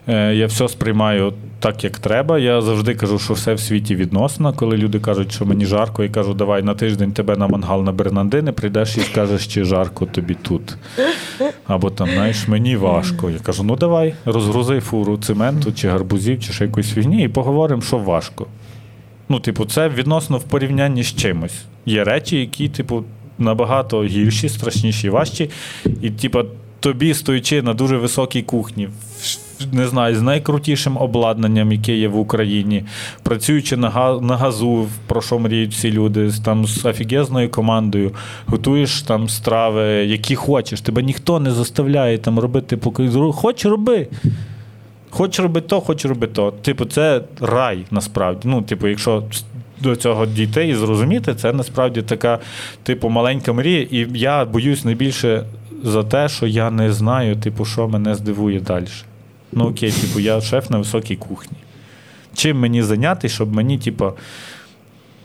Е, 0.09 0.35
я 0.35 0.47
все 0.47 0.69
сприймаю 0.69 1.33
так, 1.59 1.85
як 1.85 1.99
треба. 1.99 2.39
Я 2.39 2.61
завжди 2.61 2.95
кажу, 2.95 3.19
що 3.19 3.35
все 3.35 3.55
в 3.55 3.61
світі 3.61 3.97
відносно. 3.97 4.53
Коли 4.53 4.77
люди 4.77 5.01
кажуть, 5.01 5.33
що 5.33 5.47
мені 5.47 5.67
жарко, 5.67 6.03
я 6.03 6.09
кажу, 6.09 6.35
давай 6.35 6.63
на 6.63 6.75
тиждень 6.75 7.13
тебе 7.13 7.37
на 7.37 7.49
мангал 7.49 7.83
на 7.83 7.93
Бернандини, 7.93 8.53
прийдеш 8.53 8.97
і 8.97 9.01
скажеш, 9.01 9.47
чи 9.47 9.65
жарко 9.65 10.07
тобі 10.07 10.35
тут. 10.35 10.77
Або 11.67 11.91
там, 11.91 12.09
знаєш, 12.11 12.49
мені 12.49 12.77
важко. 12.77 13.31
Я 13.31 13.39
кажу, 13.39 13.63
ну 13.63 13.77
давай, 13.77 14.15
розгрузи 14.25 14.81
фуру 14.81 15.17
цементу, 15.17 15.73
чи 15.73 15.89
гарбузів, 15.89 16.41
чи 16.41 16.53
ще 16.53 16.65
якоїсь 16.65 16.93
фігні, 16.93 17.23
і 17.25 17.29
поговоримо, 17.29 17.83
що 17.83 17.99
важко. 17.99 18.47
Ну, 19.33 19.41
типу, 19.41 19.65
це 19.65 19.89
відносно 19.89 20.39
в 20.39 20.43
порівнянні 20.43 21.03
з 21.03 21.15
чимось. 21.17 21.55
Є 21.87 22.05
речі, 22.05 22.37
які, 22.37 22.69
типу, 22.69 23.05
набагато 23.39 24.05
гірші, 24.05 24.49
страшніші, 24.49 25.11
важчі. 25.11 25.51
І, 26.03 26.11
типу, 26.11 26.39
тобі, 26.81 27.15
стоячи 27.15 27.63
на 27.63 27.75
дуже 27.75 27.97
високій 27.97 28.43
кухні, 28.43 28.89
не 29.73 29.87
знаю, 29.89 30.17
з 30.17 30.23
найкрутішим 30.23 30.97
обладнанням, 30.97 31.73
яке 31.73 31.97
є 31.97 32.09
в 32.09 32.17
Україні, 32.19 32.85
працюючи 33.23 33.77
на, 33.77 33.91
га- 33.91 34.21
на 34.21 34.37
газу, 34.37 34.89
про 35.07 35.23
що 35.23 35.39
мріють 35.39 35.73
всі 35.73 35.93
люди, 35.93 36.31
там 36.45 36.67
з 36.67 36.85
офігезною 36.85 37.51
командою, 37.51 38.13
готуєш 38.47 39.03
там 39.03 39.29
страви, 39.29 39.85
які 39.89 40.35
хочеш. 40.35 40.81
Тебе 40.81 41.03
ніхто 41.03 41.41
не 41.41 41.51
заставляє 41.51 42.19
там 42.19 42.39
робити, 42.39 42.77
поки 42.77 43.09
хоч 43.33 43.65
роби. 43.67 44.09
Хоч 45.15 45.39
роби 45.39 45.61
то, 45.61 45.81
хоч 45.81 46.05
роби 46.05 46.27
то. 46.27 46.51
Типу, 46.51 46.85
це 46.85 47.23
рай 47.41 47.85
насправді. 47.91 48.49
Ну, 48.49 48.63
типу, 48.63 48.89
якщо 48.89 49.25
до 49.81 49.97
цього 49.97 50.27
дійти 50.27 50.69
і 50.69 50.75
зрозуміти, 50.75 51.35
це 51.35 51.53
насправді 51.53 52.03
така, 52.03 52.39
типу, 52.83 53.09
маленька 53.09 53.53
мрія. 53.53 53.87
І 53.91 54.07
я 54.15 54.45
боюсь 54.45 54.85
найбільше 54.85 55.45
за 55.83 56.03
те, 56.03 56.29
що 56.29 56.47
я 56.47 56.71
не 56.71 56.93
знаю, 56.93 57.37
типу, 57.37 57.65
що 57.65 57.89
мене 57.89 58.15
здивує 58.15 58.61
далі. 58.61 58.87
Ну 59.53 59.65
окей, 59.65 59.93
типу, 59.93 60.21
я 60.21 60.41
шеф 60.41 60.71
на 60.71 60.79
високій 60.79 61.17
кухні. 61.17 61.59
Чим 62.35 62.61
мені 62.61 62.83
зайняти, 62.83 63.29
щоб 63.29 63.55
мені, 63.55 63.79
типу, 63.79 64.13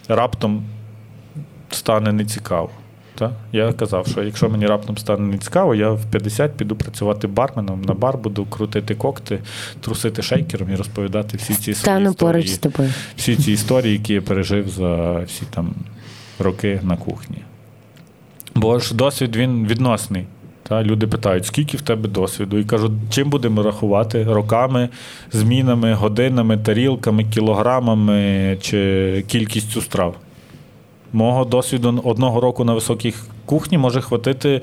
раптом 0.08 0.64
стане 1.72 2.14
нецікаво. 2.14 2.70
Та? 3.18 3.32
Я 3.52 3.74
казав, 3.74 4.08
що 4.08 4.24
якщо 4.24 4.50
мені 4.50 4.66
раптом 4.66 4.98
стане 4.98 5.28
нецікаво, 5.28 5.76
я 5.76 5.90
в 5.90 6.06
50 6.12 6.52
піду 6.58 6.76
працювати 6.76 7.28
барменом, 7.28 7.82
на 7.82 7.94
бар 7.94 8.18
буду 8.18 8.46
крутити 8.46 8.96
кокти, 8.96 9.40
трусити 9.82 10.22
шейкером 10.22 10.70
і 10.74 10.76
розповідати 10.76 11.38
всі 11.38 11.54
ці 11.54 11.62
свої 11.62 11.76
Стану 11.76 12.14
поруч 12.14 12.48
з 12.48 12.52
історії, 12.52 12.74
тобою. 12.74 12.94
всі 13.16 13.36
ці 13.36 13.52
історії, 13.52 13.94
які 13.94 14.14
я 14.14 14.22
пережив 14.22 14.70
за 14.70 15.20
всі 15.20 15.44
там 15.50 15.74
роки 16.40 16.80
на 16.84 16.98
кухні. 16.98 17.38
Бо 18.56 18.80
ж 18.80 18.96
досвід 18.96 19.36
він 19.36 19.68
відносний. 19.68 20.26
Та, 20.64 20.84
люди 20.84 21.08
питають, 21.08 21.46
скільки 21.46 21.78
в 21.78 21.82
тебе 21.82 22.10
досвіду? 22.10 22.58
І 22.58 22.64
кажуть, 22.64 22.92
чим 23.10 23.30
будемо 23.30 23.64
рахувати? 23.64 24.24
Роками, 24.24 24.90
змінами, 25.32 25.94
годинами, 25.94 26.58
тарілками, 26.58 27.24
кілограмами 27.24 28.58
чи 28.62 29.24
кількістю 29.28 29.82
страв. 29.82 30.16
Мого 31.14 31.46
досвіду 31.46 32.02
одного 32.04 32.42
року 32.42 32.64
на 32.64 32.74
високій 32.74 33.14
кухні 33.46 33.78
може 33.78 34.02
хватити, 34.02 34.62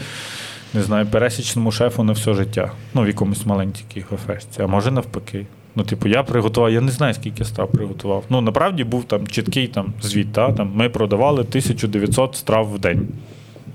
не 0.74 0.82
знаю, 0.82 1.06
пересічному 1.06 1.72
шефу 1.72 2.02
на 2.04 2.12
все 2.12 2.34
життя. 2.34 2.72
Ну, 2.94 3.02
в 3.02 3.06
якомусь 3.06 3.46
маленькій 3.46 4.04
фесті. 4.26 4.62
А 4.62 4.66
може 4.66 4.90
навпаки. 4.90 5.46
Ну, 5.76 5.82
типу, 5.82 6.08
я 6.08 6.22
приготував, 6.22 6.72
я 6.72 6.80
не 6.80 6.92
знаю, 6.92 7.14
скільки 7.14 7.44
страв 7.44 7.70
приготував. 7.70 8.24
Ну, 8.28 8.40
насправді 8.40 8.84
був 8.84 9.04
там 9.04 9.26
чіткий 9.26 9.68
там, 9.68 9.92
звіт. 10.02 10.32
Та? 10.32 10.52
Там, 10.52 10.72
ми 10.74 10.88
продавали 10.88 11.40
1900 11.40 12.36
страв 12.36 12.72
в 12.72 12.78
день. 12.78 13.08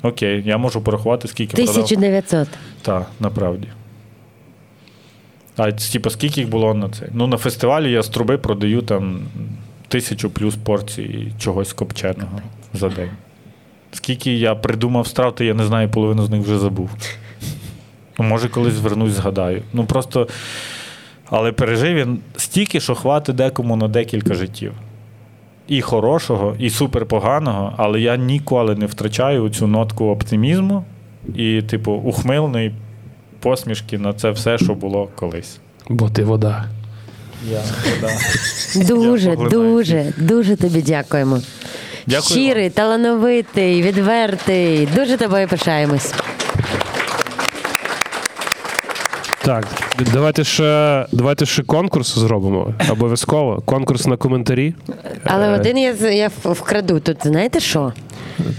Окей, 0.02 0.44
я 0.46 0.58
можу 0.58 0.82
порахувати, 0.82 1.28
скільки 1.28 1.56
продав. 1.56 1.76
1900. 1.76 2.48
Так, 2.82 3.08
направді. 3.20 3.68
А 5.58 5.72
типу, 5.72 6.10
скільки 6.10 6.42
їх 6.42 6.50
було 6.50 6.74
на 6.74 6.90
це? 6.90 7.10
Ну, 7.14 7.28
на 7.28 7.38
фестивалі 7.38 7.92
я 7.92 8.04
з 8.04 8.10
труби 8.10 8.38
продаю 8.38 8.82
там 8.82 9.20
тисячу 9.88 10.30
плюс 10.30 10.56
порцій 10.56 11.34
чогось 11.40 11.74
копченого 11.74 12.42
за 12.74 12.90
день. 12.90 13.10
Скільки 13.92 14.34
я 14.34 14.56
придумав 14.56 15.08
страв, 15.08 15.36
то 15.36 15.44
я 15.44 15.54
не 15.54 15.66
знаю, 15.66 15.90
половину 15.90 16.24
з 16.24 16.30
них 16.30 16.42
вже 16.42 16.60
забув. 16.60 16.90
Ну, 18.20 18.26
може, 18.26 18.50
колись 18.50 18.74
звернусь, 18.74 19.12
згадаю. 19.12 19.62
Ну 19.74 19.86
просто. 19.86 20.28
Але 21.32 21.52
пережив 21.52 21.96
він 21.96 22.20
стільки, 22.38 22.80
що 22.80 22.96
хватить 22.96 23.36
декому 23.36 23.76
на 23.76 23.88
декілька 23.88 24.34
життів. 24.34 24.74
І 25.68 25.82
хорошого, 25.82 26.56
і 26.60 26.70
суперпоганого, 26.70 27.74
але 27.78 28.02
я 28.02 28.18
ніколи 28.18 28.76
не 28.76 28.86
втрачаю 28.86 29.50
цю 29.50 29.68
нотку 29.68 30.06
оптимізму 30.06 30.84
і, 31.36 31.62
типу, 31.62 31.92
ухмилної 31.92 32.76
посмішки 33.40 33.98
на 33.98 34.14
це 34.14 34.32
все, 34.32 34.58
що 34.58 34.74
було 34.74 35.10
колись. 35.16 35.60
Бо 35.90 36.10
ти 36.10 36.24
вода. 36.24 36.66
Я, 37.52 37.62
да. 38.02 38.10
Дуже, 38.86 39.30
Я 39.30 39.36
дуже, 39.36 40.14
дуже 40.18 40.56
тобі 40.56 40.82
дякуємо. 40.82 41.40
Дякую 42.10 42.40
Щирий, 42.40 42.70
талановитий, 42.70 43.82
відвертий. 43.82 44.88
Дуже 44.96 45.18
тобою 45.18 45.48
пишаємось. 45.48 46.14
Так, 49.46 49.68
давайте 50.14 50.44
ще, 50.44 51.06
давайте 51.12 51.46
ще 51.46 51.64
конкурс 51.64 52.16
зробимо. 52.18 52.74
Обов'язково. 52.92 53.62
Конкурс 53.66 54.06
на 54.08 54.18
коментарі. 54.18 54.74
Але 55.24 55.48
Е, 55.48 55.56
один 55.60 55.78
я, 55.78 55.94
з- 55.96 56.16
я 56.16 56.28
в- 56.44 56.52
вкраду. 56.52 57.00
Тут 57.00 57.18
знаєте 57.24 57.60
що? 57.60 57.94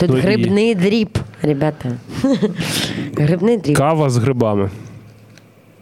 Тут 0.00 0.10
Ну 0.10 0.18
і- 0.18 0.20
грибний 0.20 0.74
дріб, 0.74 1.18
ребята. 1.42 1.88
Грибний 3.16 3.56
дріб. 3.56 3.76
Кава 3.76 4.10
з 4.10 4.16
грибами. 4.16 4.70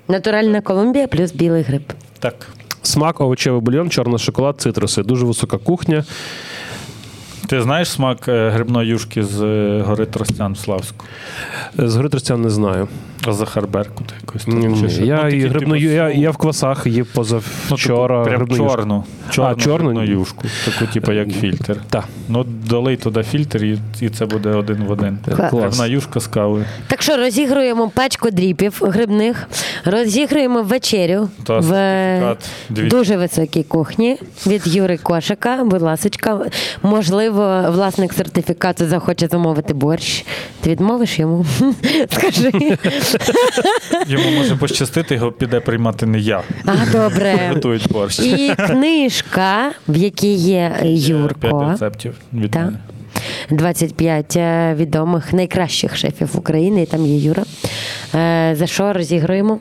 Натуральна 0.09 0.61
Колумбія 0.61 1.07
плюс 1.07 1.33
білий 1.33 1.63
гриб. 1.63 1.93
Так. 2.19 2.35
Смак, 2.83 3.21
овочевий 3.21 3.61
бульйон, 3.61 3.91
чорний 3.91 4.19
шоколад, 4.19 4.61
цитруси. 4.61 5.03
Дуже 5.03 5.27
висока 5.27 5.59
кухня. 5.59 6.05
Ти 7.49 7.63
знаєш 7.63 7.91
смак 7.91 8.29
е, 8.29 8.51
грибної 8.51 8.89
юшки 8.89 9.23
з 9.23 9.43
е, 9.43 9.83
гори 9.87 10.07
Тростян 10.07 10.53
в 10.53 10.59
Славську? 10.59 11.05
З 11.79 11.97
гори 11.97 12.09
Тростян 12.09 12.43
не 12.43 12.51
знаю. 12.51 12.89
А 13.27 13.33
за 13.33 13.47
Беркут 13.73 14.13
якось 14.21 14.47
Ні, 14.47 14.63
там, 14.63 14.73
ні, 14.73 14.91
чи? 14.91 15.07
Я, 15.07 15.23
Ну, 15.23 15.29
і 15.29 15.31
такі, 15.31 15.47
грибну, 15.47 15.75
типу, 15.75 15.93
я, 15.93 16.11
я 16.11 16.31
в 16.31 16.37
квасах 16.37 16.87
їв 16.87 17.07
Ну, 17.17 17.25
типу, 17.25 18.25
прям 18.25 18.49
чорну, 18.49 19.05
чорну, 19.31 19.53
А, 19.53 19.55
чорну? 19.55 19.91
грибну 19.91 20.05
юшку, 20.05 20.45
таку, 20.65 20.93
типу, 20.93 21.13
як 21.13 21.31
фільтр. 21.33 21.77
Так. 21.91 22.05
Ну, 22.29 22.45
долий 22.45 22.97
туди 22.97 23.23
фільтр, 23.23 23.65
і, 23.65 23.79
і 24.01 24.09
це 24.09 24.27
буде 24.27 24.49
один 24.49 24.85
в 24.85 24.91
один. 24.91 25.19
Клас. 25.37 25.53
Грибна 25.53 25.87
юшка 25.87 26.21
з 26.21 26.27
кави. 26.27 26.65
Так 26.87 27.03
що 27.03 27.17
розігруємо 27.17 27.91
пачку 27.95 28.31
дріпів 28.31 28.83
грибних, 28.83 29.49
розігруємо 29.85 30.63
вечерю 30.63 31.29
Та 31.45 31.59
в 31.59 31.65
сертифікат 31.65 32.51
200. 32.69 32.97
дуже 32.97 33.17
високій 33.17 33.63
кухні 33.63 34.17
від 34.47 34.67
Юри 34.67 34.97
Кошика. 34.97 35.65
Будь 35.65 35.83
ласочка, 35.83 36.41
можливо, 36.83 37.38
власник 37.71 38.13
сертифікату 38.13 38.87
захоче 38.87 39.27
замовити 39.27 39.75
борщ. 39.75 40.25
Ти 40.61 40.71
відмовиш 40.71 41.19
йому? 41.19 41.47
Скажи. 42.11 42.53
Йому 44.07 44.31
може 44.31 44.57
пощастити, 44.57 45.15
його 45.15 45.33
піде 45.33 45.61
приймати 45.61 46.07
не 46.07 46.19
я. 46.19 46.43
А 46.67 46.73
добре. 46.93 47.51
Готують 47.55 47.93
борщ. 47.93 48.19
І 48.21 48.53
книжка, 48.67 49.71
в 49.89 49.97
якій 49.97 50.35
є 50.35 50.77
П'ять 50.83 50.99
Юрко. 51.09 51.67
рецептів 51.71 52.15
від 52.33 52.55
мене. 52.55 52.79
25 53.51 54.37
е, 54.37 54.75
відомих 54.79 55.33
найкращих 55.33 55.97
шефів 55.97 56.31
України, 56.35 56.83
і 56.83 56.87
там 56.87 57.07
є 57.07 57.19
Юра. 57.19 57.43
Е, 58.15 58.55
За 58.59 58.67
що 58.67 58.93
розігруємо? 58.93 59.59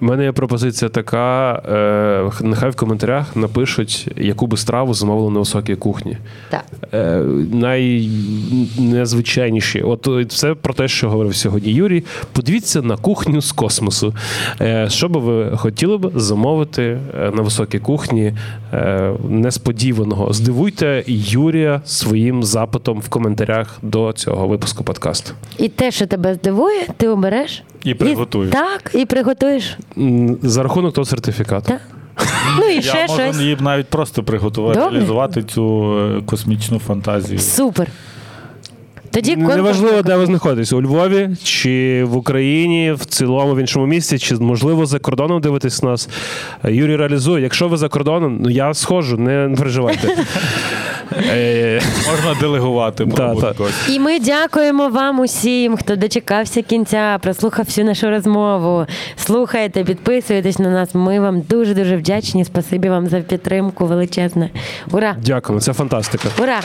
У 0.00 0.04
мене 0.04 0.24
є 0.24 0.32
пропозиція 0.32 0.88
така: 0.88 1.52
е, 1.68 2.30
нехай 2.44 2.70
в 2.70 2.76
коментарях 2.76 3.36
напишуть, 3.36 4.08
яку 4.16 4.46
би 4.46 4.56
страву 4.56 4.94
замовили 4.94 5.30
на 5.30 5.38
високій 5.38 5.76
кухні. 5.76 6.16
Так. 6.50 6.64
Е, 6.92 7.18
найнезвичайніші. 7.52 9.82
От 9.82 10.08
все 10.08 10.54
про 10.54 10.74
те, 10.74 10.88
що 10.88 11.10
говорив 11.10 11.36
сьогодні 11.36 11.72
Юрій. 11.72 12.04
Подивіться 12.32 12.82
на 12.82 12.96
кухню 12.96 13.42
з 13.42 13.52
космосу. 13.52 14.14
Е, 14.60 14.86
Що 14.90 15.08
би 15.08 15.20
ви 15.20 15.56
хотіли 15.56 15.98
б 15.98 16.12
замовити 16.14 16.82
е, 16.82 16.98
на 17.34 17.42
високій 17.42 17.78
кухні 17.78 18.32
е, 18.72 19.12
несподіваного? 19.28 20.32
Здивуйте 20.32 21.04
Юрія 21.06 21.80
своїм 21.84 22.42
запитом 22.42 23.00
в 23.00 23.08
коментарях 23.08 23.78
до 23.82 24.12
цього 24.12 24.48
випуску 24.48 24.84
подкасту. 24.84 25.32
І 25.58 25.68
те, 25.68 25.90
що 25.90 26.06
тебе 26.06 26.34
здивує, 26.34 26.82
ти 26.96 27.08
обереш. 27.08 27.62
І 27.84 27.94
приготуєш. 27.94 28.52
так, 28.52 28.90
і 28.94 29.06
приготуєш. 29.06 29.78
За 30.42 30.62
рахунок 30.62 30.94
того 30.94 31.04
сертифікату. 31.04 31.66
Так. 31.68 31.80
Ну 32.58 32.68
і 32.68 32.80
Я 32.80 33.06
можу 33.08 33.14
щось. 33.22 33.40
їм 33.40 33.58
навіть 33.60 33.86
просто 33.88 34.22
приготувати, 34.22 34.78
Добре. 34.80 34.94
реалізувати 34.94 35.42
цю 35.42 35.94
е, 35.98 36.22
космічну 36.26 36.78
фантазію. 36.78 37.38
Супер. 37.38 37.88
Тоді 39.14 39.36
конкурс. 39.36 39.56
Неважливо, 39.56 40.02
де 40.02 40.16
ви 40.16 40.26
знаходитесь 40.26 40.72
у 40.72 40.82
Львові 40.82 41.30
чи 41.42 42.04
в 42.04 42.16
Україні, 42.16 42.92
в 42.92 43.04
цілому 43.04 43.54
в 43.54 43.58
іншому 43.58 43.86
місці, 43.86 44.18
чи 44.18 44.34
можливо 44.34 44.86
за 44.86 44.98
кордоном 44.98 45.40
дивитесь 45.40 45.82
нас. 45.82 46.08
Юрій 46.64 46.96
реалізує. 46.96 47.42
Якщо 47.42 47.68
ви 47.68 47.76
за 47.76 47.88
кордоном, 47.88 48.38
ну 48.40 48.50
я 48.50 48.74
схожу, 48.74 49.16
не 49.16 49.54
переживайте. 49.58 50.08
Е, 51.30 51.80
Можна 52.10 52.40
делегувати. 52.40 53.06
І 53.88 53.98
ми 53.98 54.18
дякуємо 54.18 54.88
вам 54.88 55.20
усім, 55.20 55.76
хто 55.76 55.96
дочекався 55.96 56.62
кінця, 56.62 57.18
прослухав 57.22 57.64
всю 57.64 57.84
нашу 57.84 58.10
розмову. 58.10 58.86
Слухайте, 59.16 59.84
підписуйтесь 59.84 60.58
на 60.58 60.70
нас. 60.70 60.94
Ми 60.94 61.20
вам 61.20 61.40
дуже 61.40 61.74
дуже 61.74 61.96
вдячні. 61.96 62.44
Спасибі 62.44 62.88
вам 62.88 63.08
за 63.08 63.20
підтримку 63.20 63.86
величезне. 63.86 64.50
Ура! 64.90 65.16
Дякуємо, 65.24 65.60
це 65.60 65.72
фантастика. 65.72 66.28
Ура! 66.42 66.60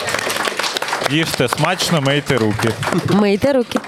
Їжте 1.12 1.48
смачно, 1.48 2.02
мийте 2.02 2.38
руки. 2.38 2.70
Мийте 3.14 3.54
руки. 3.54 3.80